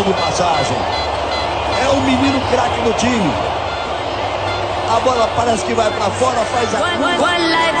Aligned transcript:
diga-se 0.00 0.04
de 0.04 0.12
passagem. 0.14 0.76
É 1.82 1.88
o 1.88 2.00
menino 2.02 2.40
craque 2.50 2.80
do 2.82 2.92
time. 2.94 3.32
A 4.94 5.00
bola 5.00 5.28
parece 5.36 5.64
que 5.64 5.74
vai 5.74 5.90
para 5.90 6.10
fora, 6.10 6.40
faz 6.46 6.74
a. 6.74 6.80
One, 6.80 6.96
one 6.98 7.46
life, 7.46 7.80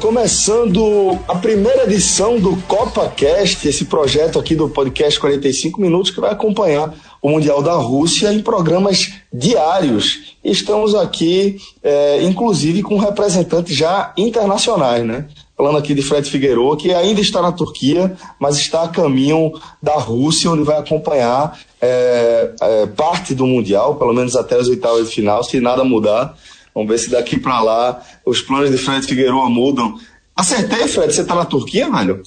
começando 0.00 1.18
a 1.26 1.34
primeira 1.34 1.82
edição 1.82 2.38
do 2.38 2.56
CopaCast, 2.68 3.66
esse 3.66 3.84
projeto 3.86 4.38
aqui 4.38 4.54
do 4.54 4.68
podcast 4.68 5.18
45 5.18 5.80
Minutos 5.80 6.10
que 6.10 6.20
vai 6.20 6.30
acompanhar 6.30 6.94
o 7.20 7.28
Mundial 7.28 7.60
da 7.60 7.74
Rússia 7.74 8.32
em 8.32 8.40
programas 8.40 9.12
diários. 9.32 10.36
Estamos 10.42 10.94
aqui, 10.94 11.56
é, 11.82 12.22
inclusive, 12.22 12.80
com 12.82 12.96
representantes 12.96 13.76
já 13.76 14.12
internacionais, 14.16 15.04
né? 15.04 15.26
Falando 15.56 15.78
aqui 15.78 15.94
de 15.94 16.02
Fred 16.02 16.30
Figueiredo, 16.30 16.76
que 16.76 16.94
ainda 16.94 17.20
está 17.20 17.42
na 17.42 17.50
Turquia, 17.50 18.16
mas 18.38 18.56
está 18.56 18.84
a 18.84 18.88
caminho 18.88 19.52
da 19.82 19.94
Rússia, 19.94 20.50
onde 20.50 20.62
vai 20.62 20.78
acompanhar 20.78 21.58
é, 21.80 22.52
é, 22.60 22.86
parte 22.86 23.34
do 23.34 23.44
Mundial, 23.46 23.96
pelo 23.96 24.12
menos 24.12 24.36
até 24.36 24.54
as 24.54 24.68
oitavas 24.68 25.08
de 25.08 25.14
final, 25.16 25.42
se 25.42 25.58
nada 25.58 25.82
mudar. 25.82 26.36
Vamos 26.74 26.90
ver 26.90 26.98
se 26.98 27.10
daqui 27.10 27.38
para 27.38 27.60
lá 27.60 28.02
os 28.24 28.40
planos 28.40 28.70
de 28.70 28.78
Fred 28.78 29.06
Figueiredo 29.06 29.36
mudam. 29.48 29.98
Acertei, 30.34 30.86
Fred, 30.86 31.12
você 31.12 31.22
está 31.22 31.34
na 31.34 31.44
Turquia, 31.44 31.90
velho? 31.90 32.22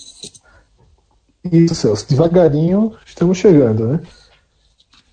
Isso, 1.52 1.75
Celso. 1.75 2.08
Devagarinho 2.08 2.94
estamos 3.06 3.38
chegando, 3.38 3.88
né? 3.88 4.02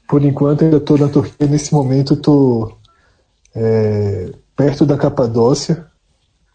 Por 0.09 0.25
enquanto 0.25 0.65
ainda 0.65 0.79
estou 0.79 0.99
na 0.99 1.09
Turquia, 1.09 1.47
nesse 1.47 1.73
momento 1.73 2.15
estou 2.15 2.79
é, 3.55 4.33
perto 4.57 4.85
da 4.85 4.97
Capadócia, 4.97 5.87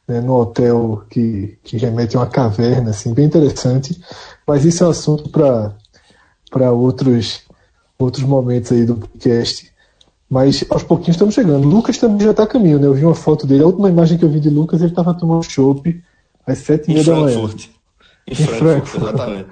né, 0.08 0.20
no 0.20 0.34
hotel 0.34 1.04
que, 1.10 1.58
que 1.64 1.78
remete 1.78 2.16
a 2.16 2.22
uma 2.22 2.28
caverna, 2.28 2.92
assim, 2.92 3.14
bem 3.14 3.26
interessante. 3.26 4.00
Mas 4.46 4.66
isso 4.66 4.84
é 4.84 4.88
um 4.88 4.90
assunto 4.92 5.30
para 5.30 6.72
outros, 6.72 7.44
outros 7.98 8.24
momentos 8.24 8.72
aí 8.72 8.86
do 8.86 8.96
podcast. 8.96 9.73
Mas 10.34 10.66
aos 10.68 10.82
pouquinhos 10.82 11.16
estamos 11.16 11.36
chegando. 11.36 11.68
Lucas 11.68 12.00
também 12.00 12.26
já 12.26 12.32
está 12.32 12.42
a 12.42 12.48
caminho, 12.48 12.80
né? 12.80 12.88
Eu 12.88 12.94
vi 12.96 13.06
uma 13.06 13.14
foto 13.14 13.46
dele. 13.46 13.62
A 13.62 13.68
última 13.68 13.88
imagem 13.88 14.18
que 14.18 14.26
eu 14.26 14.30
vi 14.30 14.40
de 14.40 14.50
Lucas, 14.50 14.82
ele 14.82 14.90
estava 14.90 15.14
tomando 15.14 15.44
chopp 15.44 16.02
às 16.48 16.58
sete 16.58 16.90
e 16.90 16.94
meia 16.96 17.06
da 17.06 17.16
manhã. 17.16 17.38
Em, 17.38 18.32
em 18.32 18.36
Frankfurt, 18.36 18.58
Frankfurt, 18.58 19.04
exatamente. 19.04 19.46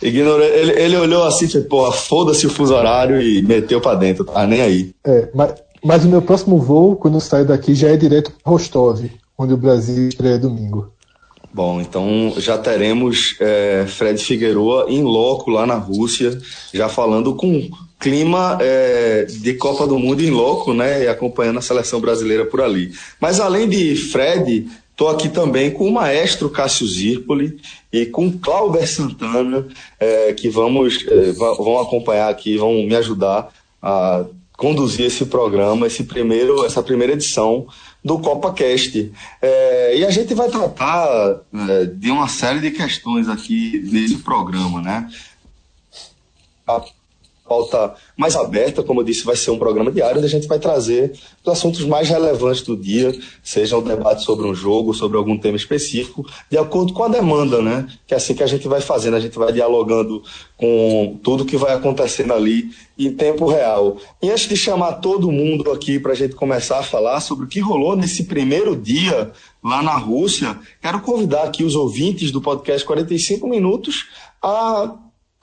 Ignorou, 0.00 0.44
ele, 0.44 0.80
ele 0.80 0.96
olhou 0.96 1.24
assim, 1.24 1.46
e 1.46 1.48
falou, 1.48 1.66
porra, 1.66 1.92
foda-se 1.92 2.46
o 2.46 2.50
fuso 2.50 2.72
horário 2.72 3.20
e 3.20 3.42
meteu 3.42 3.80
pra 3.80 3.96
dentro, 3.96 4.24
tá 4.24 4.46
nem 4.46 4.60
aí. 4.60 4.94
É, 5.04 5.28
mas, 5.34 5.54
mas 5.84 6.04
o 6.04 6.08
meu 6.08 6.22
próximo 6.22 6.56
voo, 6.58 6.94
quando 6.94 7.14
eu 7.14 7.20
sair 7.20 7.44
daqui, 7.44 7.74
já 7.74 7.88
é 7.88 7.96
direto 7.96 8.30
para 8.30 8.52
Rostov, 8.52 9.04
onde 9.36 9.54
o 9.54 9.56
Brasil 9.56 10.06
estreia 10.06 10.38
domingo. 10.38 10.92
Bom, 11.52 11.80
então 11.80 12.32
já 12.36 12.56
teremos 12.56 13.34
é, 13.40 13.86
Fred 13.88 14.22
Figueroa 14.22 14.86
em 14.88 15.02
loco 15.02 15.50
lá 15.50 15.66
na 15.66 15.74
Rússia, 15.74 16.38
já 16.72 16.88
falando 16.88 17.34
com 17.34 17.68
clima 17.98 18.58
é, 18.60 19.24
de 19.24 19.54
Copa 19.54 19.86
do 19.86 19.98
Mundo 19.98 20.22
em 20.22 20.30
loco, 20.30 20.72
né? 20.72 21.04
E 21.04 21.08
acompanhando 21.08 21.58
a 21.58 21.62
seleção 21.62 22.00
brasileira 22.00 22.44
por 22.44 22.60
ali. 22.60 22.92
Mas 23.20 23.40
além 23.40 23.68
de 23.68 23.94
Fred, 23.96 24.66
Estou 24.98 25.10
aqui 25.10 25.28
também 25.28 25.70
com 25.70 25.86
o 25.86 25.92
maestro 25.92 26.50
Cássio 26.50 26.84
Zirpoli 26.84 27.60
e 27.92 28.04
com 28.04 28.36
Cláudio 28.36 28.84
Santana, 28.84 29.64
é, 29.96 30.32
que 30.32 30.48
vamos, 30.48 31.06
é, 31.06 31.30
vão 31.30 31.78
acompanhar 31.78 32.28
aqui, 32.28 32.56
vão 32.56 32.82
me 32.82 32.96
ajudar 32.96 33.48
a 33.80 34.24
conduzir 34.56 35.06
esse 35.06 35.24
programa, 35.24 35.86
esse 35.86 36.02
primeiro, 36.02 36.64
essa 36.64 36.82
primeira 36.82 37.12
edição 37.12 37.68
do 38.04 38.18
CopaCast. 38.18 39.12
É, 39.40 39.98
e 39.98 40.04
a 40.04 40.10
gente 40.10 40.34
vai 40.34 40.48
tratar 40.48 41.42
é, 41.54 41.84
de 41.84 42.10
uma 42.10 42.26
série 42.26 42.58
de 42.58 42.72
questões 42.72 43.28
aqui 43.28 43.80
nesse 43.92 44.16
programa, 44.16 44.82
né? 44.82 45.08
A 46.66 46.82
pauta 47.48 47.94
mais 48.16 48.36
aberta, 48.36 48.82
como 48.82 49.00
eu 49.00 49.04
disse, 49.04 49.24
vai 49.24 49.34
ser 49.34 49.50
um 49.50 49.58
programa 49.58 49.90
diário 49.90 50.18
onde 50.18 50.26
a 50.26 50.30
gente 50.30 50.46
vai 50.46 50.58
trazer 50.58 51.12
os 51.42 51.52
assuntos 51.52 51.84
mais 51.84 52.08
relevantes 52.08 52.62
do 52.62 52.76
dia, 52.76 53.12
seja 53.42 53.78
um 53.78 53.82
debate 53.82 54.22
sobre 54.22 54.46
um 54.46 54.54
jogo, 54.54 54.92
sobre 54.92 55.16
algum 55.16 55.38
tema 55.38 55.56
específico, 55.56 56.24
de 56.50 56.58
acordo 56.58 56.92
com 56.92 57.04
a 57.04 57.08
demanda, 57.08 57.62
né? 57.62 57.88
Que 58.06 58.14
é 58.14 58.16
assim 58.16 58.34
que 58.34 58.42
a 58.42 58.46
gente 58.46 58.68
vai 58.68 58.80
fazendo, 58.80 59.16
a 59.16 59.20
gente 59.20 59.38
vai 59.38 59.52
dialogando 59.52 60.22
com 60.56 61.18
tudo 61.22 61.44
que 61.44 61.56
vai 61.56 61.72
acontecendo 61.72 62.32
ali 62.32 62.70
em 62.98 63.12
tempo 63.12 63.46
real. 63.46 63.96
E 64.22 64.30
antes 64.30 64.48
de 64.48 64.56
chamar 64.56 64.94
todo 64.94 65.30
mundo 65.30 65.70
aqui 65.70 65.98
para 65.98 66.12
a 66.12 66.16
gente 66.16 66.34
começar 66.34 66.80
a 66.80 66.82
falar 66.82 67.20
sobre 67.20 67.46
o 67.46 67.48
que 67.48 67.60
rolou 67.60 67.96
nesse 67.96 68.24
primeiro 68.24 68.76
dia 68.76 69.32
lá 69.62 69.82
na 69.82 69.96
Rússia, 69.96 70.58
quero 70.82 71.00
convidar 71.00 71.44
aqui 71.44 71.64
os 71.64 71.74
ouvintes 71.74 72.30
do 72.30 72.40
podcast 72.40 72.84
45 72.86 73.48
Minutos 73.48 74.06
a 74.42 74.94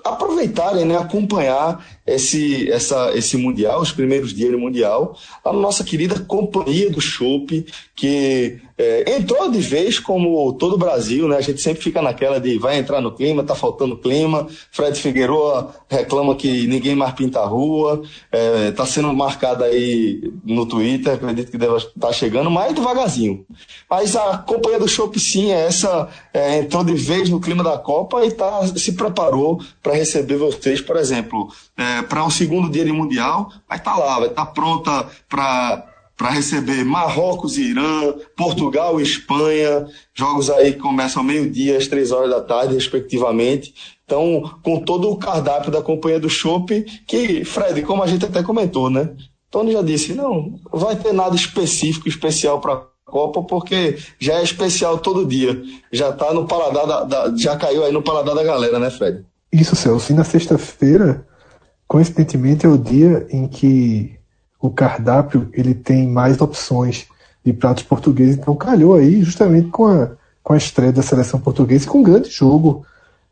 aproveitarem, 0.06 0.86
né, 0.86 0.96
acompanhar 0.96 1.84
esse, 2.06 2.72
essa, 2.72 3.12
esse 3.18 3.36
Mundial, 3.36 3.82
os 3.82 3.92
primeiros 3.92 4.32
dias 4.32 4.52
do 4.52 4.60
Mundial, 4.60 5.18
a 5.44 5.52
nossa 5.52 5.84
querida 5.84 6.20
Companhia 6.20 6.92
do 6.92 7.02
Chopp, 7.02 7.66
que 7.96 8.60
é, 8.78 9.16
entrou 9.16 9.50
de 9.50 9.60
vez 9.60 10.00
como 10.00 10.52
todo 10.54 10.74
o 10.74 10.78
Brasil, 10.78 11.30
né? 11.30 11.38
A 11.38 11.42
gente 11.42 11.62
sempre 11.62 11.82
fica 11.82 12.02
naquela 12.02 12.42
de 12.42 12.58
vai 12.58 12.78
entrar 12.78 13.00
no 13.00 13.14
clima, 13.14 13.44
tá 13.44 13.56
faltando 13.56 13.96
clima. 13.96 14.48
Fred 14.70 15.00
Figueiredo 15.00 15.70
reclama 15.88 16.36
que 16.36 16.68
ninguém 16.68 16.94
mais 16.94 17.14
pinta 17.14 17.40
a 17.40 17.46
rua, 17.46 18.04
é, 18.30 18.72
tá 18.72 18.86
sendo 18.86 19.14
marcado 19.14 19.64
aí 19.64 20.30
no 20.44 20.66
Twitter, 20.66 21.14
acredito 21.14 21.52
que 21.52 21.58
deve 21.58 21.78
estar 21.78 21.92
tá 22.00 22.12
chegando, 22.12 22.52
mas 22.52 22.76
devagarzinho. 22.76 23.46
Mas 23.90 24.16
a 24.16 24.40
Companhia 24.40 24.80
do 24.80 24.90
Chopp, 24.90 25.18
sim, 25.18 25.52
é 25.52 25.66
essa 25.68 26.10
é, 26.34 26.60
entrou 26.60 26.84
de 26.84 26.94
vez 26.94 27.30
no 27.30 27.40
clima 27.40 27.64
da 27.64 27.78
Copa 27.78 28.26
e 28.26 28.32
tá, 28.32 28.68
se 28.76 28.92
preparou 28.92 29.62
para 29.82 29.94
receber 29.94 30.36
vocês, 30.36 30.82
por 30.82 30.98
exemplo, 30.98 31.48
é, 31.78 32.02
para 32.02 32.26
o 32.26 32.30
segundo 32.30 32.70
dia 32.70 32.84
de 32.84 32.92
Mundial, 32.92 33.50
vai 33.70 33.78
estar 33.78 33.94
tá 33.94 33.98
lá, 33.98 34.20
vai 34.20 34.28
estar 34.28 34.46
tá 34.46 34.52
pronta 34.52 35.08
para 35.30 35.95
para 36.18 36.30
receber 36.30 36.84
Marrocos 36.86 37.58
e 37.58 37.72
Irã, 37.72 38.14
Portugal 38.38 39.00
e 39.00 39.04
Espanha, 39.04 39.86
jogos 40.14 40.50
aí 40.50 40.74
que 40.74 40.80
começam 40.80 41.22
ao 41.22 41.28
meio-dia, 41.28 41.78
às 41.78 41.88
três 41.88 42.12
horas 42.12 42.30
da 42.30 42.42
tarde, 42.42 42.74
respectivamente. 42.74 43.74
Então, 44.06 44.58
com 44.64 44.80
todo 44.80 45.10
o 45.10 45.18
cardápio 45.18 45.72
da 45.72 45.82
companhia 45.82 46.20
do 46.20 46.30
Chopp, 46.30 46.86
que, 47.06 47.44
Fred, 47.44 47.82
como 47.82 48.04
a 48.04 48.08
gente 48.08 48.26
até 48.26 48.42
comentou, 48.42 48.90
né? 48.90 49.10
Tony 49.52 49.72
já 49.72 49.82
disse, 49.82 50.14
não, 50.14 50.60
vai 50.72 50.96
ter 50.96 51.14
nada 51.14 51.36
específico, 51.36 52.08
especial 52.08 52.60
para 52.60 52.84
Copa, 53.06 53.44
porque 53.44 53.98
já 54.20 54.40
é 54.40 54.44
especial 54.44 54.98
todo 54.98 55.26
dia. 55.26 55.62
Já 55.92 56.12
tá 56.12 56.34
no 56.34 56.46
paladar 56.48 56.88
da, 56.88 57.04
da, 57.04 57.38
já 57.38 57.56
caiu 57.56 57.86
aí 57.86 57.92
no 57.92 58.02
paladar 58.02 58.36
da 58.36 58.44
galera, 58.44 58.80
né, 58.80 58.90
Fred? 58.90 59.24
Isso, 59.52 59.76
Celso. 59.76 60.12
E 60.12 60.16
na 60.16 60.24
sexta-feira, 60.24 61.26
coincidentemente, 61.88 62.66
é 62.66 62.70
o 62.70 62.78
dia 62.78 63.28
em 63.30 63.48
que 63.48 64.18
o 64.66 64.72
cardápio 64.72 65.50
ele 65.54 65.74
tem 65.74 66.08
mais 66.08 66.40
opções 66.42 67.08
de 67.46 67.54
pratos 67.54 67.84
portugueses, 67.84 68.38
então 68.38 68.56
calhou 68.56 68.96
aí 68.96 69.22
justamente 69.22 69.70
com 69.70 69.86
a, 69.86 70.12
com 70.44 70.54
a 70.54 70.58
estreia 70.58 70.92
da 70.92 71.02
seleção 71.02 71.40
portuguesa 71.40 71.86
e 71.86 71.88
com 71.88 72.00
um 72.00 72.04
grande 72.04 72.30
jogo 72.30 72.86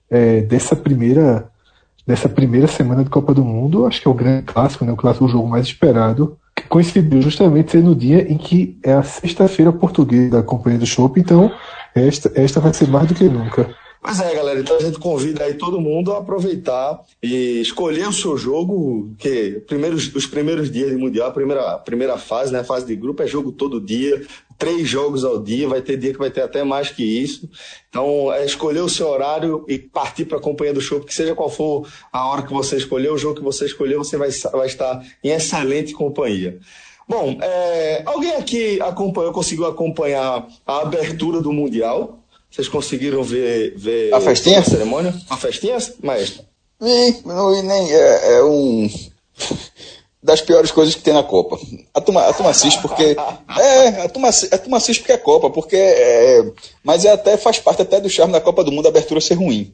é, 0.10 0.42
dessa 0.42 0.76
primeira 0.76 1.50
dessa 2.06 2.28
primeira 2.28 2.68
semana 2.68 3.02
de 3.02 3.10
Copa 3.10 3.34
do 3.34 3.46
Mundo, 3.46 3.86
acho 3.86 4.02
que 4.02 4.08
é 4.10 4.12
o 4.12 4.14
grande 4.14 4.44
clássico, 4.44 4.84
né, 4.84 4.92
o 4.92 4.98
clássico 4.98 5.24
o 5.24 5.30
jogo 5.30 5.48
mais 5.48 5.66
esperado, 5.66 6.38
que 6.54 6.64
coincidiu 6.64 7.22
justamente 7.22 7.78
no 7.78 7.96
dia 7.96 8.30
em 8.30 8.38
que 8.38 8.78
é 8.84 8.92
a 8.92 9.04
sexta-feira 9.04 9.72
portuguesa 9.72 10.32
da 10.32 10.44
Companhia 10.44 10.80
do 10.80 10.86
Chopp, 10.86 11.18
então 11.18 11.50
esta, 11.96 12.30
esta 12.36 12.60
vai 12.60 12.74
ser 12.74 12.90
mais 12.90 13.08
do 13.08 13.16
que 13.16 13.24
nunca. 13.24 13.74
Mas 14.06 14.20
é, 14.20 14.36
galera, 14.36 14.60
então 14.60 14.76
a 14.76 14.82
gente 14.82 15.00
convida 15.00 15.46
aí 15.46 15.54
todo 15.54 15.80
mundo 15.80 16.12
a 16.12 16.18
aproveitar 16.18 17.00
e 17.22 17.62
escolher 17.62 18.06
o 18.06 18.12
seu 18.12 18.38
jogo, 18.38 19.16
que 19.18 19.62
primeiros, 19.66 20.14
os 20.14 20.28
primeiros 20.28 20.70
dias 20.70 20.90
de 20.90 20.98
Mundial, 20.98 21.30
a 21.30 21.32
primeira, 21.32 21.72
a 21.72 21.78
primeira 21.78 22.18
fase, 22.18 22.52
né, 22.52 22.60
a 22.60 22.64
fase 22.66 22.86
de 22.86 22.98
grupo 22.98 23.24
é 23.24 23.28
jogo 23.28 23.54
todo 23.54 23.80
dia, 23.80 24.28
três 24.58 24.90
jogos 24.90 25.24
ao 25.24 25.42
dia, 25.42 25.70
vai 25.70 25.82
ter 25.82 25.96
dia 25.96 26.12
que 26.12 26.20
vai 26.20 26.30
ter 26.30 26.42
até 26.42 26.66
mais 26.66 26.90
que 26.90 27.02
isso. 27.02 27.50
Então, 27.90 28.32
é 28.34 28.46
escolher 28.46 28.82
o 28.82 28.90
seu 28.90 29.08
horário 29.08 29.64
e 29.70 29.80
partir 29.80 30.26
para 30.26 30.38
a 30.38 30.42
companhia 30.42 30.74
do 30.74 30.82
show, 30.82 31.00
que 31.00 31.14
seja 31.14 31.34
qual 31.34 31.50
for 31.50 31.88
a 32.12 32.28
hora 32.28 32.44
que 32.44 32.52
você 32.52 32.76
escolher, 32.76 33.10
o 33.10 33.18
jogo 33.18 33.36
que 33.36 33.44
você 33.44 33.66
escolher, 33.66 33.96
você 33.98 34.18
vai, 34.18 34.30
vai 34.52 34.68
estar 34.68 35.02
em 35.24 35.30
excelente 35.30 35.94
companhia. 35.94 36.60
Bom, 37.08 37.38
é, 37.42 38.04
alguém 38.06 38.36
aqui 38.36 38.82
acompanhou, 38.82 39.32
conseguiu 39.32 39.66
acompanhar 39.66 40.48
a 40.66 40.82
abertura 40.82 41.42
do 41.42 41.52
Mundial? 41.52 42.23
Vocês 42.54 42.68
conseguiram 42.68 43.24
ver, 43.24 43.74
ver 43.76 44.14
a 44.14 44.22
festinha? 44.22 44.60
A 44.60 44.64
cerimônia? 44.64 45.12
A 45.28 45.36
festinha, 45.36 45.76
maestro? 46.04 46.44
Vi, 46.80 47.22
não 47.26 47.64
nem. 47.64 47.92
É, 47.92 48.36
é, 48.36 48.44
um. 48.44 48.88
Das 50.22 50.40
piores 50.40 50.70
coisas 50.70 50.94
que 50.94 51.02
tem 51.02 51.16
na 51.16 51.24
Copa. 51.24 51.60
A 51.94 52.00
turma, 52.00 52.22
a 52.22 52.32
turma 52.32 52.52
assiste 52.52 52.80
porque. 52.80 53.18
É, 53.60 53.88
a 54.04 54.08
turma, 54.08 54.30
a 54.30 54.58
turma 54.60 54.78
assiste 54.78 55.00
porque 55.00 55.14
é 55.14 55.18
Copa, 55.18 55.50
porque. 55.50 55.76
É, 55.76 56.46
mas 56.84 57.04
é 57.06 57.12
até, 57.12 57.38
faz 57.38 57.58
parte 57.58 57.82
até 57.82 58.00
do 58.00 58.08
charme 58.08 58.32
da 58.32 58.40
Copa 58.40 58.64
do 58.64 58.72
Mundo 58.72 58.86
a 58.86 58.90
abertura 58.90 59.20
ser 59.20 59.34
ruim. 59.34 59.74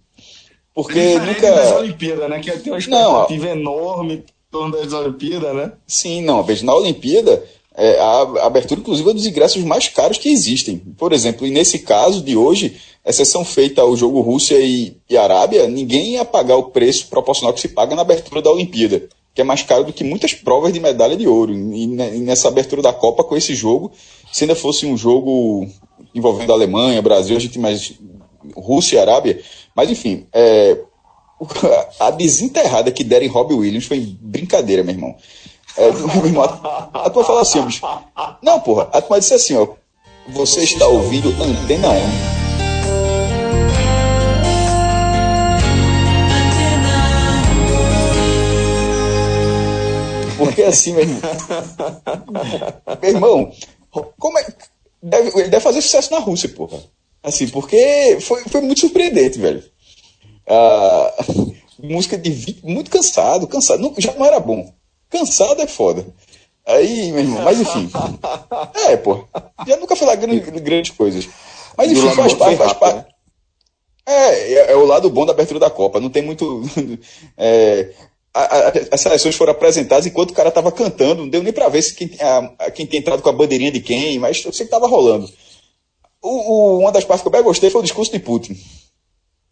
Porque 0.73 0.93
Diferente 0.93 1.41
nunca. 1.41 1.51
das 1.51 1.71
Olimpíadas, 1.73 2.29
né? 2.29 2.39
Que 2.39 2.51
tem 2.59 2.71
uma 2.71 2.79
expectativa 2.79 3.45
não, 3.47 3.53
enorme 3.61 4.13
em 4.13 4.23
torno 4.49 4.77
das 4.77 4.93
Olimpíadas, 4.93 5.53
né? 5.53 5.73
Sim, 5.85 6.21
não. 6.21 6.41
Veja, 6.43 6.65
na 6.65 6.73
Olimpíada, 6.73 7.43
é, 7.79 7.97
a 7.97 8.45
abertura, 8.45 8.81
inclusive, 8.81 9.09
é 9.09 9.13
dos 9.13 9.25
ingressos 9.25 9.63
mais 9.63 9.87
caros 9.87 10.17
que 10.17 10.27
existem. 10.27 10.77
Por 10.97 11.13
exemplo, 11.13 11.47
e 11.47 11.49
nesse 11.49 11.79
caso 11.79 12.21
de 12.21 12.35
hoje, 12.35 12.75
exceção 13.05 13.45
feita 13.45 13.81
ao 13.81 13.95
jogo 13.95 14.19
Rússia 14.19 14.59
e, 14.59 14.97
e 15.09 15.15
Arábia, 15.15 15.65
ninguém 15.65 16.15
ia 16.15 16.25
pagar 16.25 16.57
o 16.57 16.71
preço 16.71 17.07
proporcional 17.07 17.53
que 17.53 17.61
se 17.61 17.69
paga 17.69 17.95
na 17.95 18.01
abertura 18.01 18.41
da 18.41 18.51
Olimpíada, 18.51 19.07
que 19.33 19.39
é 19.39 19.45
mais 19.45 19.63
caro 19.63 19.85
do 19.85 19.93
que 19.93 20.03
muitas 20.03 20.33
provas 20.33 20.73
de 20.73 20.79
medalha 20.81 21.15
de 21.15 21.25
ouro. 21.25 21.53
E, 21.53 21.83
e 21.83 22.19
nessa 22.19 22.49
abertura 22.49 22.81
da 22.81 22.91
Copa, 22.91 23.23
com 23.23 23.37
esse 23.37 23.55
jogo, 23.55 23.93
se 24.29 24.43
ainda 24.43 24.55
fosse 24.55 24.85
um 24.85 24.97
jogo 24.97 25.65
envolvendo 26.13 26.51
Alemanha, 26.51 27.01
Brasil, 27.01 27.37
a 27.37 27.39
gente 27.39 27.57
mais. 27.57 27.93
Rússia 28.55 28.95
e 28.95 28.99
Arábia, 28.99 29.41
mas 29.75 29.89
enfim, 29.89 30.25
é, 30.33 30.77
a 31.99 32.11
desenterrada 32.11 32.91
que 32.91 33.03
deram 33.03 33.25
em 33.25 33.29
Robbie 33.29 33.53
Williams 33.53 33.85
foi 33.85 33.99
brincadeira, 34.21 34.83
meu 34.83 34.93
irmão. 34.95 35.15
É, 35.79 35.87
irmão 36.25 36.43
a, 36.43 37.05
a 37.05 37.09
tua 37.09 37.23
fala 37.23 37.41
assim, 37.41 37.61
bicho. 37.61 37.87
Não, 38.41 38.59
porra, 38.59 38.89
a 38.91 39.01
tua 39.01 39.17
disse 39.17 39.33
assim, 39.33 39.55
ó. 39.55 39.65
Você 40.27 40.61
está 40.63 40.85
ouvindo 40.85 41.29
Antena 41.41 41.89
1. 41.89 42.39
Porque 50.37 50.63
assim, 50.63 50.91
meu 50.93 51.03
irmão. 51.03 51.21
meu 53.01 53.11
irmão, 53.11 53.51
como 54.19 54.37
é. 54.37 54.47
Deve, 55.01 55.29
ele 55.39 55.47
deve 55.47 55.63
fazer 55.63 55.81
sucesso 55.81 56.11
na 56.11 56.19
Rússia, 56.19 56.49
porra. 56.49 56.77
Assim, 57.23 57.47
porque 57.47 58.17
foi, 58.19 58.43
foi 58.43 58.59
muito 58.59 58.81
surpreendente, 58.81 59.39
velho. 59.39 59.63
Ah, 60.45 61.13
música 61.81 62.17
de 62.17 62.29
20, 62.29 62.65
muito 62.65 62.91
cansado, 62.91 63.47
cansado. 63.47 63.81
Não, 63.81 63.93
já 63.97 64.13
não 64.13 64.25
era 64.25 64.41
bom. 64.41 64.73
Cansado 65.09 65.61
é 65.61 65.67
foda. 65.67 66.05
Aí, 66.65 67.11
meu 67.11 67.21
irmão, 67.21 67.41
mas 67.41 67.59
enfim. 67.59 67.89
É, 68.87 68.97
pô. 68.97 69.25
Já 69.67 69.77
nunca 69.77 70.05
lá 70.05 70.15
grandes, 70.15 70.47
grandes 70.61 70.91
coisas. 70.91 71.27
Mas 71.77 71.91
enfim, 71.91 72.09
faz 72.11 72.33
parte, 72.33 72.57
faz 72.57 72.73
parte. 72.73 72.95
Né? 72.97 73.05
É, 74.05 74.53
é, 74.53 74.71
é, 74.71 74.75
o 74.75 74.85
lado 74.85 75.09
bom 75.09 75.25
da 75.25 75.31
abertura 75.31 75.59
da 75.59 75.69
Copa. 75.69 75.99
Não 75.99 76.09
tem 76.09 76.21
muito. 76.21 76.63
É, 77.37 77.91
a, 78.31 78.41
a, 78.41 78.73
as 78.91 79.01
seleções 79.01 79.35
foram 79.35 79.51
apresentadas 79.51 80.05
enquanto 80.05 80.31
o 80.31 80.33
cara 80.33 80.51
tava 80.51 80.71
cantando. 80.71 81.23
Não 81.23 81.29
deu 81.29 81.41
nem 81.41 81.51
pra 81.51 81.69
ver 81.69 81.81
se 81.81 81.95
quem, 81.95 82.11
a, 82.19 82.69
quem 82.71 82.85
tem 82.85 82.99
entrado 82.99 83.23
com 83.23 83.29
a 83.29 83.33
bandeirinha 83.33 83.71
de 83.71 83.79
quem, 83.79 84.19
mas 84.19 84.43
eu 84.45 84.53
sei 84.53 84.65
que 84.65 84.71
tava 84.71 84.87
rolando. 84.87 85.27
O, 86.21 86.29
o, 86.29 86.79
uma 86.79 86.91
das 86.91 87.03
partes 87.03 87.23
que 87.23 87.27
eu 87.27 87.31
mais 87.31 87.43
gostei 87.43 87.69
foi 87.69 87.81
o 87.81 87.83
discurso 87.83 88.11
de 88.11 88.19
Putin 88.19 88.55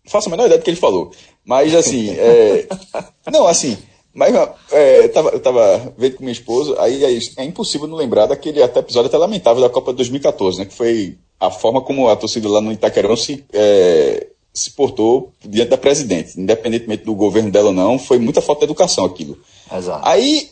faço 0.08 0.30
a 0.30 0.32
menor 0.32 0.46
ideia 0.46 0.60
do 0.60 0.64
que 0.64 0.70
ele 0.70 0.78
falou. 0.78 1.12
Mas, 1.46 1.74
assim, 1.76 2.12
é... 2.12 2.68
não, 3.32 3.46
assim, 3.46 3.78
mas 4.18 4.34
é, 4.72 5.06
eu, 5.06 5.14
tava, 5.14 5.30
eu 5.30 5.40
tava 5.40 5.94
vendo 5.96 6.16
com 6.16 6.24
minha 6.24 6.32
esposa, 6.32 6.76
aí 6.82 7.06
é, 7.06 7.20
é, 7.38 7.44
impossível 7.46 7.88
não 7.88 7.96
lembrar 7.96 8.26
daquele 8.26 8.64
até 8.64 8.80
episódio 8.80 9.10
até 9.10 9.18
lamentável 9.18 9.62
da 9.62 9.70
Copa 9.70 9.92
de 9.92 9.98
2014, 9.98 10.58
né? 10.58 10.66
Que 10.66 10.74
foi 10.74 11.20
a 11.40 11.52
forma 11.52 11.82
como 11.82 12.10
a 12.10 12.16
torcida 12.16 12.50
lá 12.50 12.60
no 12.60 12.72
Itaquerão 12.72 13.16
se, 13.16 13.46
é, 13.54 14.26
se 14.52 14.72
portou 14.72 15.32
diante 15.46 15.70
da 15.70 15.78
presidente. 15.78 16.40
Independentemente 16.40 17.06
do 17.06 17.14
governo 17.14 17.52
dela 17.52 17.68
ou 17.68 17.74
não, 17.74 18.00
foi 18.00 18.18
muita 18.18 18.42
falta 18.42 18.62
de 18.62 18.72
educação 18.72 19.06
aquilo. 19.06 19.38
Exato. 19.72 20.02
Aí, 20.04 20.50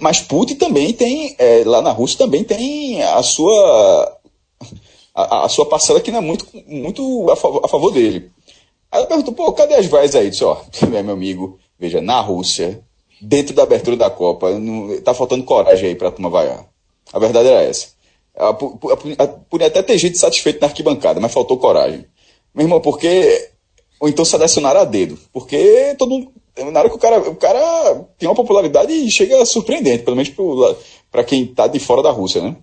mas 0.00 0.22
Putin 0.22 0.54
também 0.54 0.90
tem, 0.94 1.36
é, 1.38 1.62
lá 1.66 1.82
na 1.82 1.90
Rússia 1.90 2.16
também 2.16 2.42
tem 2.42 3.02
a 3.02 3.22
sua 3.22 4.18
a, 5.14 5.44
a, 5.44 5.48
sua 5.50 5.66
parcela 5.66 6.00
que 6.00 6.10
não 6.10 6.20
é 6.20 6.22
muito, 6.22 6.46
muito 6.66 7.30
a, 7.30 7.36
favor, 7.36 7.60
a 7.62 7.68
favor 7.68 7.90
dele. 7.90 8.30
Aí 8.90 9.00
ela 9.00 9.06
perguntou, 9.06 9.34
pô, 9.34 9.52
cadê 9.52 9.74
as 9.74 9.84
vaias 9.84 10.14
aí? 10.14 10.30
Disse, 10.30 10.42
ó, 10.42 10.56
meu 10.88 11.12
amigo, 11.12 11.58
veja, 11.78 12.00
na 12.00 12.18
Rússia, 12.20 12.82
dentro 13.20 13.54
da 13.54 13.62
abertura 13.62 13.96
da 13.96 14.10
Copa, 14.10 14.50
não, 14.58 15.00
tá 15.00 15.14
faltando 15.14 15.44
coragem 15.44 15.90
aí 15.90 15.94
pra 15.94 16.10
turma 16.10 16.30
vaiar. 16.30 16.66
A 17.12 17.18
verdade 17.18 17.48
era 17.48 17.62
essa. 17.62 17.88
Podia 19.48 19.68
até 19.68 19.82
ter 19.82 19.96
gente 19.98 20.18
satisfeito 20.18 20.60
na 20.60 20.66
arquibancada, 20.66 21.20
mas 21.20 21.32
faltou 21.32 21.58
coragem. 21.58 22.04
Meu 22.54 22.64
irmão, 22.64 22.80
porque. 22.80 23.50
Ou 24.00 24.08
então 24.08 24.24
selecionar 24.24 24.76
a 24.76 24.84
dedo. 24.84 25.18
Porque 25.32 25.94
todo 25.98 26.10
mundo. 26.10 26.32
Na 26.72 26.80
hora 26.80 26.88
que 26.88 26.96
o 26.96 26.98
cara. 26.98 27.18
O 27.20 27.36
cara 27.36 28.06
tem 28.18 28.28
uma 28.28 28.34
popularidade 28.34 28.92
e 28.92 29.10
chega 29.10 29.44
surpreendente, 29.44 30.04
pelo 30.04 30.16
menos 30.16 30.32
para 31.10 31.24
quem 31.24 31.46
tá 31.46 31.66
de 31.66 31.78
fora 31.78 32.02
da 32.02 32.10
Rússia, 32.10 32.42
né? 32.42 32.56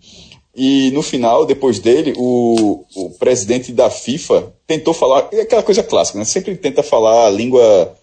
E 0.53 0.91
no 0.91 1.01
final, 1.01 1.45
depois 1.45 1.79
dele, 1.79 2.13
o, 2.17 2.83
o 2.93 3.09
presidente 3.11 3.71
da 3.71 3.89
FIFA 3.89 4.53
tentou 4.67 4.93
falar, 4.93 5.29
é 5.31 5.41
aquela 5.41 5.63
coisa 5.63 5.81
clássica, 5.81 6.19
né? 6.19 6.25
Sempre 6.25 6.57
tenta 6.57 6.83
falar 6.83 7.27
a 7.27 7.29
língua 7.29 7.95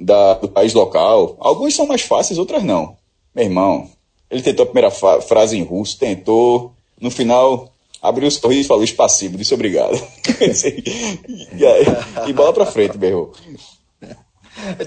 da, 0.00 0.34
do 0.34 0.48
país 0.48 0.74
local. 0.74 1.36
Alguns 1.38 1.74
são 1.74 1.86
mais 1.86 2.02
fáceis, 2.02 2.38
outras 2.38 2.62
não. 2.62 2.96
Meu 3.34 3.44
irmão, 3.44 3.88
ele 4.30 4.42
tentou 4.42 4.64
a 4.64 4.66
primeira 4.66 4.90
frase 4.90 5.56
em 5.56 5.62
russo, 5.62 5.98
tentou. 5.98 6.72
No 7.00 7.10
final, 7.10 7.68
abriu 8.00 8.28
o 8.28 8.30
sorriso 8.30 8.62
e 8.62 8.64
falou 8.64 8.84
espacivo, 8.84 9.36
disse 9.36 9.54
obrigado. 9.54 9.94
e, 11.56 11.66
aí, 11.66 11.84
e 12.28 12.32
bola 12.32 12.52
pra 12.52 12.66
frente, 12.66 12.96
berrou. 12.96 13.32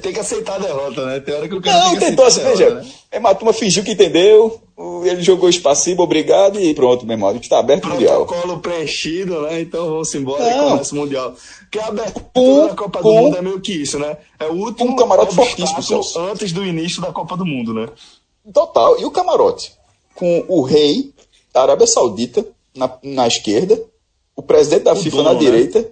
Tem 0.01 0.13
que 0.13 0.19
aceitar 0.19 0.55
a 0.55 0.59
derrota, 0.59 1.05
né? 1.05 1.19
Tem 1.19 1.35
hora 1.35 1.47
que 1.47 1.55
o 1.55 1.61
cara. 1.61 1.85
Não, 1.85 1.97
tentou 1.97 2.25
assim, 2.25 2.43
veja. 2.43 2.75
Né? 2.75 2.85
É, 3.11 3.17
a 3.17 3.35
turma 3.35 3.53
fingiu 3.53 3.83
que 3.83 3.91
entendeu, 3.91 4.59
ele 5.05 5.21
jogou 5.21 5.49
espacivo, 5.49 6.01
obrigado 6.01 6.59
e 6.59 6.73
pronto, 6.73 7.05
meu 7.05 7.13
irmão. 7.13 7.29
A 7.29 7.33
gente 7.33 7.47
tá 7.47 7.59
aberto 7.59 7.81
Protocolo 7.81 8.01
mundial. 8.01 8.25
Protocolo 8.25 8.59
preenchido, 8.59 9.41
né? 9.41 9.61
Então 9.61 9.85
vamos 9.85 10.15
embora 10.15 10.43
Não. 10.43 10.67
e 10.67 10.69
começa 10.71 10.95
o 10.95 10.97
mundial. 10.97 11.35
Porque 11.59 11.79
a 11.79 11.87
abertura 11.87 12.67
da 12.67 12.75
Copa 12.75 13.01
do 13.01 13.13
Mundo 13.13 13.37
é 13.37 13.41
meio 13.41 13.61
que 13.61 13.73
isso, 13.73 13.99
né? 13.99 14.17
É 14.39 14.45
o 14.47 14.53
último 14.53 14.91
um 14.91 14.95
camarote 14.95 15.35
fortíssimo, 15.35 16.01
antes 16.31 16.51
do 16.51 16.65
início 16.65 17.01
da 17.01 17.11
Copa 17.11 17.37
do 17.37 17.45
Mundo, 17.45 17.73
né? 17.73 17.87
Total. 18.51 18.99
E 18.99 19.05
o 19.05 19.11
camarote? 19.11 19.73
Com 20.15 20.45
o 20.47 20.61
rei 20.61 21.13
da 21.53 21.61
Arábia 21.61 21.87
Saudita 21.87 22.45
na, 22.75 22.89
na 23.03 23.27
esquerda, 23.27 23.79
o 24.35 24.41
presidente 24.41 24.83
da 24.83 24.93
o 24.93 24.95
FIFA 24.95 25.17
dono, 25.17 25.33
na 25.33 25.39
né? 25.39 25.85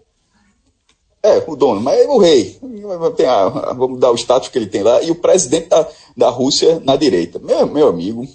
É, 1.23 1.43
o 1.45 1.55
dono, 1.55 1.79
mas 1.81 1.99
é 1.99 2.07
o 2.07 2.17
rei. 2.17 2.59
A, 3.27 3.73
vamos 3.73 3.99
dar 3.99 4.11
o 4.11 4.15
status 4.15 4.49
que 4.49 4.57
ele 4.57 4.67
tem 4.67 4.81
lá. 4.81 5.01
E 5.03 5.11
o 5.11 5.15
presidente 5.15 5.67
da, 5.67 5.87
da 6.17 6.29
Rússia 6.29 6.81
na 6.83 6.95
direita. 6.95 7.37
Meu, 7.39 7.67
meu 7.67 7.87
amigo, 7.87 8.27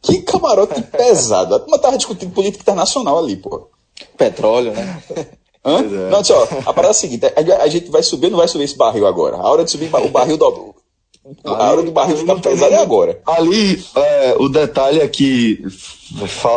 que 0.00 0.22
camarote 0.22 0.80
pesado. 0.90 1.54
A 1.54 1.60
turma 1.60 1.78
tava 1.78 1.98
discutindo 1.98 2.32
política 2.32 2.62
internacional 2.62 3.18
ali, 3.18 3.36
pô. 3.36 3.68
Petróleo, 4.16 4.72
né? 4.72 5.02
Hã? 5.64 5.78
É. 5.78 6.10
Não, 6.10 6.22
só, 6.22 6.42
a 6.66 6.72
parada 6.72 6.88
é 6.88 6.90
a 6.90 6.94
seguinte: 6.94 7.24
a, 7.26 7.68
gente 7.68 7.90
vai 7.90 8.02
subir 8.02 8.30
não 8.30 8.38
vai 8.38 8.48
subir 8.48 8.64
esse 8.64 8.76
barril 8.76 9.06
agora. 9.06 9.36
A 9.36 9.48
hora 9.48 9.64
de 9.64 9.70
subir 9.70 9.90
o 9.94 10.08
barril 10.08 10.36
do. 10.36 10.74
A 11.42 11.70
hora 11.70 11.82
do 11.82 11.90
barril 11.90 12.18
ficar 12.18 12.38
pesado 12.38 12.74
é 12.74 12.82
agora. 12.82 13.18
Ali, 13.24 13.82
é, 13.96 14.34
o 14.38 14.46
detalhe 14.50 15.00
é 15.00 15.08
que, 15.08 15.64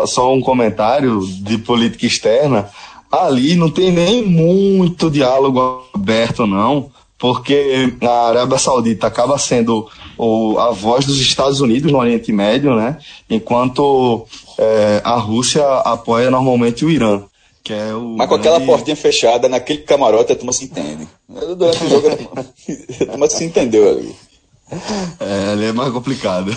só 0.05 0.33
um 0.33 0.41
comentário 0.41 1.25
de 1.25 1.57
política 1.59 2.05
externa 2.05 2.69
ali 3.11 3.55
não 3.55 3.69
tem 3.69 3.91
nem 3.91 4.23
muito 4.23 5.09
diálogo 5.09 5.83
aberto, 5.93 6.45
não, 6.45 6.91
porque 7.17 7.93
a 8.01 8.27
Arábia 8.27 8.57
Saudita 8.57 9.07
acaba 9.07 9.37
sendo 9.37 9.89
o, 10.17 10.57
a 10.59 10.71
voz 10.71 11.05
dos 11.05 11.19
Estados 11.19 11.61
Unidos 11.61 11.91
no 11.91 11.97
Oriente 11.97 12.31
Médio, 12.31 12.75
né? 12.75 12.97
Enquanto 13.29 14.25
é, 14.57 15.01
a 15.03 15.15
Rússia 15.15 15.65
apoia 15.79 16.29
normalmente 16.29 16.85
o 16.85 16.89
Irã. 16.89 17.23
Que 17.63 17.73
é 17.73 17.93
o 17.93 18.15
Mas 18.17 18.29
com 18.29 18.37
grande... 18.37 18.47
aquela 18.47 18.65
portinha 18.65 18.95
fechada, 18.95 19.49
naquele 19.49 19.81
camarote, 19.81 20.31
a 20.31 20.35
turma 20.35 20.53
se 20.53 20.65
entende. 20.65 21.07
Durante 21.27 21.83
o 21.83 21.89
jogo, 21.89 22.07
a 23.01 23.05
turma 23.05 23.27
se 23.27 23.43
entendeu 23.43 23.89
ali. 23.89 24.15
É, 25.19 25.51
ali 25.51 25.65
é 25.65 25.71
mais 25.71 25.91
complicado. 25.91 26.55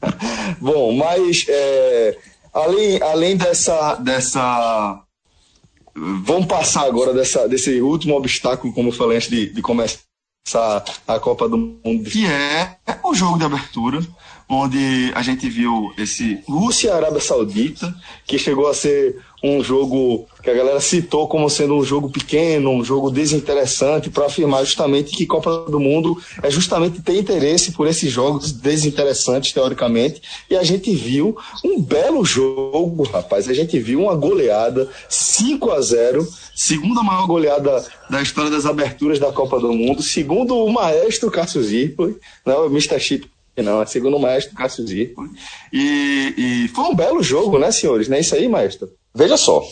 Bom, 0.60 0.92
mas 0.92 1.44
é, 1.48 2.16
além, 2.52 3.02
além 3.02 3.36
dessa, 3.36 3.94
dessa 3.96 5.00
Vamos 5.94 6.46
passar 6.46 6.86
agora 6.86 7.12
dessa, 7.12 7.48
desse 7.48 7.80
último 7.80 8.16
obstáculo, 8.16 8.72
como 8.72 8.88
eu 8.88 8.92
falei 8.92 9.18
antes 9.18 9.28
de, 9.28 9.52
de 9.52 9.62
começar 9.62 10.02
a 11.06 11.20
Copa 11.20 11.48
do 11.48 11.58
Mundo, 11.58 12.10
que 12.10 12.26
é 12.26 12.76
o 13.04 13.14
jogo 13.14 13.38
de 13.38 13.44
abertura. 13.44 14.00
Onde 14.52 15.10
a 15.14 15.22
gente 15.22 15.48
viu 15.48 15.94
esse 15.96 16.40
Rússia-Arábia 16.46 17.20
Saudita, 17.20 17.94
que 18.26 18.38
chegou 18.38 18.68
a 18.68 18.74
ser 18.74 19.16
um 19.42 19.64
jogo 19.64 20.26
que 20.42 20.50
a 20.50 20.54
galera 20.54 20.78
citou 20.78 21.26
como 21.26 21.48
sendo 21.48 21.74
um 21.74 21.82
jogo 21.82 22.10
pequeno, 22.10 22.70
um 22.70 22.84
jogo 22.84 23.10
desinteressante, 23.10 24.10
para 24.10 24.26
afirmar 24.26 24.64
justamente 24.64 25.16
que 25.16 25.26
Copa 25.26 25.64
do 25.70 25.80
Mundo 25.80 26.20
é 26.42 26.50
justamente 26.50 27.00
ter 27.00 27.18
interesse 27.18 27.72
por 27.72 27.88
esses 27.88 28.12
jogos 28.12 28.52
desinteressantes, 28.52 29.52
teoricamente. 29.52 30.20
E 30.50 30.56
a 30.56 30.62
gente 30.62 30.94
viu 30.94 31.34
um 31.64 31.80
belo 31.80 32.22
jogo, 32.24 33.04
rapaz. 33.04 33.48
A 33.48 33.54
gente 33.54 33.78
viu 33.80 34.02
uma 34.02 34.14
goleada 34.14 34.88
5 35.08 35.70
a 35.70 35.80
0 35.80 36.28
segunda 36.54 37.02
maior 37.02 37.26
goleada 37.26 37.84
da 38.10 38.20
história 38.20 38.50
das 38.50 38.66
aberturas 38.66 39.18
da 39.18 39.32
Copa 39.32 39.58
do 39.58 39.72
Mundo, 39.72 40.02
segundo 40.02 40.54
o 40.54 40.70
maestro 40.70 41.30
Cássio 41.30 41.62
Zirpoli, 41.62 42.16
né, 42.44 42.54
o 42.54 42.66
Mr. 42.66 43.00
Chip 43.00 43.31
não, 43.60 43.82
é 43.82 43.86
segundo 43.86 44.16
o 44.16 44.20
maestro 44.20 44.54
Cássio 44.54 44.86
Zirpoli. 44.86 45.30
E, 45.72 46.34
e 46.38 46.68
foi 46.68 46.84
um 46.84 46.94
belo 46.94 47.22
jogo, 47.22 47.58
né, 47.58 47.70
senhores? 47.70 48.08
Não 48.08 48.16
é 48.16 48.20
isso 48.20 48.34
aí, 48.34 48.48
maestro? 48.48 48.90
Veja 49.14 49.36
só, 49.36 49.62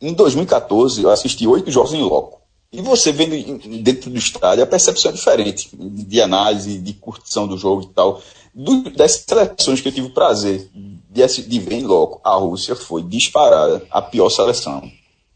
em 0.00 0.12
2014 0.12 1.02
eu 1.02 1.10
assisti 1.10 1.46
oito 1.46 1.70
jogos 1.70 1.94
em 1.94 2.02
loco. 2.02 2.42
E 2.70 2.82
você 2.82 3.12
vendo 3.12 3.58
dentro 3.82 4.10
do 4.10 4.18
estádio, 4.18 4.62
a 4.62 4.66
percepção 4.66 5.10
é 5.10 5.14
diferente 5.14 5.70
de 5.74 6.20
análise, 6.20 6.78
de 6.78 6.92
curtição 6.92 7.46
do 7.46 7.56
jogo 7.56 7.82
e 7.82 7.94
tal. 7.94 8.20
Do, 8.52 8.90
das 8.90 9.24
seleções 9.26 9.80
que 9.80 9.88
eu 9.88 9.92
tive 9.92 10.08
o 10.08 10.14
prazer 10.14 10.68
de, 10.74 11.42
de 11.42 11.60
ver 11.60 11.76
em 11.76 11.84
loco, 11.84 12.20
a 12.22 12.34
Rússia 12.34 12.76
foi 12.76 13.02
disparada 13.02 13.86
a 13.90 14.02
pior 14.02 14.28
seleção. 14.28 14.82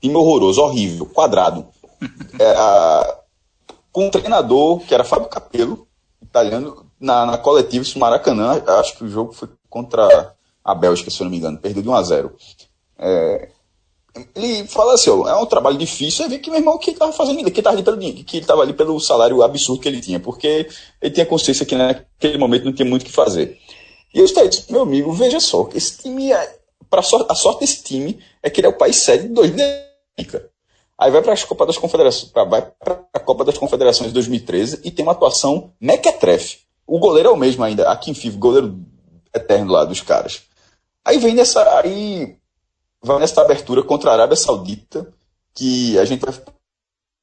Time 0.00 0.16
horroroso, 0.16 0.60
horrível, 0.60 1.06
quadrado. 1.06 1.66
É, 2.38 2.50
a, 2.50 3.18
com 3.92 4.06
um 4.06 4.10
treinador 4.10 4.80
que 4.80 4.92
era 4.92 5.04
Fábio 5.04 5.28
Capello, 5.28 5.86
italiano, 6.22 6.89
na, 7.00 7.26
na 7.26 7.38
coletiva, 7.38 7.82
isso 7.82 7.98
Maracanã, 7.98 8.62
acho 8.78 8.96
que 8.96 9.04
o 9.04 9.08
jogo 9.08 9.32
foi 9.32 9.48
contra 9.68 10.34
a 10.62 10.74
Bélgica, 10.74 11.10
se 11.10 11.20
eu 11.20 11.24
não 11.24 11.30
me 11.30 11.38
engano, 11.38 11.58
perdeu 11.58 11.82
de 11.82 11.88
1 11.88 11.94
a 11.94 12.02
0 12.02 12.36
é, 13.02 13.48
ele 14.34 14.66
fala 14.66 14.94
assim, 14.94 15.10
ó, 15.10 15.26
é 15.28 15.34
um 15.36 15.46
trabalho 15.46 15.78
difícil, 15.78 16.24
é 16.24 16.28
ver 16.28 16.38
que 16.38 16.50
meu 16.50 16.58
irmão 16.58 16.76
que 16.78 16.90
estava 16.90 17.12
fazendo, 17.12 17.50
que 17.50 17.60
estava 17.60 17.76
ali 17.76 17.82
pelo 17.82 17.98
que 17.98 18.36
estava 18.38 18.62
ali 18.62 18.72
pelo 18.72 18.98
salário 19.00 19.42
absurdo 19.42 19.80
que 19.80 19.88
ele 19.88 20.00
tinha, 20.00 20.20
porque 20.20 20.68
ele 21.00 21.14
tinha 21.14 21.24
consciência 21.24 21.64
que 21.64 21.74
naquele 21.74 22.36
momento 22.36 22.64
não 22.64 22.72
tinha 22.72 22.88
muito 22.88 23.02
o 23.02 23.04
que 23.06 23.12
fazer. 23.12 23.58
E 24.12 24.18
eu 24.18 24.26
disse, 24.26 24.70
meu 24.70 24.82
amigo, 24.82 25.12
veja 25.12 25.38
só, 25.38 25.68
esse 25.74 25.98
time 25.98 26.32
é, 26.32 26.58
para 26.90 27.00
a 27.00 27.34
sorte 27.34 27.60
desse 27.60 27.82
time 27.82 28.18
é 28.42 28.50
que 28.50 28.60
ele 28.60 28.66
é 28.66 28.70
o 28.70 28.76
país 28.76 28.96
sede 28.96 29.28
de 29.28 29.34
2010. 29.34 30.50
Aí 30.98 31.10
vai 31.10 31.22
para 31.22 31.32
a 31.32 31.46
Copa 31.46 31.64
das 31.64 31.78
Confederações, 31.78 32.32
vai 32.32 32.62
para 32.62 33.04
a 33.14 33.20
Copa 33.20 33.44
das 33.44 33.56
Confederações 33.56 34.08
de 34.08 34.14
2013 34.14 34.80
e 34.84 34.90
tem 34.90 35.04
uma 35.04 35.12
atuação 35.12 35.72
mequetrefe. 35.80 36.58
O 36.90 36.98
goleiro 36.98 37.28
é 37.28 37.32
o 37.32 37.36
mesmo 37.36 37.62
ainda, 37.62 37.88
aqui 37.88 38.10
em 38.10 38.14
FIV, 38.14 38.36
goleiro 38.36 38.84
eterno 39.32 39.70
lá 39.70 39.84
dos 39.84 40.00
caras. 40.00 40.42
Aí 41.04 41.18
vem 41.18 41.36
nessa, 41.36 41.62
aí 41.78 42.36
vai 43.00 43.20
nessa 43.20 43.40
abertura 43.40 43.80
contra 43.80 44.10
a 44.10 44.14
Arábia 44.14 44.34
Saudita, 44.34 45.06
que 45.54 45.96
a 46.00 46.04
gente 46.04 46.26
vai, 46.26 46.34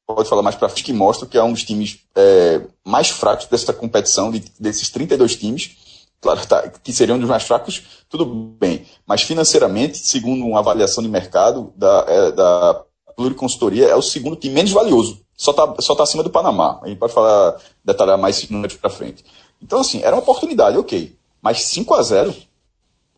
pode 0.08 0.30
falar 0.30 0.42
mais 0.42 0.56
para 0.56 0.70
frente, 0.70 0.86
que 0.86 0.94
mostra 0.94 1.28
que 1.28 1.38
é 1.38 1.44
um 1.44 1.52
dos 1.52 1.66
times 1.66 2.00
é, 2.16 2.62
mais 2.86 3.10
fracos 3.10 3.48
dessa 3.48 3.74
competição, 3.74 4.32
de, 4.32 4.40
desses 4.58 4.90
32 4.90 5.36
times. 5.36 5.76
Claro 6.22 6.48
tá, 6.48 6.70
que 6.70 6.94
seriam 6.94 7.18
um 7.18 7.20
dos 7.20 7.30
mais 7.30 7.44
fracos, 7.44 8.06
tudo 8.08 8.26
bem. 8.26 8.88
Mas 9.06 9.24
financeiramente, 9.24 9.98
segundo 9.98 10.46
uma 10.46 10.60
avaliação 10.60 11.04
de 11.04 11.10
mercado 11.10 11.74
da, 11.76 12.06
é, 12.08 12.32
da 12.32 12.86
Pluriconsultoria, 13.18 13.88
é 13.88 13.96
o 13.96 14.02
segundo 14.02 14.38
time 14.38 14.54
menos 14.54 14.72
valioso. 14.72 15.20
Só 15.36 15.52
está 15.52 15.76
só 15.82 15.94
tá 15.94 16.04
acima 16.04 16.24
do 16.24 16.30
Panamá. 16.30 16.80
A 16.82 16.88
gente 16.88 16.98
pode 16.98 17.14
falar, 17.14 17.58
detalhar 17.84 18.18
mais 18.18 18.50
números 18.50 18.78
para 18.78 18.90
frente. 18.90 19.24
Então, 19.62 19.80
assim, 19.80 20.02
era 20.02 20.16
uma 20.16 20.22
oportunidade, 20.22 20.78
ok. 20.78 21.16
Mas 21.42 21.64
5 21.64 21.94
a 21.94 22.04
0 22.04 22.36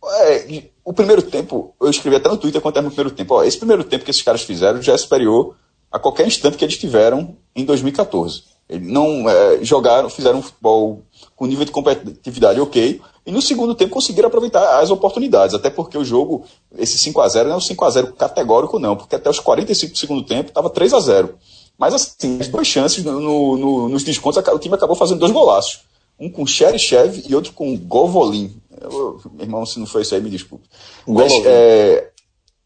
é, 0.04 0.64
o 0.84 0.94
primeiro 0.94 1.22
tempo, 1.22 1.74
eu 1.80 1.90
escrevi 1.90 2.16
até 2.16 2.30
no 2.30 2.38
Twitter 2.38 2.62
quanto 2.62 2.78
era 2.78 2.84
no 2.86 2.92
primeiro 2.92 3.16
tempo. 3.16 3.36
Ó, 3.36 3.44
esse 3.44 3.58
primeiro 3.58 3.84
tempo 3.84 4.06
que 4.06 4.12
esses 4.12 4.22
caras 4.22 4.42
fizeram 4.42 4.82
já 4.82 4.94
é 4.94 4.98
superior 4.98 5.56
a 5.92 6.00
qualquer 6.00 6.26
instante 6.26 6.58
que 6.58 6.64
eles 6.64 6.78
tiveram 6.78 7.36
em 7.56 7.66
2014. 7.66 8.44
Eles 8.70 8.88
não 8.88 9.28
é, 9.28 9.64
jogaram, 9.64 10.10
fizeram 10.10 10.40
um 10.40 10.42
futebol 10.42 11.02
com 11.36 11.48
nível 11.48 11.66
de 11.66 11.72
competitividade 11.72 12.62
ok, 12.62 13.02
e 13.26 13.32
no 13.32 13.42
segundo 13.42 13.74
tempo 13.76 13.94
conseguiram 13.94 14.28
aproveitar 14.28 14.80
as 14.80 14.92
oportunidades, 14.92 15.56
até 15.56 15.70
porque 15.70 15.98
o 15.98 16.06
jogo, 16.06 16.46
esse 16.78 16.98
5 16.98 17.22
a 17.22 17.28
0 17.28 17.50
não 17.50 17.56
é 17.56 17.58
um 17.58 17.62
5 17.62 17.86
a 17.86 17.90
0 17.90 18.14
categórico 18.14 18.80
não, 18.80 18.96
porque 18.96 19.16
até 19.16 19.30
os 19.30 19.40
45 19.40 19.94
do 19.94 19.98
segundo 19.98 20.24
tempo 20.24 20.50
estava 20.50 20.70
3 20.70 20.94
a 20.94 21.00
0 21.00 21.36
Mas 21.78 21.94
assim, 21.94 22.40
as 22.40 22.48
duas 22.48 22.68
chances 22.68 23.04
no, 23.04 23.58
no, 23.58 23.90
nos 23.90 24.04
descontos, 24.04 24.42
o 24.48 24.60
time 24.60 24.76
acabou 24.76 24.96
fazendo 24.96 25.20
dois 25.20 25.32
golaços. 25.32 25.80
Um 26.20 26.30
com 26.30 26.46
Cherichev 26.46 27.24
e 27.28 27.34
outro 27.34 27.54
com 27.54 27.78
Govolin. 27.78 28.54
Eu, 28.82 29.22
meu 29.32 29.46
irmão, 29.46 29.66
se 29.66 29.80
não 29.80 29.86
foi 29.86 30.02
isso 30.02 30.16
aí, 30.16 30.22
me 30.22 30.30
desculpe. 30.30 30.68
Mas, 31.08 31.32
é, 31.46 32.10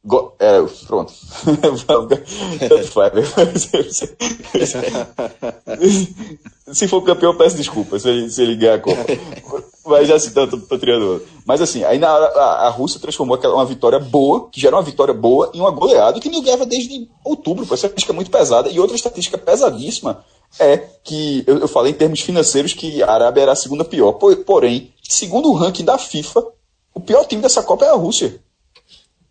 go, 0.03 0.33
é, 0.39 0.61
pronto. 0.85 1.13
Tanto 2.67 2.87
faz. 2.87 3.13
se 6.71 6.87
for 6.87 7.01
campeão, 7.01 7.35
peço 7.35 7.55
desculpa 7.55 7.99
se 7.99 8.09
ele, 8.09 8.29
se 8.29 8.41
ele 8.41 8.55
ganhar 8.55 8.75
a 8.75 8.79
Copa. 8.79 9.05
Mas 9.85 10.07
já 10.07 10.15
assim, 10.15 10.31
tô, 10.31 10.47
tô, 10.47 10.57
tô 10.57 11.21
Mas 11.45 11.61
assim, 11.61 11.83
aí 11.83 11.99
na, 11.99 12.09
a, 12.09 12.67
a 12.67 12.69
Rússia 12.69 12.99
transformou 12.99 13.35
aquela, 13.35 13.55
uma 13.55 13.65
vitória 13.65 13.99
boa, 13.99 14.49
que 14.49 14.59
já 14.59 14.69
era 14.69 14.77
uma 14.77 14.83
vitória 14.83 15.13
boa, 15.13 15.51
em 15.53 15.59
uma 15.59 15.71
goleada 15.71 16.19
que 16.19 16.29
não 16.29 16.41
ganhava 16.41 16.65
desde 16.65 17.09
outubro. 17.23 17.65
Essa 17.65 17.75
estatística 17.75 18.13
muito 18.13 18.31
pesada. 18.31 18.69
E 18.69 18.79
outra 18.79 18.95
estatística 18.95 19.37
pesadíssima 19.37 20.23
é 20.59 20.77
que 21.03 21.43
eu, 21.47 21.59
eu 21.59 21.67
falei 21.67 21.91
em 21.91 21.95
termos 21.95 22.21
financeiros 22.21 22.73
que 22.73 23.01
a 23.03 23.11
Arábia 23.11 23.41
era 23.41 23.51
a 23.51 23.55
segunda 23.55 23.83
pior. 23.83 24.13
Porém, 24.13 24.93
segundo 25.01 25.49
o 25.49 25.53
ranking 25.53 25.83
da 25.83 25.97
FIFA, 25.97 26.45
o 26.93 26.99
pior 26.99 27.25
time 27.25 27.41
dessa 27.41 27.63
Copa 27.63 27.85
é 27.85 27.89
a 27.89 27.95
Rússia. 27.95 28.39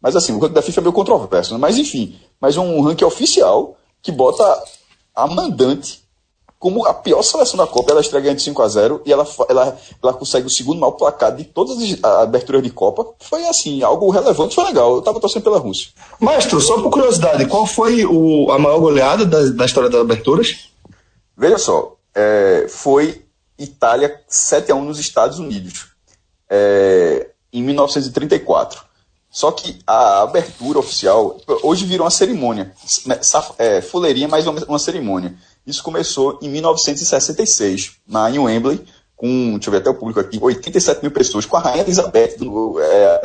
Mas 0.00 0.16
assim, 0.16 0.32
o 0.32 0.38
ranking 0.38 0.54
da 0.54 0.62
FIFA 0.62 0.80
é 0.80 0.82
meio 0.82 0.92
controverso, 0.92 1.54
né? 1.54 1.58
mas 1.60 1.78
enfim, 1.78 2.18
mas 2.40 2.56
um 2.56 2.80
ranking 2.82 3.04
oficial 3.04 3.76
que 4.02 4.10
bota 4.10 4.42
a 5.14 5.26
mandante 5.26 6.02
como 6.62 6.86
a 6.86 6.94
pior 6.94 7.22
seleção 7.22 7.56
da 7.56 7.66
Copa, 7.66 7.90
ela 7.90 8.00
estreia 8.00 8.22
ganhando 8.22 8.40
5 8.40 8.62
a 8.62 8.68
0 8.68 9.02
e 9.04 9.12
ela, 9.12 9.26
ela, 9.48 9.76
ela 10.00 10.12
consegue 10.12 10.46
o 10.46 10.50
segundo 10.50 10.78
maior 10.78 10.92
placar 10.92 11.34
de 11.34 11.42
todas 11.42 11.76
as 11.76 12.04
aberturas 12.22 12.62
de 12.62 12.70
Copa. 12.70 13.04
Foi 13.18 13.44
assim, 13.48 13.82
algo 13.82 14.08
relevante, 14.10 14.54
foi 14.54 14.62
legal. 14.66 14.94
Eu 14.94 15.02
tava 15.02 15.18
torcendo 15.18 15.42
pela 15.42 15.58
Rússia. 15.58 15.90
Maestro, 16.20 16.60
só 16.60 16.80
por 16.80 16.90
curiosidade, 16.90 17.46
qual 17.46 17.66
foi 17.66 18.06
o, 18.06 18.48
a 18.52 18.60
maior 18.60 18.78
goleada 18.78 19.26
da, 19.26 19.44
da 19.46 19.64
história 19.64 19.90
das 19.90 20.00
aberturas? 20.00 20.71
Veja 21.36 21.58
só, 21.58 21.96
é, 22.14 22.66
foi 22.68 23.24
Itália 23.58 24.20
7 24.28 24.72
a 24.72 24.74
1 24.74 24.84
nos 24.84 24.98
Estados 24.98 25.38
Unidos, 25.38 25.88
é, 26.48 27.30
em 27.52 27.62
1934. 27.62 28.92
Só 29.30 29.50
que 29.50 29.78
a 29.86 30.22
abertura 30.22 30.78
oficial, 30.78 31.38
hoje 31.62 31.86
virou 31.86 32.04
uma 32.04 32.10
cerimônia, 32.10 32.70
né, 33.06 33.18
é, 33.58 33.80
fuleirinha, 33.80 34.28
mas 34.28 34.46
uma, 34.46 34.78
cerimônia. 34.78 35.34
Isso 35.66 35.82
começou 35.82 36.38
em 36.42 36.50
1966, 36.50 37.92
na, 38.06 38.30
em 38.30 38.38
Wembley, 38.38 38.84
com, 39.16 39.52
deixa 39.52 39.68
eu 39.68 39.72
ver 39.72 39.78
até 39.78 39.88
o 39.88 39.94
público 39.94 40.20
aqui, 40.20 40.38
87 40.38 41.00
mil 41.00 41.10
pessoas, 41.10 41.46
com 41.46 41.56
a 41.56 41.60
rainha 41.60 41.82
Elizabeth, 41.82 42.36
do, 42.36 42.78
é, 42.78 43.20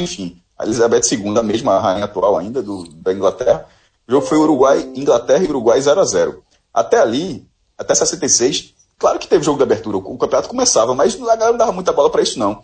enfim, 0.00 0.42
a 0.58 0.64
Elizabeth 0.64 1.02
II, 1.12 1.38
a 1.38 1.42
mesma 1.42 1.78
rainha 1.78 2.06
atual 2.06 2.36
ainda 2.36 2.60
do, 2.60 2.88
da 2.88 3.12
Inglaterra. 3.12 3.66
O 4.08 4.12
jogo 4.12 4.26
foi 4.26 4.38
Uruguai, 4.38 4.92
Inglaterra 4.96 5.44
e 5.44 5.48
Uruguai 5.48 5.80
0 5.80 6.00
a 6.00 6.04
0 6.04 6.43
Até 6.74 6.98
ali, 6.98 7.48
até 7.78 7.94
66, 7.94 8.74
claro 8.98 9.18
que 9.18 9.28
teve 9.28 9.44
jogo 9.44 9.58
de 9.58 9.62
abertura, 9.62 9.96
o 9.96 10.18
campeonato 10.18 10.48
começava, 10.48 10.94
mas 10.94 11.14
a 11.14 11.36
galera 11.36 11.52
não 11.52 11.58
dava 11.58 11.72
muita 11.72 11.92
bola 11.92 12.10
para 12.10 12.22
isso 12.22 12.38
não. 12.38 12.60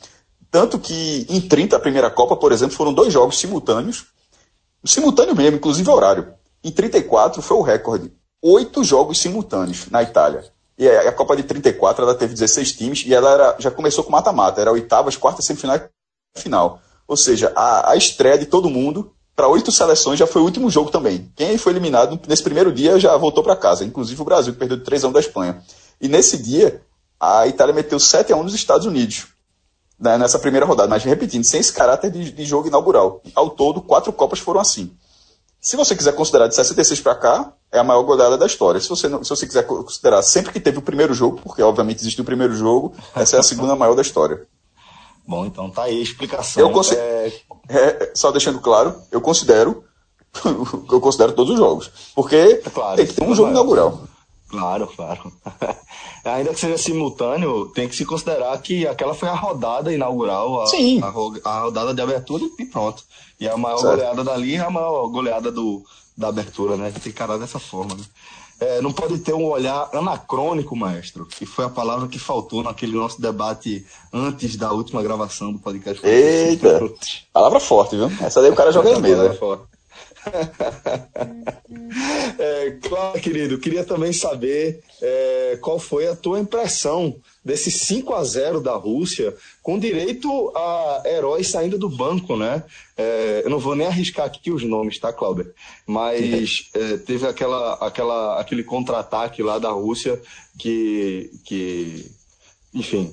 Tanto 0.50 0.80
que 0.80 1.26
em 1.28 1.40
30, 1.40 1.76
a 1.76 1.80
primeira 1.80 2.10
Copa, 2.10 2.36
por 2.36 2.50
exemplo, 2.50 2.74
foram 2.74 2.92
dois 2.92 3.12
jogos 3.12 3.38
simultâneos, 3.38 4.06
simultâneo 4.84 5.36
mesmo, 5.36 5.58
inclusive 5.58 5.88
horário. 5.88 6.34
Em 6.62 6.72
34 6.72 7.40
foi 7.40 7.56
o 7.56 7.62
recorde 7.62 8.12
oito 8.42 8.82
jogos 8.82 9.20
simultâneos 9.20 9.86
na 9.90 10.02
Itália. 10.02 10.44
E 10.76 10.88
a 10.88 11.12
Copa 11.12 11.36
de 11.36 11.42
34 11.42 12.02
ela 12.02 12.14
teve 12.14 12.32
16 12.32 12.72
times 12.72 13.04
e 13.06 13.14
ela 13.14 13.30
era, 13.30 13.56
já 13.58 13.70
começou 13.70 14.02
com 14.02 14.10
mata-mata, 14.10 14.60
era 14.60 14.72
oitavas, 14.72 15.16
quartas, 15.16 15.44
semifinal 15.44 15.76
e 15.76 16.40
final. 16.40 16.80
Ou 17.06 17.16
seja, 17.16 17.52
a, 17.54 17.92
a 17.92 17.96
estreia 17.96 18.38
de 18.38 18.46
todo 18.46 18.70
mundo 18.70 19.12
para 19.40 19.48
oito 19.48 19.72
seleções 19.72 20.18
já 20.18 20.26
foi 20.26 20.42
o 20.42 20.44
último 20.44 20.68
jogo 20.68 20.90
também. 20.90 21.32
Quem 21.34 21.56
foi 21.56 21.72
eliminado 21.72 22.20
nesse 22.28 22.42
primeiro 22.42 22.70
dia 22.70 23.00
já 23.00 23.16
voltou 23.16 23.42
para 23.42 23.56
casa, 23.56 23.86
inclusive 23.86 24.20
o 24.20 24.24
Brasil, 24.24 24.52
que 24.52 24.58
perdeu 24.58 24.76
de 24.76 24.84
3 24.84 25.02
a 25.02 25.08
1 25.08 25.12
da 25.12 25.20
Espanha. 25.20 25.62
E 25.98 26.08
nesse 26.08 26.36
dia, 26.36 26.82
a 27.18 27.46
Itália 27.46 27.72
meteu 27.72 27.98
7 27.98 28.34
a 28.34 28.36
1 28.36 28.42
nos 28.42 28.52
Estados 28.52 28.84
Unidos, 28.84 29.28
né, 29.98 30.18
nessa 30.18 30.38
primeira 30.38 30.66
rodada. 30.66 30.90
Mas 30.90 31.04
repetindo, 31.04 31.42
sem 31.42 31.58
esse 31.58 31.72
caráter 31.72 32.10
de, 32.10 32.30
de 32.30 32.44
jogo 32.44 32.68
inaugural. 32.68 33.22
Ao 33.34 33.48
todo, 33.48 33.80
quatro 33.80 34.12
Copas 34.12 34.40
foram 34.40 34.60
assim. 34.60 34.92
Se 35.58 35.74
você 35.74 35.96
quiser 35.96 36.12
considerar 36.12 36.46
de 36.46 36.54
66 36.54 37.00
para 37.00 37.14
cá, 37.14 37.52
é 37.72 37.78
a 37.78 37.84
maior 37.84 38.02
goleada 38.02 38.36
da 38.36 38.44
história. 38.44 38.78
Se 38.78 38.90
você, 38.90 39.08
não, 39.08 39.24
se 39.24 39.30
você 39.30 39.46
quiser 39.46 39.62
considerar 39.62 40.20
sempre 40.20 40.52
que 40.52 40.60
teve 40.60 40.76
o 40.76 40.82
primeiro 40.82 41.14
jogo, 41.14 41.40
porque 41.42 41.62
obviamente 41.62 42.00
existiu 42.00 42.24
o 42.24 42.26
primeiro 42.26 42.54
jogo, 42.54 42.92
essa 43.16 43.36
é 43.36 43.40
a 43.40 43.42
segunda 43.42 43.74
maior 43.74 43.94
da 43.94 44.02
história. 44.02 44.46
Bom, 45.30 45.46
então 45.46 45.70
tá 45.70 45.84
aí 45.84 46.00
a 46.00 46.02
explicação. 46.02 46.60
Eu 46.60 46.80
é... 46.92 47.32
É, 47.68 48.12
só 48.16 48.32
deixando 48.32 48.58
claro, 48.58 48.96
eu 49.12 49.20
considero 49.20 49.84
eu 50.90 51.00
considero 51.00 51.32
todos 51.34 51.52
os 51.52 51.58
jogos. 51.58 51.88
Porque 52.16 52.34
é 52.34 52.70
claro, 52.70 52.96
tem 52.96 53.06
que 53.06 53.14
ter 53.14 53.22
um 53.22 53.32
jogo 53.32 53.50
inaugural. 53.50 54.00
Claro, 54.48 54.88
claro. 54.88 55.32
Ainda 56.24 56.52
que 56.52 56.58
seja 56.58 56.76
simultâneo, 56.76 57.66
tem 57.66 57.88
que 57.88 57.94
se 57.94 58.04
considerar 58.04 58.60
que 58.60 58.88
aquela 58.88 59.14
foi 59.14 59.28
a 59.28 59.34
rodada 59.34 59.94
inaugural, 59.94 60.62
a, 60.62 60.66
Sim. 60.66 61.00
a, 61.00 61.48
a 61.48 61.60
rodada 61.60 61.94
de 61.94 62.02
abertura 62.02 62.44
e 62.58 62.64
pronto. 62.64 63.04
E 63.38 63.48
a 63.48 63.56
maior 63.56 63.78
Certo. 63.78 63.90
goleada 63.92 64.24
dali 64.24 64.56
é 64.56 64.60
a 64.60 64.70
maior 64.70 65.06
goleada 65.06 65.52
do, 65.52 65.84
da 66.18 66.26
abertura, 66.26 66.76
né? 66.76 66.90
Tem 66.90 67.00
que 67.00 67.10
encarar 67.10 67.38
dessa 67.38 67.60
forma, 67.60 67.94
né? 67.94 68.02
É, 68.60 68.80
não 68.82 68.92
pode 68.92 69.18
ter 69.18 69.32
um 69.32 69.46
olhar 69.46 69.88
anacrônico, 69.94 70.76
maestro, 70.76 71.24
que 71.24 71.46
foi 71.46 71.64
a 71.64 71.70
palavra 71.70 72.06
que 72.08 72.18
faltou 72.18 72.62
naquele 72.62 72.92
nosso 72.92 73.20
debate 73.20 73.86
antes 74.12 74.54
da 74.54 74.70
última 74.70 75.02
gravação 75.02 75.50
do 75.50 75.58
podcast. 75.58 76.06
Eita! 76.06 76.80
Palavra 77.32 77.58
forte, 77.58 77.96
viu? 77.96 78.12
Essa 78.20 78.42
daí 78.42 78.50
o 78.50 78.54
cara 78.54 78.70
joga 78.70 78.92
na 78.92 79.00
mesa. 79.00 79.38
É, 82.38 82.78
claro, 82.82 83.20
querido, 83.20 83.58
queria 83.58 83.84
também 83.84 84.12
saber 84.12 84.82
é, 85.00 85.58
qual 85.60 85.78
foi 85.78 86.06
a 86.06 86.16
tua 86.16 86.38
impressão 86.38 87.14
desse 87.44 87.70
5 87.70 88.14
a 88.14 88.22
0 88.22 88.60
da 88.60 88.74
Rússia, 88.74 89.34
com 89.62 89.78
direito 89.78 90.52
a 90.54 91.02
heróis 91.06 91.48
saindo 91.48 91.78
do 91.78 91.88
banco, 91.88 92.36
né? 92.36 92.62
É, 92.96 93.42
eu 93.44 93.50
não 93.50 93.58
vou 93.58 93.74
nem 93.74 93.86
arriscar 93.86 94.26
aqui 94.26 94.50
os 94.50 94.62
nomes, 94.62 94.98
tá, 94.98 95.12
Cláudio? 95.12 95.52
Mas 95.86 96.68
é, 96.74 96.98
teve 96.98 97.26
aquela, 97.26 97.74
aquela, 97.74 98.40
aquele 98.40 98.62
contra-ataque 98.62 99.42
lá 99.42 99.58
da 99.58 99.70
Rússia 99.70 100.20
que. 100.58 101.30
que 101.44 102.10
enfim, 102.72 103.12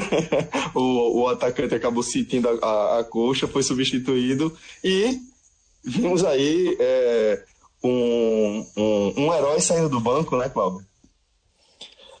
o, 0.74 1.20
o 1.20 1.28
atacante 1.28 1.74
acabou 1.74 2.02
sentindo 2.02 2.48
a, 2.48 2.66
a, 2.66 2.98
a 3.00 3.04
coxa, 3.04 3.46
foi 3.46 3.62
substituído 3.62 4.56
e 4.82 5.20
vimos 5.84 6.24
aí 6.24 6.74
é, 6.80 7.44
um, 7.84 8.66
um, 8.76 9.24
um 9.24 9.34
herói 9.34 9.60
saindo 9.60 9.90
do 9.90 10.00
banco, 10.00 10.38
né, 10.38 10.48
Cláudio? 10.48 10.87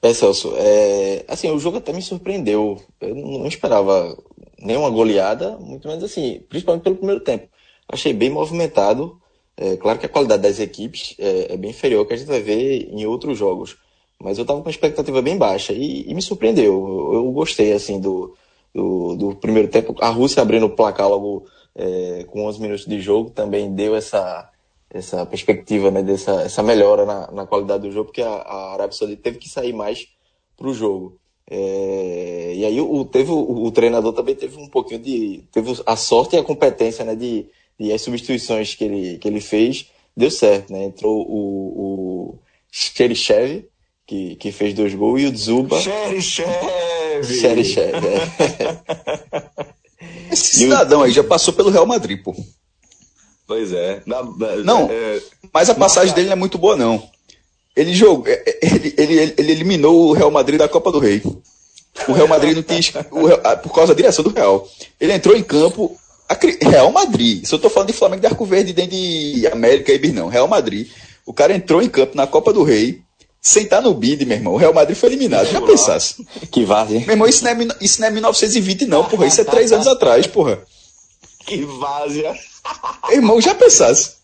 É, 0.00 0.14
Celso, 0.14 0.54
é, 0.56 1.24
assim, 1.26 1.50
o 1.50 1.58
jogo 1.58 1.78
até 1.78 1.92
me 1.92 2.02
surpreendeu. 2.02 2.80
Eu 3.00 3.14
não 3.14 3.46
esperava 3.46 4.16
nenhuma 4.58 4.90
goleada, 4.90 5.56
muito 5.58 5.88
menos 5.88 6.04
assim, 6.04 6.40
principalmente 6.48 6.84
pelo 6.84 6.96
primeiro 6.96 7.20
tempo. 7.20 7.48
Achei 7.88 8.12
bem 8.12 8.30
movimentado. 8.30 9.20
É, 9.56 9.76
claro 9.76 9.98
que 9.98 10.06
a 10.06 10.08
qualidade 10.08 10.42
das 10.42 10.60
equipes 10.60 11.16
é, 11.18 11.54
é 11.54 11.56
bem 11.56 11.70
inferior 11.70 12.00
ao 12.00 12.06
que 12.06 12.14
a 12.14 12.16
gente 12.16 12.28
vai 12.28 12.40
ver 12.40 12.88
em 12.92 13.06
outros 13.06 13.36
jogos. 13.36 13.76
Mas 14.20 14.38
eu 14.38 14.42
estava 14.42 14.60
com 14.60 14.66
uma 14.66 14.70
expectativa 14.70 15.22
bem 15.22 15.36
baixa 15.36 15.72
e, 15.72 16.08
e 16.08 16.14
me 16.14 16.22
surpreendeu. 16.22 16.64
Eu, 17.12 17.14
eu 17.14 17.32
gostei, 17.32 17.72
assim, 17.72 18.00
do, 18.00 18.36
do, 18.74 19.16
do, 19.16 19.36
primeiro 19.36 19.68
tempo. 19.68 19.94
A 20.00 20.08
Rússia 20.10 20.42
abrindo 20.42 20.66
o 20.66 20.70
placar 20.70 21.08
logo 21.08 21.46
é, 21.74 22.24
com 22.28 22.44
11 22.46 22.60
minutos 22.60 22.86
de 22.86 23.00
jogo 23.00 23.30
também 23.30 23.72
deu 23.74 23.94
essa, 23.96 24.48
essa 24.90 25.24
perspectiva, 25.26 25.90
né, 25.90 26.02
dessa 26.02 26.42
essa 26.42 26.62
melhora 26.62 27.04
na, 27.04 27.30
na 27.30 27.46
qualidade 27.46 27.82
do 27.82 27.92
jogo, 27.92 28.06
porque 28.06 28.22
a, 28.22 28.28
a 28.28 28.72
Arábia 28.72 28.96
Saudita 28.96 29.22
teve 29.22 29.38
que 29.38 29.48
sair 29.48 29.72
mais 29.72 30.08
para 30.56 30.68
o 30.68 30.74
jogo. 30.74 31.18
É, 31.50 32.52
e 32.54 32.64
aí 32.64 32.80
o, 32.80 33.04
teve, 33.06 33.30
o, 33.30 33.64
o, 33.64 33.70
treinador 33.70 34.12
também 34.12 34.34
teve 34.34 34.58
um 34.58 34.68
pouquinho 34.68 35.00
de. 35.00 35.44
teve 35.50 35.80
a 35.86 35.96
sorte 35.96 36.36
e 36.36 36.38
a 36.38 36.44
competência 36.44 37.04
né, 37.04 37.14
de, 37.14 37.46
de 37.78 37.92
as 37.92 38.02
substituições 38.02 38.74
que 38.74 38.84
ele, 38.84 39.18
que 39.18 39.26
ele 39.26 39.40
fez, 39.40 39.86
deu 40.14 40.30
certo. 40.30 40.72
Né? 40.72 40.84
Entrou 40.84 41.22
o, 41.26 42.34
o 42.34 42.38
Cherichev, 42.70 43.64
que, 44.06 44.36
que 44.36 44.52
fez 44.52 44.74
dois 44.74 44.94
gols, 44.94 45.22
e 45.22 45.26
o 45.26 45.32
Dzuba. 45.32 45.80
Cherichev! 45.80 46.48
Cherichev, 47.24 47.94
é. 48.06 49.48
Esse 50.30 50.58
cidadão 50.58 51.02
aí 51.02 51.10
já 51.10 51.24
passou 51.24 51.54
pelo 51.54 51.70
Real 51.70 51.86
Madrid, 51.86 52.22
pô. 52.22 52.34
Pois 53.48 53.72
é. 53.72 54.02
Na, 54.04 54.22
na, 54.22 54.56
não, 54.56 54.90
é, 54.90 55.22
mas 55.54 55.70
a 55.70 55.74
passagem 55.74 56.14
dele 56.14 56.26
não 56.26 56.34
é 56.34 56.36
muito 56.36 56.58
boa, 56.58 56.76
não. 56.76 57.02
Ele 57.74 57.94
jogou, 57.94 58.26
ele, 58.28 58.94
ele, 58.98 59.34
ele, 59.38 59.52
eliminou 59.52 60.08
o 60.08 60.12
Real 60.12 60.30
Madrid 60.30 60.58
da 60.58 60.68
Copa 60.68 60.92
do 60.92 60.98
Rei. 60.98 61.22
O 62.06 62.12
Real 62.12 62.28
Madrid 62.28 62.54
não 62.54 62.62
tinha. 62.62 63.06
O, 63.10 63.56
por 63.62 63.72
causa 63.72 63.94
da 63.94 63.96
direção 63.96 64.22
do 64.22 64.30
Real. 64.30 64.68
Ele 65.00 65.14
entrou 65.14 65.34
em 65.34 65.42
campo. 65.42 65.96
Real 66.60 66.92
Madrid. 66.92 67.46
Se 67.46 67.54
eu 67.54 67.58
tô 67.58 67.70
falando 67.70 67.88
de 67.88 67.94
Flamengo 67.94 68.20
de 68.20 68.26
Arco 68.26 68.44
Verde, 68.44 68.74
nem 68.76 68.86
de 68.86 69.46
América 69.50 69.92
e 69.92 70.12
não. 70.12 70.28
Real 70.28 70.46
Madrid. 70.46 70.88
O 71.24 71.32
cara 71.32 71.54
entrou 71.54 71.80
em 71.80 71.88
campo 71.88 72.14
na 72.14 72.26
Copa 72.26 72.52
do 72.52 72.62
Rei. 72.62 73.00
Sem 73.40 73.62
estar 73.62 73.80
no 73.80 73.94
bid, 73.94 74.26
meu 74.26 74.36
irmão. 74.36 74.52
O 74.52 74.56
Real 74.58 74.74
Madrid 74.74 74.96
foi 74.96 75.08
eliminado. 75.08 75.46
Já 75.50 75.62
pensasse. 75.62 76.22
Que 76.50 76.64
vaze. 76.64 76.98
Meu 76.98 77.10
irmão, 77.10 77.26
isso 77.26 77.42
não, 77.44 77.50
é, 77.50 77.68
isso 77.80 78.00
não 78.00 78.08
é 78.08 78.10
1920, 78.10 78.84
não, 78.86 79.04
porra. 79.04 79.26
Isso 79.26 79.40
é 79.40 79.44
três 79.44 79.72
anos 79.72 79.86
atrás, 79.86 80.26
porra. 80.26 80.60
Que 81.46 81.64
várzea. 81.64 82.34
Irmão, 83.10 83.40
já 83.40 83.54
pensasse. 83.54 84.18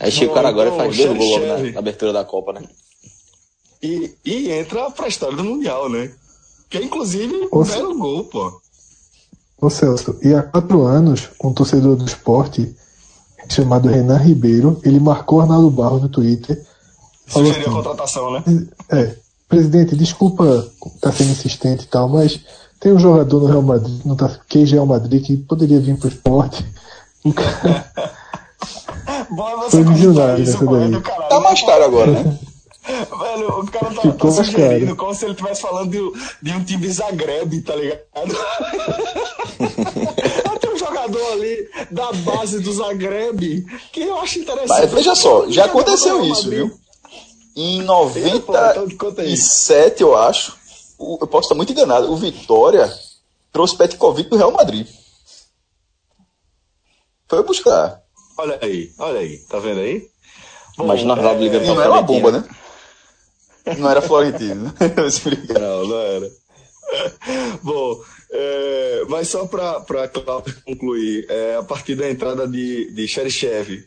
Aí 0.00 0.10
chega 0.10 0.30
o 0.30 0.34
cara 0.34 0.48
agora 0.48 0.70
e 0.70 0.76
faz 0.76 0.96
dois 0.96 1.18
gols 1.18 1.46
na, 1.46 1.58
na, 1.72 1.78
abertura 1.78 2.12
da 2.12 2.24
Copa, 2.24 2.52
né? 2.52 2.62
E, 3.82 4.14
e 4.24 4.50
entra 4.50 4.90
pra 4.90 5.08
história 5.08 5.36
do 5.36 5.44
Mundial, 5.44 5.88
né? 5.88 6.12
Que 6.68 6.78
é 6.78 6.82
inclusive 6.82 7.48
o 7.50 7.64
belo 7.64 7.98
gol, 7.98 8.24
pô. 8.24 8.60
Ô 9.60 9.70
Celso, 9.70 10.16
e 10.22 10.32
há 10.32 10.42
quatro 10.42 10.82
anos, 10.82 11.30
um 11.42 11.52
torcedor 11.52 11.96
do 11.96 12.04
esporte 12.04 12.74
chamado 13.48 13.88
Renan 13.88 14.18
Ribeiro, 14.18 14.80
ele 14.84 15.00
marcou 15.00 15.40
Arnaldo 15.40 15.70
Barros 15.70 16.02
no 16.02 16.08
Twitter. 16.08 16.62
Sugeriu 17.26 17.62
assim, 17.62 17.70
a 17.70 17.72
contratação, 17.72 18.32
né? 18.32 18.44
É, 18.90 19.16
presidente, 19.48 19.96
desculpa 19.96 20.70
estar 20.94 21.10
tá 21.10 21.12
sendo 21.12 21.30
insistente 21.30 21.84
e 21.84 21.88
tal, 21.88 22.08
mas 22.08 22.40
tem 22.80 22.92
um 22.92 22.98
jogador 22.98 23.40
no 23.40 23.46
Real 23.46 23.62
Madrid, 23.62 24.04
no 24.04 24.16
QG 24.16 24.72
Real 24.72 24.86
Madrid, 24.86 25.24
que 25.24 25.36
poderia 25.36 25.80
vir 25.80 25.96
pro 25.96 26.08
esporte. 26.08 26.64
O 27.24 27.32
cara. 27.32 27.92
Foi 29.70 29.84
milionário 29.84 30.44
nessa 30.44 30.64
daí. 30.64 31.00
Caralho, 31.00 31.28
tá 31.28 31.40
mais 31.40 31.62
caro 31.62 31.84
agora, 31.84 32.10
né? 32.10 32.38
Velho, 32.88 33.60
o 33.60 33.70
cara 33.70 33.94
tá, 33.94 34.10
tá 34.12 34.30
sugerindo 34.30 34.96
como 34.96 35.14
se 35.14 35.26
ele 35.26 35.32
estivesse 35.32 35.60
falando 35.60 35.90
de, 35.90 36.00
de, 36.40 36.56
um 36.56 36.64
time 36.64 36.90
Zagreb, 36.90 37.60
tá 37.60 37.76
ligado? 37.76 38.00
Tem 40.58 40.72
um 40.72 40.78
jogador 40.78 41.32
ali 41.32 41.68
da 41.90 42.10
base 42.12 42.60
do 42.60 42.72
Zagreb 42.72 43.66
que 43.92 44.00
eu 44.00 44.18
acho 44.18 44.38
interessante. 44.38 44.80
Mas 44.80 44.90
veja 44.90 45.14
só, 45.14 45.46
já 45.50 45.66
aconteceu 45.66 46.24
isso, 46.24 46.48
viu? 46.48 46.72
Em 47.54 47.82
97, 47.82 50.02
eu 50.02 50.16
acho, 50.16 50.56
eu 50.98 51.26
posso 51.26 51.46
estar 51.46 51.54
muito 51.54 51.72
enganado, 51.72 52.12
o 52.12 52.16
Vitória 52.16 52.92
trouxe 53.52 53.76
Petkovic 53.76 54.28
do 54.28 54.36
Real 54.36 54.52
Madrid. 54.52 54.86
Foi 57.28 57.42
buscar. 57.42 58.02
Olha 58.36 58.58
aí, 58.62 58.92
olha 58.98 59.20
aí, 59.20 59.38
tá 59.48 59.58
vendo 59.58 59.80
aí? 59.80 60.08
Bom, 60.76 60.86
Mas 60.86 61.02
na 61.02 61.14
é, 61.14 61.34
Liga 61.34 61.60
não 61.60 61.80
era 61.80 61.90
uma 61.90 62.02
bomba, 62.02 62.32
né? 62.32 62.44
Não 63.76 63.90
era 63.90 64.00
Florentino. 64.00 64.72
não, 65.60 65.86
não 65.86 65.98
era. 65.98 66.30
Bom, 67.62 68.00
é, 68.30 69.04
mas 69.08 69.28
só 69.28 69.46
para 69.46 70.08
concluir, 70.64 71.26
é, 71.28 71.56
a 71.56 71.62
partir 71.62 71.94
da 71.94 72.08
entrada 72.08 72.46
de, 72.46 72.90
de 72.92 73.08
Cherichev. 73.08 73.84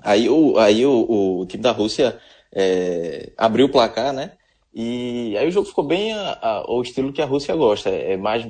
Aí, 0.00 0.28
o, 0.28 0.58
aí 0.58 0.84
o, 0.84 1.40
o 1.40 1.46
time 1.46 1.62
da 1.62 1.70
Rússia 1.70 2.18
é, 2.52 3.32
abriu 3.38 3.66
o 3.66 3.72
placar, 3.72 4.12
né? 4.12 4.32
E 4.74 5.36
aí 5.36 5.46
o 5.48 5.50
jogo 5.50 5.68
ficou 5.68 5.84
bem 5.84 6.12
a, 6.12 6.38
a, 6.40 6.70
o 6.70 6.80
estilo 6.82 7.12
que 7.12 7.22
a 7.22 7.26
Rússia 7.26 7.54
gosta. 7.54 7.90
É 7.90 8.16
mais, 8.16 8.46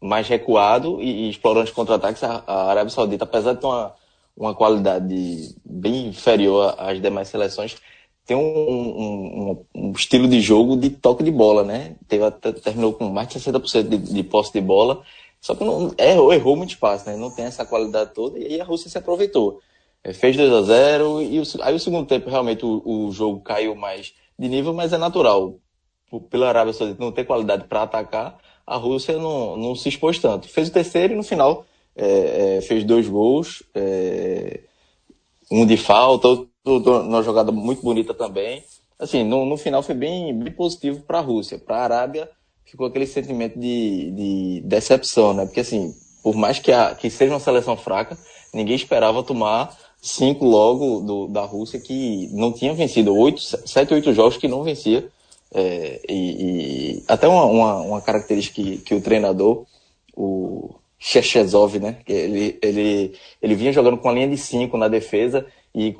mais 0.00 0.28
recuado 0.28 1.00
e, 1.02 1.26
e 1.26 1.30
explorando 1.30 1.66
os 1.66 1.72
contra-ataques. 1.72 2.22
A, 2.24 2.42
a 2.46 2.70
Arábia 2.70 2.90
Saudita, 2.90 3.24
apesar 3.24 3.54
de 3.54 3.60
ter 3.60 3.66
uma, 3.66 3.94
uma 4.36 4.54
qualidade 4.54 5.54
bem 5.64 6.08
inferior 6.08 6.74
às 6.78 7.00
demais 7.00 7.28
seleções, 7.28 7.76
tem 8.26 8.36
um, 8.36 8.40
um, 8.42 9.64
um, 9.74 9.92
estilo 9.92 10.26
de 10.26 10.40
jogo 10.40 10.76
de 10.76 10.90
toque 10.90 11.22
de 11.22 11.30
bola, 11.30 11.62
né? 11.62 11.94
Teve 12.08 12.24
até, 12.24 12.52
terminou 12.52 12.92
com 12.92 13.08
mais 13.08 13.28
de 13.28 13.38
60% 13.38 13.88
de, 13.88 13.98
de 13.98 14.22
posse 14.24 14.52
de 14.52 14.60
bola, 14.60 15.02
só 15.40 15.54
que 15.54 15.62
não, 15.64 15.94
errou, 15.96 16.32
errou 16.32 16.56
muito 16.56 16.70
espaço, 16.70 17.08
né? 17.08 17.16
Não 17.16 17.30
tem 17.30 17.44
essa 17.44 17.64
qualidade 17.64 18.12
toda, 18.12 18.36
e 18.38 18.46
aí 18.46 18.60
a 18.60 18.64
Rússia 18.64 18.90
se 18.90 18.98
aproveitou. 18.98 19.60
É, 20.02 20.12
fez 20.12 20.36
2 20.36 20.52
a 20.52 20.62
0 20.62 21.22
e 21.22 21.38
o, 21.38 21.42
aí 21.62 21.74
o 21.74 21.78
segundo 21.80 22.06
tempo 22.06 22.28
realmente 22.28 22.64
o, 22.64 22.82
o, 22.84 23.12
jogo 23.12 23.40
caiu 23.40 23.76
mais 23.76 24.12
de 24.38 24.48
nível, 24.48 24.74
mas 24.74 24.92
é 24.92 24.98
natural. 24.98 25.58
Pela 26.30 26.48
Arábia 26.48 26.72
Saudita 26.72 27.02
não 27.02 27.12
ter 27.12 27.24
qualidade 27.24 27.64
para 27.64 27.82
atacar, 27.82 28.38
a 28.66 28.76
Rússia 28.76 29.16
não, 29.18 29.56
não 29.56 29.74
se 29.74 29.88
expôs 29.88 30.18
tanto. 30.18 30.48
Fez 30.48 30.68
o 30.68 30.72
terceiro 30.72 31.12
e 31.12 31.16
no 31.16 31.22
final 31.22 31.64
é, 31.94 32.56
é, 32.56 32.60
fez 32.60 32.84
dois 32.84 33.08
gols, 33.08 33.62
é, 33.74 34.60
um 35.50 35.64
de 35.64 35.76
falta, 35.76 36.28
outro 36.28 37.00
uma 37.00 37.22
jogada 37.22 37.52
muito 37.52 37.82
bonita 37.82 38.12
também. 38.12 38.62
Assim, 38.98 39.24
no, 39.24 39.44
no 39.44 39.56
final 39.56 39.82
foi 39.82 39.94
bem, 39.94 40.36
bem 40.36 40.52
positivo 40.52 41.00
para 41.00 41.18
a 41.18 41.22
Rússia. 41.22 41.58
Para 41.58 41.76
a 41.76 41.84
Arábia 41.84 42.30
ficou 42.64 42.86
aquele 42.86 43.06
sentimento 43.06 43.58
de, 43.58 44.10
de 44.10 44.62
decepção, 44.64 45.32
né? 45.32 45.46
Porque 45.46 45.60
assim, 45.60 45.94
por 46.22 46.34
mais 46.34 46.58
que, 46.58 46.72
a, 46.72 46.94
que 46.94 47.08
seja 47.08 47.32
uma 47.32 47.40
seleção 47.40 47.76
fraca, 47.76 48.18
ninguém 48.52 48.74
esperava 48.74 49.22
tomar 49.22 49.76
cinco 50.00 50.44
logo 50.44 51.00
do, 51.00 51.28
da 51.28 51.42
Rússia 51.42 51.80
que 51.80 52.28
não 52.32 52.52
tinha 52.52 52.74
vencido 52.74 53.14
oito, 53.14 53.40
sete, 53.40 53.94
oito 53.94 54.12
jogos 54.12 54.36
que 54.36 54.48
não 54.48 54.62
vencia. 54.62 55.08
É, 55.54 56.00
e, 56.08 56.96
e, 56.98 57.04
até 57.06 57.28
uma, 57.28 57.44
uma, 57.44 57.74
uma, 57.76 58.00
característica 58.00 58.62
que, 58.62 58.78
que 58.78 58.94
o 58.94 59.00
treinador, 59.00 59.64
o 60.14 60.74
Chechezov, 60.98 61.78
né? 61.78 61.98
Ele, 62.06 62.58
ele, 62.60 63.14
ele 63.40 63.54
vinha 63.54 63.72
jogando 63.72 63.96
com 63.96 64.08
a 64.08 64.12
linha 64.12 64.28
de 64.28 64.36
5 64.36 64.76
na 64.76 64.88
defesa 64.88 65.46
e 65.74 65.94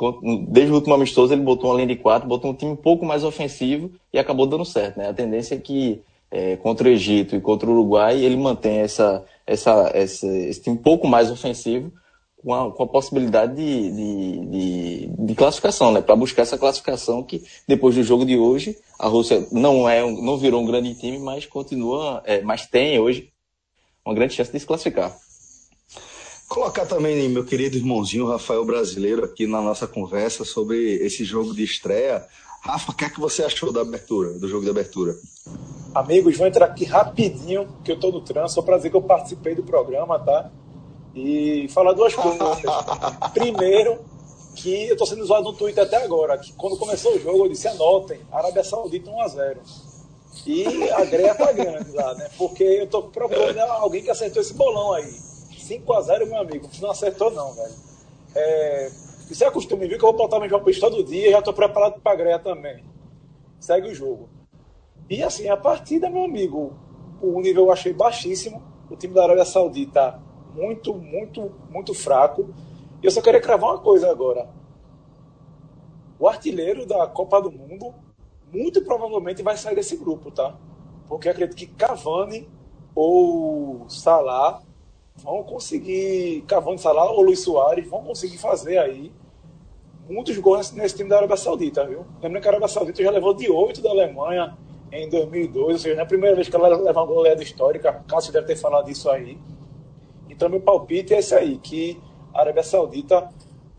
desde 0.48 0.72
o 0.72 0.74
último 0.74 0.94
amistoso 0.94 1.32
ele 1.32 1.42
botou 1.42 1.70
uma 1.70 1.76
linha 1.76 1.88
de 1.88 1.96
4, 1.96 2.26
botou 2.26 2.50
um 2.50 2.54
time 2.54 2.72
um 2.72 2.76
pouco 2.76 3.04
mais 3.04 3.22
ofensivo 3.24 3.90
e 4.12 4.18
acabou 4.18 4.46
dando 4.46 4.64
certo, 4.64 4.98
né? 4.98 5.08
A 5.08 5.14
tendência 5.14 5.54
é 5.54 5.58
que 5.58 6.02
é, 6.30 6.56
contra 6.56 6.88
o 6.88 6.90
Egito 6.90 7.36
e 7.36 7.40
contra 7.40 7.68
o 7.68 7.72
Uruguai 7.72 8.18
ele 8.18 8.36
mantém 8.36 8.78
essa, 8.78 9.24
essa, 9.46 9.90
essa, 9.94 10.26
esse 10.26 10.62
time 10.62 10.76
um 10.76 10.82
pouco 10.82 11.06
mais 11.06 11.30
ofensivo 11.30 11.92
com 12.46 12.54
a, 12.54 12.70
com 12.70 12.84
a 12.84 12.86
possibilidade 12.86 13.56
de, 13.56 13.90
de, 13.90 14.46
de, 14.46 15.26
de 15.26 15.34
classificação, 15.34 15.90
né? 15.90 16.00
Para 16.00 16.14
buscar 16.14 16.42
essa 16.42 16.56
classificação 16.56 17.20
que 17.20 17.42
depois 17.66 17.96
do 17.96 18.04
jogo 18.04 18.24
de 18.24 18.38
hoje 18.38 18.78
a 19.00 19.08
Rússia 19.08 19.44
não 19.50 19.88
é 19.88 20.00
não 20.00 20.38
virou 20.38 20.62
um 20.62 20.64
grande 20.64 20.94
time, 20.94 21.18
mas 21.18 21.44
continua, 21.44 22.22
é, 22.24 22.42
mas 22.42 22.64
tem 22.64 23.00
hoje 23.00 23.32
uma 24.04 24.14
grande 24.14 24.34
chance 24.34 24.52
de 24.52 24.60
se 24.60 24.64
classificar. 24.64 25.12
Colocar 26.48 26.86
também 26.86 27.28
meu 27.28 27.44
querido 27.44 27.76
irmãozinho 27.78 28.28
Rafael 28.28 28.64
Brasileiro 28.64 29.24
aqui 29.24 29.44
na 29.44 29.60
nossa 29.60 29.88
conversa 29.88 30.44
sobre 30.44 31.04
esse 31.04 31.24
jogo 31.24 31.52
de 31.52 31.64
estreia. 31.64 32.24
Rafa, 32.62 32.92
o 32.92 32.94
que 32.94 33.06
é 33.06 33.10
que 33.10 33.18
você 33.18 33.42
achou 33.42 33.72
da 33.72 33.80
abertura, 33.80 34.34
do 34.34 34.48
jogo 34.48 34.62
de 34.62 34.70
abertura? 34.70 35.16
Amigos, 35.92 36.36
vou 36.36 36.46
entrar 36.46 36.66
aqui 36.66 36.84
rapidinho, 36.84 37.66
que 37.82 37.90
eu 37.90 37.96
estou 37.96 38.12
no 38.12 38.20
trânsito, 38.20 38.54
só 38.54 38.62
para 38.62 38.76
dizer 38.76 38.90
que 38.90 38.96
eu 38.96 39.02
participei 39.02 39.56
do 39.56 39.64
programa, 39.64 40.16
tá? 40.20 40.48
E 41.16 41.66
falar 41.68 41.94
duas 41.94 42.12
coisas. 42.14 42.62
Primeiro, 43.32 43.98
que 44.54 44.88
eu 44.88 44.92
estou 44.92 45.06
sendo 45.06 45.22
usado 45.22 45.44
no 45.44 45.54
Twitter 45.54 45.84
até 45.84 45.96
agora, 45.96 46.36
que 46.36 46.52
quando 46.52 46.76
começou 46.76 47.14
o 47.14 47.18
jogo 47.18 47.44
eu 47.44 47.48
disse, 47.48 47.66
anotem, 47.68 48.20
Arábia 48.30 48.62
Saudita 48.62 49.10
1x0. 49.10 49.56
E 50.46 50.90
a 50.90 51.04
greia 51.06 51.34
tá 51.34 51.50
grande 51.52 51.90
lá, 51.92 52.14
né? 52.14 52.28
Porque 52.36 52.62
eu 52.62 52.86
tô 52.86 53.04
procurando 53.04 53.58
alguém 53.58 54.02
que 54.02 54.10
acertou 54.10 54.42
esse 54.42 54.54
bolão 54.54 54.92
aí. 54.92 55.10
5x0, 55.58 56.26
meu 56.26 56.38
amigo. 56.38 56.68
Não 56.80 56.90
acertou, 56.90 57.30
não, 57.30 57.52
velho. 57.54 57.74
É, 58.34 58.90
você 59.28 59.44
é 59.44 59.50
costume 59.50 59.88
vir 59.88 59.98
que 59.98 60.04
eu 60.04 60.12
vou 60.12 60.16
botar 60.16 60.38
meu 60.38 60.48
palpite 60.50 60.78
todo 60.78 61.02
dia 61.02 61.28
e 61.28 61.32
já 61.32 61.40
tô 61.40 61.52
preparado 61.52 62.00
pra 62.00 62.14
greia 62.14 62.38
também. 62.38 62.84
Segue 63.58 63.88
o 63.88 63.94
jogo. 63.94 64.28
E 65.08 65.22
assim, 65.22 65.48
a 65.48 65.56
partida, 65.56 66.10
meu 66.10 66.24
amigo, 66.24 66.74
o 67.20 67.40
nível 67.40 67.64
eu 67.64 67.72
achei 67.72 67.92
baixíssimo. 67.92 68.62
O 68.90 68.96
time 68.96 69.14
da 69.14 69.24
Arábia 69.24 69.44
Saudita 69.44 70.22
muito, 70.56 70.94
muito, 70.94 71.52
muito 71.70 71.92
fraco. 71.92 72.48
E 73.02 73.06
eu 73.06 73.10
só 73.10 73.20
queria 73.20 73.40
cravar 73.40 73.70
uma 73.70 73.78
coisa 73.78 74.10
agora. 74.10 74.48
O 76.18 76.26
artilheiro 76.26 76.86
da 76.86 77.06
Copa 77.06 77.40
do 77.42 77.52
Mundo 77.52 77.94
muito 78.50 78.82
provavelmente 78.82 79.42
vai 79.42 79.56
sair 79.56 79.74
desse 79.74 79.96
grupo, 79.96 80.30
tá? 80.30 80.56
Porque 81.06 81.28
acredito 81.28 81.56
que 81.56 81.66
Cavani 81.66 82.48
ou 82.94 83.84
Salah 83.88 84.62
vão 85.16 85.42
conseguir, 85.42 86.42
Cavani, 86.48 86.78
Salah 86.78 87.10
ou 87.10 87.22
Luiz 87.22 87.40
Soares 87.40 87.88
vão 87.88 88.02
conseguir 88.02 88.38
fazer 88.38 88.78
aí 88.78 89.12
muitos 90.08 90.38
gols 90.38 90.72
nesse 90.72 90.96
time 90.96 91.10
da 91.10 91.18
Arábia 91.18 91.36
Saudita, 91.36 91.84
viu? 91.86 92.06
Lembrando 92.22 92.42
que 92.42 92.48
a 92.48 92.50
Arábia 92.52 92.68
Saudita 92.68 93.02
já 93.02 93.10
levou 93.10 93.34
de 93.34 93.50
8 93.50 93.82
da 93.82 93.90
Alemanha 93.90 94.56
em 94.90 95.08
2002, 95.10 95.72
ou 95.72 95.78
seja, 95.78 96.00
é 96.00 96.02
a 96.02 96.06
primeira 96.06 96.34
vez 96.34 96.48
que 96.48 96.56
ela 96.56 96.68
leva 96.68 97.00
uma 97.00 97.06
goleada 97.06 97.42
histórica, 97.42 98.04
Cássio 98.08 98.32
deve 98.32 98.46
ter 98.46 98.56
falado 98.56 98.86
disso 98.86 99.10
aí. 99.10 99.36
Então, 100.28 100.48
meu 100.48 100.60
palpite 100.60 101.14
é 101.14 101.18
esse 101.18 101.34
aí, 101.34 101.58
que 101.58 102.00
a 102.34 102.40
Arábia 102.40 102.62
Saudita 102.62 103.28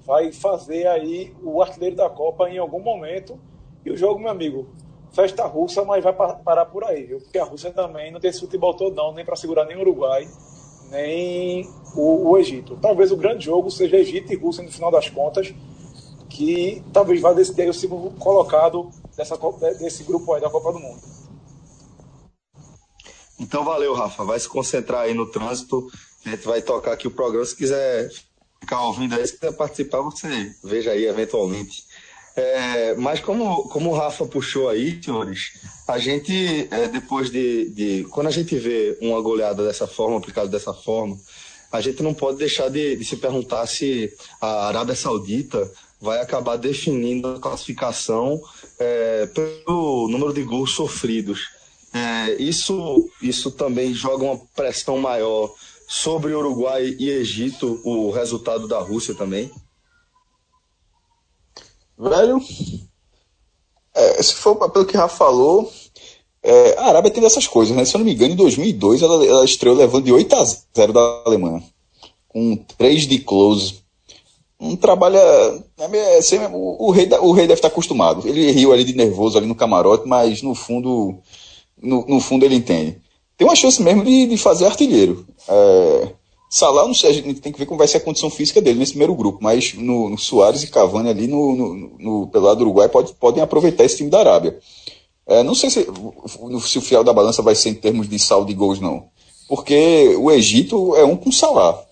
vai 0.05 0.31
fazer 0.31 0.87
aí 0.87 1.35
o 1.43 1.61
artilheiro 1.61 1.95
da 1.95 2.09
Copa 2.09 2.49
em 2.49 2.57
algum 2.57 2.79
momento 2.79 3.39
e 3.85 3.91
o 3.91 3.97
jogo, 3.97 4.19
meu 4.19 4.29
amigo, 4.29 4.67
festa 5.11 5.45
russa, 5.45 5.83
mas 5.83 6.03
vai 6.03 6.13
parar 6.13 6.65
por 6.65 6.83
aí, 6.83 7.03
viu? 7.03 7.19
Porque 7.19 7.37
a 7.37 7.43
Rússia 7.43 7.71
também 7.71 8.11
não 8.11 8.19
tem 8.19 8.29
esse 8.29 8.39
futebol 8.39 8.73
todo, 8.73 8.95
não, 8.95 9.13
nem 9.13 9.25
para 9.25 9.35
segurar 9.35 9.65
nem 9.65 9.77
o 9.77 9.81
Uruguai, 9.81 10.27
nem 10.89 11.67
o, 11.95 12.29
o, 12.29 12.37
Egito. 12.37 12.77
Talvez 12.81 13.11
o 13.11 13.17
grande 13.17 13.45
jogo 13.45 13.69
seja 13.69 13.97
Egito 13.97 14.31
e 14.31 14.35
Rússia 14.35 14.63
no 14.63 14.71
final 14.71 14.91
das 14.91 15.09
contas, 15.09 15.53
que 16.29 16.83
talvez 16.93 17.21
vá 17.21 17.33
decidir 17.33 17.69
o 17.69 17.73
segundo 17.73 18.11
colocado 18.17 18.89
dessa, 19.15 19.37
desse 19.79 20.03
grupo 20.03 20.33
aí 20.33 20.41
da 20.41 20.49
Copa 20.49 20.71
do 20.71 20.79
Mundo. 20.79 21.01
Então 23.39 23.63
valeu, 23.63 23.93
Rafa. 23.93 24.23
Vai 24.23 24.39
se 24.39 24.49
concentrar 24.49 25.01
aí 25.01 25.13
no 25.13 25.31
trânsito. 25.31 25.87
A 26.27 26.35
gente 26.35 26.45
vai 26.45 26.61
tocar 26.61 26.93
aqui 26.93 27.07
o 27.07 27.11
programa. 27.11 27.45
Se 27.45 27.55
quiser 27.55 28.11
ficar 28.59 28.81
ouvindo 28.81 29.15
aí, 29.15 29.25
se 29.25 29.33
quiser 29.33 29.53
participar, 29.53 30.01
você 30.01 30.53
veja 30.63 30.91
aí 30.91 31.05
eventualmente. 31.05 31.83
É, 32.35 32.93
mas 32.95 33.19
como, 33.19 33.63
como 33.69 33.89
o 33.89 33.95
Rafa 33.95 34.25
puxou 34.25 34.69
aí, 34.69 35.01
senhores, 35.01 35.53
a 35.87 35.97
gente, 35.97 36.67
é, 36.69 36.87
depois 36.87 37.31
de, 37.31 37.69
de, 37.69 38.07
Quando 38.11 38.27
a 38.27 38.31
gente 38.31 38.55
vê 38.55 38.95
uma 39.01 39.19
goleada 39.21 39.65
dessa 39.65 39.87
forma, 39.87 40.17
aplicada 40.17 40.47
dessa 40.47 40.73
forma, 40.73 41.17
a 41.71 41.81
gente 41.81 42.03
não 42.03 42.13
pode 42.13 42.37
deixar 42.37 42.69
de, 42.69 42.95
de 42.95 43.03
se 43.03 43.15
perguntar 43.15 43.65
se 43.65 44.13
a 44.39 44.67
Arábia 44.67 44.95
Saudita 44.95 45.69
vai 45.99 46.19
acabar 46.21 46.57
definindo 46.57 47.27
a 47.27 47.39
classificação 47.39 48.39
é, 48.77 49.25
pelo 49.27 50.07
número 50.07 50.31
de 50.31 50.43
gols 50.43 50.75
sofridos. 50.75 51.49
É, 51.91 52.33
isso, 52.41 53.09
isso 53.21 53.49
também 53.49 53.93
joga 53.93 54.23
uma 54.23 54.37
pressão 54.55 54.99
maior 54.99 55.51
sobre 55.87 56.33
Uruguai 56.33 56.97
e 56.99 57.09
Egito, 57.09 57.79
o 57.85 58.11
resultado 58.11 58.67
da 58.67 58.77
Rússia 58.79 59.15
também. 59.15 59.49
Velho, 61.97 62.41
é, 63.95 64.21
se 64.21 64.33
for 64.33 64.69
pelo 64.69 64.85
que 64.85 64.97
Rafa 64.97 65.15
falou, 65.15 65.71
é, 66.43 66.77
a 66.77 66.87
Arábia 66.87 67.09
tem 67.09 67.23
dessas 67.23 67.47
coisas, 67.47 67.75
né? 67.75 67.85
Se 67.85 67.95
eu 67.95 67.99
não 67.99 68.05
me 68.05 68.13
engano, 68.13 68.33
em 68.33 68.37
2002 68.37 69.01
ela, 69.01 69.25
ela 69.25 69.45
estreou 69.45 69.75
levando 69.75 70.03
de 70.03 70.11
8 70.11 70.35
a 70.35 70.43
0 70.43 70.93
da 70.93 71.23
Alemanha, 71.25 71.63
com 72.27 72.57
3 72.77 73.07
de 73.07 73.19
close. 73.19 73.81
Um 74.59 74.75
trabalho. 74.75 75.17
É, 75.17 75.63
é, 75.79 76.17
assim, 76.17 76.37
o, 76.51 76.87
o, 76.87 76.91
rei, 76.91 77.07
o 77.21 77.31
rei 77.31 77.47
deve 77.47 77.59
estar 77.59 77.69
acostumado. 77.69 78.27
Ele 78.27 78.51
riu 78.51 78.73
ali 78.73 78.83
de 78.83 78.93
nervoso 78.93 79.37
ali 79.37 79.47
no 79.47 79.55
camarote, 79.55 80.07
mas 80.07 80.41
no 80.41 80.53
fundo, 80.53 81.17
no, 81.81 82.05
no 82.07 82.19
fundo 82.19 82.43
ele 82.43 82.55
entende. 82.55 82.99
Tem 83.37 83.47
uma 83.47 83.55
chance 83.55 83.81
mesmo 83.81 84.03
de, 84.03 84.25
de 84.25 84.37
fazer 84.37 84.65
artilheiro. 84.65 85.25
É, 85.47 86.09
Salah, 86.49 86.87
não 86.87 86.93
sei, 86.93 87.09
a 87.09 87.13
gente 87.13 87.41
tem 87.41 87.51
que 87.51 87.59
ver 87.59 87.65
como 87.65 87.77
vai 87.77 87.87
ser 87.87 87.97
a 87.97 88.01
condição 88.01 88.29
física 88.29 88.61
dele 88.61 88.79
nesse 88.79 88.93
primeiro 88.93 89.13
grupo, 89.13 89.39
mas 89.41 89.73
no, 89.73 90.09
no 90.09 90.17
Soares 90.17 90.63
e 90.63 90.67
Cavani 90.67 91.09
ali 91.09 91.27
no, 91.27 91.55
no, 91.55 91.97
no, 91.99 92.27
pelo 92.27 92.45
lado 92.45 92.57
do 92.57 92.61
Uruguai 92.63 92.87
pode, 92.87 93.13
podem 93.13 93.43
aproveitar 93.43 93.83
esse 93.83 93.97
time 93.97 94.09
da 94.09 94.19
Arábia. 94.19 94.57
É, 95.27 95.43
não 95.43 95.53
sei 95.53 95.69
se, 95.69 95.85
se 96.61 96.77
o 96.77 96.81
fiel 96.81 97.03
da 97.03 97.11
balança 97.11 97.41
vai 97.41 97.53
ser 97.53 97.69
em 97.69 97.73
termos 97.75 98.07
de 98.07 98.17
saldo 98.17 98.47
de 98.47 98.53
gols, 98.53 98.79
não. 98.79 99.09
Porque 99.47 100.15
o 100.17 100.31
Egito 100.31 100.95
é 100.95 101.03
um 101.03 101.17
com 101.17 101.31
Salah. 101.31 101.83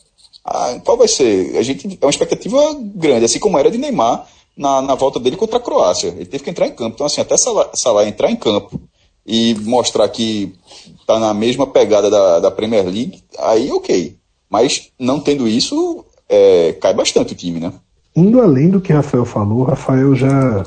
Ah, 0.44 0.80
qual 0.86 0.98
vai 0.98 1.08
ser? 1.08 1.58
A 1.58 1.62
gente 1.62 1.98
é 2.00 2.06
uma 2.06 2.12
expectativa 2.12 2.58
grande, 2.96 3.26
assim 3.26 3.40
como 3.40 3.58
era 3.58 3.70
de 3.70 3.78
Neymar 3.78 4.28
na, 4.56 4.82
na 4.82 4.96
volta 4.96 5.20
dele 5.20 5.36
contra 5.36 5.58
a 5.58 5.62
Croácia. 5.62 6.10
Ele 6.10 6.26
teve 6.26 6.44
que 6.44 6.50
entrar 6.50 6.68
em 6.68 6.72
campo. 6.72 6.96
Então, 6.96 7.06
assim, 7.06 7.20
até 7.20 7.36
Salah, 7.36 7.70
Salah 7.74 8.08
entrar 8.08 8.32
em 8.32 8.36
campo 8.36 8.80
e 9.26 9.56
mostrar 9.62 10.08
que 10.10 10.54
está 11.00 11.20
na 11.20 11.34
mesma 11.34 11.66
pegada 11.66 12.10
da, 12.10 12.40
da 12.40 12.52
Premier 12.52 12.86
League, 12.86 13.24
aí 13.40 13.72
ok. 13.72 14.16
Mas 14.50 14.92
não 15.00 15.20
tendo 15.20 15.48
isso, 15.48 16.06
é, 16.30 16.74
cai 16.74 16.94
bastante 16.94 17.34
o 17.34 17.36
time, 17.36 17.60
né? 17.60 17.74
Indo 18.16 18.40
além 18.40 18.70
do 18.70 18.80
que 18.80 18.94
Rafael 18.94 19.26
falou, 19.26 19.64
Rafael 19.64 20.16
já, 20.16 20.64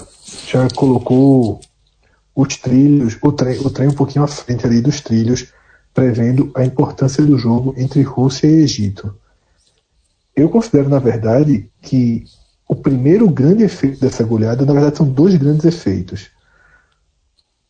já 0.46 0.68
colocou 0.74 1.60
os 2.34 2.56
trilhos, 2.56 3.16
o 3.22 3.32
trem, 3.32 3.58
o 3.58 3.70
trem 3.70 3.88
um 3.88 3.94
pouquinho 3.94 4.24
à 4.24 4.28
frente 4.28 4.66
ali 4.66 4.80
dos 4.80 5.00
trilhos, 5.00 5.52
prevendo 5.94 6.50
a 6.54 6.64
importância 6.64 7.24
do 7.24 7.38
jogo 7.38 7.74
entre 7.76 8.02
Rússia 8.02 8.46
e 8.46 8.62
Egito. 8.62 9.14
Eu 10.36 10.48
considero, 10.48 10.88
na 10.88 10.98
verdade, 10.98 11.68
que 11.82 12.24
o 12.68 12.76
primeiro 12.76 13.28
grande 13.28 13.64
efeito 13.64 13.98
dessa 13.98 14.22
goleada, 14.22 14.64
na 14.64 14.72
verdade, 14.72 14.98
são 14.98 15.08
dois 15.08 15.34
grandes 15.34 15.64
efeitos. 15.64 16.28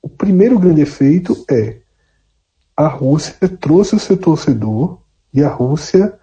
O 0.09 0.17
primeiro 0.17 0.59
grande 0.59 0.81
efeito 0.81 1.45
é 1.51 1.77
a 2.75 2.89
Rússia 2.89 3.47
trouxe 3.61 3.95
o 3.95 3.99
seu 3.99 4.17
torcedor 4.17 5.01
e 5.35 5.45
a 5.45 5.51
Rússia 5.51 6.19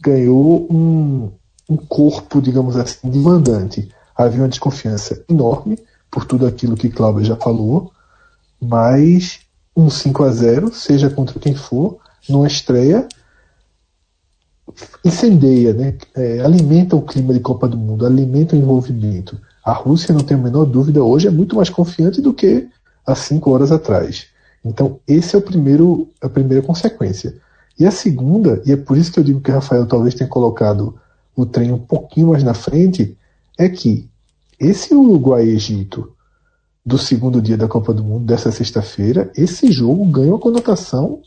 ganhou 0.00 0.66
um, 0.72 1.30
um 1.68 1.76
corpo, 1.76 2.40
digamos 2.40 2.76
assim, 2.76 3.10
de 3.10 3.18
mandante. 3.18 3.90
Havia 4.16 4.40
uma 4.40 4.48
desconfiança 4.48 5.22
enorme 5.28 5.78
por 6.10 6.24
tudo 6.24 6.46
aquilo 6.46 6.76
que 6.76 6.88
Cláudio 6.88 7.26
já 7.26 7.36
falou, 7.36 7.92
mas 8.58 9.40
um 9.76 9.90
5 9.90 10.24
a 10.24 10.30
0 10.30 10.72
seja 10.72 11.10
contra 11.10 11.38
quem 11.38 11.54
for, 11.54 11.98
numa 12.26 12.46
estreia, 12.46 13.06
incendeia, 15.04 15.74
né? 15.74 15.98
É, 16.14 16.40
alimenta 16.40 16.96
o 16.96 17.02
clima 17.02 17.34
de 17.34 17.40
Copa 17.40 17.68
do 17.68 17.76
Mundo, 17.76 18.06
alimenta 18.06 18.56
o 18.56 18.58
envolvimento. 18.58 19.38
A 19.62 19.72
Rússia, 19.72 20.14
não 20.14 20.22
tenho 20.22 20.40
a 20.40 20.42
menor 20.42 20.64
dúvida, 20.64 21.04
hoje 21.04 21.28
é 21.28 21.30
muito 21.30 21.54
mais 21.54 21.68
confiante 21.68 22.22
do 22.22 22.32
que 22.32 22.70
há 23.06 23.14
cinco 23.14 23.50
horas 23.50 23.70
atrás. 23.70 24.26
Então, 24.64 24.98
esse 25.06 25.34
é 25.34 25.38
o 25.38 25.42
primeiro, 25.42 26.08
a 26.20 26.28
primeira 26.28 26.62
consequência. 26.62 27.36
E 27.78 27.86
a 27.86 27.90
segunda, 27.90 28.62
e 28.64 28.72
é 28.72 28.76
por 28.76 28.96
isso 28.96 29.12
que 29.12 29.20
eu 29.20 29.24
digo 29.24 29.40
que 29.40 29.50
Rafael 29.50 29.86
talvez 29.86 30.14
tenha 30.14 30.28
colocado 30.28 30.98
o 31.36 31.44
trem 31.44 31.70
um 31.70 31.78
pouquinho 31.78 32.28
mais 32.28 32.42
na 32.42 32.54
frente, 32.54 33.16
é 33.58 33.68
que 33.68 34.08
esse 34.58 34.94
Uruguai 34.94 35.44
Egito 35.44 36.12
do 36.84 36.96
segundo 36.96 37.42
dia 37.42 37.56
da 37.56 37.68
Copa 37.68 37.92
do 37.92 38.02
Mundo, 38.02 38.24
dessa 38.24 38.50
sexta-feira, 38.50 39.30
esse 39.36 39.70
jogo 39.70 40.04
ganha 40.06 40.28
uma 40.28 40.38
conotação 40.38 41.20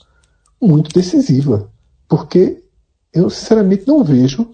muito 0.59 0.91
decisiva. 0.91 1.69
Porque 2.07 2.63
eu 3.13 3.29
sinceramente 3.29 3.87
não 3.87 4.03
vejo 4.03 4.49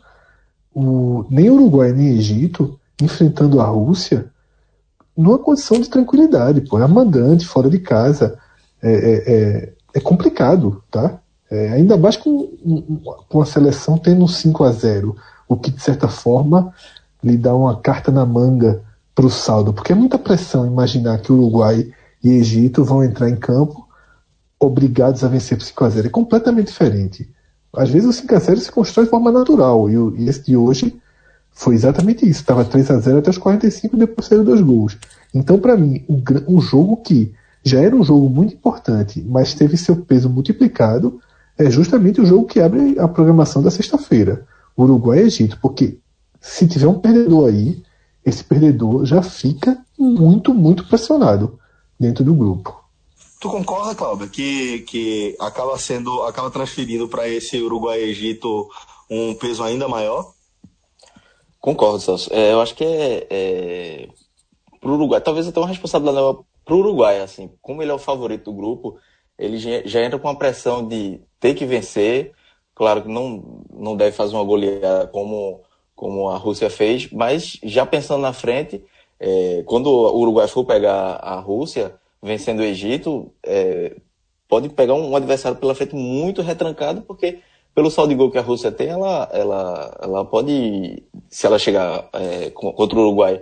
o, 0.74 1.26
nem 1.30 1.50
Uruguai 1.50 1.94
nem 1.94 2.18
Egito 2.18 2.80
enfrentando 3.02 3.62
a 3.62 3.66
Rússia 3.66 4.32
numa 5.16 5.38
condição 5.38 5.80
de 5.80 5.90
tranquilidade. 5.90 6.62
Pô. 6.62 6.80
É 6.80 6.88
mandante, 6.88 7.46
fora 7.46 7.70
de 7.70 7.80
casa. 7.80 8.38
É, 8.82 8.94
é, 8.94 9.34
é, 9.34 9.74
é 9.96 10.00
complicado, 10.00 10.84
tá? 10.92 11.20
É, 11.50 11.70
ainda 11.70 11.96
mais 11.96 12.18
com, 12.18 12.50
com 13.30 13.42
a 13.42 13.46
seleção 13.46 13.98
tendo 13.98 14.24
um 14.24 14.28
5 14.28 14.64
a 14.64 14.72
0 14.72 15.16
o 15.48 15.56
que 15.56 15.70
de 15.70 15.82
certa 15.82 16.08
forma 16.08 16.74
lhe 17.24 17.38
dá 17.38 17.56
uma 17.56 17.80
carta 17.80 18.12
na 18.12 18.26
manga 18.26 18.84
para 19.14 19.26
o 19.26 19.30
saldo, 19.30 19.72
porque 19.72 19.94
é 19.94 19.96
muita 19.96 20.18
pressão 20.18 20.66
imaginar 20.66 21.20
que 21.20 21.32
Uruguai 21.32 21.90
e 22.24 22.30
Egito 22.30 22.84
vão 22.84 23.04
entrar 23.04 23.30
em 23.30 23.36
campo 23.36 23.88
obrigados 24.60 25.24
a 25.24 25.28
vencer 25.28 25.58
por 25.58 25.64
5 25.64 25.86
a 25.86 25.90
0 25.90 26.08
É 26.08 26.10
completamente 26.10 26.68
diferente. 26.68 27.30
Às 27.74 27.90
vezes 27.90 28.10
o 28.10 28.14
5 28.14 28.36
a 28.36 28.40
0 28.40 28.60
se 28.60 28.72
constrói 28.72 29.06
de 29.06 29.12
forma 29.12 29.32
natural, 29.32 29.90
e, 29.90 30.24
e 30.24 30.30
esse 30.30 30.44
de 30.44 30.58
hoje 30.58 31.00
foi 31.56 31.74
exatamente 31.74 32.30
isso. 32.30 32.42
Estava 32.42 32.66
3 32.66 32.92
a 32.92 33.00
0 33.00 33.20
até 33.20 33.30
os 33.30 33.38
45 33.38 33.96
e 33.96 34.00
depois 34.00 34.28
saíram 34.28 34.44
dois 34.44 34.62
gols. 34.62 34.98
Então, 35.34 35.58
para 35.58 35.78
mim, 35.78 36.06
um, 36.08 36.22
um 36.58 36.62
jogo 36.62 36.98
que 36.98 37.34
já 37.64 37.80
era 37.80 37.96
um 37.96 38.04
jogo 38.04 38.30
muito 38.30 38.54
importante, 38.54 39.24
mas 39.26 39.56
teve 39.56 39.78
seu 39.78 39.96
peso 39.96 40.30
multiplicado, 40.30 41.20
é 41.58 41.70
justamente 41.72 42.22
o 42.22 42.26
jogo 42.26 42.46
que 42.46 42.60
abre 42.60 43.00
a 43.00 43.08
programação 43.08 43.64
da 43.64 43.72
sexta-feira. 43.72 44.46
Uruguai 44.78 45.20
e 45.20 45.22
Egito, 45.24 45.58
porque 45.62 45.98
se 46.42 46.68
tiver 46.68 46.88
um 46.88 47.00
perdedor 47.00 47.50
aí, 47.50 47.82
esse 48.26 48.44
perdedor 48.44 49.06
já 49.06 49.22
fica 49.22 49.78
muito, 49.98 50.54
muito 50.54 50.86
pressionado 50.88 51.58
dentro 51.98 52.24
do 52.24 52.34
grupo. 52.34 52.84
Tu 53.40 53.50
concorda, 53.50 53.96
Cláudio, 53.96 54.30
que, 54.30 54.80
que 54.80 55.36
acaba 55.40 55.78
sendo, 55.78 56.24
acaba 56.24 56.52
transferindo 56.52 57.08
para 57.08 57.28
esse 57.30 57.62
Uruguai 57.62 58.02
e 58.02 58.10
Egito 58.10 58.68
um 59.10 59.34
peso 59.36 59.64
ainda 59.64 59.88
maior? 59.88 60.35
Concordo, 61.66 62.00
Celso. 62.00 62.32
É, 62.32 62.54
eu 62.54 62.62
acho 62.62 62.76
que 62.76 62.84
é, 62.84 63.26
é 63.28 64.08
para 64.80 64.88
o 64.88 64.94
Uruguai, 64.94 65.20
talvez 65.20 65.48
até 65.48 65.60
uma 65.60 65.68
responsabilidade 65.68 66.38
para 66.64 66.76
o 66.76 66.78
Uruguai, 66.78 67.22
assim, 67.22 67.50
como 67.60 67.82
ele 67.82 67.90
é 67.90 67.94
o 67.96 67.98
favorito 67.98 68.52
do 68.52 68.54
grupo, 68.56 69.00
ele 69.36 69.58
já 69.58 70.04
entra 70.04 70.20
com 70.20 70.30
a 70.30 70.36
pressão 70.36 70.88
de 70.88 71.20
ter 71.40 71.56
que 71.56 71.66
vencer. 71.66 72.34
Claro 72.76 73.02
que 73.02 73.08
não, 73.10 73.64
não 73.74 73.98
deve 73.98 74.12
fazer 74.12 74.36
uma 74.36 74.44
goleada 74.44 75.08
como, 75.08 75.62
como 75.96 76.30
a 76.30 76.38
Rússia 76.38 76.70
fez, 76.70 77.12
mas 77.12 77.58
já 77.64 77.84
pensando 77.84 78.22
na 78.22 78.32
frente, 78.32 78.84
é, 79.20 79.64
quando 79.66 79.88
o 79.88 80.20
Uruguai 80.20 80.48
for 80.48 80.66
pegar 80.66 81.16
a 81.16 81.40
Rússia, 81.40 81.96
vencendo 82.22 82.60
o 82.60 82.64
Egito, 82.64 83.34
é, 83.44 83.96
pode 84.48 84.70
pegar 84.70 84.94
um 84.94 85.16
adversário 85.16 85.58
pela 85.58 85.74
frente 85.74 85.96
muito 85.96 86.44
retrancado, 86.44 87.02
porque 87.02 87.40
pelo 87.76 87.92
saldo 87.92 88.10
de 88.10 88.16
gol 88.16 88.32
que 88.32 88.38
a 88.38 88.42
Rússia 88.42 88.72
tem, 88.72 88.88
ela, 88.88 89.30
ela, 89.34 89.98
ela 90.02 90.26
pode, 90.26 91.04
se 91.30 91.46
ela 91.46 91.60
chegar 91.60 92.08
é, 92.14 92.50
contra 92.52 92.98
o 92.98 93.02
Uruguai 93.02 93.42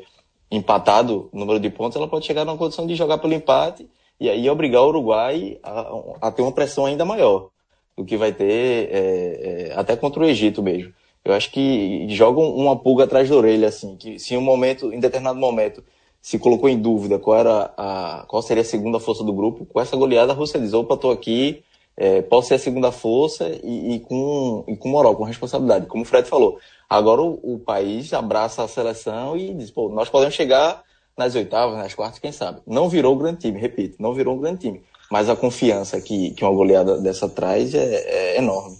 empatado 0.51 1.29
no 1.31 1.41
número 1.41 1.59
de 1.59 1.69
pontos, 1.69 1.95
ela 1.95 2.07
pode 2.07 2.25
chegar 2.25 2.43
numa 2.43 2.57
condição 2.57 2.87
de 2.87 2.95
jogar 2.95 3.19
pelo 3.19 3.33
empate 3.33 3.87
e 4.19 4.27
aí 4.29 4.49
obrigar 4.49 4.81
o 4.81 4.87
Uruguai 4.87 5.59
a, 5.61 6.27
a 6.27 6.31
ter 6.31 6.41
uma 6.41 6.51
pressão 6.51 6.87
ainda 6.87 7.05
maior 7.05 7.49
do 7.95 8.03
que 8.03 8.17
vai 8.17 8.33
ter 8.33 8.89
é, 8.91 9.69
é, 9.69 9.73
até 9.75 9.95
contra 9.95 10.21
o 10.21 10.25
Egito 10.25 10.63
mesmo. 10.63 10.91
Eu 11.23 11.33
acho 11.33 11.51
que 11.51 12.07
jogam 12.09 12.43
uma 12.55 12.75
pulga 12.75 13.05
atrás 13.05 13.29
da 13.29 13.35
orelha, 13.35 13.67
assim, 13.67 13.95
que 13.95 14.19
se 14.19 14.33
em 14.33 14.37
um 14.37 14.41
momento, 14.41 14.91
em 14.91 14.99
determinado 14.99 15.39
momento, 15.39 15.83
se 16.21 16.39
colocou 16.39 16.67
em 16.67 16.77
dúvida 16.77 17.19
qual 17.19 17.37
era 17.37 17.73
a, 17.77 18.25
qual 18.27 18.41
seria 18.41 18.61
a 18.61 18.65
segunda 18.65 18.99
força 18.99 19.23
do 19.23 19.31
grupo, 19.31 19.65
com 19.65 19.79
essa 19.79 19.95
goleada 19.95 20.33
a 20.33 20.35
Rússia 20.35 20.59
diz, 20.59 20.73
opa, 20.73 20.97
tô 20.97 21.11
aqui, 21.11 21.63
é, 21.97 22.23
ser 22.41 22.55
a 22.55 22.59
segunda 22.59 22.91
força 22.91 23.47
e, 23.63 23.95
e, 23.95 23.99
com, 23.99 24.63
e 24.67 24.75
com 24.75 24.89
moral, 24.89 25.15
com 25.15 25.23
responsabilidade, 25.23 25.85
como 25.85 26.03
o 26.03 26.05
Fred 26.05 26.27
falou. 26.27 26.59
Agora 26.89 27.21
o, 27.21 27.39
o 27.55 27.59
país 27.59 28.13
abraça 28.13 28.63
a 28.63 28.67
seleção 28.67 29.37
e 29.37 29.53
diz, 29.53 29.71
pô, 29.71 29.89
nós 29.89 30.09
podemos 30.09 30.35
chegar 30.35 30.83
nas 31.17 31.35
oitavas, 31.35 31.77
nas 31.77 31.93
quartas, 31.93 32.19
quem 32.19 32.31
sabe. 32.31 32.61
Não 32.65 32.89
virou 32.89 33.15
um 33.15 33.17
grande 33.17 33.39
time, 33.39 33.59
repito, 33.59 33.97
não 33.99 34.13
virou 34.13 34.35
um 34.35 34.39
grande 34.39 34.61
time. 34.61 34.81
Mas 35.11 35.29
a 35.29 35.35
confiança 35.35 36.01
que, 36.01 36.31
que 36.31 36.43
uma 36.43 36.53
goleada 36.53 36.99
dessa 36.99 37.29
traz 37.29 37.73
é, 37.75 38.35
é 38.35 38.37
enorme. 38.37 38.75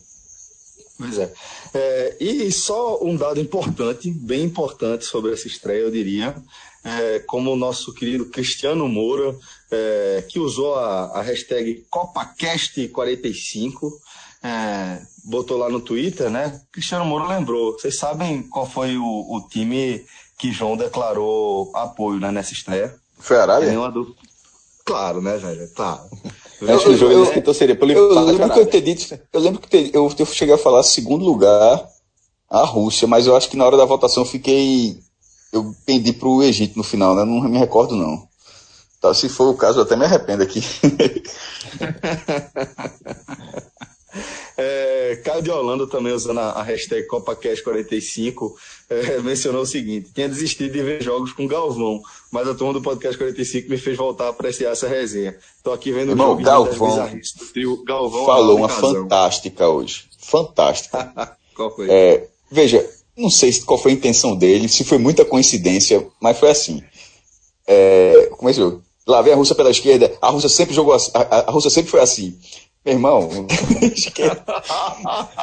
Pois 0.98 1.18
é. 1.20 1.32
é. 1.74 2.18
E 2.20 2.52
só 2.52 3.00
um 3.04 3.16
dado 3.16 3.40
importante, 3.40 4.10
bem 4.12 4.44
importante 4.44 5.06
sobre 5.06 5.34
essa 5.34 5.48
estreia, 5.48 5.82
eu 5.82 5.92
diria, 5.92 6.36
é, 6.84 7.20
como 7.20 7.52
o 7.52 7.56
nosso 7.56 7.94
querido 7.94 8.26
Cristiano 8.26 8.88
Moura, 8.88 9.36
é, 9.72 10.24
que 10.28 10.40
usou 10.40 10.76
a, 10.76 11.06
a 11.06 11.22
hashtag 11.22 11.86
CopaCast45, 11.92 13.92
é, 14.44 15.02
botou 15.24 15.58
lá 15.58 15.70
no 15.70 15.80
Twitter, 15.80 16.30
né? 16.30 16.60
Cristiano 16.72 17.06
Moura 17.06 17.28
lembrou. 17.28 17.74
Vocês 17.74 17.98
sabem 17.98 18.44
qual 18.44 18.70
foi 18.70 18.98
o, 18.98 19.04
o 19.04 19.48
time 19.50 20.04
que 20.38 20.52
João 20.52 20.76
declarou 20.76 21.72
apoio 21.74 22.20
né, 22.20 22.32
nessa 22.32 22.52
estreia? 22.52 22.94
Foi 23.18 23.38
a 23.38 23.44
Arábia? 23.44 23.72
Claro, 24.86 25.22
né, 25.22 25.38
velho? 25.38 25.74
Tá. 25.74 26.06
Eu, 26.60 26.68
eu, 26.68 27.12
eu, 27.12 27.34
eu, 27.34 27.54
seria 27.54 27.76
pelo 27.76 27.92
eu, 27.92 28.14
eu 28.14 28.26
lembro 28.26 28.52
que 28.52 28.60
eu 28.60 28.66
ter 28.66 28.82
dito, 28.82 29.18
eu 29.32 29.40
lembro 29.40 29.62
que 29.62 29.92
eu, 29.94 30.14
eu 30.18 30.26
cheguei 30.26 30.54
a 30.54 30.58
falar 30.58 30.84
segundo 30.84 31.24
lugar 31.24 31.88
a 32.50 32.66
Rússia, 32.66 33.08
mas 33.08 33.26
eu 33.26 33.36
acho 33.36 33.50
que 33.50 33.58
na 33.58 33.66
hora 33.66 33.78
da 33.78 33.86
votação 33.86 34.24
eu 34.24 34.28
fiquei 34.28 35.00
eu 35.54 35.74
pendi 35.86 36.12
pro 36.12 36.42
Egito 36.42 36.78
no 36.78 36.84
final, 36.84 37.16
né? 37.16 37.24
Não 37.24 37.48
me 37.48 37.60
recordo 37.60 37.96
não. 37.96 38.28
Tá, 39.00 39.14
se 39.14 39.30
for 39.30 39.50
o 39.50 39.58
caso, 39.58 39.80
eu 39.80 39.84
até 39.84 39.96
me 39.96 40.04
arrependo 40.06 40.44
aqui. 40.44 40.62
É, 44.56 45.20
Caio 45.26 45.42
de 45.42 45.50
Holanda 45.50 45.88
também 45.88 46.14
usando 46.14 46.40
a, 46.40 46.52
a 46.52 46.62
hashtag 46.62 47.08
CopaCast45 47.08 48.52
é, 48.88 49.20
mencionou 49.20 49.64
o 49.64 49.66
seguinte: 49.66 50.12
tinha 50.14 50.30
desistido 50.30 50.72
de 50.72 50.84
ver 50.84 51.02
jogos 51.02 51.34
com 51.34 51.48
Galvão, 51.48 52.00
mas 52.32 52.48
a 52.48 52.54
turma 52.54 52.74
do 52.74 52.82
podcast 52.82 53.18
45 53.18 53.68
me 53.68 53.78
fez 53.78 53.98
voltar 53.98 54.26
a 54.26 54.30
apreciar 54.30 54.72
essa 54.72 54.88
resenha. 54.88 55.36
Tô 55.64 55.72
aqui 55.72 55.92
vendo 55.92 56.12
Irmão, 56.12 56.28
o 56.28 56.30
jogo 56.34 56.44
Galvão, 56.44 57.10
do 57.10 57.46
trio 57.52 57.84
Galvão 57.84 58.26
falou 58.28 58.58
uma 58.58 58.70
fantástica 58.70 59.68
hoje. 59.68 60.06
Fantástica. 60.20 61.36
qual 61.56 61.76
foi? 61.76 61.90
É, 61.90 62.28
veja, 62.52 62.88
não 63.18 63.30
sei 63.30 63.54
qual 63.62 63.78
foi 63.78 63.92
a 63.92 63.96
intenção 63.96 64.36
dele, 64.36 64.68
se 64.68 64.84
foi 64.84 64.98
muita 64.98 65.24
coincidência, 65.24 66.06
mas 66.20 66.38
foi 66.38 66.50
assim. 66.50 66.82
É, 67.68 68.30
como 68.38 68.50
é 68.50 68.54
que 68.54 68.62
Lá 69.06 69.22
vem 69.22 69.34
a 69.34 69.36
Rússia 69.36 69.54
pela 69.54 69.70
esquerda, 69.70 70.14
a 70.22 70.30
Rússia 70.30 70.48
sempre 70.48 70.74
jogou 70.74 70.94
assim, 70.94 71.12
a, 71.14 71.40
a 71.40 71.52
Rússia 71.52 71.70
sempre 71.70 71.92
foi 71.92 72.00
assim. 72.00 72.38
Meu 72.86 72.96
irmão, 72.96 73.30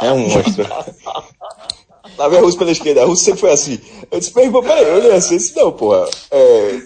é 0.01 0.13
um 0.13 0.29
monstro. 0.29 0.67
Lá 2.17 2.29
vem 2.29 2.39
a 2.39 2.43
Rússia 2.43 2.59
pela 2.59 2.73
esquerda, 2.73 3.03
a 3.03 3.07
Rússia 3.07 3.27
sempre 3.27 3.41
foi 3.41 3.51
assim. 3.51 3.79
Eu 4.11 4.19
disse, 4.19 4.35
meu 4.35 4.45
irmão, 4.45 4.63
peraí, 4.63 4.85
eu 4.85 5.03
não 5.03 5.15
assim 5.15 5.39
não, 5.55 5.73
porra. 5.73 6.09
É, 6.31 6.81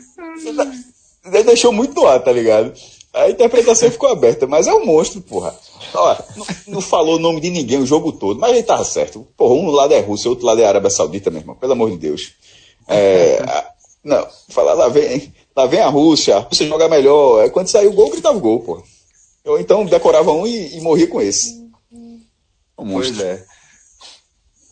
você 1.25 1.43
deixou 1.45 1.73
muito 1.73 1.95
no 1.95 2.07
ar, 2.07 2.23
tá 2.23 2.33
ligado? 2.33 2.73
A 3.13 3.31
interpretação 3.31 3.91
ficou 3.91 4.09
aberta, 4.09 4.47
mas 4.47 4.67
é 4.67 4.75
um 4.75 4.85
monstro, 4.85 5.21
porra. 5.21 5.57
Ó, 5.95 6.17
não, 6.37 6.47
não, 6.69 6.81
falou 6.81 7.17
o 7.17 7.21
nome 7.21 7.41
de 7.41 7.51
ninguém 7.51 7.79
o 7.79 7.87
jogo 7.87 8.13
todo, 8.13 8.41
mas 8.41 8.53
ele 8.53 8.63
tava 8.63 8.85
certo. 8.85 9.27
Porra, 9.37 9.55
um 9.55 9.71
lado 9.71 9.95
é 9.95 10.01
Rússia, 10.01 10.31
outro 10.31 10.47
lado 10.47 10.61
é 10.61 10.65
Arábia 10.65 10.91
Saudita, 10.91 11.31
meu 11.31 11.41
irmão, 11.41 11.55
pelo 11.55 11.73
amor 11.73 11.91
de 11.91 11.97
Deus. 11.97 12.33
É, 12.89 13.43
não, 14.03 14.27
falar 14.49 14.75
lá 14.75 14.89
vem, 14.89 15.33
lá 15.57 15.67
vem 15.67 15.81
a 15.81 15.89
Rússia, 15.89 16.37
a 16.37 16.41
Rússia 16.41 16.67
joga 16.67 16.89
melhor. 16.89 17.45
É 17.45 17.49
quando 17.49 17.69
saiu 17.69 17.91
o 17.91 17.95
gol, 17.95 18.11
gritava 18.11 18.37
o 18.37 18.41
gol, 18.41 18.61
porra. 18.61 18.83
Eu 19.45 19.59
então 19.59 19.85
decorava 19.85 20.33
um 20.33 20.47
e, 20.47 20.77
e 20.77 20.81
morria 20.81 21.07
com 21.07 21.21
esse. 21.21 21.65
Um 22.79 22.85
monstro. 22.85 23.17
Pois 23.17 23.21
é. 23.21 23.45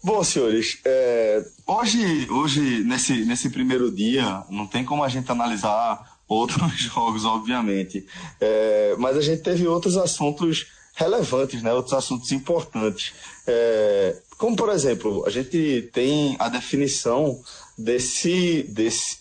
Bom, 0.05 0.25
senhores, 0.25 0.81
é, 0.85 1.45
hoje, 1.65 2.29
hoje 2.29 2.83
nesse, 2.83 3.25
nesse 3.25 3.49
primeiro 3.49 3.89
dia, 3.89 4.43
não 4.51 4.67
tem 4.67 4.85
como 4.85 5.05
a 5.05 5.09
gente 5.09 5.31
analisar 5.31 6.19
outros 6.27 6.73
jogos, 6.77 7.25
obviamente. 7.25 8.05
É, 8.41 8.97
mas 8.99 9.17
a 9.17 9.21
gente 9.21 9.43
teve 9.43 9.67
outros 9.69 9.97
assuntos 9.97 10.67
relevantes, 10.95 11.63
né? 11.63 11.73
outros 11.73 11.95
assuntos 11.95 12.33
importantes. 12.33 13.13
É, 13.47 14.17
como, 14.39 14.57
por 14.57 14.69
exemplo, 14.71 15.25
a 15.27 15.31
gente 15.31 15.91
tem 15.93 16.37
a 16.39 16.49
definição 16.49 17.41
desse, 17.79 18.65
desse 18.65 19.19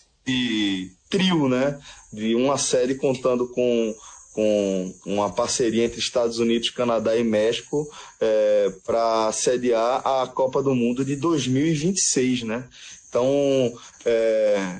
trio, 1.08 1.48
né? 1.48 1.78
De 2.12 2.34
uma 2.34 2.58
série 2.58 2.94
contando 2.94 3.48
com 3.48 3.94
com 4.32 4.94
uma 5.04 5.30
parceria 5.30 5.84
entre 5.84 6.00
Estados 6.00 6.38
Unidos, 6.38 6.70
Canadá 6.70 7.16
e 7.16 7.22
México 7.22 7.86
é, 8.20 8.72
para 8.84 9.30
sediar 9.30 10.00
a 10.06 10.26
Copa 10.26 10.62
do 10.62 10.74
Mundo 10.74 11.04
de 11.04 11.16
2026, 11.16 12.44
né? 12.44 12.64
Então, 13.08 13.74
é, 14.06 14.78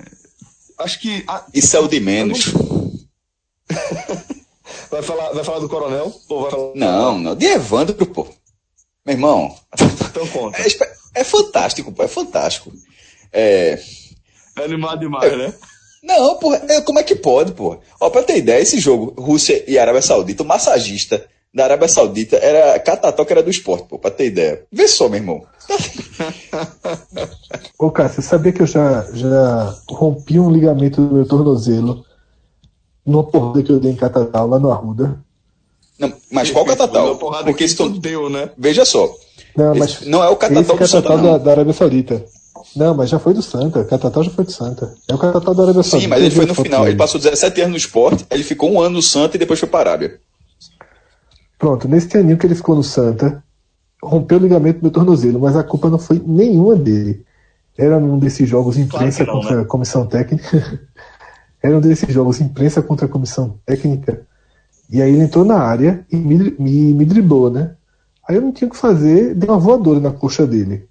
acho 0.78 0.98
que... 1.00 1.22
A, 1.28 1.44
Isso 1.52 1.76
é 1.76 1.80
o 1.80 1.86
de 1.86 2.00
menos. 2.00 2.46
vai, 4.92 5.02
falar, 5.02 5.32
vai 5.32 5.42
falar 5.42 5.58
do 5.58 5.68
Coronel? 5.68 6.12
Ou 6.28 6.42
vai 6.42 6.50
falar... 6.50 6.72
Não, 6.74 7.18
não, 7.18 7.34
de 7.34 7.46
Evandro, 7.46 7.94
pô. 8.06 8.28
Meu 9.04 9.14
irmão... 9.14 9.56
Então 10.10 10.26
conta. 10.28 10.60
É, 10.60 11.22
é 11.22 11.24
fantástico, 11.24 11.90
pô, 11.90 12.02
é 12.02 12.08
fantástico. 12.08 12.70
É... 13.32 13.78
É 14.58 14.64
animado 14.64 15.00
demais, 15.00 15.32
é, 15.32 15.36
né? 15.36 15.54
Não, 16.02 16.36
porra, 16.36 16.62
é, 16.68 16.80
como 16.82 16.98
é 16.98 17.02
que 17.02 17.16
pode, 17.16 17.52
porra? 17.52 17.78
Ó, 17.98 18.10
pra 18.10 18.22
ter 18.22 18.36
ideia, 18.36 18.60
esse 18.60 18.78
jogo, 18.78 19.14
Rússia 19.20 19.64
e 19.66 19.78
Arábia 19.78 20.02
Saudita, 20.02 20.42
o 20.42 20.46
massagista 20.46 21.24
da 21.54 21.64
Arábia 21.64 21.88
Saudita 21.88 22.36
era 22.36 22.78
Catató, 22.80 23.24
que 23.24 23.32
era 23.32 23.42
do 23.42 23.50
esporte, 23.50 23.86
pô, 23.88 23.98
pra 23.98 24.10
ter 24.10 24.26
ideia. 24.26 24.64
Vê 24.70 24.88
só, 24.88 25.08
meu 25.08 25.20
irmão. 25.20 25.46
Ô, 27.78 27.90
cara, 27.90 28.08
você 28.08 28.20
sabia 28.20 28.52
que 28.52 28.62
eu 28.62 28.66
já, 28.66 29.06
já 29.12 29.74
rompi 29.88 30.38
um 30.38 30.50
ligamento 30.50 31.00
do 31.00 31.14
meu 31.14 31.26
tornozelo 31.26 32.04
numa 33.04 33.24
porrada 33.24 33.62
que 33.62 33.72
eu 33.72 33.80
dei 33.80 33.92
em 33.92 33.96
Catatal, 33.96 34.46
lá 34.46 34.58
no 34.58 34.70
Arruda? 34.70 35.18
Não, 35.98 36.12
mas 36.30 36.50
qual 36.50 36.64
Catatal? 36.64 37.16
Porque 37.44 37.64
isso 37.64 37.88
deu, 37.90 38.28
né? 38.28 38.50
Veja 38.56 38.84
só. 38.84 39.12
Não, 39.56 39.74
mas 39.74 40.06
não 40.06 40.24
é 40.24 40.28
o 40.28 40.36
Catatal 40.36 40.76
do 40.76 40.86
Santa, 40.86 41.16
da, 41.16 41.38
da, 41.38 41.50
Arábia 41.50 41.72
Saudita. 41.72 42.24
Não, 42.74 42.94
mas 42.94 43.10
já 43.10 43.18
foi 43.18 43.34
do 43.34 43.42
Santa. 43.42 43.84
Catatal 43.84 44.22
já 44.22 44.30
foi 44.30 44.44
do 44.44 44.52
Santa. 44.52 44.94
É 45.08 45.14
o 45.14 45.18
Catatal 45.18 45.54
da 45.54 45.62
Arábia 45.64 45.82
Saudita. 45.82 46.00
Sim, 46.00 46.08
mas 46.08 46.22
ele 46.22 46.34
foi 46.34 46.46
no 46.46 46.54
final. 46.54 46.86
Ele 46.86 46.96
passou 46.96 47.20
17 47.20 47.60
anos 47.60 47.72
no 47.72 47.76
esporte, 47.76 48.26
ele 48.30 48.42
ficou 48.42 48.72
um 48.72 48.80
ano 48.80 48.96
no 48.96 49.02
Santa 49.02 49.36
e 49.36 49.38
depois 49.38 49.60
foi 49.60 49.68
para 49.68 49.90
a 49.90 49.92
Arábia. 49.92 50.20
Pronto, 51.58 51.86
nesse 51.86 52.16
aninho 52.16 52.38
que 52.38 52.46
ele 52.46 52.54
ficou 52.54 52.74
no 52.74 52.82
Santa, 52.82 53.42
rompeu 54.02 54.38
o 54.38 54.42
ligamento 54.42 54.78
do 54.78 54.82
meu 54.82 54.90
tornozelo, 54.90 55.38
mas 55.38 55.56
a 55.56 55.62
culpa 55.62 55.88
não 55.88 55.98
foi 55.98 56.20
nenhuma 56.26 56.74
dele. 56.74 57.24
Era 57.78 57.96
um 57.96 58.18
desses 58.18 58.48
jogos 58.48 58.76
imprensa 58.76 59.24
claro 59.24 59.32
não, 59.32 59.40
contra 59.42 59.56
né? 59.58 59.62
a 59.62 59.66
comissão 59.66 60.06
técnica. 60.06 60.80
Era 61.62 61.76
um 61.76 61.80
desses 61.80 62.12
jogos 62.12 62.40
imprensa 62.40 62.82
contra 62.82 63.06
a 63.06 63.08
comissão 63.08 63.58
técnica. 63.64 64.26
E 64.90 65.00
aí 65.00 65.12
ele 65.12 65.22
entrou 65.22 65.44
na 65.44 65.58
área 65.58 66.04
e 66.10 66.16
me, 66.16 66.54
me, 66.58 66.94
me 66.94 67.04
driblou, 67.04 67.50
né? 67.50 67.76
Aí 68.28 68.36
eu 68.36 68.42
não 68.42 68.52
tinha 68.52 68.68
o 68.68 68.70
que 68.70 68.76
fazer, 68.76 69.34
dei 69.34 69.48
uma 69.48 69.58
voadora 69.58 70.00
na 70.00 70.10
coxa 70.10 70.46
dele. 70.46 70.88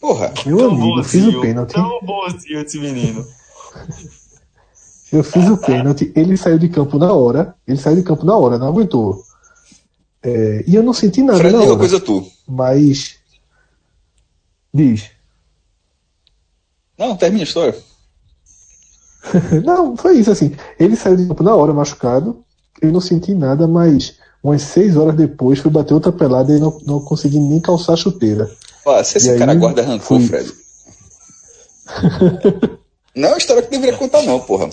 Porra, 0.00 0.32
meu 0.44 0.58
amigo, 0.68 0.96
bonzinho, 0.96 1.04
fiz 1.04 1.34
o 1.34 1.40
pênalti. 1.40 1.74
Tão 1.74 2.00
bonzinho 2.02 2.60
esse 2.60 2.78
menino. 2.78 3.24
eu 5.12 5.22
fiz 5.22 5.48
o 5.48 5.56
pênalti, 5.56 6.12
ele 6.14 6.36
saiu 6.36 6.58
de 6.58 6.68
campo 6.68 6.98
na 6.98 7.12
hora. 7.12 7.54
Ele 7.66 7.78
saiu 7.78 7.96
de 7.96 8.02
campo 8.02 8.26
na 8.26 8.36
hora, 8.36 8.58
não 8.58 8.66
aguentou. 8.66 9.22
É, 10.22 10.64
e 10.66 10.74
eu 10.74 10.82
não 10.82 10.92
senti 10.92 11.22
nada 11.22 11.38
Fred, 11.38 11.56
na 11.56 11.62
hora. 11.62 11.76
coisa 11.76 12.00
tu. 12.00 12.26
Mas. 12.48 13.16
Diz. 14.74 15.10
Não, 16.98 17.16
termina 17.16 17.42
a 17.42 17.46
história. 17.46 17.91
não, 19.64 19.96
foi 19.96 20.18
isso 20.18 20.30
assim. 20.30 20.54
Ele 20.78 20.96
saiu 20.96 21.16
de 21.16 21.26
campo 21.26 21.42
na 21.42 21.54
hora, 21.54 21.72
machucado. 21.72 22.44
Eu 22.80 22.90
não 22.90 23.00
senti 23.00 23.34
nada, 23.34 23.66
mas 23.66 24.16
umas 24.42 24.62
seis 24.62 24.96
horas 24.96 25.14
depois 25.14 25.58
fui 25.58 25.70
bater 25.70 25.94
outra 25.94 26.10
pelada 26.10 26.52
e 26.52 26.58
não, 26.58 26.76
não 26.84 27.00
consegui 27.00 27.38
nem 27.38 27.60
calçar 27.60 27.92
a 27.92 27.96
chuteira. 27.96 28.50
Ó, 28.84 29.02
se 29.02 29.18
esse 29.18 29.30
e 29.30 29.38
cara 29.38 29.54
guarda 29.54 29.82
rancor, 29.82 30.18
fui... 30.18 30.26
Fred. 30.26 30.52
não 33.14 33.28
é 33.28 33.32
uma 33.32 33.38
história 33.38 33.62
que 33.62 33.70
deveria 33.70 33.96
contar, 33.96 34.22
não, 34.22 34.40
porra. 34.40 34.68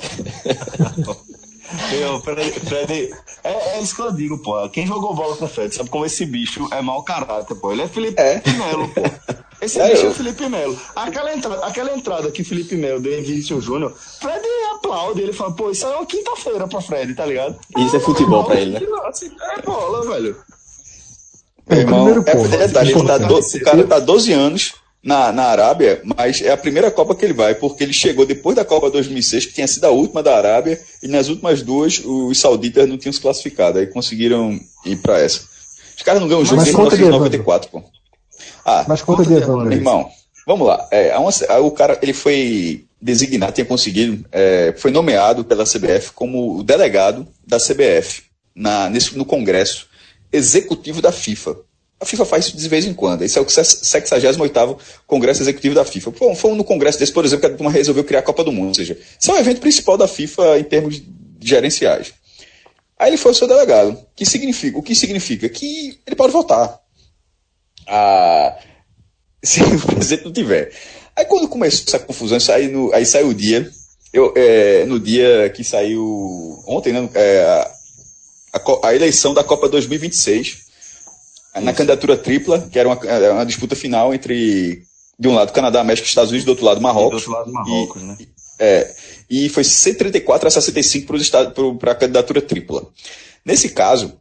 Eu, 1.91 2.19
Fred, 2.21 2.51
Fred 2.61 3.13
é, 3.43 3.77
é, 3.77 3.81
isso 3.81 3.95
que 3.95 4.01
eu 4.01 4.11
digo, 4.11 4.39
pô. 4.39 4.67
Quem 4.69 4.87
jogou 4.87 5.13
bola 5.13 5.35
com 5.35 5.45
o 5.45 5.47
Fred 5.47 5.73
sabe 5.73 5.89
como 5.89 6.05
esse 6.05 6.25
bicho 6.25 6.67
é 6.71 6.81
mau 6.81 7.03
caráter, 7.03 7.55
pô. 7.55 7.71
Ele 7.71 7.83
é 7.83 7.87
Felipe 7.87 8.19
é. 8.19 8.41
Melo, 8.57 8.87
pô. 8.89 9.01
Esse 9.61 9.79
é 9.79 9.89
bicho 9.89 10.05
eu. 10.05 10.11
é 10.11 10.13
Felipe 10.13 10.47
Melo. 10.47 10.79
Aquela 10.95 11.33
entrada, 11.33 11.65
aquela 11.65 11.95
entrada 11.95 12.31
que 12.31 12.43
Felipe 12.43 12.75
Melo 12.75 12.99
deu 12.99 13.19
em 13.19 13.23
Vinícius 13.23 13.63
Júnior, 13.63 13.93
Fred 14.19 14.41
aplaude. 14.75 15.21
Ele 15.21 15.33
fala, 15.33 15.51
pô, 15.51 15.69
isso 15.69 15.85
é 15.85 15.89
uma 15.89 16.05
quinta-feira 16.05 16.67
pra 16.67 16.81
Fred, 16.81 17.13
tá 17.13 17.25
ligado? 17.25 17.59
Isso 17.77 17.95
é 17.95 17.99
futebol 17.99 18.43
pra 18.43 18.59
ele, 18.59 18.71
né? 18.71 18.81
É 19.57 19.61
bola, 19.61 20.09
velho. 20.09 20.35
É, 21.69 21.75
irmão, 21.77 22.09
é, 22.09 22.35
ponto, 22.35 22.47
detalhe, 22.49 22.91
ele 22.91 23.05
tá 23.05 23.17
do, 23.19 23.37
o 23.37 23.61
cara 23.61 23.83
tá 23.85 23.99
12 23.99 24.33
anos 24.33 24.73
na, 25.03 25.31
na 25.31 25.43
Arábia, 25.43 26.01
mas 26.03 26.41
é 26.41 26.51
a 26.51 26.57
primeira 26.57 26.89
Copa 26.89 27.13
que 27.13 27.23
ele 27.23 27.33
vai, 27.33 27.53
porque 27.53 27.83
ele 27.83 27.93
chegou 27.93 28.25
depois 28.25 28.55
da 28.55 28.65
Copa 28.65 28.89
2006, 28.89 29.45
que 29.45 29.53
tinha 29.53 29.67
sido 29.67 29.85
a 29.85 29.91
última 29.91 30.23
da 30.23 30.35
Arábia, 30.35 30.81
e 31.03 31.07
nas 31.07 31.29
últimas 31.29 31.61
duas 31.61 32.01
os 32.03 32.39
sauditas 32.39 32.89
não 32.89 32.97
tinham 32.97 33.13
se 33.13 33.21
classificado, 33.21 33.77
aí 33.77 33.85
conseguiram 33.85 34.59
ir 34.83 34.95
para 34.95 35.19
essa. 35.19 35.41
Os 35.95 36.01
caras 36.01 36.21
não 36.21 36.27
ganham 36.27 36.41
o 36.41 36.45
jogo 36.45 36.63
desde 36.63 36.75
1994, 36.75 37.69
pô. 37.69 37.83
Ah, 38.65 38.85
mas 38.87 39.01
conta 39.01 39.23
de 39.23 39.33
Evandro. 39.33 39.71
Irmão, 39.71 40.09
vamos 40.45 40.67
lá. 40.67 40.87
É, 40.91 41.15
o 41.59 41.71
cara 41.71 41.97
ele 42.01 42.13
foi 42.13 42.85
designado, 43.01 43.53
tinha 43.53 43.65
conseguido, 43.65 44.25
é, 44.31 44.73
foi 44.77 44.91
nomeado 44.91 45.45
pela 45.45 45.63
CBF 45.63 46.11
como 46.13 46.57
o 46.57 46.63
delegado 46.63 47.27
da 47.45 47.57
CBF 47.57 48.23
na, 48.53 48.89
nesse, 48.89 49.17
no 49.17 49.25
Congresso 49.25 49.87
Executivo 50.31 51.01
da 51.01 51.11
FIFA. 51.11 51.55
A 51.99 52.05
FIFA 52.05 52.25
faz 52.25 52.45
isso 52.45 52.57
de 52.57 52.69
vez 52.69 52.85
em 52.85 52.93
quando. 52.93 53.23
Esse 53.23 53.37
é 53.37 53.41
o 53.41 53.49
68 53.49 54.77
Congresso 55.05 55.41
Executivo 55.41 55.75
da 55.75 55.83
FIFA. 55.83 56.11
Foi 56.35 56.53
no 56.53 56.63
congresso 56.63 56.97
desse, 56.97 57.11
por 57.11 57.25
exemplo, 57.25 57.41
que 57.41 57.53
a 57.53 57.57
turma 57.57 57.71
resolveu 57.71 58.05
criar 58.05 58.19
a 58.19 58.23
Copa 58.23 58.43
do 58.43 58.53
Mundo. 58.53 58.69
Ou 58.69 58.75
seja, 58.75 58.97
esse 59.19 59.29
é 59.29 59.33
o 59.33 59.37
evento 59.37 59.59
principal 59.59 59.97
da 59.97 60.07
FIFA 60.07 60.59
em 60.59 60.63
termos 60.63 61.01
gerenciais. 61.41 62.13
Aí 62.97 63.09
ele 63.09 63.17
foi 63.17 63.31
o 63.33 63.35
seu 63.35 63.47
delegado. 63.47 63.97
Que 64.15 64.25
significa, 64.25 64.77
o 64.77 64.83
que 64.83 64.95
significa? 64.95 65.49
Que 65.49 65.99
ele 66.07 66.15
pode 66.15 66.31
votar. 66.31 66.79
Se 69.43 69.63
o 69.63 69.79
presidente 69.95 70.25
não 70.25 70.33
tiver. 70.33 70.71
Aí 71.15 71.25
quando 71.25 71.47
começou 71.47 71.85
essa 71.87 71.99
confusão, 71.99 72.37
aí, 72.53 72.67
no, 72.67 72.93
aí 72.93 73.05
saiu 73.05 73.29
o 73.29 73.33
dia. 73.33 73.69
Eu, 74.11 74.33
é, 74.35 74.85
no 74.85 74.99
dia 74.99 75.49
que 75.55 75.63
saiu 75.63 76.63
ontem, 76.67 76.91
né, 76.91 77.09
é, 77.13 77.71
a, 78.53 78.87
a 78.87 78.95
eleição 78.95 79.33
da 79.33 79.43
Copa 79.43 79.69
2026 79.69 80.69
na 81.61 81.73
candidatura 81.73 82.17
tripla, 82.17 82.67
que 82.71 82.77
era 82.77 82.87
uma, 82.87 82.99
uma, 83.33 83.45
disputa 83.45 83.75
final 83.75 84.13
entre, 84.13 84.83
de 85.17 85.27
um 85.27 85.33
lado, 85.33 85.51
Canadá, 85.51 85.83
México 85.83 86.07
e 86.07 86.09
Estados 86.09 86.31
Unidos, 86.31 86.45
do 86.45 86.49
outro 86.49 86.65
lado, 86.65 86.81
Marrocos. 86.81 87.23
E 87.23 87.25
do 87.25 87.31
outro 87.31 87.31
lado, 87.31 87.51
Marrocos, 87.51 88.01
e, 88.01 88.05
né? 88.05 88.17
É, 88.59 88.93
e 89.29 89.49
foi 89.49 89.63
134 89.63 90.47
a 90.47 90.51
65 90.51 91.77
para 91.79 91.91
a 91.91 91.95
candidatura 91.95 92.41
tripla. 92.41 92.87
Nesse 93.45 93.69
caso, 93.69 94.13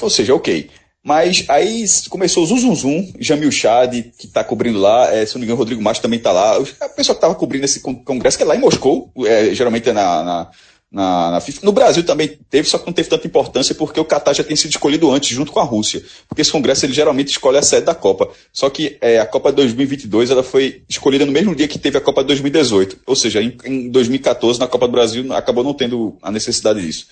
ou 0.00 0.10
seja, 0.10 0.34
ok. 0.34 0.70
Mas 1.02 1.44
aí 1.48 1.84
começou 2.10 2.44
o 2.44 2.46
zum, 2.46 2.58
zum, 2.58 2.74
zum 2.74 3.12
Jamil 3.18 3.50
Chad, 3.50 3.90
que 4.18 4.26
está 4.26 4.44
cobrindo 4.44 4.78
lá, 4.78 5.10
é, 5.14 5.24
se 5.24 5.34
não 5.34 5.40
me 5.40 5.46
engano, 5.46 5.58
Rodrigo 5.58 5.82
Macho 5.82 6.02
também 6.02 6.18
está 6.18 6.30
lá. 6.30 6.56
A 6.80 6.88
pessoa 6.88 7.14
que 7.14 7.18
estava 7.18 7.34
cobrindo 7.34 7.64
esse 7.64 7.80
congresso, 7.80 8.36
que 8.36 8.42
é 8.42 8.46
lá 8.46 8.54
em 8.54 8.60
Moscou, 8.60 9.10
é, 9.24 9.54
geralmente 9.54 9.88
é 9.88 9.92
na, 9.92 10.22
na 10.22 10.50
na, 10.90 11.30
na, 11.30 11.40
FIFA. 11.40 11.64
No 11.64 11.72
Brasil 11.72 12.02
também 12.02 12.36
teve, 12.50 12.68
só 12.68 12.76
que 12.76 12.86
não 12.86 12.92
teve 12.92 13.08
tanta 13.08 13.26
importância 13.26 13.74
porque 13.74 14.00
o 14.00 14.04
Qatar 14.04 14.34
já 14.34 14.42
tem 14.42 14.56
sido 14.56 14.72
escolhido 14.72 15.10
antes, 15.10 15.28
junto 15.28 15.52
com 15.52 15.60
a 15.60 15.64
Rússia. 15.64 16.02
Porque 16.28 16.42
esse 16.42 16.50
congresso 16.50 16.84
ele 16.84 16.92
geralmente 16.92 17.28
escolhe 17.28 17.58
a 17.58 17.62
sede 17.62 17.86
da 17.86 17.94
Copa. 17.94 18.28
Só 18.52 18.68
que 18.68 18.98
é, 19.00 19.20
a 19.20 19.26
Copa 19.26 19.52
2022 19.52 20.30
ela 20.30 20.42
foi 20.42 20.82
escolhida 20.88 21.24
no 21.24 21.32
mesmo 21.32 21.54
dia 21.54 21.68
que 21.68 21.78
teve 21.78 21.96
a 21.96 22.00
Copa 22.00 22.24
2018. 22.24 22.98
Ou 23.06 23.14
seja, 23.14 23.40
em, 23.40 23.56
em 23.64 23.88
2014, 23.88 24.58
na 24.58 24.66
Copa 24.66 24.88
do 24.88 24.92
Brasil, 24.92 25.32
acabou 25.32 25.62
não 25.62 25.74
tendo 25.74 26.16
a 26.20 26.30
necessidade 26.32 26.80
disso. 26.80 27.06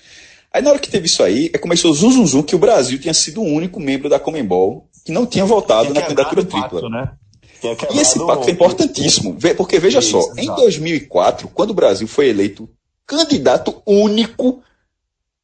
Aí 0.51 0.61
na 0.61 0.71
hora 0.71 0.79
que 0.79 0.89
teve 0.89 1.05
isso 1.05 1.21
aí, 1.21 1.49
é 1.53 1.57
começou 1.57 1.91
o 1.91 1.93
zum, 1.93 2.11
zum, 2.11 2.25
zum 2.25 2.43
que 2.43 2.55
o 2.55 2.59
Brasil 2.59 2.99
tinha 2.99 3.13
sido 3.13 3.41
o 3.41 3.45
único 3.45 3.79
membro 3.79 4.09
da 4.09 4.19
Comembol 4.19 4.89
que 5.05 5.11
não 5.11 5.25
tinha 5.25 5.45
votado 5.45 5.93
na 5.93 6.01
candidatura 6.01 6.43
tripla. 6.43 6.89
Né? 6.89 7.11
E 7.93 7.99
esse 7.99 8.17
pacto 8.25 8.47
é 8.47 8.51
importantíssimo, 8.51 9.37
porque 9.57 9.79
veja 9.79 9.99
Isso, 9.99 10.11
só, 10.11 10.19
exato. 10.19 10.39
em 10.39 10.55
2004, 10.55 11.49
quando 11.49 11.71
o 11.71 11.73
Brasil 11.73 12.07
foi 12.07 12.29
eleito 12.29 12.69
candidato 13.05 13.81
único, 13.85 14.61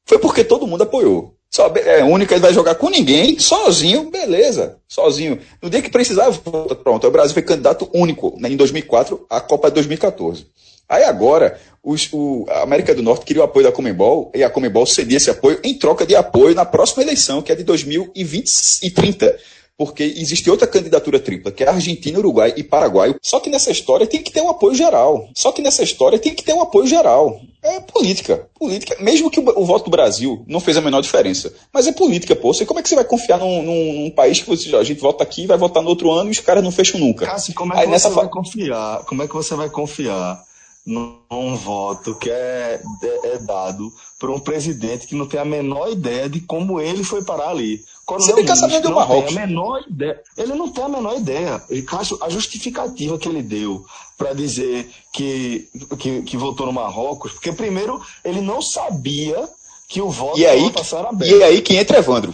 foi 0.06 0.20
porque 0.20 0.44
todo 0.44 0.68
mundo 0.68 0.84
apoiou. 0.84 1.36
Só, 1.50 1.68
é 1.76 2.04
único, 2.04 2.34
ele 2.34 2.42
vai 2.42 2.54
jogar 2.54 2.76
com 2.76 2.90
ninguém, 2.90 3.40
sozinho, 3.40 4.10
beleza, 4.10 4.78
sozinho. 4.88 5.40
No 5.62 5.70
dia 5.70 5.82
que 5.82 5.90
precisava, 5.90 6.38
pronto, 6.84 7.08
o 7.08 7.12
Brasil 7.12 7.34
foi 7.34 7.44
candidato 7.44 7.90
único 7.94 8.36
né, 8.40 8.50
em 8.50 8.58
2004, 8.58 9.26
a 9.30 9.42
Copa 9.42 9.70
de 9.70 9.76
2014. 9.76 10.48
Aí 10.88 11.04
agora, 11.04 11.60
os, 11.84 12.08
o, 12.12 12.46
a 12.50 12.62
América 12.62 12.94
do 12.94 13.02
Norte 13.02 13.26
queria 13.26 13.42
o 13.42 13.46
apoio 13.46 13.66
da 13.66 13.72
Comembol 13.72 14.32
e 14.36 14.44
a 14.44 14.50
Comembol 14.50 14.86
cedia 14.86 15.18
esse 15.18 15.30
apoio 15.30 15.60
em 15.64 15.74
troca 15.74 16.06
de 16.06 16.16
apoio 16.16 16.54
na 16.54 16.66
próxima 16.66 17.04
eleição, 17.04 17.42
que 17.42 17.52
é 17.52 17.56
de 17.56 17.64
2020 17.64 18.84
e 18.84 18.92
30 18.92 19.36
porque 19.78 20.04
existe 20.04 20.50
outra 20.50 20.68
candidatura 20.68 21.20
tripla, 21.20 21.52
que 21.52 21.64
é 21.64 21.68
Argentina, 21.68 22.18
Uruguai 22.18 22.54
e 22.56 22.64
Paraguai. 22.64 23.14
Só 23.22 23.40
que 23.40 23.50
nessa 23.50 23.72
história 23.72 24.08
tem 24.08 24.24
que 24.24 24.32
ter 24.32 24.42
um 24.42 24.50
apoio 24.50 24.74
geral. 24.74 25.28
Só 25.36 25.52
que 25.52 25.62
nessa 25.62 25.84
história 25.84 26.18
tem 26.18 26.34
que 26.34 26.44
ter 26.44 26.54
um 26.54 26.62
apoio 26.62 26.88
geral. 26.88 27.42
É 27.62 27.82
política. 27.82 28.48
Política. 28.58 28.96
Mesmo 29.02 29.30
que 29.30 29.40
o, 29.40 29.60
o 29.60 29.66
voto 29.66 29.86
do 29.86 29.92
Brasil 29.92 30.44
não 30.48 30.62
fez 30.62 30.78
a 30.78 30.82
menor 30.82 31.02
diferença. 31.02 31.54
Mas 31.74 31.88
é 31.88 31.92
política, 31.92 32.36
pô. 32.36 32.54
Você, 32.54 32.66
como 32.66 32.80
é 32.80 32.84
que 32.84 32.88
você 32.88 32.96
vai 32.96 33.04
confiar 33.04 33.38
num, 33.38 33.62
num, 33.62 33.94
num 33.94 34.12
país 34.12 34.40
que 34.40 34.48
você, 34.48 34.74
a 34.76 34.84
gente 34.84 35.02
vota 35.02 35.24
aqui, 35.24 35.46
vai 35.46 35.58
votar 35.58 35.84
no 35.84 35.90
outro 35.90 36.10
ano 36.12 36.30
e 36.30 36.32
os 36.32 36.40
caras 36.40 36.64
não 36.64 36.72
fecham 36.72 37.00
nunca? 37.00 37.26
Cássio, 37.26 37.54
como 37.54 37.74
é 37.74 37.76
que 37.76 37.82
Aí, 37.82 37.86
você 37.88 37.92
nessa 37.92 38.10
vai 38.10 38.30
confiar? 38.30 39.04
Como 39.06 39.24
é 39.24 39.28
que 39.28 39.34
você 39.34 39.56
vai 39.56 39.70
confiar 39.70 40.42
num 40.86 41.56
voto 41.56 42.14
que 42.16 42.30
é, 42.30 42.80
é, 43.02 43.28
é 43.34 43.38
dado 43.40 43.92
por 44.20 44.30
um 44.30 44.40
presidente 44.40 45.08
que 45.08 45.16
não 45.16 45.28
tem 45.28 45.40
a 45.40 45.46
menor 45.46 45.90
ideia 45.90 46.30
de 46.30 46.40
como 46.42 46.80
ele 46.80 47.04
foi 47.04 47.24
parar 47.24 47.50
ali. 47.50 47.84
Coronel 48.06 48.36
Você 48.36 48.42
fica 48.42 48.56
sabendo 48.56 48.90
do 48.90 48.96
Marrocos. 48.96 49.36
a 49.36 49.40
menor 49.40 49.84
ideia. 49.90 50.22
Ele 50.38 50.54
não 50.54 50.70
tem 50.70 50.84
a 50.84 50.90
menor 50.90 51.18
ideia. 51.18 51.60
Cássio, 51.88 52.20
a 52.22 52.30
justificativa 52.30 53.18
que 53.18 53.28
ele 53.28 53.42
deu 53.42 53.84
para 54.16 54.34
dizer 54.34 54.88
que, 55.12 55.68
que, 55.98 56.22
que 56.22 56.38
votou 56.38 56.68
no 56.68 56.74
Marrocos, 56.74 57.32
porque 57.32 57.52
primeiro 57.52 58.00
ele 58.24 58.42
não 58.42 58.62
sabia 58.62 59.50
que 59.90 60.00
o 60.02 60.10
voto 60.10 60.38
e 60.38 60.46
aí, 60.46 60.70
passar 60.72 61.04
aberto. 61.04 61.36
E 61.36 61.44
aí 61.44 61.62
que 61.62 61.76
entra 61.76 61.98
Evandro. 61.98 62.32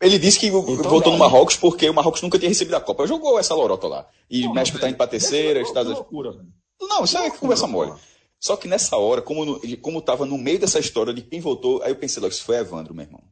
Ele 0.00 0.16
disse 0.16 0.38
que 0.38 0.46
então, 0.46 0.62
votou 0.62 1.00
daí... 1.00 1.12
no 1.12 1.18
Marrocos 1.18 1.56
porque 1.56 1.90
o 1.90 1.94
Marrocos 1.94 2.22
nunca 2.22 2.38
tinha 2.38 2.48
recebido 2.48 2.76
a 2.76 2.80
Copa. 2.80 3.04
Jogou 3.04 3.36
essa 3.36 3.54
lorota 3.54 3.88
lá. 3.88 4.06
E 4.30 4.46
o 4.46 4.54
México 4.54 4.76
está 4.76 4.88
indo 4.88 4.96
para 4.96 5.08
terceira, 5.08 5.60
Estados 5.60 5.90
Unidos. 5.90 5.98
loucura, 5.98 6.30
velho. 6.30 6.58
Não, 6.98 7.04
isso 7.04 7.16
é 7.16 7.30
conversa 7.30 7.66
mole. 7.68 7.92
Só 8.40 8.56
que 8.56 8.66
nessa 8.66 8.96
hora, 8.96 9.22
como, 9.22 9.44
no, 9.44 9.76
como 9.78 10.02
tava 10.02 10.26
no 10.26 10.36
meio 10.36 10.58
dessa 10.58 10.80
história 10.80 11.14
de 11.14 11.22
quem 11.22 11.40
votou, 11.40 11.80
aí 11.82 11.92
eu 11.92 11.96
pensei 11.96 12.20
logo, 12.20 12.32
isso 12.32 12.42
foi 12.42 12.56
Evandro, 12.56 12.92
meu 12.92 13.04
irmão. 13.04 13.22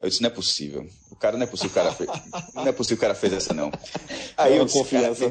Eu 0.00 0.08
disse, 0.08 0.20
não 0.20 0.28
é 0.28 0.32
possível. 0.32 0.84
O 1.10 1.16
cara 1.16 1.36
não 1.36 1.44
é 1.44 1.46
possível, 1.46 1.70
o 1.70 1.74
cara 1.74 1.92
fez. 1.92 2.10
Não 2.54 2.66
é 2.66 2.72
possível 2.72 2.96
o 2.96 3.00
cara 3.00 3.14
fez 3.14 3.32
essa, 3.32 3.54
não. 3.54 3.70
Aí 4.36 4.56
eu 4.56 4.64
disse, 4.64 4.78
confiança. 4.78 5.28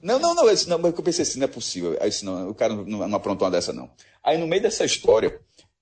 Não, 0.00 0.18
não, 0.18 0.34
não, 0.34 0.46
eu, 0.46 0.54
disse, 0.54 0.68
não, 0.68 0.78
eu 0.78 0.92
pensei 0.92 1.22
assim, 1.22 1.38
não 1.38 1.46
é 1.46 1.48
possível. 1.48 1.92
Aí 1.92 2.06
eu 2.06 2.10
disse, 2.10 2.24
não, 2.24 2.50
o 2.50 2.54
cara 2.54 2.74
não, 2.74 2.84
não 2.84 3.16
aprontou 3.16 3.46
uma 3.46 3.50
dessa, 3.50 3.72
não. 3.72 3.90
Aí 4.22 4.36
no 4.36 4.46
meio 4.46 4.60
dessa 4.60 4.84
história, 4.84 5.40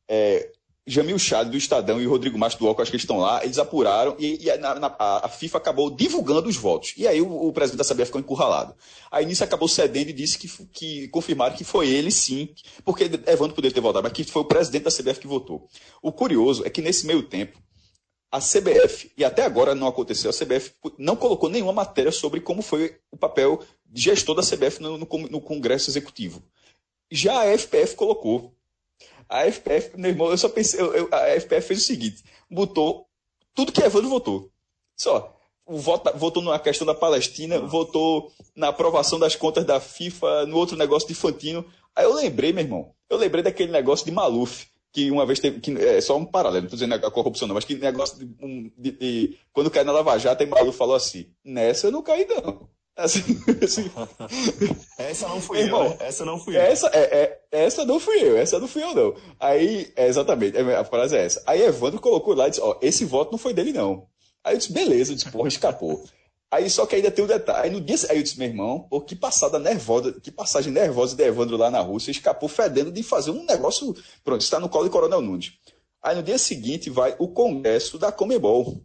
é, 0.08 0.52
Jamil 0.88 1.18
Chad 1.18 1.50
do 1.50 1.56
Estadão 1.56 2.00
e 2.00 2.06
Rodrigo 2.06 2.38
Macho 2.38 2.58
do 2.58 2.66
Oco, 2.66 2.80
acho 2.80 2.92
que 2.92 2.96
eles 2.96 3.02
estão 3.02 3.18
lá, 3.18 3.42
eles 3.42 3.58
apuraram 3.58 4.14
e, 4.20 4.46
e 4.46 4.56
na, 4.58 4.76
na, 4.76 4.96
a, 4.98 5.28
FIFA 5.28 5.58
acabou 5.58 5.90
divulgando 5.90 6.48
os 6.48 6.56
votos. 6.56 6.94
E 6.96 7.08
aí 7.08 7.20
o, 7.20 7.48
o, 7.48 7.52
presidente 7.52 7.78
da 7.78 7.94
CBF 7.94 8.06
ficou 8.06 8.20
encurralado. 8.20 8.72
Aí 9.10 9.26
nisso 9.26 9.42
acabou 9.42 9.66
cedendo 9.66 10.10
e 10.10 10.12
disse 10.12 10.38
que, 10.38 10.48
que 10.66 11.08
confirmaram 11.08 11.56
que 11.56 11.64
foi 11.64 11.88
ele 11.88 12.12
sim, 12.12 12.50
porque 12.84 13.04
Evandro 13.26 13.56
poderia 13.56 13.74
ter 13.74 13.80
votado, 13.80 14.04
mas 14.04 14.12
que 14.12 14.22
foi 14.22 14.42
o 14.42 14.44
presidente 14.44 14.84
da 14.84 14.90
CBF 14.92 15.20
que 15.20 15.26
votou. 15.26 15.68
O 16.00 16.12
curioso 16.12 16.64
é 16.64 16.70
que 16.70 16.80
nesse 16.80 17.04
meio 17.04 17.24
tempo, 17.24 17.58
a 18.30 18.38
CBF, 18.38 19.10
e 19.16 19.24
até 19.24 19.42
agora 19.42 19.74
não 19.74 19.88
aconteceu, 19.88 20.30
a 20.30 20.32
CBF 20.32 20.72
não 20.98 21.16
colocou 21.16 21.48
nenhuma 21.48 21.72
matéria 21.72 22.12
sobre 22.12 22.40
como 22.40 22.62
foi 22.62 22.96
o 23.10 23.16
papel 23.16 23.60
gestor 23.92 24.36
da 24.36 24.42
CBF 24.42 24.80
no, 24.80 24.98
no, 24.98 25.08
no 25.30 25.40
Congresso 25.40 25.90
Executivo. 25.90 26.42
Já 27.10 27.42
a 27.42 27.58
FPF 27.58 27.96
colocou. 27.96 28.55
A 29.28 29.44
FPF, 29.50 29.96
meu 29.96 30.10
irmão, 30.10 30.30
eu 30.30 30.38
só 30.38 30.48
pensei, 30.48 30.80
eu, 30.80 30.94
eu, 30.94 31.08
a 31.12 31.28
FPF 31.40 31.68
fez 31.68 31.82
o 31.82 31.84
seguinte: 31.84 32.24
botou 32.50 33.06
tudo 33.54 33.72
que 33.72 33.82
Evandro 33.82 34.08
votou. 34.08 34.50
Só. 34.96 35.32
O 35.64 35.78
voto, 35.78 36.16
votou 36.16 36.42
na 36.44 36.60
questão 36.60 36.86
da 36.86 36.94
Palestina, 36.94 37.58
votou 37.58 38.30
na 38.54 38.68
aprovação 38.68 39.18
das 39.18 39.34
contas 39.34 39.64
da 39.64 39.80
FIFA, 39.80 40.46
no 40.46 40.56
outro 40.56 40.76
negócio 40.76 41.08
de 41.08 41.14
Fantino. 41.14 41.64
Aí 41.94 42.04
eu 42.04 42.14
lembrei, 42.14 42.52
meu 42.52 42.62
irmão, 42.62 42.92
eu 43.10 43.16
lembrei 43.16 43.42
daquele 43.42 43.72
negócio 43.72 44.04
de 44.04 44.12
Maluf, 44.12 44.66
que 44.92 45.10
uma 45.10 45.26
vez 45.26 45.40
teve. 45.40 45.58
Que, 45.58 45.72
é 45.72 46.00
só 46.00 46.16
um 46.16 46.24
paralelo, 46.24 46.62
não 46.62 46.66
estou 46.72 46.78
dizendo 46.78 47.04
a 47.04 47.10
corrupção, 47.10 47.48
não, 47.48 47.54
mas 47.54 47.64
que 47.64 47.74
negócio 47.74 48.16
de, 48.16 48.72
de, 48.78 48.90
de, 48.92 49.38
Quando 49.52 49.70
caiu 49.70 49.84
na 49.84 49.92
Lava 49.92 50.16
Jato, 50.18 50.42
aí 50.42 50.48
Maluf 50.48 50.78
falou 50.78 50.94
assim: 50.94 51.32
nessa 51.44 51.88
eu 51.88 51.90
não 51.90 52.02
caí, 52.02 52.26
não. 52.26 52.68
Assim, 52.96 53.20
assim. 53.62 53.90
Essa 54.96 55.28
não 55.28 55.40
fui 55.40 55.58
Irmão, 55.58 55.84
eu. 55.84 55.90
Né? 55.90 55.96
Essa 56.00 56.24
não 56.24 56.38
fui 56.38 56.56
essa, 56.56 56.86
eu. 56.86 56.92
É, 56.94 57.02
é, 57.02 57.40
essa 57.50 57.84
não 57.84 58.00
fui 58.00 58.16
eu, 58.22 58.36
essa 58.36 58.58
não 58.58 58.66
fui 58.66 58.82
eu, 58.82 58.94
não. 58.94 59.14
Aí, 59.38 59.92
é, 59.94 60.06
exatamente, 60.06 60.56
a 60.58 60.84
frase 60.84 61.16
é 61.16 61.24
essa. 61.24 61.42
Aí 61.46 61.62
Evandro 61.62 62.00
colocou 62.00 62.34
lá 62.34 62.46
e 62.46 62.50
disse: 62.50 62.62
Ó, 62.62 62.78
esse 62.80 63.04
voto 63.04 63.32
não 63.32 63.38
foi 63.38 63.52
dele, 63.52 63.72
não. 63.72 64.06
Aí 64.42 64.54
eu 64.54 64.58
disse: 64.58 64.72
beleza, 64.72 65.12
eu 65.12 65.16
disse: 65.16 65.30
porra, 65.30 65.48
escapou. 65.48 66.04
Aí 66.50 66.70
só 66.70 66.86
que 66.86 66.94
ainda 66.94 67.10
tem 67.10 67.24
um 67.24 67.28
detalhe. 67.28 67.64
Aí 67.64 67.70
no 67.70 67.80
dia 67.80 67.96
aí 68.08 68.18
eu 68.18 68.22
disse, 68.22 68.38
meu 68.38 68.48
irmão, 68.48 68.86
pô, 68.88 69.00
que 69.00 69.16
passada 69.16 69.58
nervosa, 69.58 70.12
que 70.20 70.30
passagem 70.30 70.72
nervosa 70.72 71.16
de 71.16 71.24
Evandro 71.24 71.56
lá 71.56 71.70
na 71.70 71.80
Rússia, 71.80 72.12
escapou 72.12 72.48
fedendo 72.48 72.92
de 72.92 73.02
fazer 73.02 73.32
um 73.32 73.44
negócio. 73.44 73.94
Pronto, 74.22 74.40
está 74.40 74.60
no 74.60 74.68
colo 74.68 74.84
de 74.84 74.90
Coronel 74.90 75.20
Nunes. 75.20 75.54
Aí 76.00 76.14
no 76.14 76.22
dia 76.22 76.38
seguinte 76.38 76.88
vai 76.88 77.16
o 77.18 77.28
congresso 77.28 77.98
da 77.98 78.12
Comebol. 78.12 78.80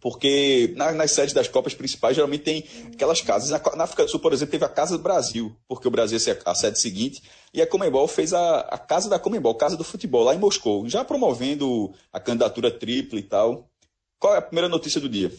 Porque 0.00 0.72
na, 0.76 0.92
nas 0.92 1.12
sedes 1.12 1.34
das 1.34 1.46
Copas 1.46 1.74
principais 1.74 2.16
geralmente 2.16 2.42
tem 2.42 2.64
aquelas 2.92 3.20
casas. 3.20 3.50
Na, 3.50 3.60
na, 3.76 3.84
África 3.84 4.04
do 4.04 4.10
Sul, 4.10 4.20
por 4.20 4.32
exemplo, 4.32 4.52
teve 4.52 4.64
a 4.64 4.68
Casa 4.68 4.96
do 4.96 5.02
Brasil, 5.02 5.54
porque 5.68 5.86
o 5.86 5.90
Brasil 5.90 6.16
ia 6.16 6.20
ser 6.20 6.38
a, 6.44 6.52
a 6.52 6.54
sede 6.54 6.80
seguinte, 6.80 7.22
e 7.52 7.60
a 7.60 7.66
Comembol 7.66 8.08
fez 8.08 8.32
a, 8.32 8.60
a 8.60 8.78
Casa 8.78 9.10
da 9.10 9.18
Comembol, 9.18 9.54
Casa 9.54 9.76
do 9.76 9.84
Futebol, 9.84 10.24
lá 10.24 10.34
em 10.34 10.38
Moscou, 10.38 10.88
já 10.88 11.04
promovendo 11.04 11.92
a 12.12 12.18
candidatura 12.18 12.70
tripla 12.70 13.18
e 13.18 13.22
tal. 13.22 13.68
Qual 14.18 14.34
é 14.34 14.38
a 14.38 14.42
primeira 14.42 14.68
notícia 14.68 15.00
do 15.00 15.08
dia? 15.08 15.30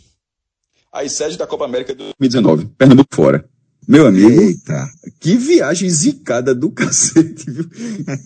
As 0.92 1.12
sedes 1.14 1.38
da 1.38 1.48
Copa 1.48 1.66
América 1.66 1.94
de 1.94 2.14
2019, 2.20 2.66
Pernambuco 2.78 3.16
fora. 3.16 3.50
Meu 3.88 4.06
amigo, 4.06 4.30
Eita. 4.30 4.88
que 5.20 5.36
viagem 5.36 5.90
zicada 5.90 6.54
do 6.54 6.70
cacete, 6.72 7.50
viu? 7.50 7.66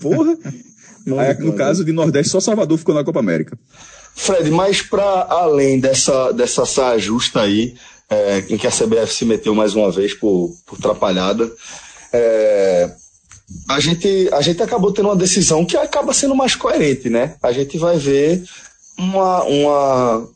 Porra! 0.02 0.38
Aí, 1.20 1.38
no 1.40 1.54
caso 1.54 1.86
de 1.86 1.92
Nordeste, 1.92 2.32
só 2.32 2.40
Salvador 2.40 2.78
ficou 2.78 2.96
na 2.96 3.04
Copa 3.04 3.20
América. 3.20 3.58
Fred, 4.16 4.50
mas 4.50 4.82
para 4.82 5.28
além 5.30 5.78
dessa, 5.78 6.32
dessa 6.32 6.66
saia 6.66 6.98
justa 6.98 7.42
aí, 7.42 7.76
é, 8.10 8.40
em 8.50 8.58
que 8.58 8.66
a 8.66 8.72
CBF 8.72 9.14
se 9.14 9.26
meteu 9.26 9.54
mais 9.54 9.76
uma 9.76 9.92
vez 9.92 10.14
por, 10.14 10.56
por 10.66 10.80
atrapalhada, 10.80 11.52
é, 12.14 12.90
a, 13.70 13.80
gente, 13.80 14.30
a 14.32 14.42
gente 14.42 14.64
acabou 14.64 14.94
tendo 14.94 15.10
uma 15.10 15.18
decisão 15.18 15.66
que 15.66 15.76
acaba 15.76 16.14
sendo 16.14 16.34
mais 16.34 16.56
coerente, 16.56 17.10
né? 17.10 17.36
A 17.44 17.52
gente 17.52 17.78
vai 17.78 17.98
ver 17.98 18.42
uma, 18.98 19.44
uma 19.44 20.30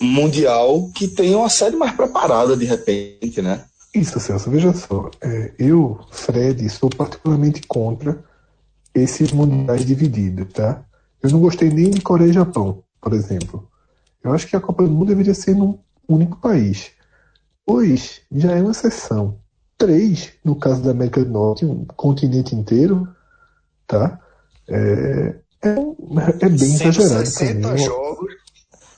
mundial 0.00 0.88
que 0.94 1.08
tem 1.08 1.34
uma 1.34 1.50
série 1.50 1.76
mais 1.76 1.92
preparada 1.92 2.56
de 2.56 2.64
repente, 2.64 3.42
né? 3.42 3.64
Isso, 3.92 4.18
Celso, 4.20 4.50
veja 4.50 4.72
só. 4.72 5.10
É, 5.20 5.52
eu, 5.58 5.98
Fred, 6.12 6.68
sou 6.68 6.88
particularmente 6.88 7.62
contra 7.66 8.22
esses 8.94 9.32
mundiais 9.32 9.84
divididos, 9.84 10.52
tá? 10.52 10.84
Eu 11.20 11.30
não 11.30 11.40
gostei 11.40 11.68
nem 11.68 11.90
de 11.90 12.00
Coreia 12.00 12.30
e 12.30 12.34
Japão 12.34 12.84
por 13.04 13.12
exemplo. 13.12 13.68
Eu 14.22 14.32
acho 14.32 14.48
que 14.48 14.56
a 14.56 14.60
Copa 14.60 14.82
do 14.82 14.90
Mundo 14.90 15.08
deveria 15.08 15.34
ser 15.34 15.54
num 15.54 15.78
único 16.08 16.40
país. 16.40 16.92
Dois 17.68 18.22
já 18.32 18.52
é 18.52 18.62
uma 18.62 18.70
exceção. 18.70 19.38
Três, 19.76 20.32
no 20.42 20.56
caso 20.56 20.82
da 20.82 20.92
América 20.92 21.22
do 21.22 21.30
Norte, 21.30 21.66
um 21.66 21.84
continente 21.84 22.54
inteiro, 22.54 23.06
tá? 23.86 24.18
É, 24.66 25.34
é, 25.62 25.68
é 26.40 26.48
bem 26.48 26.58
160 26.58 26.88
exagerado. 26.88 27.26
160 27.26 27.76
jogos, 27.76 28.34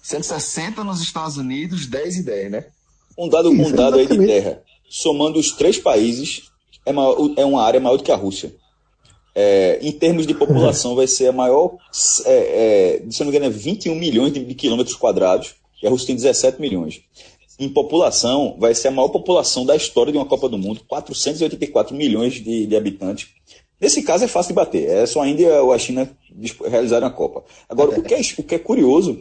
160 0.02 0.84
nos 0.84 1.00
Estados 1.00 1.36
Unidos, 1.36 1.86
10 1.86 2.18
e 2.18 2.22
10, 2.22 2.50
né? 2.52 2.66
Um 3.18 3.28
dado, 3.28 3.52
Isso, 3.52 3.72
um 3.72 3.72
dado 3.74 3.96
aí 3.96 4.06
de 4.06 4.24
terra. 4.24 4.62
Somando 4.88 5.40
os 5.40 5.50
três 5.50 5.78
países, 5.78 6.52
é, 6.84 6.92
maior, 6.92 7.16
é 7.36 7.44
uma 7.44 7.64
área 7.64 7.80
maior 7.80 7.96
do 7.96 8.04
que 8.04 8.12
a 8.12 8.16
Rússia. 8.16 8.54
É, 9.38 9.78
em 9.82 9.92
termos 9.92 10.26
de 10.26 10.32
população, 10.32 10.94
vai 10.96 11.06
ser 11.06 11.26
a 11.26 11.32
maior, 11.32 11.76
é, 12.24 13.02
é, 13.04 13.10
se 13.10 13.20
não 13.20 13.30
me 13.30 13.36
engano, 13.36 13.44
é 13.44 13.54
21 13.54 13.94
milhões 13.94 14.32
de, 14.32 14.54
quilômetros 14.54 14.96
quadrados, 14.96 15.56
e 15.82 15.86
a 15.86 15.90
Rússia 15.90 16.06
tem 16.06 16.16
17 16.16 16.58
milhões. 16.58 17.02
Em 17.58 17.68
população, 17.68 18.56
vai 18.58 18.74
ser 18.74 18.88
a 18.88 18.90
maior 18.90 19.10
população 19.10 19.66
da 19.66 19.76
história 19.76 20.10
de 20.10 20.16
uma 20.16 20.24
Copa 20.24 20.48
do 20.48 20.56
Mundo, 20.56 20.80
484 20.88 21.94
milhões 21.94 22.32
de, 22.32 22.66
de 22.66 22.76
habitantes. 22.76 23.28
Nesse 23.78 24.02
caso 24.02 24.24
é 24.24 24.28
fácil 24.28 24.48
de 24.48 24.54
bater, 24.54 24.88
é 24.88 25.04
só 25.04 25.20
a 25.20 25.28
Índia 25.28 25.62
ou 25.62 25.70
a 25.70 25.78
China 25.78 26.10
realizarem 26.66 27.06
a 27.06 27.10
Copa. 27.10 27.44
Agora, 27.68 27.90
o 27.90 28.02
que, 28.02 28.14
é, 28.14 28.20
o 28.38 28.42
que 28.42 28.54
é 28.54 28.58
curioso 28.58 29.20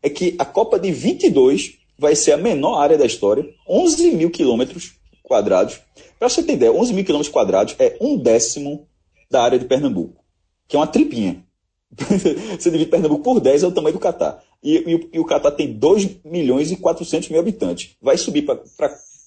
é 0.00 0.08
que 0.08 0.36
a 0.38 0.44
Copa 0.44 0.78
de 0.78 0.92
22 0.92 1.74
vai 1.98 2.14
ser 2.14 2.32
a 2.32 2.36
menor 2.36 2.78
área 2.78 2.96
da 2.96 3.04
história, 3.04 3.44
11 3.68 4.12
mil 4.12 4.30
quilômetros 4.30 4.92
quadrados. 5.24 5.80
Para 6.20 6.28
você 6.28 6.40
ter 6.40 6.52
ideia, 6.52 6.72
11 6.72 6.94
mil 6.94 7.04
quilômetros 7.04 7.32
quadrados 7.32 7.74
é 7.80 7.96
um 8.00 8.16
décimo 8.16 8.86
da 9.30 9.42
área 9.42 9.58
de 9.58 9.64
Pernambuco, 9.64 10.24
que 10.68 10.76
é 10.76 10.78
uma 10.78 10.86
tripinha. 10.86 11.44
Você 12.58 12.70
divide 12.70 12.90
Pernambuco 12.90 13.22
por 13.22 13.40
10, 13.40 13.62
é 13.62 13.66
o 13.66 13.72
tamanho 13.72 13.94
do 13.94 14.00
Catar. 14.00 14.42
E, 14.62 14.76
e, 14.76 15.10
e 15.14 15.20
o 15.20 15.24
Catar 15.24 15.52
tem 15.52 15.72
2 15.72 16.24
milhões 16.24 16.70
e 16.70 16.76
400 16.76 17.28
mil 17.28 17.40
habitantes. 17.40 17.96
Vai 18.00 18.16
subir 18.16 18.42
para. 18.42 18.60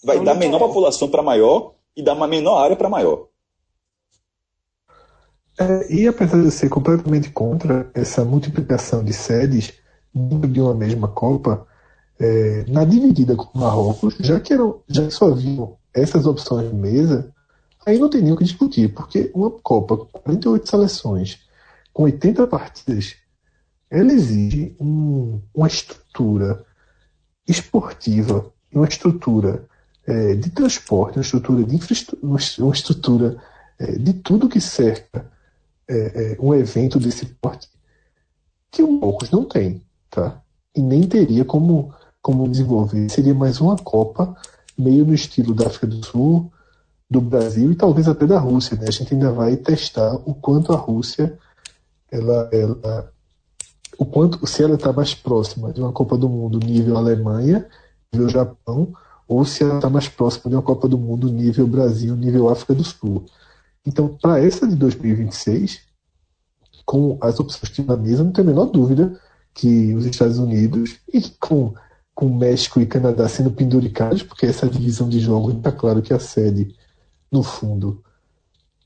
Vai 0.03 0.17
é 0.17 0.23
dar 0.23 0.35
menor 0.35 0.59
população 0.59 1.09
para 1.09 1.21
maior 1.21 1.73
e 1.95 2.01
dar 2.01 2.13
uma 2.13 2.27
menor 2.27 2.63
área 2.63 2.75
para 2.75 2.89
maior. 2.89 3.27
É, 5.59 5.93
e 5.93 6.07
apesar 6.07 6.39
de 6.39 6.45
eu 6.45 6.51
ser 6.51 6.69
completamente 6.69 7.29
contra 7.31 7.91
essa 7.93 8.23
multiplicação 8.23 9.03
de 9.03 9.11
sedes 9.11 9.73
dentro 10.13 10.47
de 10.47 10.61
uma 10.61 10.73
mesma 10.73 11.09
Copa, 11.09 11.67
é, 12.17 12.63
na 12.67 12.85
dividida 12.85 13.35
com 13.35 13.57
o 13.57 13.61
Marrocos, 13.61 14.15
já 14.19 14.39
que, 14.39 14.53
eram, 14.53 14.81
já 14.87 15.09
só 15.09 15.31
haviam 15.31 15.77
essas 15.93 16.25
opções 16.25 16.69
de 16.69 16.75
mesa, 16.75 17.33
Aí 17.85 17.97
não 17.97 18.09
tem 18.09 18.21
nem 18.21 18.33
o 18.33 18.37
que 18.37 18.43
discutir, 18.43 18.93
porque 18.93 19.31
uma 19.33 19.49
Copa 19.51 19.97
com 19.97 20.05
48 20.05 20.69
seleções, 20.69 21.39
com 21.93 22.03
80 22.03 22.45
partidas, 22.47 23.15
ela 23.89 24.11
exige 24.13 24.75
um, 24.79 25.41
uma 25.53 25.67
estrutura 25.67 26.63
esportiva, 27.47 28.51
uma 28.71 28.87
estrutura 28.87 29.67
é, 30.05 30.35
de 30.35 30.49
transporte, 30.49 31.17
uma 31.17 31.23
estrutura 31.23 31.63
de 31.63 31.75
infraestrutura, 31.75 32.37
uma 32.59 32.73
estrutura 32.73 33.37
é, 33.79 33.91
de 33.93 34.13
tudo 34.13 34.49
que 34.49 34.61
cerca 34.61 35.25
é, 35.87 36.33
é, 36.33 36.37
um 36.39 36.53
evento 36.53 36.99
desse 36.99 37.25
porte 37.25 37.67
que 38.71 38.83
o 38.83 38.91
Marcos 38.99 39.31
não 39.31 39.43
tem, 39.45 39.81
tá? 40.09 40.39
E 40.75 40.81
nem 40.81 41.07
teria 41.07 41.43
como, 41.43 41.93
como 42.21 42.47
desenvolver. 42.47 43.09
Seria 43.09 43.33
mais 43.33 43.59
uma 43.59 43.75
Copa 43.75 44.35
meio 44.77 45.03
no 45.05 45.13
estilo 45.13 45.53
da 45.53 45.65
África 45.65 45.87
do 45.87 46.05
Sul, 46.05 46.51
do 47.09 47.19
Brasil 47.19 47.71
e 47.71 47.75
talvez 47.75 48.07
até 48.07 48.25
da 48.25 48.39
Rússia. 48.39 48.77
Né? 48.77 48.85
A 48.87 48.91
gente 48.91 49.13
ainda 49.13 49.31
vai 49.31 49.55
testar 49.57 50.13
o 50.25 50.33
quanto 50.33 50.71
a 50.71 50.75
Rússia, 50.75 51.37
ela, 52.11 52.49
ela, 52.51 53.11
o 53.97 54.05
quanto 54.05 54.45
se 54.45 54.63
ela 54.63 54.75
está 54.75 54.93
mais 54.93 55.15
próxima 55.15 55.73
de 55.73 55.81
uma 55.81 55.91
Copa 55.91 56.17
do 56.17 56.29
Mundo 56.29 56.59
nível 56.59 56.97
Alemanha, 56.97 57.67
nível 58.13 58.29
Japão, 58.29 58.93
ou 59.27 59.45
se 59.45 59.63
ela 59.63 59.75
está 59.75 59.89
mais 59.89 60.07
próxima 60.07 60.49
de 60.49 60.55
uma 60.55 60.61
Copa 60.61 60.87
do 60.87 60.97
Mundo 60.97 61.29
nível 61.29 61.67
Brasil, 61.67 62.15
nível 62.15 62.49
África 62.49 62.73
do 62.75 62.83
Sul. 62.83 63.25
Então, 63.85 64.17
para 64.21 64.43
essa 64.43 64.67
de 64.67 64.75
2026, 64.75 65.81
com 66.85 67.17
as 67.21 67.39
opções 67.39 67.71
que 67.71 67.83
na 67.83 67.95
mesa, 67.95 68.23
não 68.23 68.31
tem 68.31 68.43
a 68.43 68.47
menor 68.47 68.65
dúvida 68.65 69.19
que 69.53 69.93
os 69.93 70.05
Estados 70.05 70.37
Unidos 70.37 70.97
e 71.11 71.21
com 71.39 71.73
com 72.19 72.27
México 72.27 72.81
e 72.81 72.85
Canadá 72.85 73.29
sendo 73.29 73.49
penduricados, 73.49 74.21
porque 74.23 74.45
essa 74.45 74.67
divisão 74.67 75.07
de 75.07 75.21
jogos 75.21 75.55
está 75.55 75.71
claro 75.71 76.01
que 76.01 76.13
a 76.13 76.19
sede 76.19 76.75
no 77.31 77.43
fundo, 77.43 78.03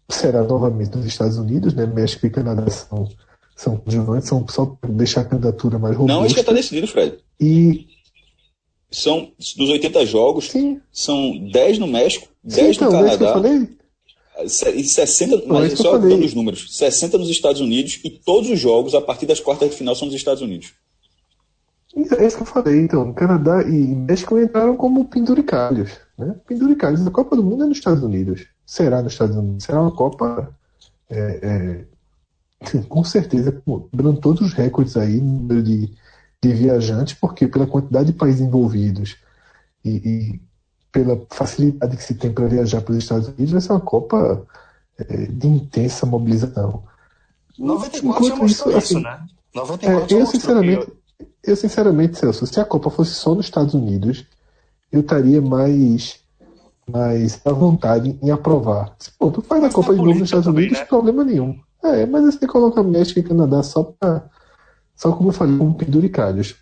será 0.09 0.43
novamente 0.43 0.95
nos 0.95 1.05
Estados 1.05 1.37
Unidos, 1.37 1.73
né? 1.73 1.85
México 1.85 2.25
e 2.25 2.29
Canadá 2.29 2.69
são, 2.69 3.07
São 3.55 3.77
coadjuvantes, 3.77 4.27
são 4.27 4.45
só 4.47 4.65
para 4.65 4.89
deixar 4.91 5.21
a 5.21 5.25
candidatura 5.25 5.77
mais 5.79 5.95
robusta. 5.95 6.19
Não, 6.19 6.25
isso 6.25 6.35
já 6.35 6.41
está 6.41 6.51
decidido, 6.53 6.87
Fred. 6.87 7.17
E 7.39 7.87
são 8.91 9.31
dos 9.57 9.69
80 9.69 10.05
jogos, 10.05 10.49
Sim. 10.49 10.81
são 10.91 11.37
10 11.51 11.79
no 11.79 11.87
México, 11.87 12.27
Sim, 12.47 12.61
10 12.63 12.75
então, 12.77 12.91
no 12.91 12.97
é 12.97 13.07
isso 13.09 13.17
que 13.17 13.23
eu 13.23 13.27
Canadá, 13.27 13.33
falei. 13.33 13.69
e 14.75 14.83
60, 14.83 15.35
Não, 15.47 15.57
é 15.57 15.59
mas 15.61 15.71
eu 15.71 15.77
só 15.77 15.97
dando 15.97 16.25
os 16.25 16.33
números, 16.33 16.75
60 16.77 17.17
nos 17.17 17.29
Estados 17.29 17.61
Unidos 17.61 17.99
e 18.03 18.09
todos 18.09 18.49
os 18.49 18.59
jogos 18.59 18.93
a 18.95 19.01
partir 19.01 19.25
das 19.27 19.39
quartas 19.39 19.69
de 19.69 19.75
final 19.77 19.95
são 19.95 20.07
nos 20.07 20.15
Estados 20.15 20.41
Unidos. 20.41 20.73
É 22.17 22.25
isso 22.25 22.37
que 22.37 22.41
eu 22.43 22.47
falei, 22.47 22.79
então. 22.79 23.13
Canadá 23.13 23.61
e 23.61 23.71
México 23.71 24.39
entraram 24.39 24.75
como 24.75 25.05
penduricalhos. 25.05 25.91
Né? 26.17 26.35
Penduricalhos. 26.47 27.05
A 27.05 27.11
Copa 27.11 27.35
do 27.35 27.43
Mundo 27.43 27.63
é 27.63 27.67
nos 27.67 27.77
Estados 27.77 28.03
Unidos. 28.03 28.47
Será 28.65 29.01
nos 29.01 29.13
Estados 29.13 29.35
Unidos. 29.35 29.63
Será 29.63 29.81
uma 29.81 29.91
Copa. 29.91 30.53
é, 31.09 31.85
é, 32.61 32.79
com 32.87 33.03
certeza, 33.03 33.51
quebrando 33.91 34.19
todos 34.19 34.41
os 34.41 34.53
recordes 34.53 34.95
aí 34.95 35.19
número 35.19 35.61
de, 35.61 35.93
de 36.41 36.53
viajantes, 36.53 37.13
porque 37.13 37.47
pela 37.47 37.67
quantidade 37.67 38.11
de 38.11 38.17
países 38.17 38.41
envolvidos 38.41 39.17
e, 39.83 39.89
e 39.89 40.41
pela 40.91 41.21
facilidade 41.29 41.97
que 41.97 42.03
se 42.03 42.13
tem 42.13 42.31
para 42.31 42.47
viajar 42.47 42.81
para 42.81 42.91
os 42.91 42.97
Estados 42.97 43.27
Unidos, 43.27 43.51
vai 43.51 43.61
ser 43.61 43.71
uma 43.73 43.81
Copa 43.81 44.45
é, 44.97 45.25
de 45.25 45.47
intensa 45.47 46.05
mobilização. 46.05 46.83
94 47.57 47.91
já 47.91 48.27
Enquanto 48.27 48.41
mostrou 48.41 48.77
isso, 48.77 48.77
assim, 48.77 49.01
né? 49.01 49.19
é, 49.53 49.57
94 49.57 50.09
já 50.09 50.17
eu 50.17 50.25
sinceramente, 50.25 50.93
eu 51.43 51.55
sinceramente, 51.55 52.17
Celso, 52.17 52.47
se 52.47 52.59
a 52.59 52.65
Copa 52.65 52.89
fosse 52.89 53.13
só 53.13 53.35
nos 53.35 53.45
Estados 53.45 53.73
Unidos, 53.73 54.25
eu 54.93 55.01
estaria 55.01 55.41
mais, 55.41 56.19
mais 56.87 57.41
à 57.43 57.51
vontade 57.51 58.17
em 58.21 58.29
aprovar. 58.29 58.95
Se, 58.99 59.11
Pô, 59.17 59.31
tu 59.31 59.41
faz 59.41 59.61
a 59.61 59.65
Mas 59.65 59.73
Copa 59.73 59.93
de 59.93 59.97
novo 59.97 60.19
nos 60.19 60.27
Estados 60.27 60.45
também, 60.45 60.65
Unidos, 60.65 60.79
né? 60.79 60.85
problema 60.85 61.23
nenhum. 61.23 61.59
É, 61.83 62.05
mas 62.05 62.23
você 62.23 62.47
coloca 62.47 62.83
México 62.83 63.19
e 63.19 63.23
Canadá 63.23 63.63
só 63.63 63.83
pra, 63.83 64.29
só 64.95 65.11
como 65.11 65.29
eu 65.29 65.33
falei, 65.33 65.57
como 65.57 65.73
penduricalhos. 65.73 66.55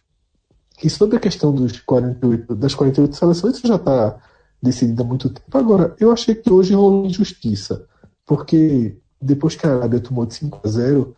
E 0.82 0.89
sobre 0.89 1.17
a 1.17 1.19
questão 1.19 1.53
dos 1.53 1.79
48, 1.82 2.55
das 2.55 2.73
48 2.73 3.15
seleções, 3.15 3.57
isso 3.57 3.67
já 3.67 3.75
está 3.75 4.17
decidido 4.63 5.03
há 5.03 5.05
muito 5.05 5.29
tempo. 5.29 5.55
Agora, 5.55 5.93
eu 5.99 6.11
achei 6.11 6.34
que 6.34 6.51
hoje 6.51 6.73
rolou 6.73 7.05
injustiça, 7.05 7.86
porque 8.25 8.97
depois 9.21 9.55
que 9.55 9.67
a 9.67 9.75
Arábia 9.75 9.99
tomou 9.99 10.25
de 10.25 10.34
5 10.36 10.59
a 10.63 10.67
0, 10.67 11.15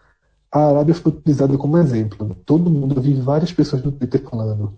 a 0.51 0.68
Arábia 0.68 0.95
foi 0.95 1.11
utilizada 1.11 1.57
como 1.57 1.78
exemplo. 1.78 2.36
Todo 2.45 2.70
mundo, 2.70 2.95
eu 2.95 3.01
vi 3.01 3.14
várias 3.14 3.53
pessoas 3.53 3.84
no 3.84 3.91
Twitter 3.91 4.22
falando: 4.28 4.74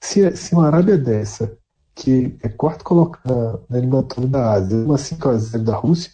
se, 0.00 0.34
se 0.36 0.54
uma 0.54 0.66
Arábia 0.66 0.96
dessa, 0.96 1.58
que 1.94 2.36
é 2.42 2.48
quarto 2.48 2.84
colocada 2.84 3.60
na 3.68 3.78
eliminatória 3.78 4.28
da 4.28 4.52
Ásia, 4.52 4.78
uma 4.78 4.98
5 4.98 5.28
a 5.28 5.36
0 5.36 5.64
da 5.64 5.76
Rússia, 5.76 6.10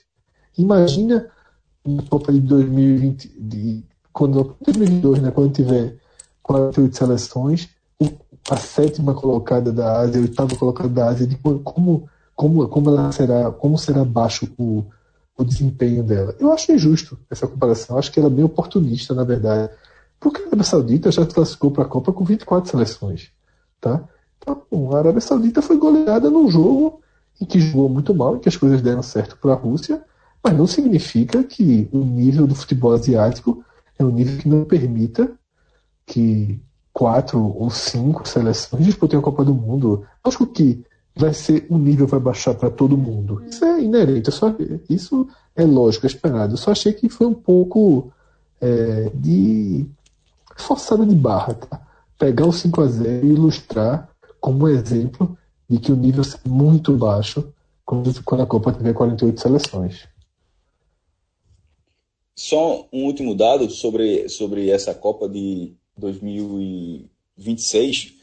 imagina 0.56 1.26
na 1.86 2.02
Copa 2.02 2.32
de 2.32 2.40
2020, 2.40 3.28
de, 3.40 3.84
quando, 4.12 4.56
2022, 4.60 5.22
né, 5.22 5.30
quando 5.30 5.52
tiver 5.52 5.96
48 6.42 6.96
seleções, 6.96 7.70
a 8.50 8.56
sétima 8.56 9.14
colocada 9.14 9.72
da 9.72 10.00
Ásia, 10.00 10.18
a 10.18 10.22
oitava 10.22 10.56
colocada 10.56 10.88
da 10.88 11.08
Ásia, 11.08 11.26
de 11.26 11.36
como, 11.36 12.08
como, 12.34 12.68
como 12.68 12.90
ela 12.90 13.12
será, 13.12 13.50
como 13.50 13.78
será 13.78 14.04
baixo 14.04 14.48
o, 14.58 14.84
o 15.36 15.44
desempenho 15.44 16.02
dela. 16.02 16.34
Eu 16.38 16.52
acho 16.52 16.72
injusto 16.72 17.18
essa 17.30 17.46
comparação, 17.46 17.98
acho 17.98 18.10
que 18.10 18.18
ela 18.18 18.28
é 18.28 18.32
bem 18.32 18.44
oportunista, 18.44 19.14
na 19.14 19.24
verdade. 19.24 19.72
Porque 20.18 20.42
a 20.42 20.46
Arábia 20.46 20.64
Saudita 20.64 21.10
já 21.10 21.24
classificou 21.24 21.70
para 21.70 21.84
a 21.84 21.88
Copa 21.88 22.12
com 22.12 22.24
24 22.24 22.70
seleções. 22.70 23.30
Tá? 23.80 24.04
Então, 24.40 24.94
a 24.94 24.98
Arábia 24.98 25.20
Saudita 25.20 25.60
foi 25.60 25.76
goleada 25.76 26.30
num 26.30 26.48
jogo 26.48 27.00
em 27.40 27.44
que 27.44 27.60
jogou 27.60 27.88
muito 27.88 28.14
mal, 28.14 28.36
em 28.36 28.40
que 28.40 28.48
as 28.48 28.56
coisas 28.56 28.82
deram 28.82 29.02
certo 29.02 29.36
para 29.36 29.52
a 29.52 29.56
Rússia, 29.56 30.02
mas 30.42 30.56
não 30.56 30.66
significa 30.66 31.42
que 31.42 31.88
o 31.92 31.98
nível 31.98 32.46
do 32.46 32.54
futebol 32.54 32.92
asiático 32.92 33.64
é 33.98 34.04
um 34.04 34.10
nível 34.10 34.38
que 34.38 34.48
não 34.48 34.64
permita 34.64 35.30
que 36.06 36.60
quatro 36.92 37.40
ou 37.56 37.70
cinco 37.70 38.26
seleções 38.28 38.84
disputem 38.84 39.18
a 39.18 39.22
Copa 39.22 39.44
do 39.44 39.54
Mundo. 39.54 40.04
Acho 40.24 40.46
que 40.46 40.84
vai 41.14 41.34
ser 41.34 41.66
o 41.68 41.78
nível 41.78 42.06
vai 42.06 42.20
baixar 42.20 42.54
para 42.54 42.70
todo 42.70 42.96
mundo. 42.96 43.42
Isso 43.48 43.64
é 43.64 43.80
inerente, 43.80 44.30
só, 44.30 44.54
isso 44.88 45.28
é 45.54 45.64
lógico, 45.64 46.06
é 46.06 46.08
esperado. 46.08 46.54
Eu 46.54 46.58
só 46.58 46.72
achei 46.72 46.92
que 46.92 47.08
foi 47.08 47.26
um 47.26 47.34
pouco 47.34 48.12
é, 48.60 49.10
de 49.14 49.86
forçada 50.56 51.04
de 51.04 51.14
barra, 51.14 51.54
tá? 51.54 51.80
Pegar 52.18 52.46
o 52.46 52.52
5 52.52 52.80
a 52.82 52.86
0 52.86 53.26
e 53.26 53.30
ilustrar 53.30 54.09
como 54.40 54.66
exemplo 54.68 55.36
de 55.68 55.78
que 55.78 55.92
o 55.92 55.96
nível 55.96 56.22
é 56.24 56.48
muito 56.48 56.92
baixo 56.96 57.52
quando, 57.84 58.10
a 58.42 58.46
Copa 58.46 58.72
tiver 58.72 58.94
48 58.94 59.40
seleções. 59.40 60.08
Só 62.34 62.86
um 62.92 63.04
último 63.04 63.34
dado 63.34 63.68
sobre, 63.70 64.28
sobre 64.28 64.70
essa 64.70 64.94
Copa 64.94 65.28
de 65.28 65.74
2026. 65.98 68.14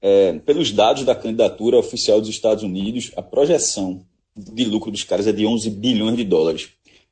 É, 0.00 0.34
pelos 0.40 0.70
dados 0.70 1.04
da 1.04 1.14
candidatura 1.14 1.78
oficial 1.78 2.20
dos 2.20 2.28
Estados 2.28 2.62
Unidos, 2.62 3.10
a 3.16 3.22
projeção 3.22 4.04
de 4.36 4.64
lucro 4.64 4.90
dos 4.90 5.02
caras 5.02 5.26
é 5.26 5.32
de 5.32 5.46
11 5.46 5.70
bilhões 5.70 6.16
de 6.16 6.24
dólares. 6.24 6.68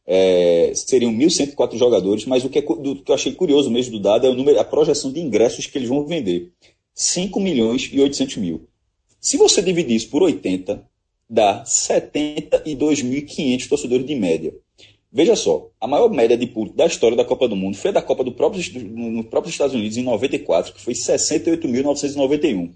É, 0.07 0.71
seriam 0.75 1.11
1.104 1.11 1.79
jogadores, 1.79 2.27
mas 2.27 2.45
o 2.45 2.51
que, 2.51 2.59
é, 2.59 2.63
do- 2.63 3.03
que 3.03 3.11
eu 3.11 3.15
achei 3.15 3.33
curioso 3.33 3.71
mesmo 3.71 3.93
do 3.93 4.01
dado 4.01 4.27
é 4.27 4.31
o 4.31 4.35
número, 4.35 4.61
a 4.61 4.65
projeção 4.65 5.11
de 5.11 5.19
ingressos 5.21 5.67
que 5.67 5.79
eles 5.79 5.89
vão 5.89 6.07
vender. 6.07 6.53
5 6.95 7.41
milhões 7.41 7.91
e 7.93 8.01
800 8.01 8.37
mil. 8.37 8.69
Se 9.21 9.37
você 9.37 9.61
dividir 9.61 9.97
isso 9.97 10.09
por 10.11 10.23
80, 10.23 10.81
dá 11.29 11.65
72.500 11.65 13.69
torcedores 13.69 14.07
de 14.07 14.15
média. 14.15 14.55
Veja 15.13 15.37
só, 15.37 15.71
a 15.81 15.87
maior 15.87 16.11
média 16.11 16.37
de 16.37 16.47
público 16.47 16.77
da 16.77 16.87
história 16.87 17.17
da 17.17 17.25
Copa 17.25 17.47
do 17.47 17.55
Mundo 17.55 17.77
foi 17.77 17.91
a 17.91 17.95
da 17.95 18.03
Copa 18.03 18.25
do 18.25 18.33
próprio, 18.33 18.61
no, 18.83 19.11
no 19.13 19.25
próprio 19.25 19.51
Estados 19.51 19.75
Unidos 19.75 19.97
em 19.97 20.03
94, 20.03 20.73
que 20.73 20.81
foi 20.81 20.93
68.991. 20.93 22.71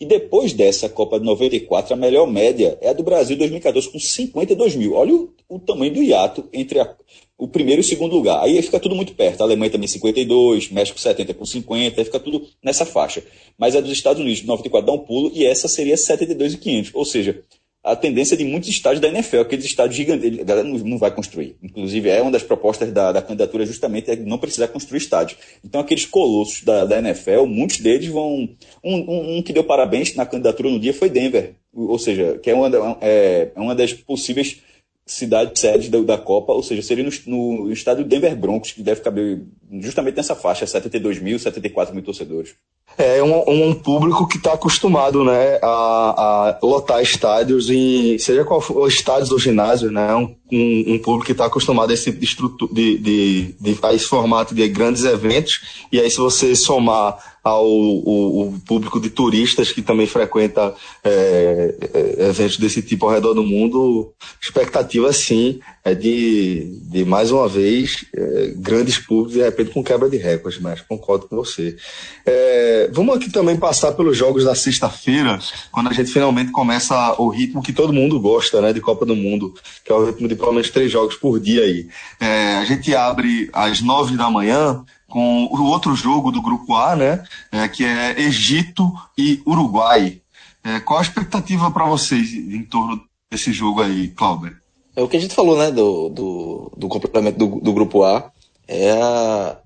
E 0.00 0.06
depois 0.06 0.54
dessa 0.54 0.88
Copa 0.88 1.20
de 1.20 1.26
94, 1.26 1.92
a 1.92 1.96
melhor 1.96 2.26
média 2.26 2.78
é 2.80 2.88
a 2.88 2.92
do 2.94 3.02
Brasil 3.02 3.36
2014, 3.36 3.90
com 3.90 3.98
52 3.98 4.74
mil. 4.74 4.94
Olha 4.94 5.14
o, 5.14 5.34
o 5.48 5.58
tamanho 5.58 5.92
do 5.92 6.02
hiato 6.02 6.48
entre 6.52 6.80
a- 6.80 6.96
o 7.42 7.48
primeiro 7.48 7.80
e 7.80 7.84
o 7.84 7.84
segundo 7.84 8.14
lugar. 8.14 8.40
Aí 8.40 8.62
fica 8.62 8.78
tudo 8.78 8.94
muito 8.94 9.14
perto. 9.14 9.40
A 9.40 9.44
Alemanha 9.44 9.72
também 9.72 9.88
52, 9.88 10.70
México 10.70 11.00
70 11.00 11.34
com 11.34 11.44
50, 11.44 12.00
aí 12.00 12.04
fica 12.04 12.20
tudo 12.20 12.46
nessa 12.62 12.86
faixa. 12.86 13.20
Mas 13.58 13.74
a 13.74 13.80
dos 13.80 13.90
Estados 13.90 14.20
Unidos 14.20 14.38
de 14.38 14.46
94 14.46 14.86
dá 14.86 14.92
um 14.92 15.04
pulo 15.04 15.28
e 15.34 15.44
essa 15.44 15.66
seria 15.66 15.96
72,500. 15.96 16.92
Ou 16.94 17.04
seja, 17.04 17.42
a 17.82 17.96
tendência 17.96 18.36
de 18.36 18.44
muitos 18.44 18.68
estádios 18.68 19.00
da 19.00 19.08
NFL, 19.08 19.40
aqueles 19.40 19.64
estádios 19.64 19.96
gigantes, 19.96 20.38
a 20.38 20.44
galera 20.44 20.68
não, 20.68 20.96
vai 20.96 21.10
construir. 21.10 21.56
Inclusive, 21.60 22.10
é 22.10 22.22
uma 22.22 22.30
das 22.30 22.44
propostas 22.44 22.92
da, 22.92 23.10
da 23.10 23.20
candidatura 23.20 23.66
justamente 23.66 24.08
é 24.08 24.14
não 24.14 24.38
precisar 24.38 24.68
construir 24.68 24.98
estádio. 24.98 25.36
Então, 25.64 25.80
aqueles 25.80 26.06
colossos 26.06 26.62
da, 26.62 26.84
da 26.84 26.98
NFL, 27.00 27.46
muitos 27.46 27.78
deles 27.78 28.06
vão. 28.06 28.48
Um, 28.84 28.94
um, 28.94 29.38
um 29.38 29.42
que 29.42 29.52
deu 29.52 29.64
parabéns 29.64 30.14
na 30.14 30.24
candidatura 30.24 30.70
no 30.70 30.78
dia 30.78 30.94
foi 30.94 31.10
Denver, 31.10 31.56
ou 31.74 31.98
seja, 31.98 32.38
que 32.40 32.50
é 32.50 32.54
uma, 32.54 32.98
é, 33.00 33.50
é 33.52 33.60
uma 33.60 33.74
das 33.74 33.92
possíveis 33.92 34.58
cidades 35.06 35.60
sedes 35.60 35.88
da, 35.88 36.00
da 36.00 36.18
Copa, 36.18 36.52
ou 36.52 36.62
seja, 36.62 36.82
seria 36.82 37.04
no, 37.26 37.64
no 37.64 37.72
estádio 37.72 38.04
Denver 38.04 38.36
Broncos, 38.36 38.72
que 38.72 38.82
deve 38.82 39.00
caber 39.00 39.42
justamente 39.80 40.16
nessa 40.16 40.34
faixa, 40.34 40.66
72 40.66 41.20
mil, 41.20 41.38
74 41.38 41.94
mil 41.94 42.04
torcedores. 42.04 42.54
É 42.98 43.22
um, 43.22 43.68
um 43.70 43.74
público 43.74 44.28
que 44.28 44.36
está 44.36 44.52
acostumado 44.52 45.24
né, 45.24 45.58
a, 45.62 46.58
a 46.60 46.66
lotar 46.66 47.02
estádios, 47.02 47.70
em, 47.70 48.18
seja 48.18 48.44
qual 48.44 48.60
for, 48.60 48.86
estádios 48.86 49.30
ou 49.32 49.38
ginásios, 49.38 49.90
né, 49.90 50.14
um, 50.14 50.36
um, 50.52 50.98
público 50.98 51.24
que 51.26 51.32
está 51.32 51.46
acostumado 51.46 51.90
a 51.90 51.94
esse, 51.94 52.12
de, 52.12 52.26
de, 52.72 52.98
de- 52.98 53.78
a 53.82 53.94
esse 53.94 54.04
formato 54.04 54.54
de 54.54 54.68
grandes 54.68 55.04
eventos. 55.04 55.86
E 55.90 55.98
aí, 55.98 56.10
se 56.10 56.18
você 56.18 56.54
somar 56.54 57.31
ao 57.42 58.54
público 58.66 59.00
de 59.00 59.10
turistas 59.10 59.72
que 59.72 59.82
também 59.82 60.06
frequenta 60.06 60.74
é, 61.02 61.74
é, 61.92 62.28
eventos 62.28 62.56
desse 62.56 62.80
tipo 62.82 63.04
ao 63.04 63.12
redor 63.12 63.34
do 63.34 63.42
mundo, 63.42 64.12
expectativa 64.40 65.12
sim 65.12 65.58
é 65.84 65.94
de, 65.94 66.78
de 66.82 67.04
mais 67.04 67.32
uma 67.32 67.48
vez 67.48 68.04
é, 68.14 68.52
grandes 68.56 68.98
públicos, 68.98 69.32
de 69.32 69.42
repente 69.42 69.70
com 69.70 69.82
quebra 69.82 70.08
de 70.08 70.16
recordes, 70.16 70.60
mas 70.60 70.80
concordo 70.80 71.26
com 71.26 71.34
você. 71.34 71.76
É, 72.24 72.88
vamos 72.92 73.16
aqui 73.16 73.30
também 73.30 73.56
passar 73.56 73.90
pelos 73.92 74.16
jogos 74.16 74.44
da 74.44 74.54
sexta-feira, 74.54 75.40
quando 75.72 75.88
a 75.88 75.92
gente 75.92 76.12
finalmente 76.12 76.52
começa 76.52 77.20
o 77.20 77.28
ritmo 77.28 77.62
que 77.62 77.72
todo 77.72 77.92
mundo 77.92 78.20
gosta, 78.20 78.60
né, 78.60 78.72
de 78.72 78.80
Copa 78.80 79.04
do 79.04 79.16
Mundo, 79.16 79.52
que 79.84 79.90
é 79.90 79.94
o 79.94 80.06
ritmo 80.06 80.28
de 80.28 80.36
pelo 80.36 80.52
menos 80.52 80.70
três 80.70 80.92
jogos 80.92 81.16
por 81.16 81.40
dia 81.40 81.62
aí. 81.62 81.88
É, 82.20 82.58
a 82.58 82.64
gente 82.64 82.94
abre 82.94 83.50
às 83.52 83.80
nove 83.80 84.16
da 84.16 84.30
manhã 84.30 84.84
com 85.12 85.44
o 85.44 85.64
outro 85.66 85.94
jogo 85.94 86.32
do 86.32 86.40
grupo 86.40 86.74
A, 86.74 86.96
né, 86.96 87.22
é, 87.52 87.68
que 87.68 87.84
é 87.84 88.18
Egito 88.18 88.90
e 89.16 89.42
Uruguai. 89.46 90.22
É, 90.64 90.80
qual 90.80 91.00
a 91.00 91.02
expectativa 91.02 91.70
para 91.70 91.84
vocês 91.84 92.32
em 92.32 92.64
torno 92.64 92.98
desse 93.30 93.52
jogo 93.52 93.82
aí, 93.82 94.08
Clauber? 94.08 94.56
É 94.96 95.02
o 95.02 95.08
que 95.08 95.18
a 95.18 95.20
gente 95.20 95.34
falou, 95.34 95.58
né, 95.58 95.70
do, 95.70 96.08
do, 96.08 96.72
do 96.74 96.88
complemento 96.88 97.38
do, 97.38 97.60
do 97.60 97.74
grupo 97.74 98.04
A. 98.04 98.32
É, 98.66 98.90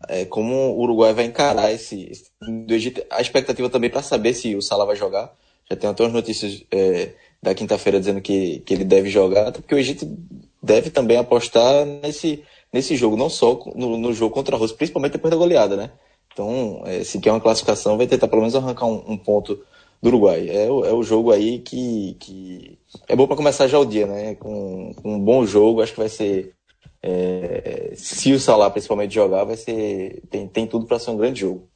é 0.08 0.24
como 0.24 0.52
o 0.52 0.80
Uruguai 0.80 1.14
vai 1.14 1.26
encarar 1.26 1.70
esse, 1.70 2.08
esse 2.10 2.24
do 2.66 2.74
Egito. 2.74 3.00
A 3.08 3.20
expectativa 3.20 3.70
também 3.70 3.88
para 3.88 4.02
saber 4.02 4.34
se 4.34 4.56
o 4.56 4.62
Salah 4.62 4.84
vai 4.84 4.96
jogar. 4.96 5.32
Já 5.70 5.76
tem 5.76 5.88
até 5.88 6.02
umas 6.02 6.12
notícias 6.12 6.64
é, 6.72 7.12
da 7.40 7.54
quinta-feira 7.54 8.00
dizendo 8.00 8.20
que, 8.20 8.64
que 8.66 8.74
ele 8.74 8.84
deve 8.84 9.10
jogar, 9.10 9.46
até 9.46 9.60
porque 9.60 9.76
o 9.76 9.78
Egito 9.78 10.08
deve 10.60 10.90
também 10.90 11.18
apostar 11.18 11.86
nesse, 12.02 12.42
nesse 12.76 12.94
jogo, 12.94 13.16
não 13.16 13.30
só 13.30 13.58
no, 13.74 13.96
no 13.96 14.12
jogo 14.12 14.34
contra 14.34 14.54
a 14.54 14.58
Rússia, 14.58 14.76
principalmente 14.76 15.12
depois 15.12 15.30
da 15.30 15.36
goleada, 15.36 15.76
né? 15.76 15.90
Então, 16.32 16.82
é, 16.84 17.02
se 17.02 17.18
quer 17.18 17.32
uma 17.32 17.40
classificação, 17.40 17.96
vai 17.96 18.06
tentar 18.06 18.28
pelo 18.28 18.42
menos 18.42 18.54
arrancar 18.54 18.84
um, 18.84 19.02
um 19.08 19.16
ponto 19.16 19.58
do 20.02 20.08
Uruguai. 20.08 20.48
É, 20.50 20.66
é 20.66 20.92
o 20.92 21.02
jogo 21.02 21.32
aí 21.32 21.60
que, 21.60 22.14
que 22.20 22.78
é 23.08 23.16
bom 23.16 23.26
para 23.26 23.36
começar 23.36 23.66
já 23.66 23.78
o 23.78 23.86
dia, 23.86 24.06
né? 24.06 24.34
Com, 24.34 24.92
com, 24.94 25.14
um 25.14 25.18
bom 25.18 25.46
jogo, 25.46 25.80
acho 25.80 25.92
que 25.92 25.98
vai 25.98 26.10
ser. 26.10 26.52
É, 27.02 27.92
se 27.96 28.32
o 28.32 28.40
Salah 28.40 28.70
principalmente 28.70 29.14
jogar, 29.14 29.44
vai 29.44 29.56
ser. 29.56 30.22
Tem, 30.30 30.46
tem 30.46 30.66
tudo 30.66 30.84
para 30.84 30.98
ser 30.98 31.10
um 31.10 31.16
grande 31.16 31.40
jogo. 31.40 31.66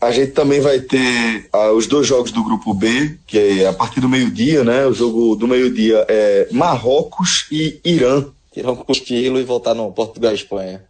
A 0.00 0.10
gente 0.10 0.32
também 0.32 0.60
vai 0.60 0.80
ter 0.80 1.48
ah, 1.52 1.72
os 1.72 1.86
dois 1.86 2.06
jogos 2.06 2.30
do 2.30 2.44
grupo 2.44 2.72
B, 2.74 3.18
que 3.26 3.38
é 3.38 3.66
a 3.66 3.72
partir 3.72 4.00
do 4.00 4.08
meio-dia, 4.08 4.64
né? 4.64 4.86
O 4.86 4.92
jogo 4.92 5.36
do 5.36 5.46
meio-dia 5.46 6.04
é 6.08 6.48
Marrocos 6.50 7.46
e 7.50 7.80
Irã. 7.84 8.26
Tirar 8.58 8.72
um 8.72 8.76
cochilo 8.76 9.38
e 9.38 9.44
voltar 9.44 9.72
no 9.72 9.92
Portugal 9.92 10.32
e 10.32 10.34
Espanha. 10.34 10.82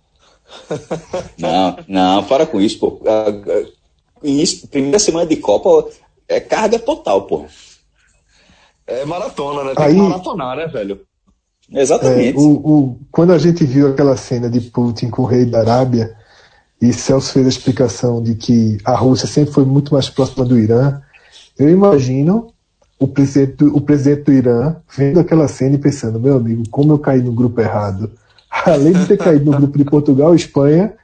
não, 1.37 1.77
não, 1.87 2.25
para 2.25 2.47
com 2.47 2.59
isso, 2.59 2.79
pô. 2.79 3.03
Início, 4.23 4.67
primeira 4.69 4.99
semana 4.99 5.27
de 5.27 5.37
Copa 5.37 5.91
é 6.27 6.41
carga 6.41 6.79
total, 6.79 7.27
pô. 7.27 7.45
É 8.87 9.05
maratona, 9.05 9.65
né? 9.65 9.75
Tem 9.75 9.85
Aí, 9.85 9.95
que 9.95 10.01
maratonar, 10.01 10.57
né, 10.57 10.67
velho? 10.67 11.03
Exatamente. 11.71 12.39
É, 12.39 12.41
o, 12.41 12.53
o, 12.55 13.01
quando 13.13 13.35
a 13.35 13.39
gente 13.39 13.67
viu 13.67 13.91
aquela 13.91 14.17
cena 14.17 14.49
de 14.49 14.63
Putin 14.63 15.11
com 15.11 15.21
o 15.21 15.27
rei 15.27 15.45
da 15.45 15.59
Arábia, 15.59 16.17
e 16.81 16.91
Celso 16.91 17.35
fez 17.35 17.45
a 17.45 17.51
explicação 17.51 18.23
de 18.23 18.35
que 18.35 18.79
a 18.83 18.97
Rússia 18.97 19.29
sempre 19.29 19.53
foi 19.53 19.67
muito 19.67 19.93
mais 19.93 20.09
próxima 20.09 20.43
do 20.43 20.59
Irã. 20.59 21.03
Eu 21.59 21.69
imagino 21.69 22.51
o 22.99 23.07
presidente, 23.07 23.57
do, 23.57 23.77
o 23.77 23.81
presidente 23.81 24.25
do 24.25 24.33
Irã 24.33 24.77
vendo 24.97 25.21
aquela 25.21 25.47
cena 25.47 25.77
e 25.77 25.79
pensando: 25.79 26.19
meu 26.19 26.37
amigo, 26.37 26.65
como 26.71 26.93
eu 26.93 26.99
caí 26.99 27.23
no 27.23 27.33
grupo 27.33 27.61
errado. 27.61 28.11
Além 28.51 28.93
de 28.93 29.07
ter 29.07 29.19
caído 29.19 29.45
no 29.45 29.57
grupo 29.57 29.79
de 29.79 29.85
Portugal 29.85 30.33
e 30.33 30.37
Espanha, 30.37 30.95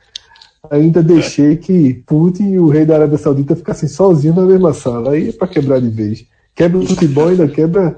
ainda 0.70 1.03
deixei 1.03 1.57
que 1.57 2.03
Putin 2.07 2.53
e 2.53 2.59
o 2.59 2.68
rei 2.68 2.84
da 2.84 2.97
Arábia 2.97 3.18
Saudita 3.18 3.55
ficassem 3.55 3.88
sozinhos 3.88 4.36
na 4.36 4.42
mesma 4.42 4.72
sala. 4.72 5.12
Aí 5.12 5.28
é 5.28 5.32
para 5.32 5.49
quebrar 5.49 5.80
de 5.80 5.88
vez. 5.88 6.24
Quebra 6.55 6.78
o 6.78 6.86
futebol 6.86 7.28
ainda 7.28 7.47
quebra. 7.47 7.97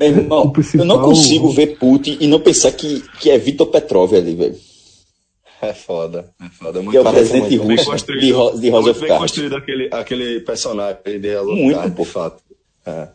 irmão, 0.00 0.52
eu 0.74 0.84
não 0.84 1.00
consigo 1.00 1.50
ver 1.50 1.78
Putin 1.78 2.18
e 2.20 2.26
não 2.26 2.40
pensar 2.40 2.72
que, 2.72 3.02
que 3.20 3.30
é 3.30 3.38
Vitor 3.38 3.66
Petrov 3.66 4.14
ali, 4.14 4.34
velho. 4.34 4.56
É 5.60 5.72
foda, 5.72 6.30
é 6.40 6.48
foda. 6.50 6.80
Muito 6.80 6.90
que 6.90 6.96
é 6.98 7.00
o 7.00 7.12
presidente 7.12 7.56
russo 7.56 8.06
de, 8.06 8.30
Ro 8.30 8.58
de 8.58 8.70
House 8.70 8.98
bem 8.98 9.18
construído 9.18 9.56
aquele, 9.56 9.88
aquele 9.90 10.40
personagem 10.40 11.00
de 11.18 11.34
House 11.34 11.48
Muito, 11.48 11.76
Card, 11.76 11.96
por 11.96 12.06
fato. 12.06 12.42
É. 12.84 13.08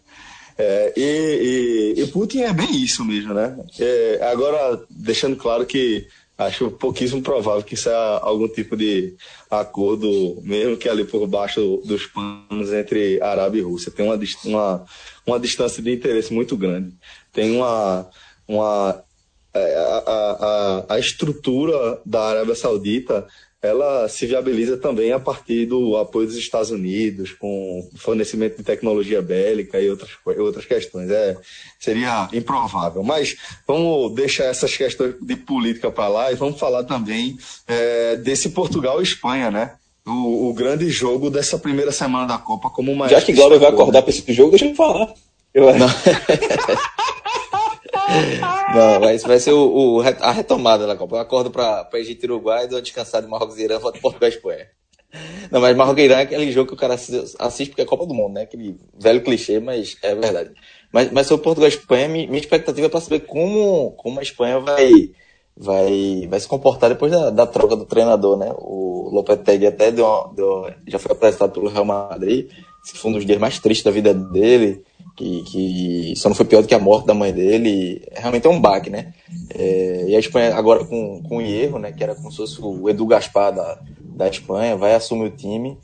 É, 0.58 0.94
e, 0.96 1.96
e, 1.98 2.02
e, 2.02 2.08
Putin 2.08 2.42
é 2.42 2.54
bem 2.54 2.72
isso 2.84 3.04
mesmo, 3.04 3.34
né? 3.34 3.58
É, 3.80 4.20
agora, 4.32 4.84
deixando 4.90 5.36
claro 5.36 5.66
que 5.66 6.08
acho 6.38 6.72
pouquíssimo 6.72 7.22
provável 7.22 7.64
que 7.64 7.76
é 7.88 7.94
algum 8.22 8.48
tipo 8.48 8.76
de 8.76 9.16
acordo, 9.50 10.40
mesmo 10.44 10.78
que 10.78 10.90
ali 10.90 11.06
por 11.06 11.26
baixo 11.28 11.82
dos 11.86 12.06
panos 12.08 12.72
entre 12.74 13.22
Arábia 13.22 13.60
e 13.60 13.64
Rússia. 13.64 13.92
Tem 13.92 14.06
uma, 14.06 14.20
uma, 14.46 14.86
uma 15.26 15.40
distância 15.40 15.82
de 15.84 15.92
interesse 15.92 16.34
muito 16.34 16.58
grande. 16.58 16.94
Tem 17.32 17.56
uma, 17.56 18.10
uma 18.48 19.04
é, 19.54 19.76
a, 19.76 20.86
a, 20.88 20.96
a 20.96 21.00
estrutura 21.00 22.02
da 22.06 22.22
Arábia 22.22 22.56
Saudita 22.56 23.28
ela 23.62 24.10
se 24.10 24.26
viabiliza 24.26 24.76
também 24.76 25.12
a 25.12 25.20
partir 25.20 25.68
do 25.68 25.96
apoio 25.96 26.26
dos 26.26 26.36
Estados 26.36 26.72
Unidos, 26.72 27.32
com 27.32 27.88
fornecimento 27.96 28.58
de 28.58 28.64
tecnologia 28.64 29.22
bélica 29.22 29.80
e 29.80 29.90
outras, 29.90 30.10
outras 30.26 30.66
questões. 30.66 31.12
É, 31.12 31.38
seria 31.80 32.28
improvável. 32.34 33.04
Mas 33.04 33.36
vamos 33.68 34.16
deixar 34.16 34.46
essas 34.46 34.76
questões 34.76 35.16
de 35.22 35.36
política 35.36 35.92
para 35.92 36.08
lá 36.08 36.32
e 36.32 36.36
vamos 36.36 36.60
falar 36.60 36.84
também 36.86 37.38
é, 37.68 38.16
desse 38.16 38.50
Portugal 38.50 39.00
e 39.00 39.04
Espanha, 39.04 39.52
né? 39.52 39.76
O, 40.08 40.50
o, 40.50 40.54
grande 40.56 40.90
jogo 40.90 41.30
dessa 41.30 41.60
primeira 41.60 41.92
semana 41.92 42.26
da 42.26 42.38
Copa 42.40 42.72
como 42.72 42.92
uma. 42.92 43.08
Já 43.08 43.22
que 43.22 43.34
Glauber 43.34 43.60
vai 43.60 43.70
acordar 43.70 44.02
para 44.02 44.10
esse 44.10 44.34
jogo, 44.34 44.50
deixa 44.50 44.66
ele 44.66 44.74
falar. 44.74 45.14
Eu... 45.54 45.78
Não, 45.78 45.88
mas 49.02 49.24
vai 49.24 49.40
ser 49.40 49.54
o, 49.54 49.98
o, 49.98 50.02
a 50.02 50.32
retomada 50.32 50.88
da 50.88 50.96
Copa. 50.96 51.16
Eu 51.16 51.22
acordo 51.22 51.52
para 51.52 51.88
Egito 51.94 52.26
e 52.26 52.30
Uruguai, 52.30 52.68
dou 52.68 52.78
uma 52.78 52.82
descansada 52.82 53.26
de 53.26 53.32
Marrocos 53.32 53.58
e 53.58 53.64
Irã, 53.64 53.80
volto 53.80 54.00
Portugal 54.00 54.30
e 54.30 54.34
Espanha. 54.34 54.68
Não, 55.52 55.60
mas 55.60 55.76
Marrocos 55.76 56.02
e 56.02 56.06
Irã 56.06 56.16
é 56.16 56.22
aquele 56.22 56.52
jogo 56.52 56.68
que 56.70 56.74
o 56.74 56.78
cara 56.78 56.94
assiste 56.94 57.70
porque 57.70 57.82
é 57.82 57.86
Copa 57.86 58.06
do 58.06 58.14
Mundo, 58.14 58.34
né? 58.34 58.44
Aquele 58.44 58.78
velho 58.98 59.22
clichê, 59.22 59.60
mas 59.60 59.98
é 60.02 60.16
verdade. 60.16 60.52
Mas, 60.92 61.12
mas 61.12 61.28
sobre 61.28 61.44
Portugal 61.44 61.70
e 61.70 61.74
Espanha, 61.74 62.08
minha 62.08 62.38
expectativa 62.38 62.88
é 62.88 62.90
para 62.90 63.02
saber 63.02 63.22
como, 63.22 63.92
como 63.92 64.20
a 64.20 64.24
Espanha 64.24 64.60
vai, 64.60 65.12
vai, 65.56 66.28
vai 66.30 66.40
se 66.40 66.48
comportar 66.48 66.90
depois 66.90 67.12
da, 67.12 67.30
da 67.30 67.48
troca 67.48 67.76
do 67.76 67.86
treinador, 67.86 68.38
né? 68.38 68.52
O 68.58 69.10
Lopetegui 69.12 69.68
até 69.68 69.92
deu, 69.92 70.32
deu, 70.36 70.72
já 70.88 71.00
foi 71.00 71.12
apresentado 71.12 71.52
pelo 71.52 71.70
Real 71.70 71.86
Madrid. 71.86 72.50
Esse 72.84 72.98
foi 72.98 73.12
um 73.12 73.14
dos 73.14 73.26
dias 73.26 73.40
mais 73.40 73.60
tristes 73.60 73.84
da 73.84 73.92
vida 73.92 74.14
dele 74.14 74.84
que, 75.16 75.44
que 75.44 76.14
só 76.16 76.30
não 76.30 76.36
foi 76.36 76.46
pior 76.46 76.62
do 76.62 76.68
que 76.68 76.74
a 76.74 76.80
morte 76.80 77.06
da 77.06 77.14
mãe 77.14 77.32
dele. 77.32 78.02
Realmente 78.12 78.48
é 78.48 78.50
um 78.50 78.60
baque, 78.60 78.90
né? 78.90 79.14
É, 79.54 80.06
e 80.08 80.16
a 80.16 80.20
Espanha 80.20 80.56
agora 80.56 80.84
com, 80.86 81.22
com 81.24 81.38
o 81.38 81.42
erro, 81.42 81.80
né? 81.80 81.92
Que 81.92 82.04
era 82.04 82.16
como 82.16 82.32
se 82.32 82.38
fosse 82.38 82.62
o 82.62 82.90
Edu 82.90 83.06
Gaspar 83.06 83.54
da, 83.54 83.80
da 84.00 84.28
Espanha, 84.28 84.76
vai 84.76 84.94
assumir 84.96 85.26
o 85.26 85.36
time. 85.36 85.78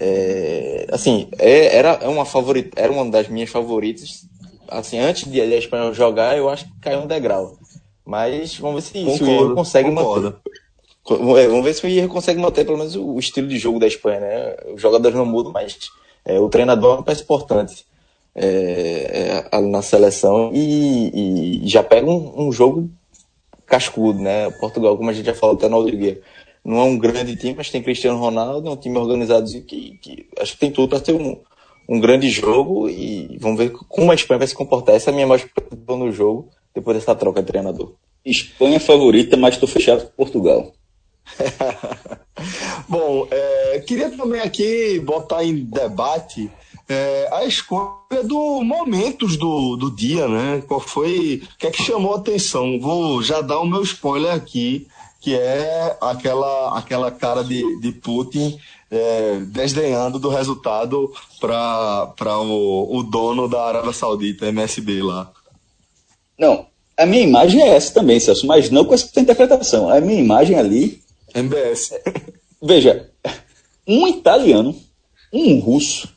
É, 0.00 0.86
assim, 0.90 1.28
é, 1.38 1.76
era 1.76 2.08
uma 2.08 2.24
favorita, 2.24 2.80
era 2.80 2.92
uma 2.92 3.08
das 3.08 3.28
minhas 3.28 3.50
favoritas. 3.50 4.24
Assim, 4.68 4.98
antes 4.98 5.30
de 5.30 5.40
a 5.40 5.44
Espanha 5.44 5.92
jogar, 5.92 6.36
eu 6.36 6.48
acho 6.48 6.64
que 6.64 6.80
caiu 6.80 7.00
um 7.00 7.06
degrau. 7.06 7.56
Mas 8.04 8.56
vamos 8.58 8.88
ver 8.90 8.98
se, 8.98 9.04
concordo, 9.04 9.46
se 9.46 9.52
o 9.52 9.54
consegue 9.54 9.88
concordo. 9.90 10.24
manter. 10.24 11.40
É, 11.40 11.48
vamos 11.48 11.64
ver 11.64 11.74
se 11.74 11.84
o 11.84 11.88
Ier 11.88 12.08
consegue 12.08 12.40
manter 12.40 12.64
pelo 12.64 12.78
menos 12.78 12.94
o 12.96 13.18
estilo 13.18 13.48
de 13.48 13.58
jogo 13.58 13.78
da 13.78 13.86
Espanha, 13.86 14.20
né? 14.20 14.56
Os 14.74 14.80
jogadores 14.80 15.16
não 15.16 15.26
mudam, 15.26 15.52
mas 15.52 15.90
é, 16.24 16.38
o 16.38 16.48
treinador 16.48 16.92
é 16.92 16.96
uma 16.98 17.02
peça 17.02 17.22
importante 17.22 17.84
é, 18.34 19.48
é, 19.50 19.60
na 19.60 19.82
seleção 19.82 20.50
e, 20.54 21.60
e 21.64 21.68
já 21.68 21.82
pega 21.82 22.08
um, 22.08 22.46
um, 22.46 22.52
jogo 22.52 22.90
cascudo, 23.66 24.20
né? 24.20 24.50
Portugal, 24.52 24.96
como 24.96 25.10
a 25.10 25.12
gente 25.12 25.26
já 25.26 25.34
falou 25.34 25.56
até 25.56 25.68
no 25.68 25.76
outro 25.76 25.96
não 26.64 26.78
é 26.78 26.84
um 26.84 26.98
grande 26.98 27.34
time, 27.34 27.54
mas 27.56 27.70
tem 27.70 27.82
Cristiano 27.82 28.18
Ronaldo, 28.18 28.68
é 28.68 28.70
um 28.70 28.76
time 28.76 28.96
organizado 28.96 29.50
que, 29.62 29.98
que 29.98 30.26
acho 30.38 30.52
que 30.52 30.58
tem 30.58 30.70
tudo 30.70 30.88
para 30.88 31.00
ter 31.00 31.12
um, 31.12 31.40
um 31.88 31.98
grande 31.98 32.30
jogo 32.30 32.88
e 32.88 33.36
vamos 33.40 33.58
ver 33.58 33.70
como 33.70 34.12
a 34.12 34.14
Espanha 34.14 34.38
vai 34.38 34.46
se 34.46 34.54
comportar. 34.54 34.94
Essa 34.94 35.10
é 35.10 35.12
a 35.12 35.14
minha 35.14 35.26
mais 35.26 35.44
preocupação 35.44 35.98
no 35.98 36.12
jogo, 36.12 36.48
depois 36.74 36.96
dessa 36.96 37.14
troca 37.14 37.42
de 37.42 37.48
treinador. 37.48 37.94
Espanha 38.24 38.78
favorita, 38.78 39.36
mas 39.36 39.54
estou 39.54 39.68
fechado 39.68 40.04
com 40.04 40.12
Portugal. 40.16 40.72
Bom, 42.88 43.26
é, 43.30 43.82
queria 43.86 44.10
também 44.10 44.40
aqui 44.40 45.00
botar 45.00 45.44
em 45.44 45.64
debate 45.64 46.50
é, 46.88 47.28
a 47.32 47.44
escolha 47.44 48.22
do 48.24 48.62
momentos 48.62 49.36
do, 49.36 49.76
do 49.76 49.90
dia, 49.90 50.28
né? 50.28 50.62
Qual 50.66 50.80
foi. 50.80 51.42
O 51.54 51.58
que 51.58 51.66
é 51.66 51.70
que 51.70 51.82
chamou 51.82 52.14
a 52.14 52.18
atenção? 52.18 52.78
Vou 52.80 53.22
já 53.22 53.40
dar 53.40 53.60
o 53.60 53.66
meu 53.66 53.82
spoiler 53.82 54.32
aqui, 54.32 54.86
que 55.20 55.34
é 55.34 55.96
aquela, 56.00 56.78
aquela 56.78 57.10
cara 57.10 57.42
de, 57.42 57.80
de 57.80 57.92
Putin 57.92 58.58
é, 58.90 59.40
desdenhando 59.46 60.18
do 60.18 60.28
resultado 60.28 61.10
para 61.40 62.38
o, 62.40 62.98
o 62.98 63.02
dono 63.02 63.48
da 63.48 63.64
Arábia 63.64 63.92
Saudita, 63.92 64.46
MSB 64.46 65.02
lá. 65.02 65.32
Não, 66.38 66.66
a 66.96 67.06
minha 67.06 67.22
imagem 67.22 67.62
é 67.62 67.68
essa 67.68 67.94
também, 67.94 68.20
Celso, 68.20 68.46
mas 68.46 68.68
não 68.68 68.84
com 68.84 68.92
essa 68.92 69.18
interpretação. 69.18 69.88
A 69.88 70.00
minha 70.00 70.20
imagem 70.20 70.58
ali. 70.58 71.01
MBS. 71.34 71.94
Veja, 72.62 73.10
um 73.86 74.06
italiano, 74.06 74.74
um 75.32 75.58
russo 75.58 76.08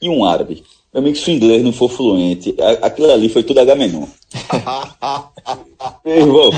e 0.00 0.08
um 0.08 0.24
árabe. 0.24 0.64
Meu 0.92 1.02
amigo, 1.02 1.16
se 1.16 1.30
o 1.30 1.34
inglês 1.34 1.62
não 1.62 1.72
for 1.72 1.90
fluente, 1.90 2.54
aquilo 2.80 3.12
ali 3.12 3.28
foi 3.28 3.42
tudo 3.42 3.60
H-Menon. 3.60 4.06
Meu 6.04 6.16
irmão. 6.16 6.50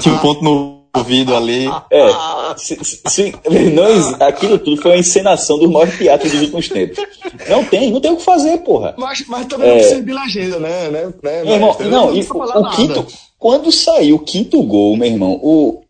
Tinha 0.00 0.14
um 0.14 0.18
ponto 0.18 0.42
no 0.42 0.80
ouvido 0.94 1.34
ali. 1.36 1.66
É. 1.90 2.08
Se, 2.56 2.78
se, 2.82 3.32
não, 3.72 4.26
aquilo 4.26 4.58
tudo 4.58 4.80
foi 4.82 4.92
uma 4.92 4.98
encenação 4.98 5.58
dos 5.58 5.70
maiores 5.70 5.96
teatros 5.96 6.32
dos 6.32 6.40
últimos 6.42 6.68
tempos. 6.68 6.98
Não 7.48 7.64
tem, 7.64 7.92
não 7.92 8.00
tem 8.00 8.10
o 8.12 8.16
que 8.16 8.24
fazer, 8.24 8.58
porra. 8.58 8.94
Mas, 8.98 9.24
mas 9.28 9.46
também 9.46 9.68
é, 9.68 9.70
não 9.70 9.78
precisa 9.78 10.02
de 10.02 10.12
legenda, 10.12 10.58
né? 10.58 10.90
né, 10.90 11.12
né 11.22 11.44
meu 11.44 11.54
irmão, 11.54 11.76
não, 11.80 11.90
não, 11.90 12.16
e, 12.16 12.22
o, 12.22 12.60
o 12.60 12.70
quinto. 12.70 13.06
Quando 13.38 13.72
saiu 13.72 14.16
o 14.16 14.24
quinto 14.24 14.62
gol, 14.62 14.96
meu 14.96 15.08
irmão, 15.08 15.38
o, 15.42 15.82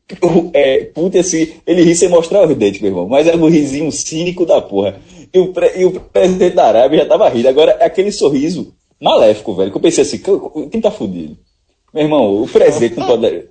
é, 0.52 0.84
puta, 0.84 1.20
assim, 1.20 1.52
ele 1.66 1.82
ri 1.82 1.94
sem 1.94 2.08
mostrar 2.08 2.46
os 2.46 2.56
dentes, 2.56 2.80
meu 2.80 2.90
irmão. 2.90 3.08
Mas 3.08 3.26
é 3.26 3.34
um 3.34 3.48
risinho 3.48 3.90
cínico 3.92 4.44
da 4.46 4.60
porra. 4.60 5.00
E 5.32 5.38
o, 5.38 5.52
e 5.76 5.84
o 5.84 6.00
presidente 6.00 6.56
da 6.56 6.66
Arábia 6.66 7.00
já 7.00 7.06
tava 7.06 7.28
rindo. 7.28 7.48
Agora, 7.48 7.76
é 7.80 7.84
aquele 7.84 8.10
sorriso 8.10 8.74
maléfico, 9.00 9.54
velho, 9.54 9.70
que 9.70 9.76
eu 9.76 9.80
pensei 9.80 10.02
assim, 10.02 10.20
quem 10.70 10.80
tá 10.80 10.90
fudido? 10.90 11.36
Meu 11.92 12.04
irmão, 12.04 12.42
o 12.42 12.48
presidente 12.48 12.98
não 12.98 13.06
pode... 13.06 13.48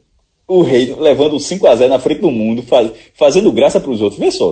O 0.48 0.64
rei 0.64 0.96
levando 0.98 1.38
5x0 1.38 1.88
na 1.88 2.00
frente 2.00 2.22
do 2.22 2.32
mundo, 2.32 2.64
faz, 2.64 2.92
fazendo 3.14 3.52
graça 3.52 3.80
pros 3.80 4.02
outros. 4.02 4.20
Vê 4.20 4.32
só. 4.32 4.52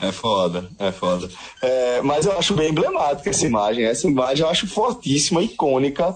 É 0.00 0.12
foda, 0.12 0.68
é 0.78 0.92
foda. 0.92 1.28
É, 1.60 2.00
mas 2.02 2.24
eu 2.24 2.38
acho 2.38 2.54
bem 2.54 2.70
emblemática 2.70 3.30
essa 3.30 3.44
imagem. 3.44 3.84
Essa 3.84 4.06
imagem 4.06 4.44
eu 4.44 4.48
acho 4.48 4.68
fortíssima, 4.68 5.42
icônica 5.42 6.14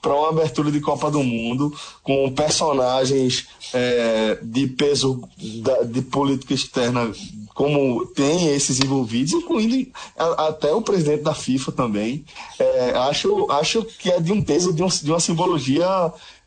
para 0.00 0.14
uma 0.14 0.28
abertura 0.28 0.70
de 0.70 0.80
Copa 0.80 1.10
do 1.10 1.22
Mundo 1.22 1.72
com 2.02 2.30
personagens 2.32 3.46
é, 3.72 4.38
de 4.42 4.66
peso 4.66 5.22
da, 5.62 5.82
de 5.82 6.02
política 6.02 6.54
externa 6.54 7.12
como 7.54 8.04
tem 8.06 8.48
esses 8.48 8.80
envolvidos, 8.80 9.32
incluindo 9.32 9.88
a, 10.18 10.48
até 10.48 10.72
o 10.72 10.82
presidente 10.82 11.22
da 11.22 11.32
FIFA 11.32 11.70
também. 11.72 12.24
É, 12.58 12.90
acho, 12.96 13.50
acho 13.50 13.84
que 13.84 14.10
é 14.10 14.20
de 14.20 14.32
um 14.32 14.42
peso, 14.42 14.72
de, 14.72 14.82
um, 14.82 14.88
de 14.88 15.10
uma 15.10 15.20
simbologia 15.20 15.86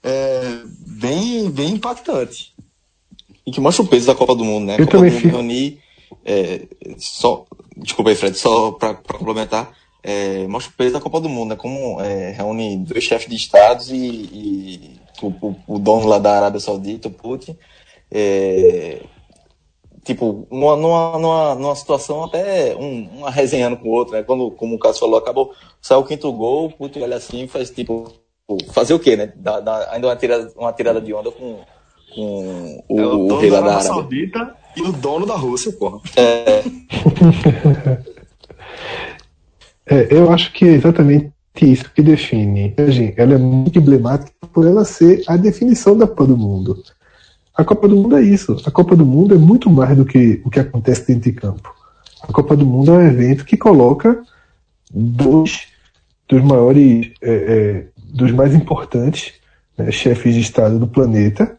é, 0.04 0.62
bem, 0.86 1.50
bem 1.50 1.76
impactante. 1.76 2.54
E 3.46 3.52
que 3.52 3.62
mostra 3.62 3.84
o 3.84 3.88
peso 3.88 4.08
da 4.08 4.16
Copa 4.16 4.36
do 4.36 4.44
Mundo, 4.44 4.66
né? 4.66 4.76
Eu 4.78 4.86
Copa 4.86 4.98
também 4.98 5.12
do 5.12 5.16
Mundo 5.16 5.32
reunir, 5.32 5.80
é, 6.26 6.68
só, 6.98 7.46
desculpa 7.78 8.10
aí, 8.10 8.16
Fred, 8.16 8.38
só 8.38 8.74
para 8.74 8.96
complementar, 8.96 9.72
é, 10.08 10.48
mostra 10.48 10.72
o 10.72 10.78
peso 10.78 10.94
da 10.94 11.02
Copa 11.02 11.20
do 11.20 11.28
Mundo, 11.28 11.50
né? 11.50 11.56
Como 11.58 12.00
é, 12.00 12.32
reúne 12.32 12.78
dois 12.78 13.04
chefes 13.04 13.28
de 13.28 13.36
estados 13.36 13.92
e, 13.92 13.98
e 13.98 15.00
o, 15.22 15.28
o, 15.28 15.56
o 15.68 15.78
dono 15.78 16.08
lá 16.08 16.18
da 16.18 16.38
Arábia 16.38 16.62
Saudita, 16.62 17.10
o 17.10 17.12
Putin, 17.12 17.58
é, 18.10 19.02
tipo, 20.06 20.48
numa, 20.50 20.78
numa, 20.78 21.56
numa, 21.56 21.76
situação 21.76 22.24
até 22.24 22.74
um, 22.78 23.18
uma 23.18 23.30
resenhando 23.30 23.76
com 23.76 23.90
o 23.90 23.92
outro, 23.92 24.14
né? 24.14 24.24
Quando, 24.24 24.50
como 24.52 24.76
o 24.76 24.80
Cássio 24.80 25.02
falou, 25.02 25.20
acabou, 25.20 25.54
saiu 25.82 26.00
o 26.00 26.06
quinto 26.06 26.32
gol, 26.32 26.68
o 26.68 26.72
Putin 26.72 27.02
olha 27.02 27.18
assim 27.18 27.44
e 27.44 27.48
faz 27.50 27.70
tipo, 27.70 28.10
fazer 28.72 28.94
o 28.94 29.00
quê, 29.00 29.18
né? 29.18 29.34
Dá, 29.36 29.60
dá 29.60 29.92
ainda 29.92 30.08
uma 30.08 30.16
tirada, 30.16 30.54
uma 30.56 30.72
tirada 30.72 31.02
de 31.02 31.14
onda 31.14 31.32
com, 31.32 31.60
com 32.16 32.82
o, 32.88 32.98
é 32.98 33.06
o 33.06 33.26
o 33.26 33.28
dono 33.28 33.42
rei 33.42 33.50
da 33.50 33.60
lá 33.60 33.66
da 33.66 33.72
Arábia 33.74 33.92
Arábia. 33.92 34.02
Saudita 34.02 34.56
e 34.78 34.82
o 34.84 34.94
dono 34.94 35.26
da 35.26 35.36
Rússia, 35.36 35.74
porra. 35.74 36.00
É, 36.16 36.64
eu 40.10 40.32
acho 40.32 40.52
que 40.54 40.66
é 40.66 40.74
exatamente 40.74 41.32
isso 41.62 41.90
que 41.94 42.02
define. 42.02 42.74
Gente, 42.88 43.20
ela 43.20 43.34
é 43.34 43.38
muito 43.38 43.80
emblemática 43.80 44.32
por 44.54 44.66
ela 44.66 44.86
ser 44.86 45.24
a 45.28 45.38
definição 45.38 45.98
da 45.98 46.08
Copa 46.08 46.28
do 46.28 46.38
Mundo. 46.38 46.84
A 47.56 47.64
Copa 47.64 47.88
do 47.88 47.96
Mundo 47.96 48.18
é 48.18 48.22
isso. 48.22 48.56
A 48.66 48.72
Copa 48.72 48.96
do 48.96 49.06
Mundo 49.06 49.34
é 49.34 49.38
muito 49.38 49.70
mais 49.70 49.98
do 49.98 50.06
que 50.06 50.42
o 50.46 50.50
que 50.50 50.60
acontece 50.60 51.08
dentro 51.08 51.32
de 51.32 51.34
campo. 51.34 51.74
A 52.22 52.32
Copa 52.32 52.56
do 52.56 52.66
Mundo 52.66 52.92
é 52.92 52.98
um 52.98 53.08
evento 53.08 53.46
que 53.46 53.58
coloca 53.58 54.22
dois 54.92 55.68
dos 56.28 56.42
maiores, 56.44 57.12
é, 57.22 57.32
é, 57.32 57.88
dos 57.98 58.32
mais 58.32 58.54
importantes 58.54 59.34
né, 59.78 59.92
chefes 59.92 60.34
de 60.34 60.42
Estado 60.42 60.78
do 60.78 60.88
planeta, 60.88 61.58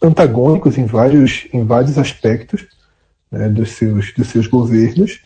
antagônicos 0.00 0.78
em 0.78 0.86
vários, 0.86 1.46
em 1.52 1.64
vários 1.64 1.98
aspectos 1.98 2.66
né, 3.30 3.48
dos, 3.48 3.72
seus, 3.72 4.12
dos 4.14 4.28
seus 4.28 4.46
governos, 4.46 5.20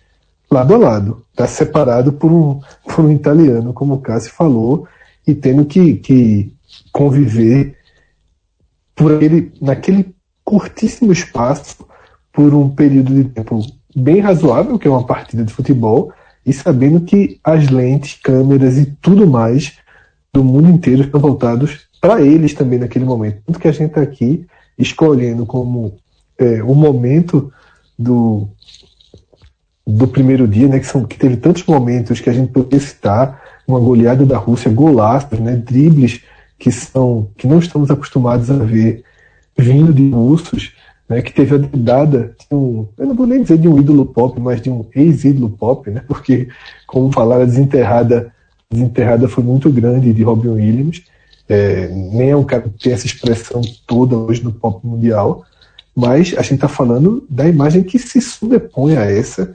lado 0.50 0.74
a 0.74 0.78
lado. 0.78 1.24
Está 1.30 1.46
separado 1.46 2.12
por 2.12 2.32
um, 2.32 2.60
por 2.84 3.04
um 3.04 3.12
italiano, 3.12 3.72
como 3.72 3.94
o 3.94 4.00
Cássio 4.00 4.32
falou, 4.32 4.86
e 5.26 5.34
tendo 5.34 5.64
que, 5.64 5.96
que 5.96 6.52
conviver 6.92 7.76
por 8.94 9.14
aquele, 9.14 9.52
naquele 9.60 10.14
curtíssimo 10.44 11.12
espaço 11.12 11.86
por 12.32 12.54
um 12.54 12.68
período 12.68 13.14
de 13.14 13.24
tempo 13.24 13.60
bem 13.94 14.20
razoável, 14.20 14.78
que 14.78 14.86
é 14.86 14.90
uma 14.90 15.06
partida 15.06 15.44
de 15.44 15.52
futebol, 15.52 16.12
e 16.44 16.52
sabendo 16.52 17.00
que 17.00 17.40
as 17.42 17.68
lentes, 17.68 18.18
câmeras 18.22 18.78
e 18.78 18.86
tudo 18.86 19.26
mais 19.26 19.78
do 20.32 20.44
mundo 20.44 20.68
inteiro 20.68 21.02
estão 21.02 21.20
voltados 21.20 21.88
para 22.00 22.22
eles 22.22 22.54
também 22.54 22.78
naquele 22.78 23.04
momento. 23.04 23.42
Tanto 23.46 23.58
que 23.58 23.68
a 23.68 23.72
gente 23.72 23.88
está 23.88 24.02
aqui 24.02 24.46
escolhendo 24.78 25.44
como 25.44 25.96
é, 26.38 26.62
o 26.62 26.74
momento 26.74 27.52
do, 27.98 28.48
do 29.86 30.08
primeiro 30.08 30.48
dia, 30.48 30.66
né, 30.66 30.80
que, 30.80 30.86
são, 30.86 31.04
que 31.04 31.16
teve 31.16 31.36
tantos 31.36 31.64
momentos 31.64 32.20
que 32.20 32.28
a 32.28 32.32
gente 32.32 32.50
poderia 32.50 32.80
citar, 32.80 33.40
uma 33.66 33.78
goleada 33.78 34.26
da 34.26 34.36
Rússia, 34.36 34.70
golaços, 34.70 35.38
né, 35.38 35.54
dribles 35.54 36.22
que 36.58 36.72
são 36.72 37.28
que 37.36 37.46
não 37.46 37.58
estamos 37.58 37.90
acostumados 37.90 38.50
a 38.50 38.56
ver 38.56 39.04
vindo 39.56 39.92
de 39.92 40.10
russos, 40.10 40.72
né, 41.08 41.22
que 41.22 41.32
teve 41.32 41.54
a 41.54 41.58
dedada 41.58 42.34
de 42.38 42.54
um, 42.54 42.88
eu 42.98 43.06
não 43.06 43.14
vou 43.14 43.26
nem 43.26 43.42
dizer 43.42 43.58
de 43.58 43.68
um 43.68 43.78
ídolo 43.78 44.06
pop, 44.06 44.40
mas 44.40 44.60
de 44.60 44.70
um 44.70 44.84
ex-ídolo 44.94 45.50
pop, 45.50 45.88
né, 45.90 46.02
porque, 46.06 46.48
como 46.86 47.12
falaram, 47.12 47.42
a 47.42 47.46
desenterrada, 47.46 48.32
a 48.70 48.74
desenterrada 48.74 49.28
foi 49.28 49.44
muito 49.44 49.70
grande 49.70 50.12
de 50.12 50.22
Robin 50.22 50.48
Williams, 50.48 51.02
é, 51.48 51.88
nem 51.88 52.30
é 52.30 52.36
um 52.36 52.42
cara 52.42 52.62
que 52.62 52.82
tem 52.82 52.92
essa 52.92 53.06
expressão 53.06 53.62
toda 53.86 54.16
hoje 54.16 54.42
no 54.42 54.52
pop 54.52 54.84
mundial, 54.84 55.44
mas 55.94 56.34
a 56.36 56.42
gente 56.42 56.54
está 56.54 56.68
falando 56.68 57.24
da 57.30 57.48
imagem 57.48 57.82
que 57.82 57.98
se 57.98 58.20
sobrepõe 58.20 58.96
a 58.96 59.04
essa, 59.04 59.54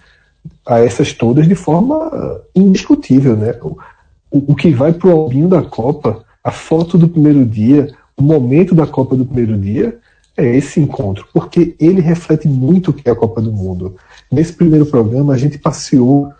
a 0.65 0.79
essas 0.79 1.13
todas 1.13 1.47
de 1.47 1.55
forma 1.55 2.41
indiscutível, 2.55 3.35
né? 3.35 3.55
O, 3.61 4.51
o, 4.51 4.55
que 4.55 4.71
vai 4.71 4.93
para 4.93 5.09
o 5.09 5.11
albinho 5.11 5.47
da 5.47 5.61
Copa, 5.61 6.23
a 6.43 6.51
foto 6.51 6.97
do 6.97 7.07
primeiro 7.07 7.45
dia, 7.45 7.93
o 8.15 8.23
momento 8.23 8.73
da 8.73 8.87
Copa 8.87 9.15
do 9.15 9.25
primeiro 9.25 9.57
dia, 9.57 9.99
é 10.37 10.55
esse 10.55 10.79
encontro, 10.79 11.27
porque 11.33 11.75
ele 11.79 12.01
reflete 12.01 12.47
muito 12.47 12.91
o 12.91 12.93
que 12.93 13.07
é 13.07 13.11
a 13.11 13.15
Copa 13.15 13.41
do 13.41 13.51
Mundo. 13.51 13.95
Nesse 14.31 14.53
primeiro 14.53 14.85
programa, 14.85 15.33
a 15.33 15.37
gente 15.37 15.57
passeou 15.57 16.31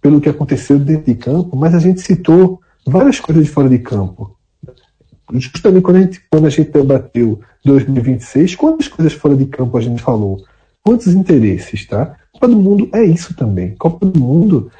pelo 0.00 0.20
que 0.20 0.28
aconteceu 0.28 0.78
dentro 0.78 1.06
de 1.06 1.14
campo, 1.14 1.56
mas 1.56 1.74
a 1.74 1.78
gente 1.78 2.00
citou 2.00 2.60
várias 2.86 3.20
coisas 3.20 3.44
de 3.44 3.50
fora 3.50 3.68
de 3.68 3.78
campo. 3.78 4.36
Justamente 5.32 5.82
quando 5.82 5.96
a 5.96 6.00
gente, 6.00 6.22
quando 6.30 6.46
a 6.46 6.50
gente 6.50 6.70
debateu 6.70 7.40
2026, 7.64 8.54
quantas 8.54 8.88
coisas 8.88 9.12
fora 9.12 9.36
de 9.36 9.46
campo 9.46 9.76
a 9.76 9.80
gente 9.80 10.02
falou? 10.02 10.44
Quantos 10.84 11.08
interesses, 11.08 11.84
tá? 11.86 12.16
Copa 12.36 12.48
do 12.48 12.56
Mundo 12.56 12.88
é 12.92 13.02
isso 13.02 13.34
também. 13.34 13.74
Copa 13.76 14.04
do 14.04 14.20
Mundo 14.20 14.70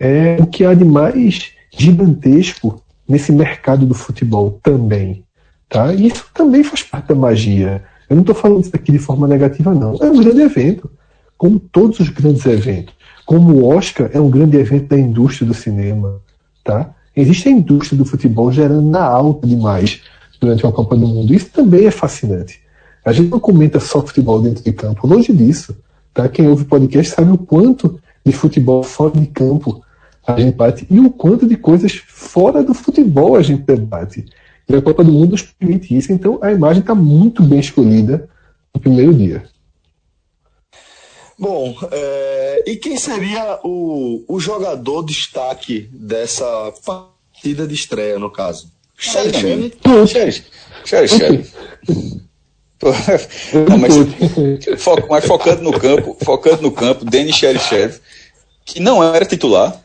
é 0.00 0.36
o 0.40 0.46
que 0.48 0.64
há 0.64 0.74
de 0.74 0.84
mais 0.84 1.52
gigantesco 1.70 2.82
nesse 3.08 3.30
mercado 3.30 3.86
do 3.86 3.94
futebol 3.94 4.58
também, 4.60 5.24
tá? 5.68 5.94
E 5.94 6.08
isso 6.08 6.26
também 6.34 6.64
faz 6.64 6.82
parte 6.82 7.08
da 7.08 7.14
magia. 7.14 7.84
Eu 8.10 8.16
não 8.16 8.22
estou 8.22 8.34
falando 8.34 8.62
isso 8.62 8.74
aqui 8.74 8.90
de 8.90 8.98
forma 8.98 9.28
negativa, 9.28 9.72
não. 9.72 9.94
É 10.00 10.10
um 10.10 10.18
grande 10.18 10.40
evento, 10.40 10.90
como 11.38 11.60
todos 11.60 12.00
os 12.00 12.08
grandes 12.08 12.44
eventos. 12.46 12.92
Como 13.24 13.54
o 13.54 13.68
Oscar 13.68 14.10
é 14.12 14.20
um 14.20 14.28
grande 14.28 14.56
evento 14.56 14.88
da 14.88 14.98
indústria 14.98 15.46
do 15.46 15.54
cinema, 15.54 16.20
tá? 16.64 16.92
Existe 17.16 17.48
a 17.48 17.52
indústria 17.52 17.96
do 17.96 18.04
futebol 18.04 18.50
gerando 18.50 18.90
na 18.90 19.04
alta 19.04 19.46
demais 19.46 20.02
durante 20.40 20.64
uma 20.64 20.72
Copa 20.72 20.96
do 20.96 21.06
Mundo. 21.06 21.32
Isso 21.32 21.48
também 21.50 21.86
é 21.86 21.92
fascinante. 21.92 22.60
A 23.04 23.12
gente 23.12 23.30
não 23.30 23.38
comenta 23.38 23.78
só 23.78 24.04
futebol 24.04 24.42
dentro 24.42 24.64
de 24.64 24.72
campo, 24.72 25.06
longe 25.06 25.32
disso. 25.32 25.76
Tá? 26.14 26.28
Quem 26.28 26.46
ouve 26.46 26.64
podcast 26.64 27.12
sabe 27.12 27.32
o 27.32 27.38
quanto 27.38 28.00
de 28.24 28.32
futebol 28.32 28.84
fora 28.84 29.18
de 29.18 29.26
campo 29.26 29.84
a 30.26 30.40
gente 30.40 30.54
bate 30.54 30.86
e 30.88 30.98
o 31.00 31.10
quanto 31.10 31.46
de 31.46 31.56
coisas 31.56 31.92
fora 32.06 32.62
do 32.62 32.72
futebol 32.72 33.36
a 33.36 33.42
gente 33.42 33.62
debate. 33.62 34.24
E 34.66 34.74
a 34.74 34.80
Copa 34.80 35.04
do 35.04 35.12
Mundo 35.12 35.32
nos 35.32 35.42
permite 35.42 35.94
isso, 35.94 36.12
então 36.12 36.38
a 36.40 36.50
imagem 36.52 36.80
está 36.80 36.94
muito 36.94 37.42
bem 37.42 37.58
escolhida 37.58 38.28
no 38.72 38.80
primeiro 38.80 39.12
dia. 39.12 39.44
Bom, 41.38 41.76
é, 41.90 42.64
e 42.66 42.76
quem 42.76 42.96
seria 42.96 43.58
o, 43.64 44.24
o 44.28 44.38
jogador 44.38 45.02
destaque 45.02 45.90
dessa 45.92 46.72
partida 46.86 47.66
de 47.66 47.74
estreia, 47.74 48.18
no 48.18 48.30
caso? 48.30 48.72
Xerife. 50.06 50.44
Xerife. 50.86 51.52
Não, 53.68 53.78
mas, 53.78 53.94
fo 54.78 54.96
mas 55.08 55.24
focando 55.24 55.62
no 55.62 55.72
campo, 55.78 56.16
focando 56.22 56.62
no 56.62 56.72
campo, 56.72 57.04
Denis 57.04 57.36
Xerichev, 57.36 57.98
que 58.64 58.80
não 58.80 59.02
era 59.02 59.24
titular, 59.24 59.80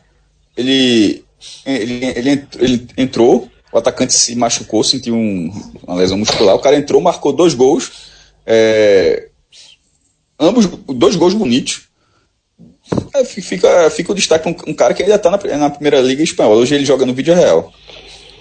ele, 0.56 1.24
ele, 1.64 2.04
ele, 2.04 2.46
ele 2.58 2.88
entrou, 2.96 3.48
o 3.72 3.78
atacante 3.78 4.12
se 4.12 4.34
machucou, 4.34 4.82
sentiu 4.82 5.14
um, 5.14 5.50
uma 5.86 5.96
lesão 5.96 6.18
muscular, 6.18 6.54
o 6.54 6.60
cara 6.60 6.76
entrou, 6.76 7.00
marcou 7.00 7.32
dois 7.32 7.54
gols, 7.54 7.92
é, 8.44 9.28
ambos, 10.38 10.66
dois 10.66 11.16
gols 11.16 11.34
bonitos. 11.34 11.82
É, 13.14 13.24
fica, 13.24 13.88
fica 13.90 14.10
o 14.10 14.14
destaque 14.14 14.48
um, 14.48 14.70
um 14.70 14.74
cara 14.74 14.92
que 14.94 15.02
ainda 15.02 15.14
está 15.14 15.30
na, 15.30 15.38
na, 15.58 15.70
primeira 15.70 16.00
liga 16.00 16.24
espanhola. 16.24 16.56
Hoje 16.56 16.74
ele 16.74 16.84
joga 16.84 17.06
no 17.06 17.14
vídeo 17.14 17.34
real. 17.34 17.72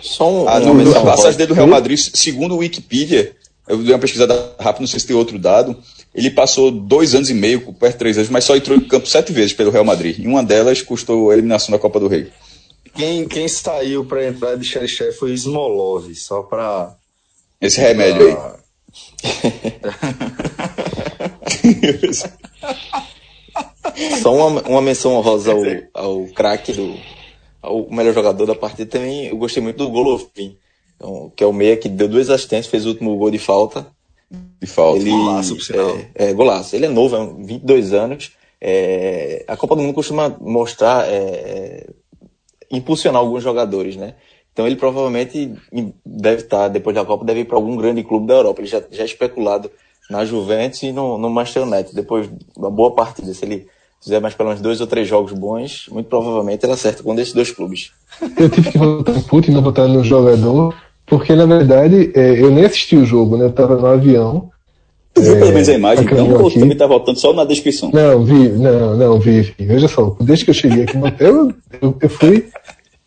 Só 0.02 0.28
um, 0.28 0.50
a, 0.50 0.60
no, 0.60 0.98
a 0.98 1.02
passagem 1.02 1.38
dele 1.38 1.50
do 1.50 1.54
Real 1.54 1.68
Madrid, 1.68 2.00
segundo 2.00 2.56
o 2.56 2.60
Wikipedia, 2.60 3.36
eu 3.70 3.78
dei 3.78 3.94
uma 3.94 4.00
pesquisada 4.00 4.34
rápida, 4.60 4.82
não 4.82 4.88
sei 4.88 5.00
se 5.00 5.08
tem 5.08 5.16
outro 5.16 5.38
dado. 5.38 5.78
Ele 6.14 6.32
passou 6.32 6.72
dois 6.72 7.14
anos 7.14 7.30
e 7.30 7.36
meio, 7.36 7.62
perto 7.74 7.94
de 7.94 8.00
três 8.00 8.18
anos, 8.18 8.30
mas 8.30 8.44
só 8.44 8.56
entrou 8.56 8.76
em 8.76 8.82
campo 8.82 9.08
sete 9.08 9.32
vezes 9.32 9.54
pelo 9.54 9.70
Real 9.70 9.86
Madrid. 9.86 10.18
E 10.18 10.28
uma 10.28 10.44
delas 10.44 10.82
custou 10.82 11.30
a 11.30 11.34
eliminação 11.34 11.72
da 11.72 11.78
Copa 11.78 12.00
do 12.00 12.08
Rei. 12.08 12.32
Quem, 12.96 13.28
quem 13.28 13.48
saiu 13.48 14.04
para 14.04 14.28
entrar 14.28 14.56
de 14.56 14.66
Xerichev 14.66 15.14
foi 15.14 15.34
Smolov, 15.34 16.14
só 16.16 16.42
para. 16.42 16.96
Esse 17.62 17.80
remédio 17.80 18.28
aí. 18.28 18.36
Só 24.22 24.34
uma, 24.34 24.62
uma 24.62 24.82
menção 24.82 25.16
honrosa 25.16 25.52
ao, 25.52 25.62
ao 25.94 26.26
craque 26.28 26.72
do. 26.72 26.96
ao 27.62 27.90
melhor 27.90 28.14
jogador 28.14 28.46
da 28.46 28.56
partida 28.56 28.90
também. 28.90 29.28
Eu 29.28 29.38
gostei 29.38 29.62
muito 29.62 29.78
do 29.78 29.90
Golovin, 29.90 30.58
que 31.36 31.44
é 31.44 31.48
o 31.48 31.54
meia 31.54 31.78
que 31.78 31.88
deu 31.88 32.08
duas 32.08 32.30
assistências, 32.30 32.68
fez 32.68 32.86
o 32.86 32.90
último 32.90 33.16
gol 33.18 33.32
de 33.32 33.40
falta. 33.40 33.88
De 34.62 34.68
falta. 34.68 35.00
Ele, 35.00 35.10
golaço, 35.10 35.56
por 35.56 35.64
sinal. 35.64 35.98
É, 36.16 36.30
é, 36.30 36.34
golaço. 36.34 36.76
Ele 36.76 36.86
é 36.86 36.90
novo, 36.90 37.16
é 37.16 37.46
22 37.46 37.94
anos. 37.94 38.32
É, 38.62 39.46
a 39.48 39.56
Copa 39.56 39.76
do 39.76 39.82
Mundo 39.82 39.94
costuma 39.94 40.30
mostrar, 40.40 41.08
é, 41.08 41.88
impulsionar 42.70 43.22
alguns 43.22 43.42
jogadores, 43.42 43.96
né? 43.96 44.16
Então 44.52 44.68
ele 44.68 44.76
provavelmente 44.76 45.54
deve 46.06 46.42
estar, 46.42 46.68
depois 46.68 46.94
da 46.94 47.06
Copa, 47.06 47.24
deve 47.24 47.42
ir 47.42 47.46
para 47.46 47.56
algum 47.56 47.78
grande 47.78 48.04
clube 48.04 48.28
da 48.28 48.34
Europa. 48.34 48.60
Ele 48.60 48.68
já, 48.68 48.84
já 48.92 49.04
é 49.04 49.06
especulado 49.06 49.72
na 50.10 50.26
Juventus 50.26 50.84
e 50.84 50.92
no, 50.92 51.18
no 51.18 51.30
Manchester 51.30 51.64
United. 51.64 51.96
Depois 51.96 52.28
de 52.28 52.36
uma 52.58 52.70
boa 52.70 52.94
partida, 52.94 53.34
se 53.34 53.46
ele 53.46 53.68
fizer 54.02 54.20
mais 54.20 54.34
pelo 54.34 54.50
menos 54.50 54.62
dois 54.62 54.82
ou 54.82 54.88
três 54.88 55.08
jogos 55.08 55.34
bons, 55.34 55.88
muito 55.90 56.08
provavelmente 56.08 56.66
ele 56.66 56.74
acerta 56.74 57.04
com 57.04 57.12
um 57.12 57.16
desses 57.16 57.34
dois 57.34 57.52
clubes. 57.52 57.92
Eu 58.38 58.50
tive 58.50 58.72
que 58.72 58.78
votar 58.78 59.16
em 59.16 59.22
Putin, 59.22 59.52
não 59.52 59.62
votar 59.62 59.88
no 59.88 60.04
jogador, 60.04 60.76
porque 61.10 61.36
na 61.36 61.46
verdade 61.46 62.12
é, 62.14 62.40
eu 62.40 62.52
nem 62.52 62.66
assisti 62.66 62.96
o 62.96 63.06
jogo, 63.06 63.36
né? 63.36 63.46
Eu 63.46 63.52
tava 63.52 63.76
no 63.76 63.88
avião. 63.88 64.50
Tu 65.14 65.24
viu 65.24 65.40
pelo 65.40 65.52
menos 65.52 65.68
a 65.68 65.74
imagem, 65.74 66.06
então, 66.06 66.42
ou 66.42 66.52
também 66.52 66.78
tá 66.78 66.86
voltando 66.86 67.20
só 67.20 67.34
na 67.34 67.44
descrição? 67.44 67.90
Não, 67.92 68.24
vi, 68.24 68.50
não, 68.50 68.96
não, 68.96 69.20
vi, 69.20 69.42
vi. 69.42 69.66
Veja 69.66 69.88
só, 69.88 70.16
desde 70.22 70.46
que 70.46 70.52
eu 70.52 70.56
cheguei 70.56 70.84
aqui 70.84 70.98
no 70.98 71.08
hotel, 71.08 71.52
eu, 71.82 71.98
eu 72.00 72.10
fui. 72.10 72.48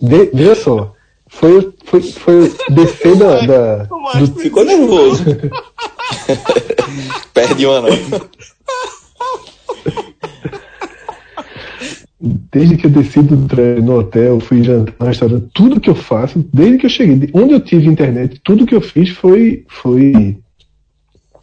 De, 0.00 0.30
veja 0.34 0.56
só, 0.56 0.92
foi, 1.28 1.72
foi, 1.84 2.02
foi 2.02 2.52
descer 2.70 3.16
da. 3.16 3.46
da 3.46 3.76
do... 3.84 4.26
Ficou 4.38 4.64
nervoso. 4.64 5.24
Perde 7.32 7.66
uma, 7.66 7.82
não. 7.82 7.88
Desde 12.52 12.76
que 12.76 12.86
eu 12.86 12.90
desci 12.90 13.20
do 13.20 13.48
trem 13.48 13.80
no 13.80 13.98
hotel, 13.98 14.38
fui 14.38 14.62
jantar 14.62 14.94
no 15.00 15.06
restaurante, 15.06 15.50
tudo 15.52 15.80
que 15.80 15.90
eu 15.90 15.94
faço, 15.94 16.44
desde 16.54 16.78
que 16.78 16.86
eu 16.86 16.90
cheguei, 16.90 17.28
onde 17.34 17.52
eu 17.52 17.60
tive 17.60 17.88
internet, 17.88 18.40
tudo 18.44 18.64
que 18.64 18.74
eu 18.74 18.80
fiz 18.80 19.10
foi, 19.10 19.64
foi 19.66 20.38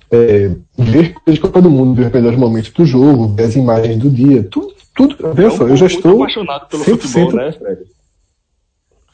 é, 0.10 0.52
ver 0.78 1.14
coisas 1.14 1.36
de 1.36 1.40
Copa 1.42 1.62
do 1.62 1.70
Mundo, 1.70 1.96
ver 1.96 2.08
os 2.08 2.14
melhores 2.14 2.40
momentos 2.40 2.72
do 2.72 2.86
jogo, 2.86 3.28
ver 3.28 3.44
as 3.44 3.56
imagens 3.58 3.98
do 3.98 4.10
dia, 4.10 4.42
tudo, 4.44 4.74
tudo. 4.96 5.34
Veja 5.34 5.52
só, 5.52 5.68
eu 5.68 5.76
já 5.76 5.86
estou 5.86 6.16
apaixonado 6.16 6.68
pelo 6.68 6.86
100%, 6.86 6.98
futebol, 6.98 7.34
né, 7.34 7.52
Fred? 7.52 7.82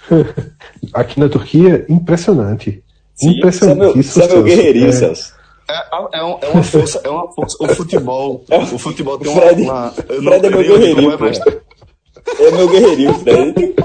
aqui 0.94 1.20
na 1.20 1.30
Turquia, 1.30 1.86
impressionante. 1.90 2.84
Sim, 3.16 3.38
impressionante. 3.38 4.00
Isso 4.00 4.22
é 4.22 4.28
meu, 4.28 4.44
guerreirinho, 4.44 4.90
é, 4.90 4.92
Celso. 4.92 5.34
É, 5.68 5.74
é, 5.74 5.80
é, 6.14 6.20
é, 6.20 6.50
uma 6.50 6.64
força, 6.64 7.02
é 7.04 7.10
uma 7.10 7.32
força. 7.32 7.58
O 7.60 7.68
futebol, 7.70 8.46
o 8.50 8.78
futebol 8.78 9.18
tem 9.18 9.34
Fred, 9.34 9.62
uma. 9.64 9.92
Fred 9.92 10.22
não, 10.22 10.34
é 10.34 10.40
meu 10.40 10.52
guerreirinho. 10.52 11.12
É, 11.12 11.18
mais... 11.18 11.40
é 11.40 12.52
meu 12.52 12.68
guerreirinho, 12.68 13.14
Fred. 13.16 13.76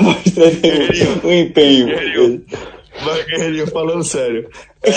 Mostrando 0.00 1.26
o 1.26 1.32
empenho. 1.32 1.86
Guerreirinho. 1.86 2.44
Mas, 3.04 3.26
guerreirinho, 3.26 3.66
falando 3.66 4.04
sério, 4.04 4.48
é, 4.82 4.90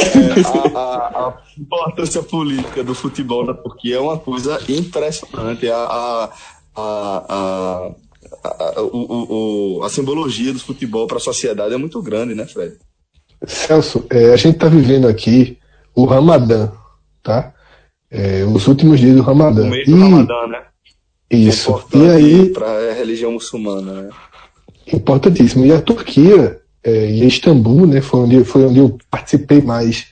a, 0.74 0.80
a, 0.80 1.28
a, 1.28 1.38
importância 1.58 2.22
política 2.24 2.84
do 2.84 2.94
futebol 2.94 3.46
na 3.46 3.54
Turquia 3.54 3.98
é 3.98 4.00
uma 4.00 4.18
coisa 4.18 4.60
impressionante. 4.70 5.70
A, 5.70 5.78
a, 5.78 6.30
a, 6.76 7.92
a, 8.44 8.82
o, 8.82 9.80
o, 9.80 9.84
a 9.84 9.90
simbologia 9.90 10.54
do 10.54 10.60
futebol 10.60 11.08
para 11.08 11.18
a 11.18 11.22
sociedade 11.22 11.74
é 11.74 11.78
muito 11.78 12.02
grande, 12.02 12.36
né, 12.36 12.46
Fred? 12.46 12.78
Celso, 13.48 14.06
é, 14.10 14.34
a 14.34 14.36
gente 14.36 14.56
está 14.56 14.68
vivendo 14.68 15.08
aqui 15.08 15.58
o 15.94 16.06
Ramadã, 16.06 16.72
tá? 17.24 17.54
É, 18.12 18.44
os 18.44 18.68
últimos 18.68 19.00
dias 19.00 19.16
do 19.16 19.22
Ramadã. 19.22 19.64
O 19.64 19.70
mês 19.70 19.88
do 19.88 19.98
e... 19.98 20.00
Ramadã, 20.00 20.48
né? 20.48 20.62
Isso. 21.30 21.84
E 21.94 22.10
aí. 22.10 22.50
Para 22.50 22.68
a 22.68 22.94
religião 22.94 23.32
muçulmana, 23.32 24.04
né? 24.04 24.10
Importantíssimo. 24.94 25.66
E 25.66 25.72
a 25.72 25.82
Turquia 25.82 26.62
é, 26.84 27.10
e 27.10 27.26
Istambul, 27.26 27.88
né? 27.88 28.02
Foi 28.02 28.22
onde, 28.22 28.44
foi 28.44 28.66
onde 28.66 28.80
eu 28.80 28.98
participei 29.10 29.62
mais 29.62 30.08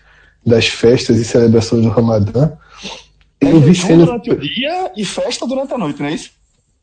das 0.46 0.68
festas 0.68 1.18
e 1.18 1.26
celebrações 1.26 1.84
do 1.84 1.90
Ramadã. 1.90 2.52
Eu 3.40 3.60
vi 3.60 3.76
sendo... 3.76 4.06
durante 4.06 4.32
o 4.32 4.40
dia 4.40 4.92
e 4.96 5.06
festa 5.06 5.46
durante 5.46 5.74
a 5.74 5.78
noite, 5.78 6.02
não 6.02 6.10
é 6.10 6.14
isso? 6.14 6.32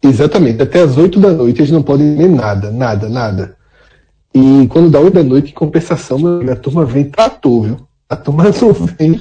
Exatamente. 0.03 0.63
Até 0.63 0.81
as 0.81 0.97
8 0.97 1.19
da 1.19 1.33
noite 1.33 1.61
eles 1.61 1.71
não 1.71 1.83
podem 1.83 2.15
comer 2.15 2.29
nada, 2.29 2.71
nada, 2.71 3.09
nada. 3.09 3.57
E 4.35 4.67
quando 4.69 4.91
dá 4.91 5.01
8 5.01 5.15
da 5.15 5.23
noite, 5.23 5.51
em 5.51 5.55
compensação, 5.55 6.19
a 6.51 6.57
turma 6.57 6.85
vem 6.85 7.11
trator, 7.11 7.63
viu? 7.63 7.77
A 8.09 8.17
turma 8.17 8.45
não 8.61 8.73
vem 8.73 9.21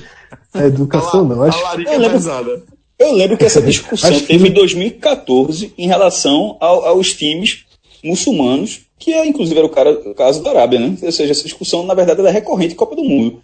a 0.53 0.65
educação, 0.65 1.25
não. 1.25 1.43
Acho... 1.43 1.59
Eu 1.81 1.99
lembro, 1.99 2.63
eu 2.99 3.13
lembro 3.13 3.37
que 3.37 3.45
essa 3.45 3.61
discussão 3.61 4.09
Acho 4.09 4.25
teve 4.25 4.43
que... 4.43 4.49
em 4.49 4.53
2014 4.53 5.73
em 5.77 5.87
relação 5.87 6.57
ao, 6.59 6.85
aos 6.85 7.13
times 7.13 7.65
muçulmanos, 8.03 8.81
que 8.97 9.13
é, 9.13 9.25
inclusive 9.25 9.57
era 9.57 9.65
o, 9.65 9.69
cara, 9.69 9.91
o 9.91 10.13
caso 10.13 10.43
da 10.43 10.51
Arábia, 10.51 10.79
né? 10.79 10.95
Ou 11.01 11.11
seja, 11.11 11.31
essa 11.31 11.43
discussão, 11.43 11.85
na 11.85 11.93
verdade, 11.93 12.21
é 12.21 12.29
recorrente 12.29 12.73
em 12.73 12.77
Copa 12.77 12.95
do 12.95 13.03
Mundo. 13.03 13.41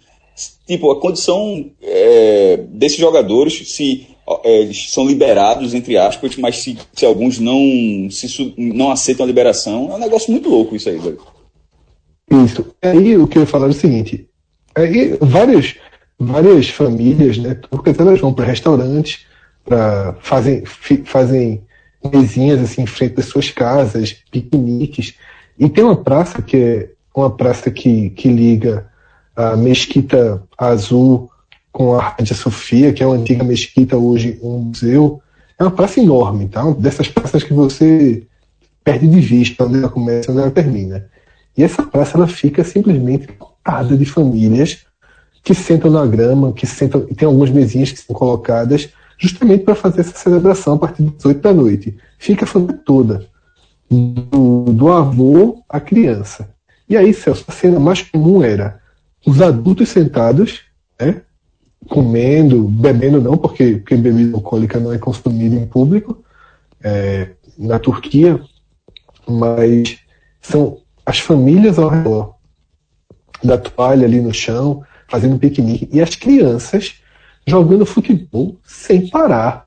Tipo, 0.66 0.90
a 0.90 1.00
condição 1.00 1.70
é, 1.82 2.60
desses 2.68 2.98
jogadores, 2.98 3.72
se 3.72 4.06
é, 4.44 4.60
eles 4.60 4.90
são 4.90 5.06
liberados, 5.06 5.72
entre 5.72 5.96
aspas, 5.96 6.36
mas 6.36 6.58
se, 6.58 6.76
se 6.92 7.06
alguns 7.06 7.38
não, 7.38 7.58
se, 8.10 8.54
não 8.58 8.90
aceitam 8.90 9.24
a 9.24 9.26
liberação, 9.26 9.90
é 9.90 9.94
um 9.94 9.98
negócio 9.98 10.30
muito 10.30 10.50
louco 10.50 10.76
isso 10.76 10.90
aí, 10.90 10.98
velho. 10.98 11.18
Isso. 12.30 12.74
Aí 12.82 13.16
o 13.16 13.26
que 13.26 13.38
eu 13.38 13.42
ia 13.42 13.46
falar 13.46 13.66
é 13.66 13.70
o 13.70 13.74
seguinte: 13.74 14.28
aí 14.74 15.16
várias, 15.20 15.76
várias 16.18 16.68
famílias, 16.68 17.38
né, 17.38 17.54
turcas, 17.54 17.98
elas 17.98 18.20
vão 18.20 18.32
para 18.32 18.44
restaurantes, 18.44 19.26
para 19.64 20.16
fazem, 20.20 20.64
fazem 21.04 21.62
mesinhas 22.12 22.60
assim 22.60 22.82
em 22.82 22.86
frente 22.86 23.14
das 23.14 23.26
suas 23.26 23.50
casas, 23.50 24.12
piqueniques. 24.30 25.14
E 25.58 25.68
tem 25.68 25.84
uma 25.84 25.96
praça 25.96 26.42
que 26.42 26.56
é 26.56 26.90
uma 27.14 27.30
praça 27.30 27.70
que, 27.70 28.10
que 28.10 28.28
liga 28.28 28.86
a 29.34 29.56
Mesquita 29.56 30.42
Azul 30.56 31.30
com 31.72 31.94
a 31.94 32.02
Rádia 32.02 32.34
Sofia, 32.34 32.92
que 32.92 33.02
é 33.02 33.06
uma 33.06 33.16
antiga 33.16 33.44
mesquita, 33.44 33.96
hoje 33.96 34.38
um 34.42 34.58
museu. 34.58 35.20
É 35.58 35.62
uma 35.62 35.70
praça 35.70 36.00
enorme, 36.00 36.48
tá? 36.48 36.62
Dessas 36.72 37.08
praças 37.08 37.42
que 37.42 37.52
você 37.52 38.22
perde 38.84 39.06
de 39.06 39.20
vista 39.20 39.64
onde 39.64 39.78
ela 39.78 39.88
começa 39.88 40.30
e 40.30 40.32
onde 40.32 40.42
ela 40.42 40.50
termina. 40.50 41.08
E 41.56 41.62
essa 41.62 41.82
praça 41.82 42.16
ela 42.16 42.26
fica 42.26 42.62
simplesmente 42.62 43.28
lotada 43.40 43.96
de 43.96 44.04
famílias 44.04 44.84
que 45.42 45.54
sentam 45.54 45.90
na 45.90 46.04
grama, 46.04 46.52
que 46.52 46.66
sentam, 46.66 47.06
e 47.08 47.14
tem 47.14 47.26
algumas 47.26 47.50
mesinhas 47.50 47.92
que 47.92 47.98
são 47.98 48.14
colocadas 48.14 48.88
justamente 49.18 49.64
para 49.64 49.74
fazer 49.74 50.00
essa 50.00 50.16
celebração 50.16 50.74
a 50.74 50.78
partir 50.78 51.02
das 51.04 51.24
8 51.24 51.40
da 51.40 51.54
noite. 51.54 51.96
Fica 52.18 52.44
a 52.44 52.48
família 52.48 52.80
toda, 52.84 53.26
do, 53.88 54.64
do 54.64 54.92
avô 54.92 55.62
à 55.68 55.80
criança. 55.80 56.50
E 56.88 56.96
aí, 56.96 57.14
Celso, 57.14 57.44
a 57.48 57.52
cena 57.52 57.80
mais 57.80 58.02
comum 58.02 58.42
era 58.42 58.80
os 59.26 59.40
adultos 59.40 59.88
sentados, 59.88 60.62
né, 61.00 61.22
comendo, 61.88 62.64
bebendo 62.64 63.20
não, 63.20 63.36
porque, 63.36 63.76
porque 63.76 63.96
bebida 63.96 64.36
alcoólica 64.36 64.78
não 64.78 64.92
é 64.92 64.98
consumida 64.98 65.56
em 65.56 65.66
público 65.66 66.24
é, 66.82 67.30
na 67.58 67.78
Turquia, 67.78 68.40
mas 69.26 69.98
são 70.40 70.78
as 71.06 71.20
famílias 71.20 71.78
ao 71.78 71.88
redor 71.88 72.34
da 73.42 73.56
toalha 73.56 74.04
ali 74.04 74.20
no 74.20 74.34
chão, 74.34 74.82
fazendo 75.08 75.38
piquenique, 75.38 75.88
e 75.92 76.00
as 76.00 76.16
crianças 76.16 77.00
jogando 77.46 77.86
futebol 77.86 78.58
sem 78.64 79.08
parar. 79.08 79.66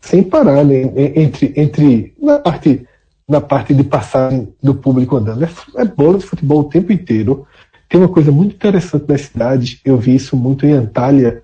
Sem 0.00 0.22
parar, 0.22 0.64
né? 0.64 0.92
entre, 1.16 1.52
entre 1.56 2.14
na 2.20 2.38
parte 2.38 2.86
na 3.28 3.40
parte 3.40 3.72
de 3.72 3.84
passagem 3.84 4.52
do 4.62 4.74
público 4.74 5.16
andando. 5.16 5.44
É, 5.44 5.48
é 5.76 5.84
bola 5.84 6.18
de 6.18 6.26
futebol 6.26 6.60
o 6.60 6.68
tempo 6.68 6.92
inteiro. 6.92 7.46
Tem 7.88 8.00
uma 8.00 8.08
coisa 8.08 8.30
muito 8.30 8.54
interessante 8.54 9.06
nas 9.08 9.22
cidades, 9.22 9.80
eu 9.84 9.96
vi 9.96 10.14
isso 10.14 10.36
muito 10.36 10.66
em 10.66 10.72
Antália, 10.72 11.42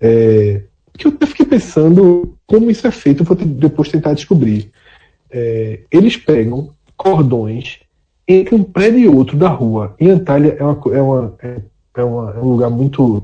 é, 0.00 0.62
que 0.94 1.06
eu 1.06 1.16
fiquei 1.26 1.46
pensando 1.46 2.36
como 2.46 2.70
isso 2.70 2.86
é 2.86 2.90
feito, 2.90 3.22
eu 3.22 3.26
vou 3.26 3.36
depois 3.36 3.88
tentar 3.88 4.14
descobrir. 4.14 4.70
É, 5.30 5.80
eles 5.90 6.16
pegam 6.16 6.74
cordões 6.96 7.78
entre 8.26 8.54
um 8.54 8.62
prédio 8.62 9.00
e 9.00 9.08
outro 9.08 9.36
da 9.36 9.48
rua. 9.48 9.94
Em 9.98 10.10
Antália 10.10 10.56
é, 10.58 10.62
uma, 10.62 10.80
é, 10.92 11.02
uma, 11.02 11.34
é, 11.42 11.56
é, 11.96 12.04
uma, 12.04 12.30
é 12.32 12.38
um 12.38 12.48
lugar 12.48 12.70
muito 12.70 13.22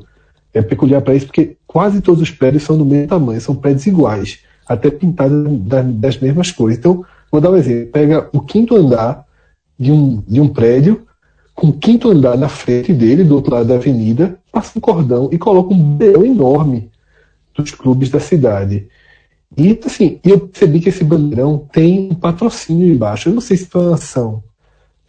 é, 0.53 0.63
peculiar 0.63 1.01
para 1.03 1.15
isso, 1.15 1.27
porque 1.27 1.57
quase 1.67 2.01
todos 2.01 2.21
os 2.21 2.31
prédios 2.31 2.65
são 2.65 2.77
do 2.77 2.85
mesmo 2.85 3.09
tamanho, 3.09 3.41
são 3.41 3.55
prédios 3.55 3.87
iguais, 3.87 4.41
até 4.67 4.91
pintados 4.91 5.61
das, 5.61 5.87
das 5.95 6.19
mesmas 6.19 6.51
cores. 6.51 6.79
Então, 6.79 7.05
vou 7.31 7.41
dar 7.41 7.51
um 7.51 7.57
exemplo: 7.57 7.93
pega 7.93 8.29
o 8.33 8.41
quinto 8.41 8.77
andar 8.77 9.25
de 9.79 9.93
um, 9.93 10.23
de 10.27 10.41
um 10.41 10.49
prédio, 10.49 11.07
com 11.55 11.69
o 11.69 11.73
quinto 11.73 12.11
andar 12.11 12.37
na 12.37 12.49
frente 12.49 12.93
dele, 12.93 13.25
do 13.25 13.35
outro 13.37 13.55
lado 13.55 13.69
da 13.69 13.75
avenida, 13.77 14.39
passa 14.53 14.73
um 14.77 14.81
cordão 14.81 15.29
e 15.33 15.39
coloca 15.39 15.73
um 15.73 15.79
bandeirão 15.79 16.25
enorme 16.25 16.91
dos 17.55 17.71
clubes 17.71 18.11
da 18.11 18.21
cidade. 18.21 18.89
E 19.57 19.79
assim, 19.85 20.21
eu 20.23 20.41
percebi 20.41 20.79
que 20.79 20.91
esse 20.91 21.03
bandeirão 21.03 21.67
tem 21.73 22.11
um 22.11 22.15
patrocínio 22.15 22.93
embaixo. 22.93 23.29
Eu 23.29 23.35
não 23.35 23.41
sei 23.41 23.57
se 23.57 23.67
foi 23.67 23.83
uma 23.83 23.95
ação 23.95 24.43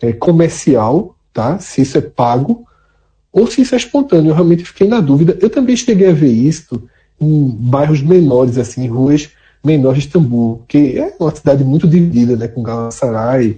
é, 0.02 0.14
comercial, 0.14 1.16
tá? 1.34 1.60
Se 1.60 1.82
isso 1.82 1.97
é 1.97 2.02
pago 2.02 2.66
ou 3.32 3.47
se 3.47 3.62
isso 3.62 3.76
é 3.76 3.78
espontâneo. 3.78 4.32
Eu 4.32 4.36
realmente 4.36 4.66
fiquei 4.66 4.88
na 4.88 5.00
dúvida. 5.00 5.38
Eu 5.41 5.50
também 5.50 5.76
cheguei 5.76 6.10
a 6.10 6.14
ver 6.14 6.32
isso 6.32 6.82
em 7.20 7.50
bairros 7.50 8.02
menores, 8.02 8.58
assim, 8.58 8.88
ruas 8.88 9.30
menores 9.64 10.04
de 10.04 10.08
Istambul, 10.08 10.64
que 10.68 10.97
é 10.97 11.14
uma 11.20 11.36
cidade 11.36 11.64
muito 11.64 11.88
dividida, 11.88 12.36
né, 12.38 12.47
com 12.47 12.64
Galatasaray, 12.64 13.58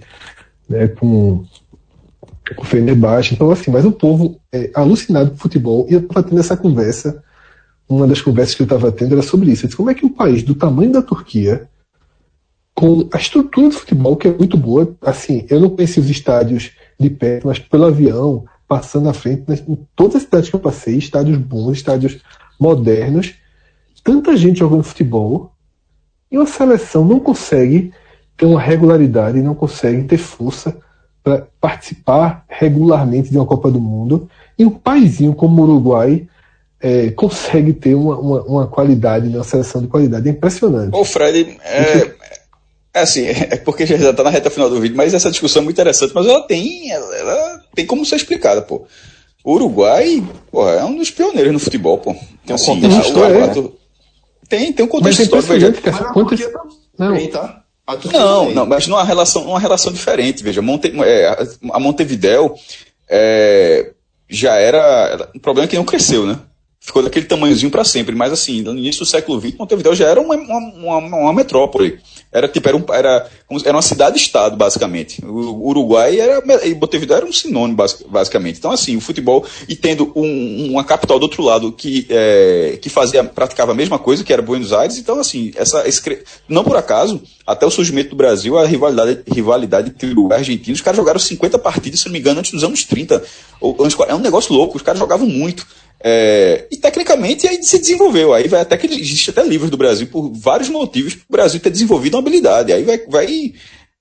né, 0.68 0.88
com, 0.88 1.46
com 2.56 2.66
Fenerbahçe. 2.66 3.34
Então, 3.34 3.52
assim, 3.52 3.70
mas 3.70 3.86
o 3.86 3.92
povo 3.92 4.39
é 4.52 4.72
alucinado 4.74 5.32
com 5.32 5.38
futebol. 5.38 5.86
E 5.89 5.94
eu 5.94 6.00
estava 6.00 6.24
tendo 6.24 6.39
essa 6.39 6.58
conversa. 6.58 7.24
Uma 7.88 8.08
das 8.08 8.22
conversas 8.22 8.56
que 8.56 8.62
eu 8.62 8.66
estava 8.66 8.92
tendo 8.92 9.14
era 9.14 9.22
sobre 9.22 9.52
isso. 9.52 9.66
Eu 9.66 9.68
disse, 9.68 9.78
como 9.78 9.89
é 9.89 9.94
que 9.94 10.06
um 10.06 10.10
país 10.10 10.44
do 10.44 10.56
tamanho 10.56 10.92
da 10.92 11.02
Turquia 11.02 11.70
com 12.82 13.08
a 13.14 13.18
estrutura 13.18 13.70
do 13.70 13.76
futebol, 13.76 14.18
que 14.18 14.28
é 14.28 14.32
muito 14.32 14.58
boa. 14.58 14.92
Assim, 15.04 15.46
eu 15.52 15.60
não 15.60 15.70
conheci 15.70 16.00
os 16.00 16.10
estádios 16.10 16.72
de 17.00 17.12
perto, 17.12 17.46
mas 17.46 17.60
pelo 17.60 17.86
avião, 17.86 18.44
passando 18.68 19.08
à 19.08 19.14
frente, 19.14 19.44
nas, 19.48 19.60
em 19.60 19.78
todas 19.96 20.16
as 20.16 20.24
cidades 20.24 20.50
que 20.50 20.56
eu 20.56 20.60
passei, 20.60 20.98
estádios 20.98 21.38
bons, 21.38 21.74
estádios 21.74 22.18
modernos, 22.60 23.36
tanta 24.04 24.36
gente 24.36 24.58
jogando 24.58 24.82
futebol, 24.82 25.52
e 26.32 26.38
uma 26.38 26.48
seleção 26.48 27.06
não 27.06 27.20
consegue 27.20 27.94
ter 28.36 28.48
uma 28.48 28.60
regularidade, 28.60 29.44
não 29.44 29.54
consegue 29.54 30.04
ter 30.06 30.18
força 30.18 30.76
para 31.24 31.48
participar 31.60 32.46
regularmente 32.48 33.30
de 33.30 33.38
uma 33.38 33.46
Copa 33.46 33.70
do 33.70 33.80
Mundo, 33.80 34.28
e 34.58 34.66
um 34.66 34.72
paísinho 34.72 35.36
como 35.36 35.62
o 35.62 35.66
Uruguai 35.66 36.28
é, 36.80 37.12
consegue 37.12 37.74
ter 37.74 37.94
uma, 37.94 38.18
uma, 38.18 38.42
uma 38.42 38.68
qualidade, 38.68 39.30
né, 39.30 39.38
uma 39.38 39.44
seleção 39.44 39.84
de 39.84 39.88
qualidade 39.88 40.28
é 40.28 40.32
impressionante. 40.32 40.96
Ô, 40.96 41.06
Fred, 41.06 41.60
é 41.64 42.41
assim, 42.94 43.26
é 43.28 43.58
porque 43.58 43.86
já 43.86 44.10
está 44.10 44.24
na 44.24 44.30
reta 44.30 44.50
final 44.50 44.70
do 44.70 44.80
vídeo, 44.80 44.98
mas 44.98 45.14
essa 45.14 45.32
discussão 45.32 45.62
é 45.62 45.66
muito 45.66 45.76
interessante, 45.76 46.14
mas 46.14 46.26
ela 46.26 46.42
tem, 46.44 46.92
ela, 46.92 47.16
ela 47.16 47.62
tem 47.74 47.86
como 47.86 48.06
ser 48.06 48.16
explicada, 48.16 48.62
pô. 48.62 48.86
O 49.44 49.54
Uruguai, 49.54 50.24
pô, 50.52 50.70
é 50.70 50.84
um 50.84 50.96
dos 50.96 51.10
pioneiros 51.10 51.52
no 51.52 51.60
futebol, 51.60 51.98
pô. 51.98 52.14
Tem 52.46 52.52
um 52.52 52.56
assim, 52.56 52.82
contexto, 52.82 53.20
o, 53.20 53.26
é. 53.26 54.48
tem, 54.48 54.74
tem 54.74 54.86
um 54.86 54.89
contexto 54.89 55.22
histórico, 55.24 55.52
veja. 55.52 55.72
Que 55.72 55.89
essa 55.89 56.06
conta... 56.06 56.36
Não. 56.98 57.16
Tem, 57.16 57.28
tá? 57.28 57.62
Não, 58.14 58.52
não, 58.52 58.66
mas 58.66 58.88
numa 58.88 59.04
relação, 59.04 59.44
numa 59.44 59.60
relação 59.60 59.92
diferente, 59.92 60.44
veja, 60.44 60.62
Monte, 60.62 60.94
é, 61.04 61.48
a 61.72 61.80
Montevideo 61.80 62.54
é, 63.10 63.92
já 64.30 64.56
era. 64.56 65.30
O 65.36 65.39
problema 65.39 65.66
é 65.66 65.70
que 65.70 65.76
não 65.76 65.84
cresceu, 65.84 66.26
né? 66.26 66.39
Ficou 66.84 67.04
daquele 67.04 67.28
tamanhozinho 67.28 67.72
para 67.72 67.84
sempre. 67.84 68.16
Mas 68.16 68.34
assim, 68.34 68.62
no 68.62 68.72
início 68.72 69.02
do 69.02 69.06
século 69.06 69.40
XX, 69.40 69.56
Montevideo 69.56 69.94
já 69.94 70.08
era 70.08 70.20
uma, 70.20 70.36
uma, 70.36 70.58
uma, 70.98 71.18
uma 71.18 71.34
metrópole. 71.34 72.00
Era 72.32 72.48
tipo, 72.48 72.68
era, 72.68 72.76
um, 72.76 72.84
era, 72.92 73.30
era 73.66 73.76
uma 73.76 73.82
cidade-estado, 73.82 74.58
basicamente. 74.58 75.24
O 75.24 75.68
Uruguai 75.68 76.20
era, 76.20 76.42
e 76.66 76.74
Montevideo 76.74 77.16
era 77.16 77.26
um 77.26 77.32
sinônimo, 77.32 77.78
basicamente. 78.08 78.58
Então, 78.58 78.72
assim, 78.72 78.98
o 78.98 79.02
futebol, 79.02 79.46
e 79.70 79.76
tendo 79.76 80.12
um, 80.16 80.72
uma 80.72 80.84
capital 80.84 81.20
do 81.20 81.24
outro 81.24 81.44
lado 81.44 81.72
que, 81.72 82.08
é, 82.10 82.80
que 82.82 82.90
fazia, 82.90 83.24
praticava 83.24 83.74
a 83.74 83.76
mesma 83.76 84.00
coisa, 84.00 84.24
que 84.24 84.34
era 84.34 84.42
Buenos 84.42 84.74
Aires, 84.74 84.98
então, 84.98 85.20
assim, 85.20 85.52
essa, 85.56 85.88
esse, 85.88 86.24
não 86.48 86.64
por 86.64 86.78
acaso, 86.78 87.22
até 87.46 87.66
o 87.66 87.72
surgimento 87.72 88.12
do 88.12 88.16
Brasil, 88.16 88.58
a 88.58 88.66
rivalidade, 88.66 89.22
rivalidade 89.28 89.90
entre 89.90 90.18
o 90.18 90.34
argentino, 90.34 90.74
os 90.74 90.82
caras 90.82 90.98
jogaram 90.98 91.20
50 91.20 91.60
partidas, 91.60 92.00
se 92.00 92.06
não 92.06 92.14
me 92.14 92.20
engano, 92.20 92.40
antes 92.40 92.54
dos 92.54 92.64
anos 92.64 92.86
30. 92.86 93.22
Ou, 93.60 93.76
é 94.08 94.16
um 94.16 94.20
negócio 94.20 94.56
louco, 94.56 94.78
os 94.78 94.84
caras 94.84 95.00
jogavam 95.00 95.28
muito. 95.28 95.68
É, 96.04 96.68
e 96.72 96.78
tecnicamente 96.78 97.47
aí 97.47 97.62
se 97.64 97.80
desenvolveu. 97.80 98.34
Aí 98.34 98.47
vai 98.47 98.62
até 98.62 98.78
que 98.78 98.88
existe 98.88 99.30
até 99.30 99.43
livros 99.43 99.70
do 99.70 99.78
Brasil 99.78 100.08
por 100.08 100.32
vários 100.34 100.70
motivos 100.70 101.14
o 101.14 101.32
Brasil 101.32 101.60
ter 101.60 101.70
desenvolvido 101.70 102.16
uma 102.16 102.22
habilidade. 102.22 102.74
Aí 102.74 102.84
vai. 102.84 102.97
vai 103.08 103.54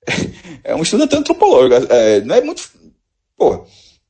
é 0.64 0.74
um 0.74 0.82
estudo 0.82 1.04
até 1.04 1.16
antropológico. 1.16 1.92
É, 1.92 2.20
não 2.22 2.34
é 2.34 2.40
muito. 2.40 2.62
Pô, 3.36 3.64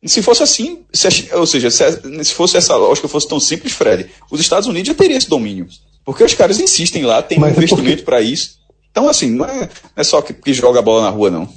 se 0.05 0.22
fosse 0.22 0.43
assim, 0.43 0.84
se, 0.93 1.09
ou 1.34 1.47
seja, 1.47 1.70
se, 1.70 2.24
se, 2.24 2.32
fosse 2.32 2.57
essa 2.57 2.76
lógica 2.76 3.09
fosse 3.09 3.28
tão 3.28 3.41
simples, 3.41 3.72
Fred, 3.72 4.09
os 4.30 4.41
Estados 4.41 4.68
Unidos 4.68 4.88
já 4.88 4.95
teriam 4.95 5.18
esse 5.18 5.28
domínio. 5.28 5.66
Porque 6.05 6.24
os 6.24 6.34
caras 6.34 6.59
insistem 6.59 7.05
lá, 7.05 7.22
tem 7.22 7.38
Mas 7.38 7.51
um 7.51 7.55
é 7.55 7.57
investimento 7.59 7.88
porque... 7.88 8.05
para 8.05 8.20
isso. 8.20 8.59
Então, 8.91 9.09
assim, 9.09 9.30
não 9.30 9.45
é, 9.45 9.61
não 9.61 9.68
é 9.97 10.03
só 10.03 10.22
que, 10.22 10.32
que 10.32 10.53
joga 10.53 10.78
a 10.78 10.82
bola 10.82 11.03
na 11.03 11.11
rua, 11.11 11.30
não. 11.30 11.49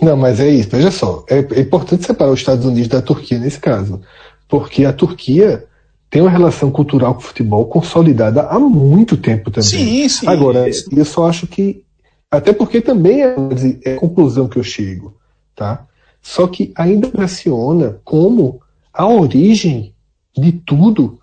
Não, 0.00 0.16
mas 0.16 0.38
é 0.38 0.48
isso, 0.48 0.68
veja 0.70 0.90
só. 0.90 1.24
É, 1.28 1.38
é 1.38 1.60
importante 1.60 2.06
separar 2.06 2.30
os 2.30 2.38
Estados 2.38 2.64
Unidos 2.64 2.88
da 2.88 3.02
Turquia 3.02 3.38
nesse 3.38 3.58
caso 3.58 4.00
porque 4.48 4.84
a 4.84 4.92
Turquia 4.92 5.66
tem 6.10 6.22
uma 6.22 6.30
relação 6.30 6.70
cultural 6.70 7.14
com 7.14 7.20
o 7.20 7.24
futebol 7.24 7.66
consolidada 7.66 8.42
há 8.42 8.58
muito 8.58 9.16
tempo 9.16 9.50
também. 9.50 9.68
Sim, 9.68 10.08
sim. 10.08 10.26
Agora, 10.26 10.66
eu 10.90 11.04
só 11.04 11.28
acho 11.28 11.46
que, 11.46 11.84
até 12.30 12.52
porque 12.52 12.80
também 12.80 13.22
é, 13.22 13.36
é 13.84 13.94
a 13.94 13.98
conclusão 13.98 14.48
que 14.48 14.58
eu 14.58 14.64
chego, 14.64 15.16
tá? 15.54 15.86
Só 16.22 16.46
que 16.46 16.72
ainda 16.74 17.08
impressiona 17.08 18.00
como 18.04 18.60
a 18.92 19.06
origem 19.06 19.94
de 20.36 20.52
tudo 20.52 21.18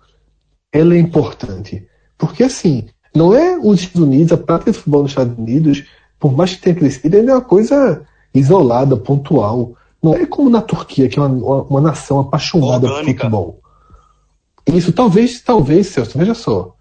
ela 0.72 0.94
é 0.94 0.98
importante. 0.98 1.86
Porque 2.16 2.44
assim, 2.44 2.84
não 3.14 3.34
é 3.34 3.58
os 3.58 3.80
Estados 3.80 4.02
Unidos, 4.02 4.32
a 4.32 4.36
prática 4.36 4.70
de 4.70 4.78
futebol 4.78 5.02
nos 5.02 5.10
Estados 5.10 5.36
Unidos, 5.36 5.84
por 6.18 6.34
mais 6.36 6.54
que 6.54 6.62
tenha 6.62 6.76
crescido, 6.76 7.16
ainda 7.16 7.32
é 7.32 7.34
uma 7.34 7.40
coisa 7.40 8.02
isolada, 8.34 8.96
pontual. 8.96 9.74
Não 10.06 10.14
é 10.14 10.24
como 10.24 10.48
na 10.48 10.62
Turquia, 10.62 11.08
que 11.08 11.18
é 11.18 11.22
uma, 11.22 11.62
uma 11.62 11.80
nação 11.80 12.20
apaixonada 12.20 12.86
por 12.86 13.04
futebol. 13.04 13.60
Isso 14.64 14.92
talvez, 14.92 15.40
talvez, 15.40 15.88
Celso, 15.88 16.16
veja 16.16 16.32
só. 16.32 16.76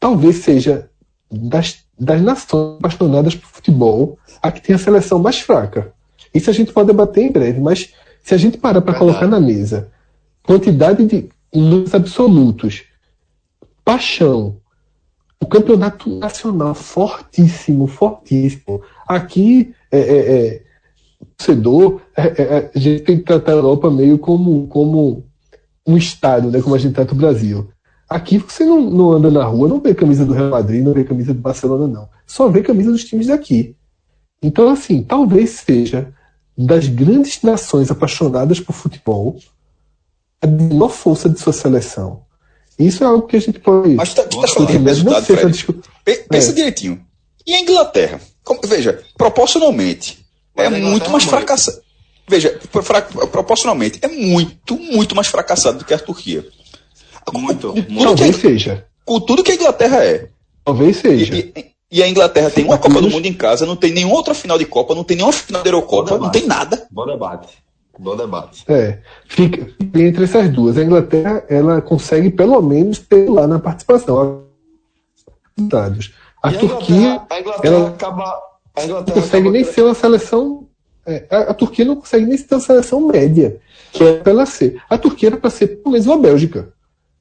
Talvez 0.00 0.36
seja 0.36 0.88
das, 1.30 1.84
das 1.98 2.22
nações 2.22 2.78
apaixonadas 2.78 3.34
por 3.34 3.46
futebol 3.46 4.18
a 4.40 4.50
que 4.50 4.62
tem 4.62 4.74
a 4.74 4.78
seleção 4.78 5.18
mais 5.18 5.38
fraca. 5.38 5.92
Isso 6.32 6.48
a 6.48 6.52
gente 6.54 6.72
pode 6.72 6.86
debater 6.86 7.24
em 7.24 7.30
breve, 7.30 7.60
mas 7.60 7.92
se 8.22 8.34
a 8.34 8.38
gente 8.38 8.56
parar 8.56 8.80
para 8.80 8.98
colocar 8.98 9.26
na 9.26 9.38
mesa 9.38 9.90
quantidade 10.42 11.04
de 11.04 11.28
números 11.52 11.94
absolutos, 11.94 12.84
paixão, 13.84 14.56
o 15.38 15.46
campeonato 15.46 16.08
nacional 16.08 16.74
fortíssimo, 16.74 17.86
fortíssimo. 17.86 18.80
Aqui 19.06 19.74
é, 19.90 19.98
é, 19.98 20.36
é 20.36 20.62
torcedor, 21.42 22.00
é, 22.16 22.22
é, 22.22 22.42
é, 22.42 22.70
a 22.74 22.78
gente 22.78 23.02
tem 23.02 23.18
que 23.18 23.24
tratar 23.24 23.52
a 23.52 23.56
Europa 23.56 23.90
meio 23.90 24.18
como, 24.18 24.66
como 24.68 25.24
um 25.86 25.96
estado, 25.96 26.50
né, 26.50 26.62
como 26.62 26.74
a 26.74 26.78
gente 26.78 26.94
trata 26.94 27.12
o 27.12 27.16
Brasil. 27.16 27.68
Aqui 28.08 28.38
você 28.38 28.64
não, 28.64 28.80
não 28.80 29.12
anda 29.12 29.30
na 29.30 29.44
rua, 29.44 29.68
não 29.68 29.80
vê 29.80 29.94
camisa 29.94 30.24
do 30.24 30.34
Real 30.34 30.50
Madrid, 30.50 30.84
não 30.84 30.92
vê 30.92 31.04
camisa 31.04 31.32
do 31.32 31.40
Barcelona, 31.40 31.86
não. 31.86 32.08
Só 32.26 32.48
vê 32.48 32.62
camisa 32.62 32.90
dos 32.90 33.04
times 33.04 33.26
daqui. 33.26 33.74
Então, 34.42 34.68
assim, 34.70 35.02
talvez 35.02 35.50
seja 35.50 36.12
das 36.56 36.86
grandes 36.88 37.40
nações 37.42 37.90
apaixonadas 37.90 38.60
por 38.60 38.74
futebol 38.74 39.38
a 40.40 40.46
menor 40.46 40.90
força 40.90 41.28
de 41.28 41.40
sua 41.40 41.52
seleção. 41.52 42.22
Isso 42.78 43.02
é 43.04 43.06
algo 43.06 43.26
que 43.26 43.36
a 43.36 43.40
gente 43.40 43.60
pode. 43.60 43.94
Mas 43.94 44.12
tá, 44.12 44.24
tu 44.24 44.40
tá 44.40 44.48
falando 44.48 44.70
de 44.70 44.78
resultado, 44.78 45.26
Pensa 46.28 46.50
é. 46.50 46.54
direitinho. 46.54 47.00
E 47.46 47.54
a 47.54 47.60
Inglaterra? 47.60 48.20
Como, 48.42 48.60
veja, 48.64 49.02
proporcionalmente, 49.16 50.21
é 50.56 50.68
muito 50.68 51.10
mais 51.10 51.24
fracassado. 51.24 51.80
Veja, 52.28 52.58
proporcionalmente, 53.30 53.98
é 54.02 54.08
muito, 54.08 54.78
muito 54.78 55.14
mais 55.14 55.26
fracassado 55.26 55.78
do 55.78 55.84
que 55.84 55.92
a 55.92 55.98
Turquia. 55.98 56.46
Muito, 57.32 57.74
muito. 57.88 58.02
Talvez 58.02 58.36
seja. 58.36 58.86
Com 59.04 59.20
tudo 59.20 59.42
que 59.42 59.52
a 59.52 59.54
Inglaterra 59.54 60.04
é. 60.04 60.28
Talvez 60.64 60.96
seja. 60.96 61.34
E, 61.34 61.72
e 61.90 62.02
a 62.02 62.08
Inglaterra 62.08 62.50
tem 62.50 62.64
uma 62.64 62.78
Copa 62.78 63.02
do 63.02 63.10
Mundo 63.10 63.26
em 63.26 63.34
casa, 63.34 63.66
não 63.66 63.76
tem 63.76 63.92
nenhuma 63.92 64.14
outra 64.14 64.34
final 64.34 64.58
de 64.58 64.64
Copa, 64.64 64.94
não 64.94 65.04
tem 65.04 65.16
nenhuma 65.16 65.32
final 65.32 65.62
da 65.62 65.68
Eurocopa, 65.68 66.16
não 66.18 66.30
tem 66.30 66.46
nada. 66.46 66.86
Bom 66.90 67.06
debate. 67.06 67.62
Bom 67.98 68.16
debate. 68.16 68.64
É, 68.66 68.98
fica, 69.26 69.68
entre 69.94 70.24
essas 70.24 70.48
duas. 70.48 70.78
A 70.78 70.82
Inglaterra, 70.82 71.44
ela 71.48 71.82
consegue 71.82 72.30
pelo 72.30 72.60
menos 72.62 72.98
ter 72.98 73.28
lá 73.28 73.46
na 73.46 73.58
participação. 73.58 74.44
A, 75.70 76.48
a 76.48 76.52
Turquia, 76.52 77.22
a 77.28 77.40
Inglaterra 77.40 77.74
ela, 77.74 77.88
acaba 77.88 78.40
a 78.74 78.84
Inglaterra 78.84 79.16
não 79.16 79.22
consegue 79.22 79.50
nem 79.50 79.64
ser 79.64 79.82
uma 79.82 79.94
seleção. 79.94 80.66
É, 81.04 81.26
a, 81.30 81.38
a, 81.50 81.54
Turquia 81.54 81.84
não 81.84 81.96
consegue 81.96 82.26
nem 82.26 82.36
ser 82.36 82.54
uma 82.54 82.60
seleção 82.60 83.06
média, 83.06 83.58
que 83.92 84.02
é 84.02 84.14
para 84.18 84.32
ela 84.32 84.46
ser. 84.46 84.80
A 84.88 84.96
Turquia 84.96 85.30
era 85.30 85.36
para 85.36 85.50
ser 85.50 85.68
pelo 85.68 85.92
menos 85.92 86.06
uma 86.06 86.18
Bélgica. 86.18 86.72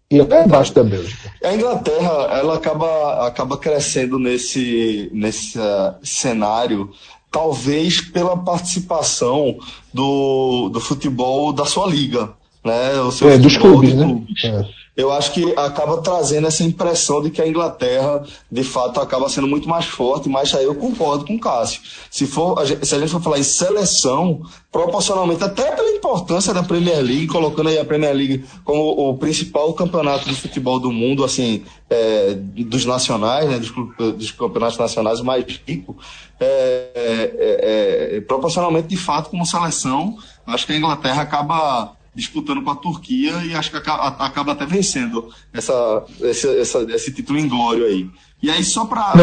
E 0.10 0.20
até 0.20 0.44
abaixo 0.44 0.74
da 0.74 0.84
Bélgica. 0.84 1.32
A 1.44 1.54
Inglaterra, 1.54 2.12
ela 2.38 2.56
acaba, 2.56 3.28
acaba 3.28 3.58
crescendo 3.58 4.20
nesse, 4.20 5.10
nesse 5.14 5.58
uh, 5.58 5.96
cenário, 6.04 6.92
talvez 7.32 8.02
pela 8.02 8.36
participação 8.36 9.58
do, 9.94 10.70
do 10.70 10.80
futebol 10.82 11.54
da 11.54 11.66
sua 11.66 11.88
liga. 11.88 12.34
Né? 12.64 13.00
O 13.00 13.12
seu 13.12 13.30
é, 13.30 13.38
dos 13.38 13.58
clubes, 13.58 13.94
né? 13.94 14.04
Clubes. 14.04 14.44
É 14.44 14.81
eu 14.96 15.10
acho 15.12 15.32
que 15.32 15.54
acaba 15.58 16.02
trazendo 16.02 16.48
essa 16.48 16.64
impressão 16.64 17.22
de 17.22 17.30
que 17.30 17.42
a 17.42 17.48
Inglaterra, 17.48 18.24
de 18.52 18.64
fato, 18.64 19.00
acaba 19.00 19.30
sendo 19.30 19.48
muito 19.48 19.68
mais 19.68 19.86
forte, 19.86 20.28
mas 20.28 20.54
aí 20.54 20.66
eu 20.66 20.76
concordo 20.76 21.26
com 21.26 21.36
o 21.36 21.40
Cássio. 21.40 21.82
Se, 22.10 22.28
for, 22.28 22.60
a 22.60 22.66
gente, 22.66 22.86
se 22.86 22.94
a 22.94 23.00
gente 23.00 23.10
for 23.10 23.22
falar 23.22 23.40
em 23.40 23.44
seleção, 23.44 24.42
proporcionalmente, 24.70 25.44
até 25.44 25.72
pela 25.72 25.90
importância 25.92 26.54
da 26.54 26.62
Premier 26.62 27.02
League, 27.02 27.28
colocando 27.28 27.70
aí 27.70 27.80
a 27.80 27.86
Premier 27.86 28.14
League 28.14 28.46
como 28.66 29.10
o 29.10 29.18
principal 29.18 29.74
campeonato 29.74 30.28
de 30.28 30.36
futebol 30.36 30.78
do 30.78 30.92
mundo, 30.92 31.24
assim, 31.24 31.64
é, 31.90 32.34
dos 32.34 32.86
nacionais, 32.86 33.50
né, 33.50 33.60
dos, 33.60 33.72
dos, 34.16 34.32
campeonatos 34.32 34.78
nacionais 34.78 35.22
mais 35.22 35.46
rico, 35.66 35.98
é, 36.38 36.92
é, 36.94 38.18
é, 38.18 38.22
proporcionalmente, 38.22 38.90
de 38.90 38.98
fato, 38.98 39.30
como 39.30 39.46
seleção, 39.46 40.18
acho 40.46 40.66
que 40.66 40.74
a 40.74 40.78
Inglaterra 40.78 41.22
acaba 41.22 41.94
disputando 42.14 42.62
com 42.62 42.72
a 42.72 42.76
Turquia 42.76 43.32
e 43.46 43.54
acho 43.54 43.72
que 43.72 43.78
acaba, 43.78 44.52
até 44.52 44.66
vencendo 44.66 45.30
essa, 45.54 46.06
esse, 46.22 46.60
essa, 46.60 46.80
esse 46.94 47.14
título 47.14 47.40
inglório 47.40 47.86
aí. 47.86 48.10
E 48.42 48.50
aí, 48.50 48.64
só 48.64 48.86
para 48.86 49.14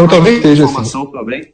informação 0.53 1.03
assim. 1.03 1.13
também, 1.13 1.53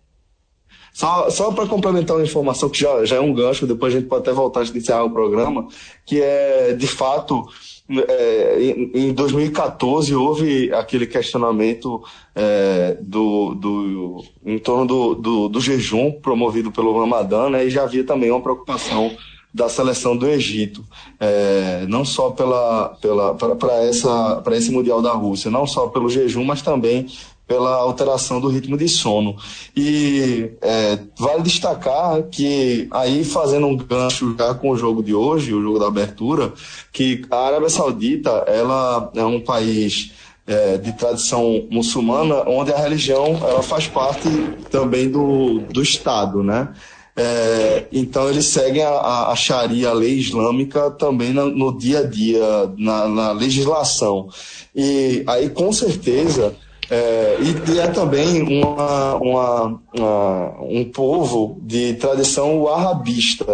só, 0.94 1.28
só 1.28 1.50
para 1.50 1.66
complementar 1.66 2.16
uma 2.16 2.22
informação 2.22 2.70
que 2.70 2.78
já, 2.78 3.04
já 3.04 3.16
é 3.16 3.20
um 3.20 3.34
gancho, 3.34 3.66
depois 3.66 3.92
a 3.92 3.98
gente 3.98 4.08
pode 4.08 4.22
até 4.22 4.32
voltar 4.32 4.60
a 4.60 4.64
iniciar 4.64 5.02
o 5.02 5.10
programa, 5.10 5.66
que 6.06 6.22
é, 6.22 6.72
de 6.72 6.86
fato, 6.86 7.44
é, 7.90 8.62
em, 8.62 9.08
em 9.08 9.12
2014 9.12 10.14
houve 10.14 10.72
aquele 10.72 11.04
questionamento 11.04 12.00
é, 12.32 12.96
do, 13.00 13.56
do, 13.56 14.24
em 14.46 14.56
torno 14.60 14.86
do, 14.86 15.14
do, 15.16 15.48
do, 15.48 15.60
jejum 15.60 16.12
promovido 16.12 16.70
pelo 16.70 16.96
Ramadã, 16.96 17.50
né, 17.50 17.66
e 17.66 17.70
já 17.70 17.82
havia 17.82 18.04
também 18.04 18.30
uma 18.30 18.40
preocupação 18.40 19.10
da 19.54 19.68
seleção 19.68 20.16
do 20.16 20.26
Egito, 20.26 20.84
é, 21.20 21.86
não 21.88 22.04
só 22.04 22.30
pela, 22.30 22.88
pela, 23.00 23.34
para 23.36 24.56
esse 24.56 24.72
Mundial 24.72 25.00
da 25.00 25.12
Rússia, 25.12 25.48
não 25.48 25.64
só 25.64 25.86
pelo 25.86 26.10
jejum, 26.10 26.44
mas 26.44 26.60
também 26.60 27.06
pela 27.46 27.76
alteração 27.76 28.40
do 28.40 28.48
ritmo 28.48 28.76
de 28.76 28.88
sono. 28.88 29.36
E 29.76 30.50
é, 30.60 30.98
vale 31.16 31.42
destacar 31.42 32.22
que, 32.24 32.88
aí 32.90 33.24
fazendo 33.24 33.68
um 33.68 33.76
gancho 33.76 34.34
já 34.36 34.54
com 34.54 34.70
o 34.70 34.76
jogo 34.76 35.04
de 35.04 35.14
hoje, 35.14 35.54
o 35.54 35.62
jogo 35.62 35.78
da 35.78 35.86
abertura, 35.86 36.52
que 36.92 37.24
a 37.30 37.46
Arábia 37.46 37.68
Saudita 37.68 38.30
ela 38.48 39.10
é 39.14 39.24
um 39.24 39.40
país 39.40 40.10
é, 40.46 40.78
de 40.78 40.92
tradição 40.94 41.66
muçulmana, 41.70 42.42
onde 42.48 42.72
a 42.72 42.78
religião 42.78 43.38
ela 43.42 43.62
faz 43.62 43.86
parte 43.86 44.28
também 44.70 45.08
do, 45.08 45.60
do 45.60 45.80
Estado, 45.80 46.42
né? 46.42 46.68
É, 47.16 47.86
então 47.92 48.28
eles 48.28 48.46
seguem 48.46 48.82
a, 48.82 49.28
a 49.28 49.36
Sharia, 49.36 49.90
a 49.90 49.92
lei 49.92 50.14
islâmica, 50.18 50.90
também 50.90 51.32
no, 51.32 51.48
no 51.48 51.76
dia 51.76 52.00
a 52.00 52.06
dia, 52.06 52.72
na, 52.76 53.06
na 53.08 53.32
legislação. 53.32 54.28
E 54.74 55.22
aí, 55.26 55.48
com 55.48 55.72
certeza, 55.72 56.56
é, 56.90 57.38
e, 57.40 57.78
é 57.78 57.86
também 57.88 58.42
uma, 58.42 59.14
uma, 59.14 59.80
uma, 59.96 60.62
um 60.62 60.84
povo 60.90 61.60
de 61.62 61.94
tradição 61.94 62.60
wahhabista, 62.62 63.46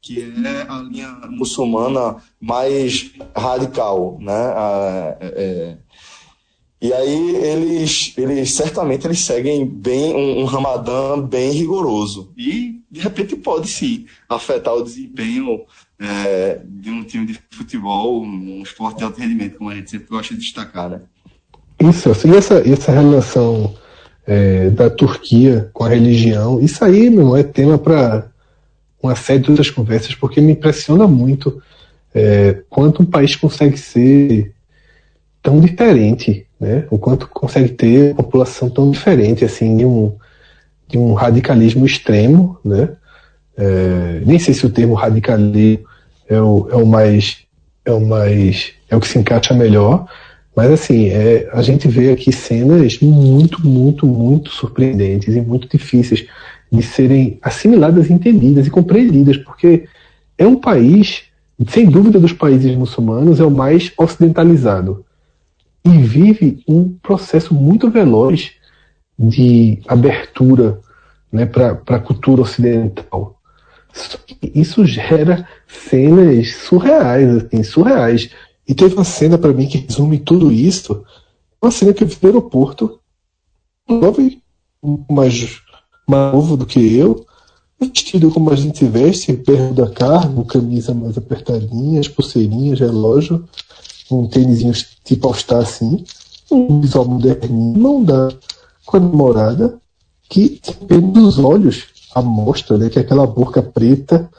que 0.00 0.20
é 0.20 0.66
a 0.68 0.78
linha 0.78 1.08
muçulmana 1.28 2.16
mais 2.40 3.10
radical, 3.36 4.16
né? 4.20 4.32
A, 4.32 5.16
é, 5.20 5.76
e 6.80 6.92
aí 6.92 7.36
eles, 7.36 8.12
eles 8.16 8.54
certamente 8.54 9.06
eles 9.06 9.20
seguem 9.20 9.66
bem 9.66 10.14
um, 10.14 10.42
um 10.42 10.44
Ramadã 10.44 11.18
bem 11.18 11.50
rigoroso 11.50 12.32
e 12.36 12.75
de 12.96 13.02
repente 13.02 13.36
pode 13.36 13.68
sim 13.68 14.06
afetar 14.26 14.74
o 14.74 14.82
desempenho 14.82 15.60
é, 16.00 16.60
de 16.64 16.90
um 16.90 17.04
time 17.04 17.26
de 17.26 17.38
futebol, 17.50 18.22
um 18.22 18.62
esporte 18.62 18.98
de 18.98 19.04
alto 19.04 19.20
rendimento, 19.20 19.58
como 19.58 19.68
a 19.68 19.74
gente 19.74 19.90
sempre 19.90 20.08
gosta 20.08 20.34
de 20.34 20.40
destacar, 20.40 20.88
né? 20.88 21.00
Isso, 21.78 22.10
assim, 22.10 22.34
essa, 22.34 22.54
essa 22.66 22.90
relação 22.92 23.74
é, 24.26 24.70
da 24.70 24.88
Turquia 24.88 25.68
com 25.74 25.84
a 25.84 25.90
religião, 25.90 26.58
isso 26.58 26.82
aí, 26.82 27.10
meu, 27.10 27.36
é 27.36 27.42
tema 27.42 27.76
para 27.76 28.28
uma 29.02 29.14
série 29.14 29.40
de 29.40 29.50
outras 29.50 29.70
conversas, 29.70 30.14
porque 30.14 30.40
me 30.40 30.52
impressiona 30.52 31.06
muito 31.06 31.62
é, 32.14 32.62
quanto 32.70 33.02
um 33.02 33.06
país 33.06 33.36
consegue 33.36 33.76
ser 33.76 34.54
tão 35.42 35.60
diferente, 35.60 36.46
né? 36.58 36.86
O 36.90 36.98
quanto 36.98 37.28
consegue 37.28 37.68
ter 37.68 38.14
uma 38.14 38.22
população 38.22 38.70
tão 38.70 38.90
diferente, 38.90 39.44
assim, 39.44 39.84
um, 39.84 40.16
de 40.88 40.98
um 40.98 41.14
radicalismo 41.14 41.84
extremo, 41.84 42.58
né? 42.64 42.90
É, 43.56 44.22
nem 44.24 44.38
sei 44.38 44.52
se 44.52 44.66
o 44.66 44.70
termo 44.70 44.94
radicalismo 44.94 45.86
é 46.28 46.40
o, 46.40 46.68
é 46.70 46.76
o 46.76 46.86
mais 46.86 47.38
é 47.84 47.92
o 47.92 48.00
mais 48.00 48.72
é 48.90 48.96
o 48.96 49.00
que 49.00 49.08
se 49.08 49.18
encaixa 49.18 49.54
melhor, 49.54 50.06
mas 50.54 50.70
assim, 50.70 51.08
é, 51.08 51.48
a 51.52 51.60
gente 51.60 51.86
vê 51.86 52.10
aqui 52.10 52.32
cenas 52.32 52.98
muito, 53.00 53.66
muito, 53.66 54.06
muito 54.06 54.50
surpreendentes 54.50 55.34
e 55.34 55.40
muito 55.40 55.68
difíceis 55.68 56.26
de 56.72 56.82
serem 56.82 57.38
assimiladas, 57.42 58.10
entendidas 58.10 58.66
e 58.66 58.70
compreendidas, 58.70 59.36
porque 59.36 59.84
é 60.38 60.46
um 60.46 60.56
país, 60.56 61.24
sem 61.68 61.86
dúvida 61.86 62.18
dos 62.18 62.32
países 62.32 62.74
muçulmanos, 62.74 63.38
é 63.38 63.44
o 63.44 63.50
mais 63.50 63.92
ocidentalizado 63.98 65.04
e 65.84 65.90
vive 65.90 66.62
um 66.66 66.88
processo 67.02 67.54
muito 67.54 67.90
veloz 67.90 68.52
de 69.18 69.80
abertura 69.86 70.80
né, 71.32 71.46
para 71.46 71.78
a 71.86 71.98
cultura 71.98 72.42
ocidental. 72.42 73.40
Isso 74.42 74.84
gera 74.84 75.48
cenas 75.66 76.54
surreais, 76.54 77.44
assim, 77.44 77.62
surreais. 77.62 78.30
E 78.68 78.74
teve 78.74 78.94
uma 78.94 79.04
cena 79.04 79.38
para 79.38 79.52
mim 79.52 79.66
que 79.66 79.78
resume 79.78 80.18
tudo 80.18 80.52
isso. 80.52 81.04
Uma 81.60 81.70
cena 81.70 81.94
que 81.94 82.04
eu 82.04 82.08
vi 82.08 82.16
no 82.20 82.28
aeroporto, 82.28 83.00
um 83.88 84.00
jovem 84.00 84.42
mais, 85.10 85.60
mais 86.06 86.32
novo 86.32 86.56
do 86.56 86.66
que 86.66 86.96
eu, 86.96 87.24
vestido 87.80 88.30
como 88.30 88.50
a 88.50 88.56
gente 88.56 88.84
veste, 88.84 89.32
perto 89.32 89.74
da 89.74 89.88
carne, 89.90 90.44
camisa 90.44 90.92
mais 90.92 91.16
apertadinha, 91.16 92.00
as 92.00 92.08
pulseirinhas, 92.08 92.80
relógio, 92.80 93.44
um 94.10 94.26
tênisinho 94.26 94.72
tipo 95.04 95.26
All-Star 95.26 95.60
assim, 95.62 96.04
um 96.50 96.80
visual 96.80 97.06
moderninho, 97.06 97.78
mão 97.78 98.04
da 98.04 98.28
com 98.86 98.96
a 98.96 99.00
namorada, 99.00 99.78
que 100.28 100.60
apenas 100.66 101.24
os 101.24 101.38
olhos 101.38 101.84
a 102.14 102.22
mostra, 102.22 102.78
né, 102.78 102.88
que 102.88 102.98
é 102.98 103.02
aquela 103.02 103.26
boca 103.26 103.62
preta, 103.62 104.30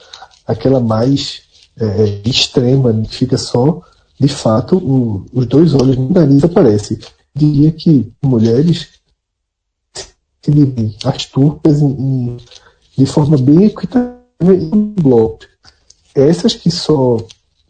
aquela 0.48 0.80
mais 0.80 1.44
é, 1.80 2.22
extrema, 2.26 2.92
né, 2.92 3.06
fica 3.06 3.38
só 3.38 3.84
de 4.20 4.28
fato, 4.28 4.78
o, 4.78 5.26
os 5.32 5.46
dois 5.46 5.74
olhos 5.74 5.96
no 5.96 6.10
nariz 6.10 6.44
aparecem. 6.44 6.98
Diria 7.36 7.72
que 7.72 8.12
mulheres 8.22 8.90
se 9.94 10.52
dividem 10.52 10.96
as 11.06 11.26
turcas 11.26 11.82
em, 11.82 11.92
em, 11.92 12.38
de 12.98 13.06
forma 13.06 13.38
bem 13.38 13.66
equitativa 13.66 14.16
em 14.42 14.94
bloco. 15.00 15.46
Essas 16.16 16.56
que 16.56 16.72
só, 16.72 17.18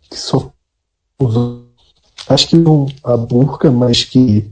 que 0.09 0.17
só 0.17 0.49
usam, 1.19 1.65
acho 2.29 2.47
que 2.47 2.55
não 2.55 2.87
a 3.03 3.17
burca, 3.17 3.69
mas 3.69 4.05
que 4.05 4.49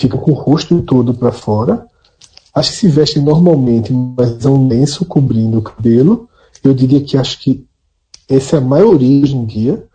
ficam 0.00 0.18
com 0.18 0.32
o 0.32 0.34
rosto 0.34 0.80
todo 0.82 1.14
para 1.14 1.32
fora. 1.32 1.86
Acho 2.54 2.70
que 2.70 2.76
se 2.78 2.88
vestem 2.88 3.22
normalmente, 3.22 3.92
mas 3.92 4.44
é 4.44 4.48
um 4.48 4.66
lenço 4.66 5.04
cobrindo 5.04 5.58
o 5.58 5.62
cabelo. 5.62 6.28
Eu 6.64 6.74
diria 6.74 7.00
que 7.00 7.16
acho 7.16 7.38
que 7.40 7.64
essa 8.28 8.56
é 8.56 8.58
a 8.58 8.62
maioria 8.62 9.22
hoje 9.22 9.36
em 9.36 9.44
dia. 9.44 9.86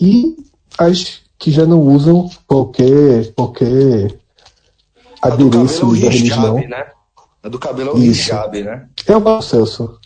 E 0.00 0.36
as 0.78 1.20
que 1.38 1.50
já 1.50 1.64
não 1.64 1.80
usam 1.80 2.28
qualquer, 2.46 3.32
qualquer 3.32 4.14
adereço 5.22 5.86
da 5.86 5.96
religião. 5.96 6.54
Né? 6.56 6.86
A 7.42 7.48
do 7.48 7.58
cabelo 7.58 7.90
é 7.90 7.94
o 7.94 7.98
hijab, 7.98 8.62
né? 8.62 8.86
É 9.06 9.16
o 9.16 9.42
Celso. 9.42 9.98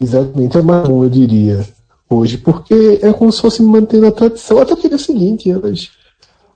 Exatamente, 0.00 0.58
é 0.58 0.62
mais 0.62 0.88
um, 0.88 1.02
eu 1.02 1.10
diria, 1.10 1.66
hoje, 2.08 2.38
porque 2.38 3.00
é 3.02 3.12
como 3.12 3.32
se 3.32 3.40
fosse 3.40 3.62
mantendo 3.62 4.06
a 4.06 4.12
tradição, 4.12 4.58
até 4.58 4.74
porque 4.74 4.92
é 4.92 4.96
o 4.96 4.98
seguinte, 4.98 5.50
elas. 5.50 5.90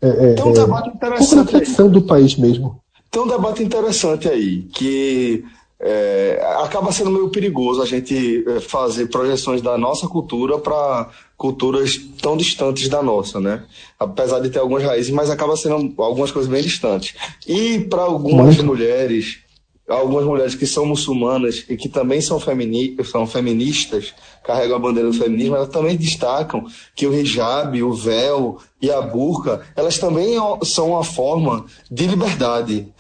É, 0.03 0.33
é, 0.33 0.35
Tem 0.35 0.45
um 0.45 0.53
debate 0.53 0.89
interessante. 0.89 1.39
É, 1.39 1.41
um 1.41 1.45
tradição 1.47 1.87
aí. 1.87 1.93
do 1.93 2.03
país 2.03 2.37
mesmo. 2.37 2.81
Tem 3.11 3.23
um 3.23 3.29
debate 3.29 3.63
interessante 3.63 4.29
aí, 4.29 4.63
que 4.73 5.45
é, 5.79 6.43
acaba 6.61 6.91
sendo 6.91 7.11
meio 7.11 7.29
perigoso 7.29 7.83
a 7.83 7.87
gente 7.87 8.45
é, 8.49 8.61
fazer 8.61 9.07
projeções 9.07 9.61
da 9.61 9.77
nossa 9.79 10.09
cultura 10.09 10.59
para 10.59 11.09
culturas 11.37 11.99
tão 12.21 12.37
distantes 12.37 12.89
da 12.89 13.03
nossa, 13.03 13.41
né? 13.41 13.65
Apesar 13.99 14.41
de 14.41 14.49
ter 14.49 14.59
algumas 14.59 14.83
raízes, 14.83 15.11
mas 15.13 15.29
acaba 15.31 15.57
sendo 15.57 15.93
algumas 15.99 16.31
coisas 16.31 16.51
bem 16.51 16.63
distantes. 16.63 17.15
E 17.47 17.81
para 17.81 18.03
algumas 18.03 18.57
Muito. 18.57 18.65
mulheres, 18.65 19.39
algumas 19.89 20.25
mulheres 20.25 20.55
que 20.55 20.67
são 20.67 20.87
muçulmanas 20.87 21.65
e 21.69 21.77
que 21.77 21.89
também 21.89 22.21
são, 22.21 22.39
femini 22.39 22.97
são 23.05 23.27
feministas, 23.27 24.15
carregam 24.45 24.77
a 24.77 24.79
bandeira 24.79 25.11
do 25.11 25.17
feminismo, 25.17 25.57
elas 25.57 25.69
também 25.69 25.97
destacam 25.97 26.65
que 26.95 27.07
o 27.07 27.15
hijab, 27.15 27.83
o 27.83 27.93
véu 27.93 28.59
e 28.81 28.91
a 28.91 29.01
burca, 29.01 29.67
elas 29.77 29.99
também 29.99 30.37
são 30.65 30.91
uma 30.91 31.05
forma 31.05 31.65
de 31.91 32.07
liberdade 32.07 32.93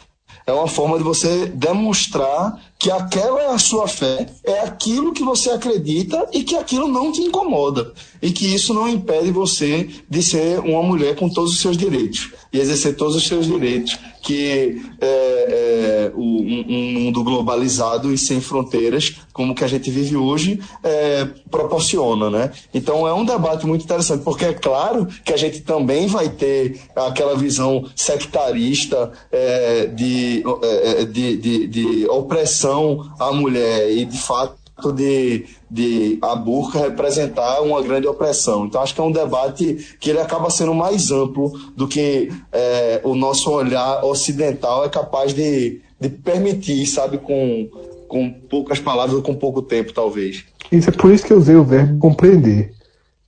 é 0.46 0.52
uma 0.52 0.66
forma 0.66 0.98
de 0.98 1.04
você 1.04 1.46
demonstrar 1.46 2.60
que 2.78 2.90
aquela 2.90 3.40
é 3.40 3.46
a 3.48 3.58
sua 3.58 3.86
fé, 3.86 4.26
é 4.44 4.60
aquilo 4.60 5.12
que 5.12 5.22
você 5.22 5.50
acredita 5.50 6.28
e 6.32 6.42
que 6.42 6.56
aquilo 6.56 6.88
não 6.88 7.12
te 7.12 7.20
incomoda. 7.20 7.92
E 8.20 8.32
que 8.32 8.52
isso 8.52 8.74
não 8.74 8.88
impede 8.88 9.30
você 9.30 9.88
de 10.08 10.22
ser 10.22 10.58
uma 10.58 10.82
mulher 10.82 11.14
com 11.14 11.28
todos 11.28 11.52
os 11.52 11.60
seus 11.60 11.76
direitos 11.76 12.32
e 12.52 12.58
exercer 12.58 12.96
todos 12.96 13.14
os 13.14 13.26
seus 13.26 13.46
direitos 13.46 13.96
que 14.22 14.80
é, 15.00 15.06
é, 15.06 16.12
o, 16.14 16.22
um, 16.22 16.92
mundo 16.92 17.24
globalizado 17.24 18.12
e 18.12 18.16
sem 18.16 18.40
fronteiras, 18.40 19.16
como 19.32 19.54
que 19.54 19.64
a 19.64 19.68
gente 19.68 19.90
vive 19.90 20.16
hoje, 20.16 20.60
é, 20.82 21.26
proporciona, 21.50 22.30
né? 22.30 22.52
Então 22.72 23.06
é 23.06 23.12
um 23.12 23.24
debate 23.24 23.66
muito 23.66 23.84
interessante, 23.84 24.22
porque 24.22 24.44
é 24.44 24.54
claro 24.54 25.06
que 25.24 25.32
a 25.32 25.36
gente 25.36 25.60
também 25.60 26.06
vai 26.06 26.28
ter 26.28 26.80
aquela 26.94 27.36
visão 27.36 27.84
sectarista 27.96 29.10
é, 29.30 29.86
de, 29.86 30.44
é, 30.62 31.04
de, 31.04 31.36
de, 31.36 31.66
de 31.66 32.06
opressão 32.08 33.12
à 33.18 33.32
mulher 33.32 33.90
e 33.90 34.04
de 34.04 34.18
fato 34.18 34.61
de, 34.94 35.46
de 35.70 36.18
a 36.22 36.34
burca 36.34 36.78
representar 36.78 37.60
uma 37.60 37.82
grande 37.82 38.06
opressão. 38.06 38.66
Então 38.66 38.82
acho 38.82 38.94
que 38.94 39.00
é 39.00 39.04
um 39.04 39.12
debate 39.12 39.96
que 40.00 40.10
ele 40.10 40.20
acaba 40.20 40.50
sendo 40.50 40.74
mais 40.74 41.10
amplo 41.10 41.52
do 41.76 41.86
que 41.86 42.32
é, 42.50 43.00
o 43.04 43.14
nosso 43.14 43.50
olhar 43.50 44.04
ocidental 44.04 44.84
é 44.84 44.88
capaz 44.88 45.34
de, 45.34 45.80
de 46.00 46.08
permitir, 46.08 46.86
sabe, 46.86 47.18
com, 47.18 47.68
com 48.08 48.30
poucas 48.30 48.80
palavras 48.80 49.14
ou 49.14 49.22
com 49.22 49.34
pouco 49.34 49.62
tempo, 49.62 49.92
talvez. 49.92 50.44
Isso 50.70 50.88
é 50.88 50.92
por 50.92 51.12
isso 51.12 51.24
que 51.24 51.32
eu 51.32 51.38
usei 51.38 51.56
o 51.56 51.64
verbo 51.64 51.98
compreender. 51.98 52.72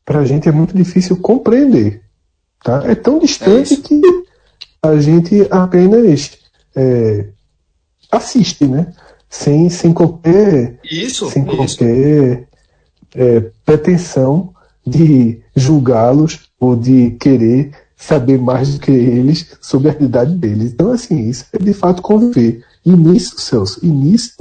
para 0.05 0.21
a 0.21 0.25
gente 0.25 0.49
é 0.49 0.53
muito 0.53 0.77
difícil 0.77 1.17
compreender. 1.19 2.03
Tá? 2.63 2.83
É 2.87 2.95
tão 2.95 3.19
distante 3.19 3.75
é 3.75 3.77
que 3.77 4.01
a 4.83 4.97
gente 4.99 5.47
apenas 5.51 6.39
é, 6.75 7.27
assiste, 8.11 8.67
né? 8.67 8.93
Sem, 9.37 9.69
sem 9.69 9.93
qualquer, 9.93 10.79
isso, 10.85 11.29
sem 11.29 11.43
isso. 11.43 11.57
qualquer 11.57 12.47
é, 13.17 13.41
pretensão 13.67 14.55
de 14.87 15.41
julgá-los 15.57 16.49
ou 16.61 16.77
de 16.77 17.11
querer 17.19 17.73
saber 17.97 18.39
mais 18.39 18.75
do 18.75 18.81
que 18.81 18.93
eles 18.93 19.57
sobre 19.61 19.89
a 19.89 19.93
realidade 19.93 20.35
deles. 20.37 20.73
Então, 20.73 20.93
assim, 20.93 21.29
isso 21.29 21.47
é 21.53 21.59
de 21.59 21.73
fato 21.75 22.01
conviver. 22.01 22.65
E 22.87 22.93
nisso, 22.93 23.41
Celso, 23.41 23.81
e 23.83 23.89
nisso, 23.89 24.37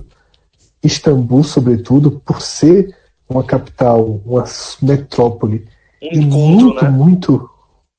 Istambul, 0.83 1.43
sobretudo, 1.43 2.21
por 2.23 2.39
ser 2.39 2.95
uma 3.27 3.43
capital, 3.43 4.21
uma 4.23 4.43
metrópole, 4.79 5.65
Um 6.03 6.07
e 6.11 6.17
encontro, 6.19 6.65
muito, 6.65 6.83
né? 6.83 6.89
muito 6.91 7.49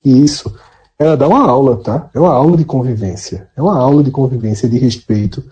isso, 0.05 0.55
ela 0.97 1.17
dá 1.17 1.27
uma 1.27 1.45
aula, 1.45 1.77
tá? 1.77 2.09
É 2.15 2.21
uma 2.21 2.33
aula 2.33 2.57
de 2.57 2.65
convivência. 2.65 3.49
É 3.57 3.61
uma 3.61 3.77
aula 3.77 4.01
de 4.01 4.13
convivência, 4.13 4.69
de 4.69 4.79
respeito. 4.79 5.43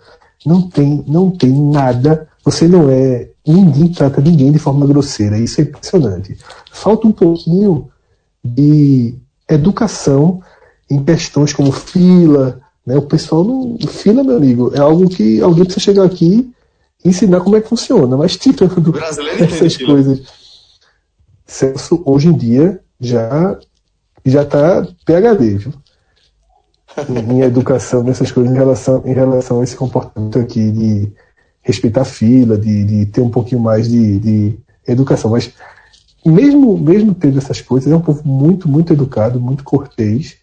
Não 0.45 0.61
tem, 0.61 1.03
não 1.07 1.31
tem 1.31 1.51
nada. 1.51 2.27
Você 2.43 2.67
não 2.67 2.89
é. 2.89 3.29
Ninguém 3.45 3.89
trata 3.89 4.21
ninguém 4.21 4.51
de 4.51 4.59
forma 4.59 4.85
grosseira. 4.85 5.37
Isso 5.37 5.61
é 5.61 5.63
impressionante. 5.63 6.37
Falta 6.71 7.07
um 7.07 7.11
pouquinho 7.11 7.89
de 8.43 9.15
educação 9.49 10.41
em 10.89 11.03
questões 11.03 11.53
como 11.53 11.71
fila. 11.71 12.61
Né? 12.85 12.97
O 12.97 13.01
pessoal 13.01 13.43
não. 13.43 13.77
Fila, 13.87 14.23
meu 14.23 14.37
amigo, 14.37 14.71
é 14.73 14.79
algo 14.79 15.09
que 15.09 15.41
alguém 15.41 15.63
precisa 15.63 15.83
chegar 15.83 16.03
aqui 16.03 16.51
e 17.03 17.09
ensinar 17.09 17.41
como 17.41 17.55
é 17.55 17.61
que 17.61 17.69
funciona. 17.69 18.15
Mas 18.17 18.37
tirando 18.37 18.89
O 18.89 18.91
brasileiro 18.91 19.43
entende 19.43 19.65
essas 19.65 19.77
coisas. 19.77 20.21
Celso, 21.45 22.01
hoje 22.05 22.29
em 22.29 22.37
dia, 22.37 22.79
já 22.99 23.59
já 24.25 24.43
está 24.43 24.87
PHD, 25.05 25.57
viu? 25.57 25.73
Em 27.09 27.41
educação, 27.41 28.03
nessas 28.03 28.31
coisas, 28.31 28.53
em 28.53 28.55
relação, 28.55 29.01
em 29.05 29.13
relação 29.13 29.61
a 29.61 29.63
esse 29.63 29.75
comportamento 29.75 30.37
aqui 30.37 30.71
de 30.71 31.11
respeitar 31.61 32.05
fila, 32.05 32.57
de, 32.57 32.83
de 32.83 33.05
ter 33.07 33.21
um 33.21 33.29
pouquinho 33.29 33.61
mais 33.61 33.87
de, 33.87 34.19
de 34.19 34.59
educação. 34.87 35.31
Mas, 35.31 35.51
mesmo, 36.25 36.77
mesmo 36.77 37.13
tendo 37.13 37.37
essas 37.37 37.61
coisas, 37.61 37.91
é 37.91 37.95
um 37.95 38.01
povo 38.01 38.21
muito, 38.27 38.69
muito 38.69 38.93
educado, 38.93 39.39
muito 39.39 39.63
cortês 39.63 40.37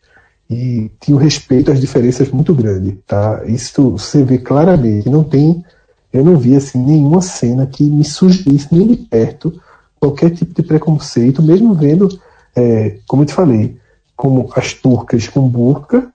e 0.51 0.91
tinha 1.01 1.17
um 1.17 1.21
respeito 1.21 1.71
às 1.71 1.81
diferenças 1.81 2.29
muito 2.31 2.53
grande, 2.53 2.99
tá? 3.07 3.43
Isso 3.47 3.93
você 3.93 4.25
vê 4.25 4.37
claramente. 4.37 5.09
Não 5.09 5.23
tem, 5.23 5.65
eu 6.13 6.25
não 6.25 6.37
vi 6.37 6.57
assim 6.57 6.83
nenhuma 6.85 7.23
cena 7.23 7.67
que 7.67 7.85
me 7.85 8.05
sugerisse 8.05 8.67
nem 8.73 8.89
de 8.89 8.97
perto 8.97 9.61
qualquer 10.01 10.31
tipo 10.31 10.53
de 10.53 10.63
preconceito, 10.67 11.43
mesmo 11.43 11.75
vendo, 11.75 12.09
é, 12.57 12.97
como 13.07 13.23
eu 13.23 13.27
te 13.27 13.35
falei, 13.35 13.77
como 14.17 14.51
as 14.57 14.73
turcas 14.73 15.29
com 15.29 15.47
burca 15.49 16.11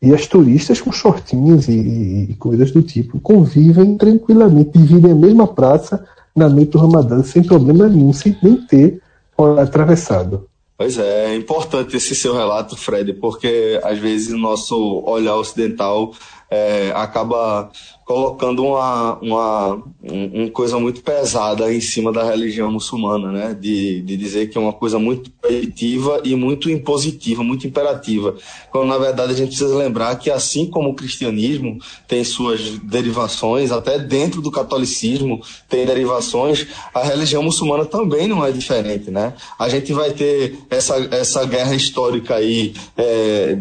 e 0.00 0.14
as 0.14 0.26
turistas 0.26 0.80
com 0.80 0.92
shortinhos 0.92 1.68
e, 1.68 2.28
e- 2.30 2.34
coisas 2.34 2.70
do 2.70 2.82
tipo 2.82 3.20
convivem 3.20 3.96
tranquilamente, 3.96 4.78
dividem 4.78 5.12
a 5.12 5.14
mesma 5.14 5.46
praça 5.46 6.04
na 6.34 6.48
noite 6.48 6.72
do 6.72 6.78
Ramadã 6.78 7.22
sem 7.22 7.42
problema 7.42 7.88
nenhum, 7.88 8.12
sem 8.12 8.36
nem 8.42 8.56
ter 8.56 9.00
atravessado. 9.58 10.48
Pois 10.76 10.98
é, 10.98 11.32
é 11.32 11.36
importante 11.36 11.96
esse 11.96 12.14
seu 12.16 12.34
relato, 12.34 12.76
Fred, 12.76 13.14
porque 13.14 13.80
às 13.84 13.98
vezes 13.98 14.32
o 14.32 14.38
nosso 14.38 14.76
olhar 15.06 15.36
ocidental 15.36 16.12
é, 16.50 16.92
acaba 16.94 17.70
colocando 18.04 18.64
uma, 18.64 19.18
uma 19.20 19.82
um, 20.02 20.48
coisa 20.50 20.78
muito 20.78 21.02
pesada 21.02 21.72
em 21.72 21.80
cima 21.80 22.12
da 22.12 22.22
religião 22.22 22.70
muçulmana, 22.70 23.32
né? 23.32 23.56
De, 23.58 24.02
de 24.02 24.16
dizer 24.16 24.50
que 24.50 24.58
é 24.58 24.60
uma 24.60 24.72
coisa 24.72 24.98
muito 24.98 25.30
proibitiva 25.30 26.20
e 26.24 26.36
muito 26.36 26.70
impositiva, 26.70 27.42
muito 27.42 27.66
imperativa. 27.66 28.36
Quando 28.70 28.88
na 28.88 28.98
verdade 28.98 29.32
a 29.32 29.36
gente 29.36 29.48
precisa 29.48 29.76
lembrar 29.76 30.16
que 30.16 30.30
assim 30.30 30.66
como 30.66 30.90
o 30.90 30.94
cristianismo 30.94 31.78
tem 32.06 32.22
suas 32.22 32.78
derivações, 32.78 33.72
até 33.72 33.98
dentro 33.98 34.42
do 34.42 34.50
catolicismo 34.50 35.40
tem 35.68 35.86
derivações, 35.86 36.66
a 36.94 37.02
religião 37.02 37.42
muçulmana 37.42 37.86
também 37.86 38.28
não 38.28 38.44
é 38.44 38.52
diferente, 38.52 39.10
né? 39.10 39.32
A 39.58 39.68
gente 39.68 39.92
vai 39.92 40.12
ter 40.12 40.58
essa, 40.68 40.96
essa 41.10 41.44
guerra 41.46 41.74
histórica 41.74 42.34
aí 42.36 42.74
é, 42.96 43.54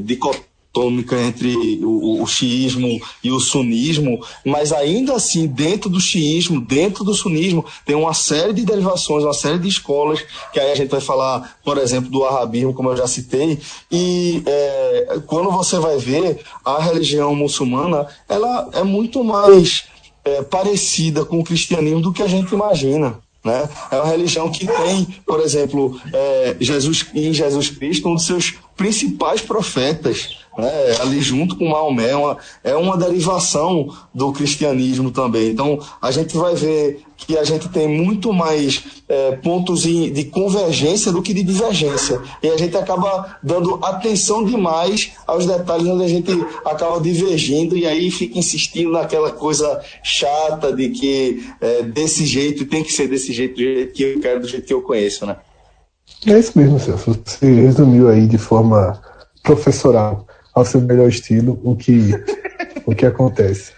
dicotômica 0.73 1.19
entre 1.21 1.79
o, 1.83 2.23
o 2.23 2.27
xiismo 2.27 2.99
e 3.23 3.31
o 3.31 3.39
sunismo, 3.39 4.19
mas 4.43 4.73
ainda 4.73 5.13
assim, 5.13 5.45
dentro 5.45 5.89
do 5.89 6.01
xiismo, 6.01 6.59
dentro 6.59 7.03
do 7.03 7.13
sunismo, 7.13 7.63
tem 7.85 7.95
uma 7.95 8.13
série 8.13 8.53
de 8.53 8.65
derivações, 8.65 9.23
uma 9.23 9.33
série 9.33 9.59
de 9.59 9.67
escolas, 9.67 10.25
que 10.51 10.59
aí 10.59 10.71
a 10.71 10.75
gente 10.75 10.89
vai 10.89 10.99
falar, 10.99 11.57
por 11.63 11.77
exemplo, 11.77 12.09
do 12.09 12.25
arabismo, 12.25 12.73
como 12.73 12.89
eu 12.89 12.97
já 12.97 13.07
citei, 13.07 13.59
e 13.91 14.41
é, 14.45 15.19
quando 15.27 15.51
você 15.51 15.77
vai 15.77 15.97
ver 15.97 16.39
a 16.65 16.81
religião 16.81 17.35
muçulmana, 17.35 18.07
ela 18.27 18.69
é 18.73 18.83
muito 18.83 19.23
mais 19.23 19.85
é, 20.25 20.41
parecida 20.41 21.23
com 21.23 21.39
o 21.39 21.43
cristianismo 21.43 22.01
do 22.01 22.11
que 22.11 22.23
a 22.23 22.27
gente 22.27 22.53
imagina. 22.53 23.19
Né? 23.43 23.67
É 23.91 23.97
uma 23.97 24.05
religião 24.05 24.49
que 24.49 24.65
tem, 24.65 25.05
por 25.25 25.41
exemplo, 25.41 25.99
é, 26.13 26.55
Jesus, 26.61 27.05
em 27.13 27.33
Jesus 27.33 27.69
Cristo, 27.71 28.07
um 28.07 28.15
dos 28.15 28.25
seus 28.25 28.53
principais 28.75 29.41
profetas, 29.41 30.37
né? 30.57 30.71
ali 31.01 31.21
junto 31.21 31.55
com 31.55 31.69
Maomé, 31.69 32.09
é 32.09 32.15
uma, 32.15 32.37
é 32.63 32.75
uma 32.75 32.97
derivação 32.97 33.87
do 34.13 34.31
cristianismo 34.31 35.11
também. 35.11 35.49
Então, 35.49 35.79
a 36.01 36.11
gente 36.11 36.35
vai 36.35 36.55
ver 36.55 37.01
que 37.15 37.37
a 37.37 37.43
gente 37.43 37.69
tem 37.69 37.87
muito 37.87 38.33
mais 38.33 38.83
é, 39.07 39.31
pontos 39.37 39.83
de 39.83 40.25
convergência 40.25 41.11
do 41.11 41.21
que 41.21 41.33
de 41.33 41.43
divergência. 41.43 42.21
E 42.41 42.49
a 42.49 42.57
gente 42.57 42.75
acaba 42.75 43.37
dando 43.41 43.79
atenção 43.83 44.43
demais 44.43 45.11
aos 45.25 45.45
detalhes 45.45 45.87
onde 45.87 46.03
a 46.03 46.07
gente 46.07 46.31
acaba 46.65 46.99
divergindo 46.99 47.77
e 47.77 47.85
aí 47.85 48.11
fica 48.11 48.37
insistindo 48.37 48.91
naquela 48.91 49.31
coisa 49.31 49.81
chata 50.03 50.73
de 50.73 50.89
que 50.89 51.45
é, 51.61 51.83
desse 51.83 52.25
jeito 52.25 52.65
tem 52.65 52.83
que 52.83 52.91
ser 52.91 53.07
desse 53.07 53.31
jeito, 53.31 53.55
do 53.55 53.61
jeito 53.61 53.93
que 53.93 54.03
eu 54.03 54.19
quero, 54.19 54.41
do 54.41 54.47
jeito 54.47 54.65
que 54.65 54.73
eu 54.73 54.81
conheço, 54.81 55.25
né? 55.25 55.37
É 56.27 56.39
isso 56.39 56.57
mesmo, 56.57 56.79
Celso. 56.79 57.19
Você 57.25 57.45
resumiu 57.45 58.09
aí 58.09 58.27
de 58.27 58.37
forma 58.37 58.99
professoral, 59.41 60.25
ao 60.53 60.63
seu 60.63 60.79
melhor 60.81 61.09
estilo, 61.09 61.59
o 61.63 61.75
que, 61.75 62.11
o 62.85 62.95
que 62.95 63.05
acontece. 63.05 63.71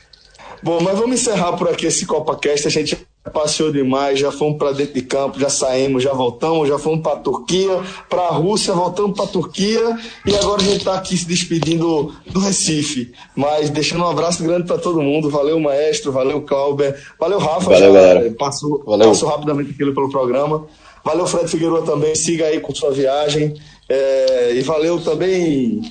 Bom, 0.62 0.82
mas 0.82 0.98
vamos 0.98 1.22
encerrar 1.22 1.54
por 1.54 1.70
aqui 1.70 1.86
esse 1.86 2.06
CopaCast. 2.06 2.68
A 2.68 2.72
gente 2.72 2.98
passeou 3.32 3.72
demais, 3.72 4.20
já 4.20 4.32
fomos 4.32 4.58
para 4.58 4.72
dentro 4.72 4.94
de 4.94 5.02
campo, 5.02 5.40
já 5.40 5.50
saímos, 5.50 6.04
já 6.04 6.14
voltamos, 6.14 6.68
já 6.68 6.78
fomos 6.78 7.02
para 7.02 7.14
a 7.14 7.20
Turquia, 7.20 7.82
para 8.10 8.22
a 8.22 8.32
Rússia, 8.32 8.74
voltamos 8.74 9.16
para 9.16 9.26
a 9.26 9.28
Turquia 9.28 9.98
e 10.26 10.36
agora 10.36 10.62
a 10.62 10.66
gente 10.66 10.78
está 10.78 10.96
aqui 10.96 11.18
se 11.18 11.28
despedindo 11.28 12.14
do 12.28 12.40
Recife. 12.40 13.12
Mas 13.36 13.70
deixando 13.70 14.04
um 14.04 14.10
abraço 14.10 14.44
grande 14.44 14.68
para 14.68 14.78
todo 14.78 15.02
mundo. 15.02 15.30
Valeu, 15.30 15.60
maestro, 15.60 16.12
valeu, 16.12 16.42
Clauber, 16.42 16.96
valeu, 17.20 17.40
Rafa. 17.40 17.72
Valeu, 17.72 17.80
já 17.80 18.02
galera. 18.02 18.36
Passou, 18.38 18.84
Valeu. 18.86 19.10
passou 19.10 19.30
rapidamente 19.30 19.72
aquilo 19.72 19.94
pelo 19.94 20.10
programa. 20.10 20.66
Valeu, 21.06 21.28
Fred 21.28 21.48
Figueiredo 21.48 21.84
também. 21.84 22.16
Siga 22.16 22.46
aí 22.46 22.60
com 22.60 22.74
sua 22.74 22.92
viagem. 22.92 23.54
É, 23.88 24.54
e 24.56 24.62
valeu 24.62 25.00
também, 25.00 25.82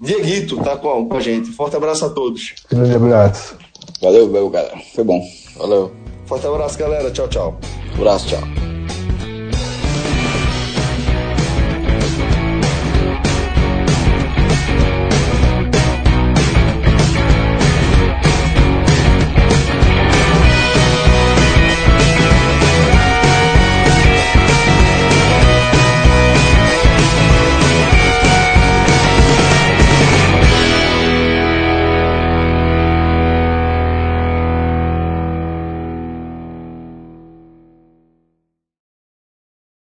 Dieguito, 0.00 0.56
tá 0.62 0.76
com, 0.76 1.08
a 1.12 1.20
gente. 1.20 1.50
Forte 1.50 1.76
abraço 1.76 2.06
a 2.06 2.10
todos. 2.10 2.54
Grande 2.70 2.94
abraço. 2.94 3.56
Valeu, 4.00 4.26
valeu, 4.28 4.48
galera. 4.48 4.78
Foi 4.94 5.04
bom. 5.04 5.20
Valeu. 5.56 5.92
Forte 6.24 6.46
abraço, 6.46 6.78
galera. 6.78 7.10
Tchau, 7.10 7.28
tchau. 7.28 7.58
Abraço, 7.96 8.28
tchau. 8.28 8.69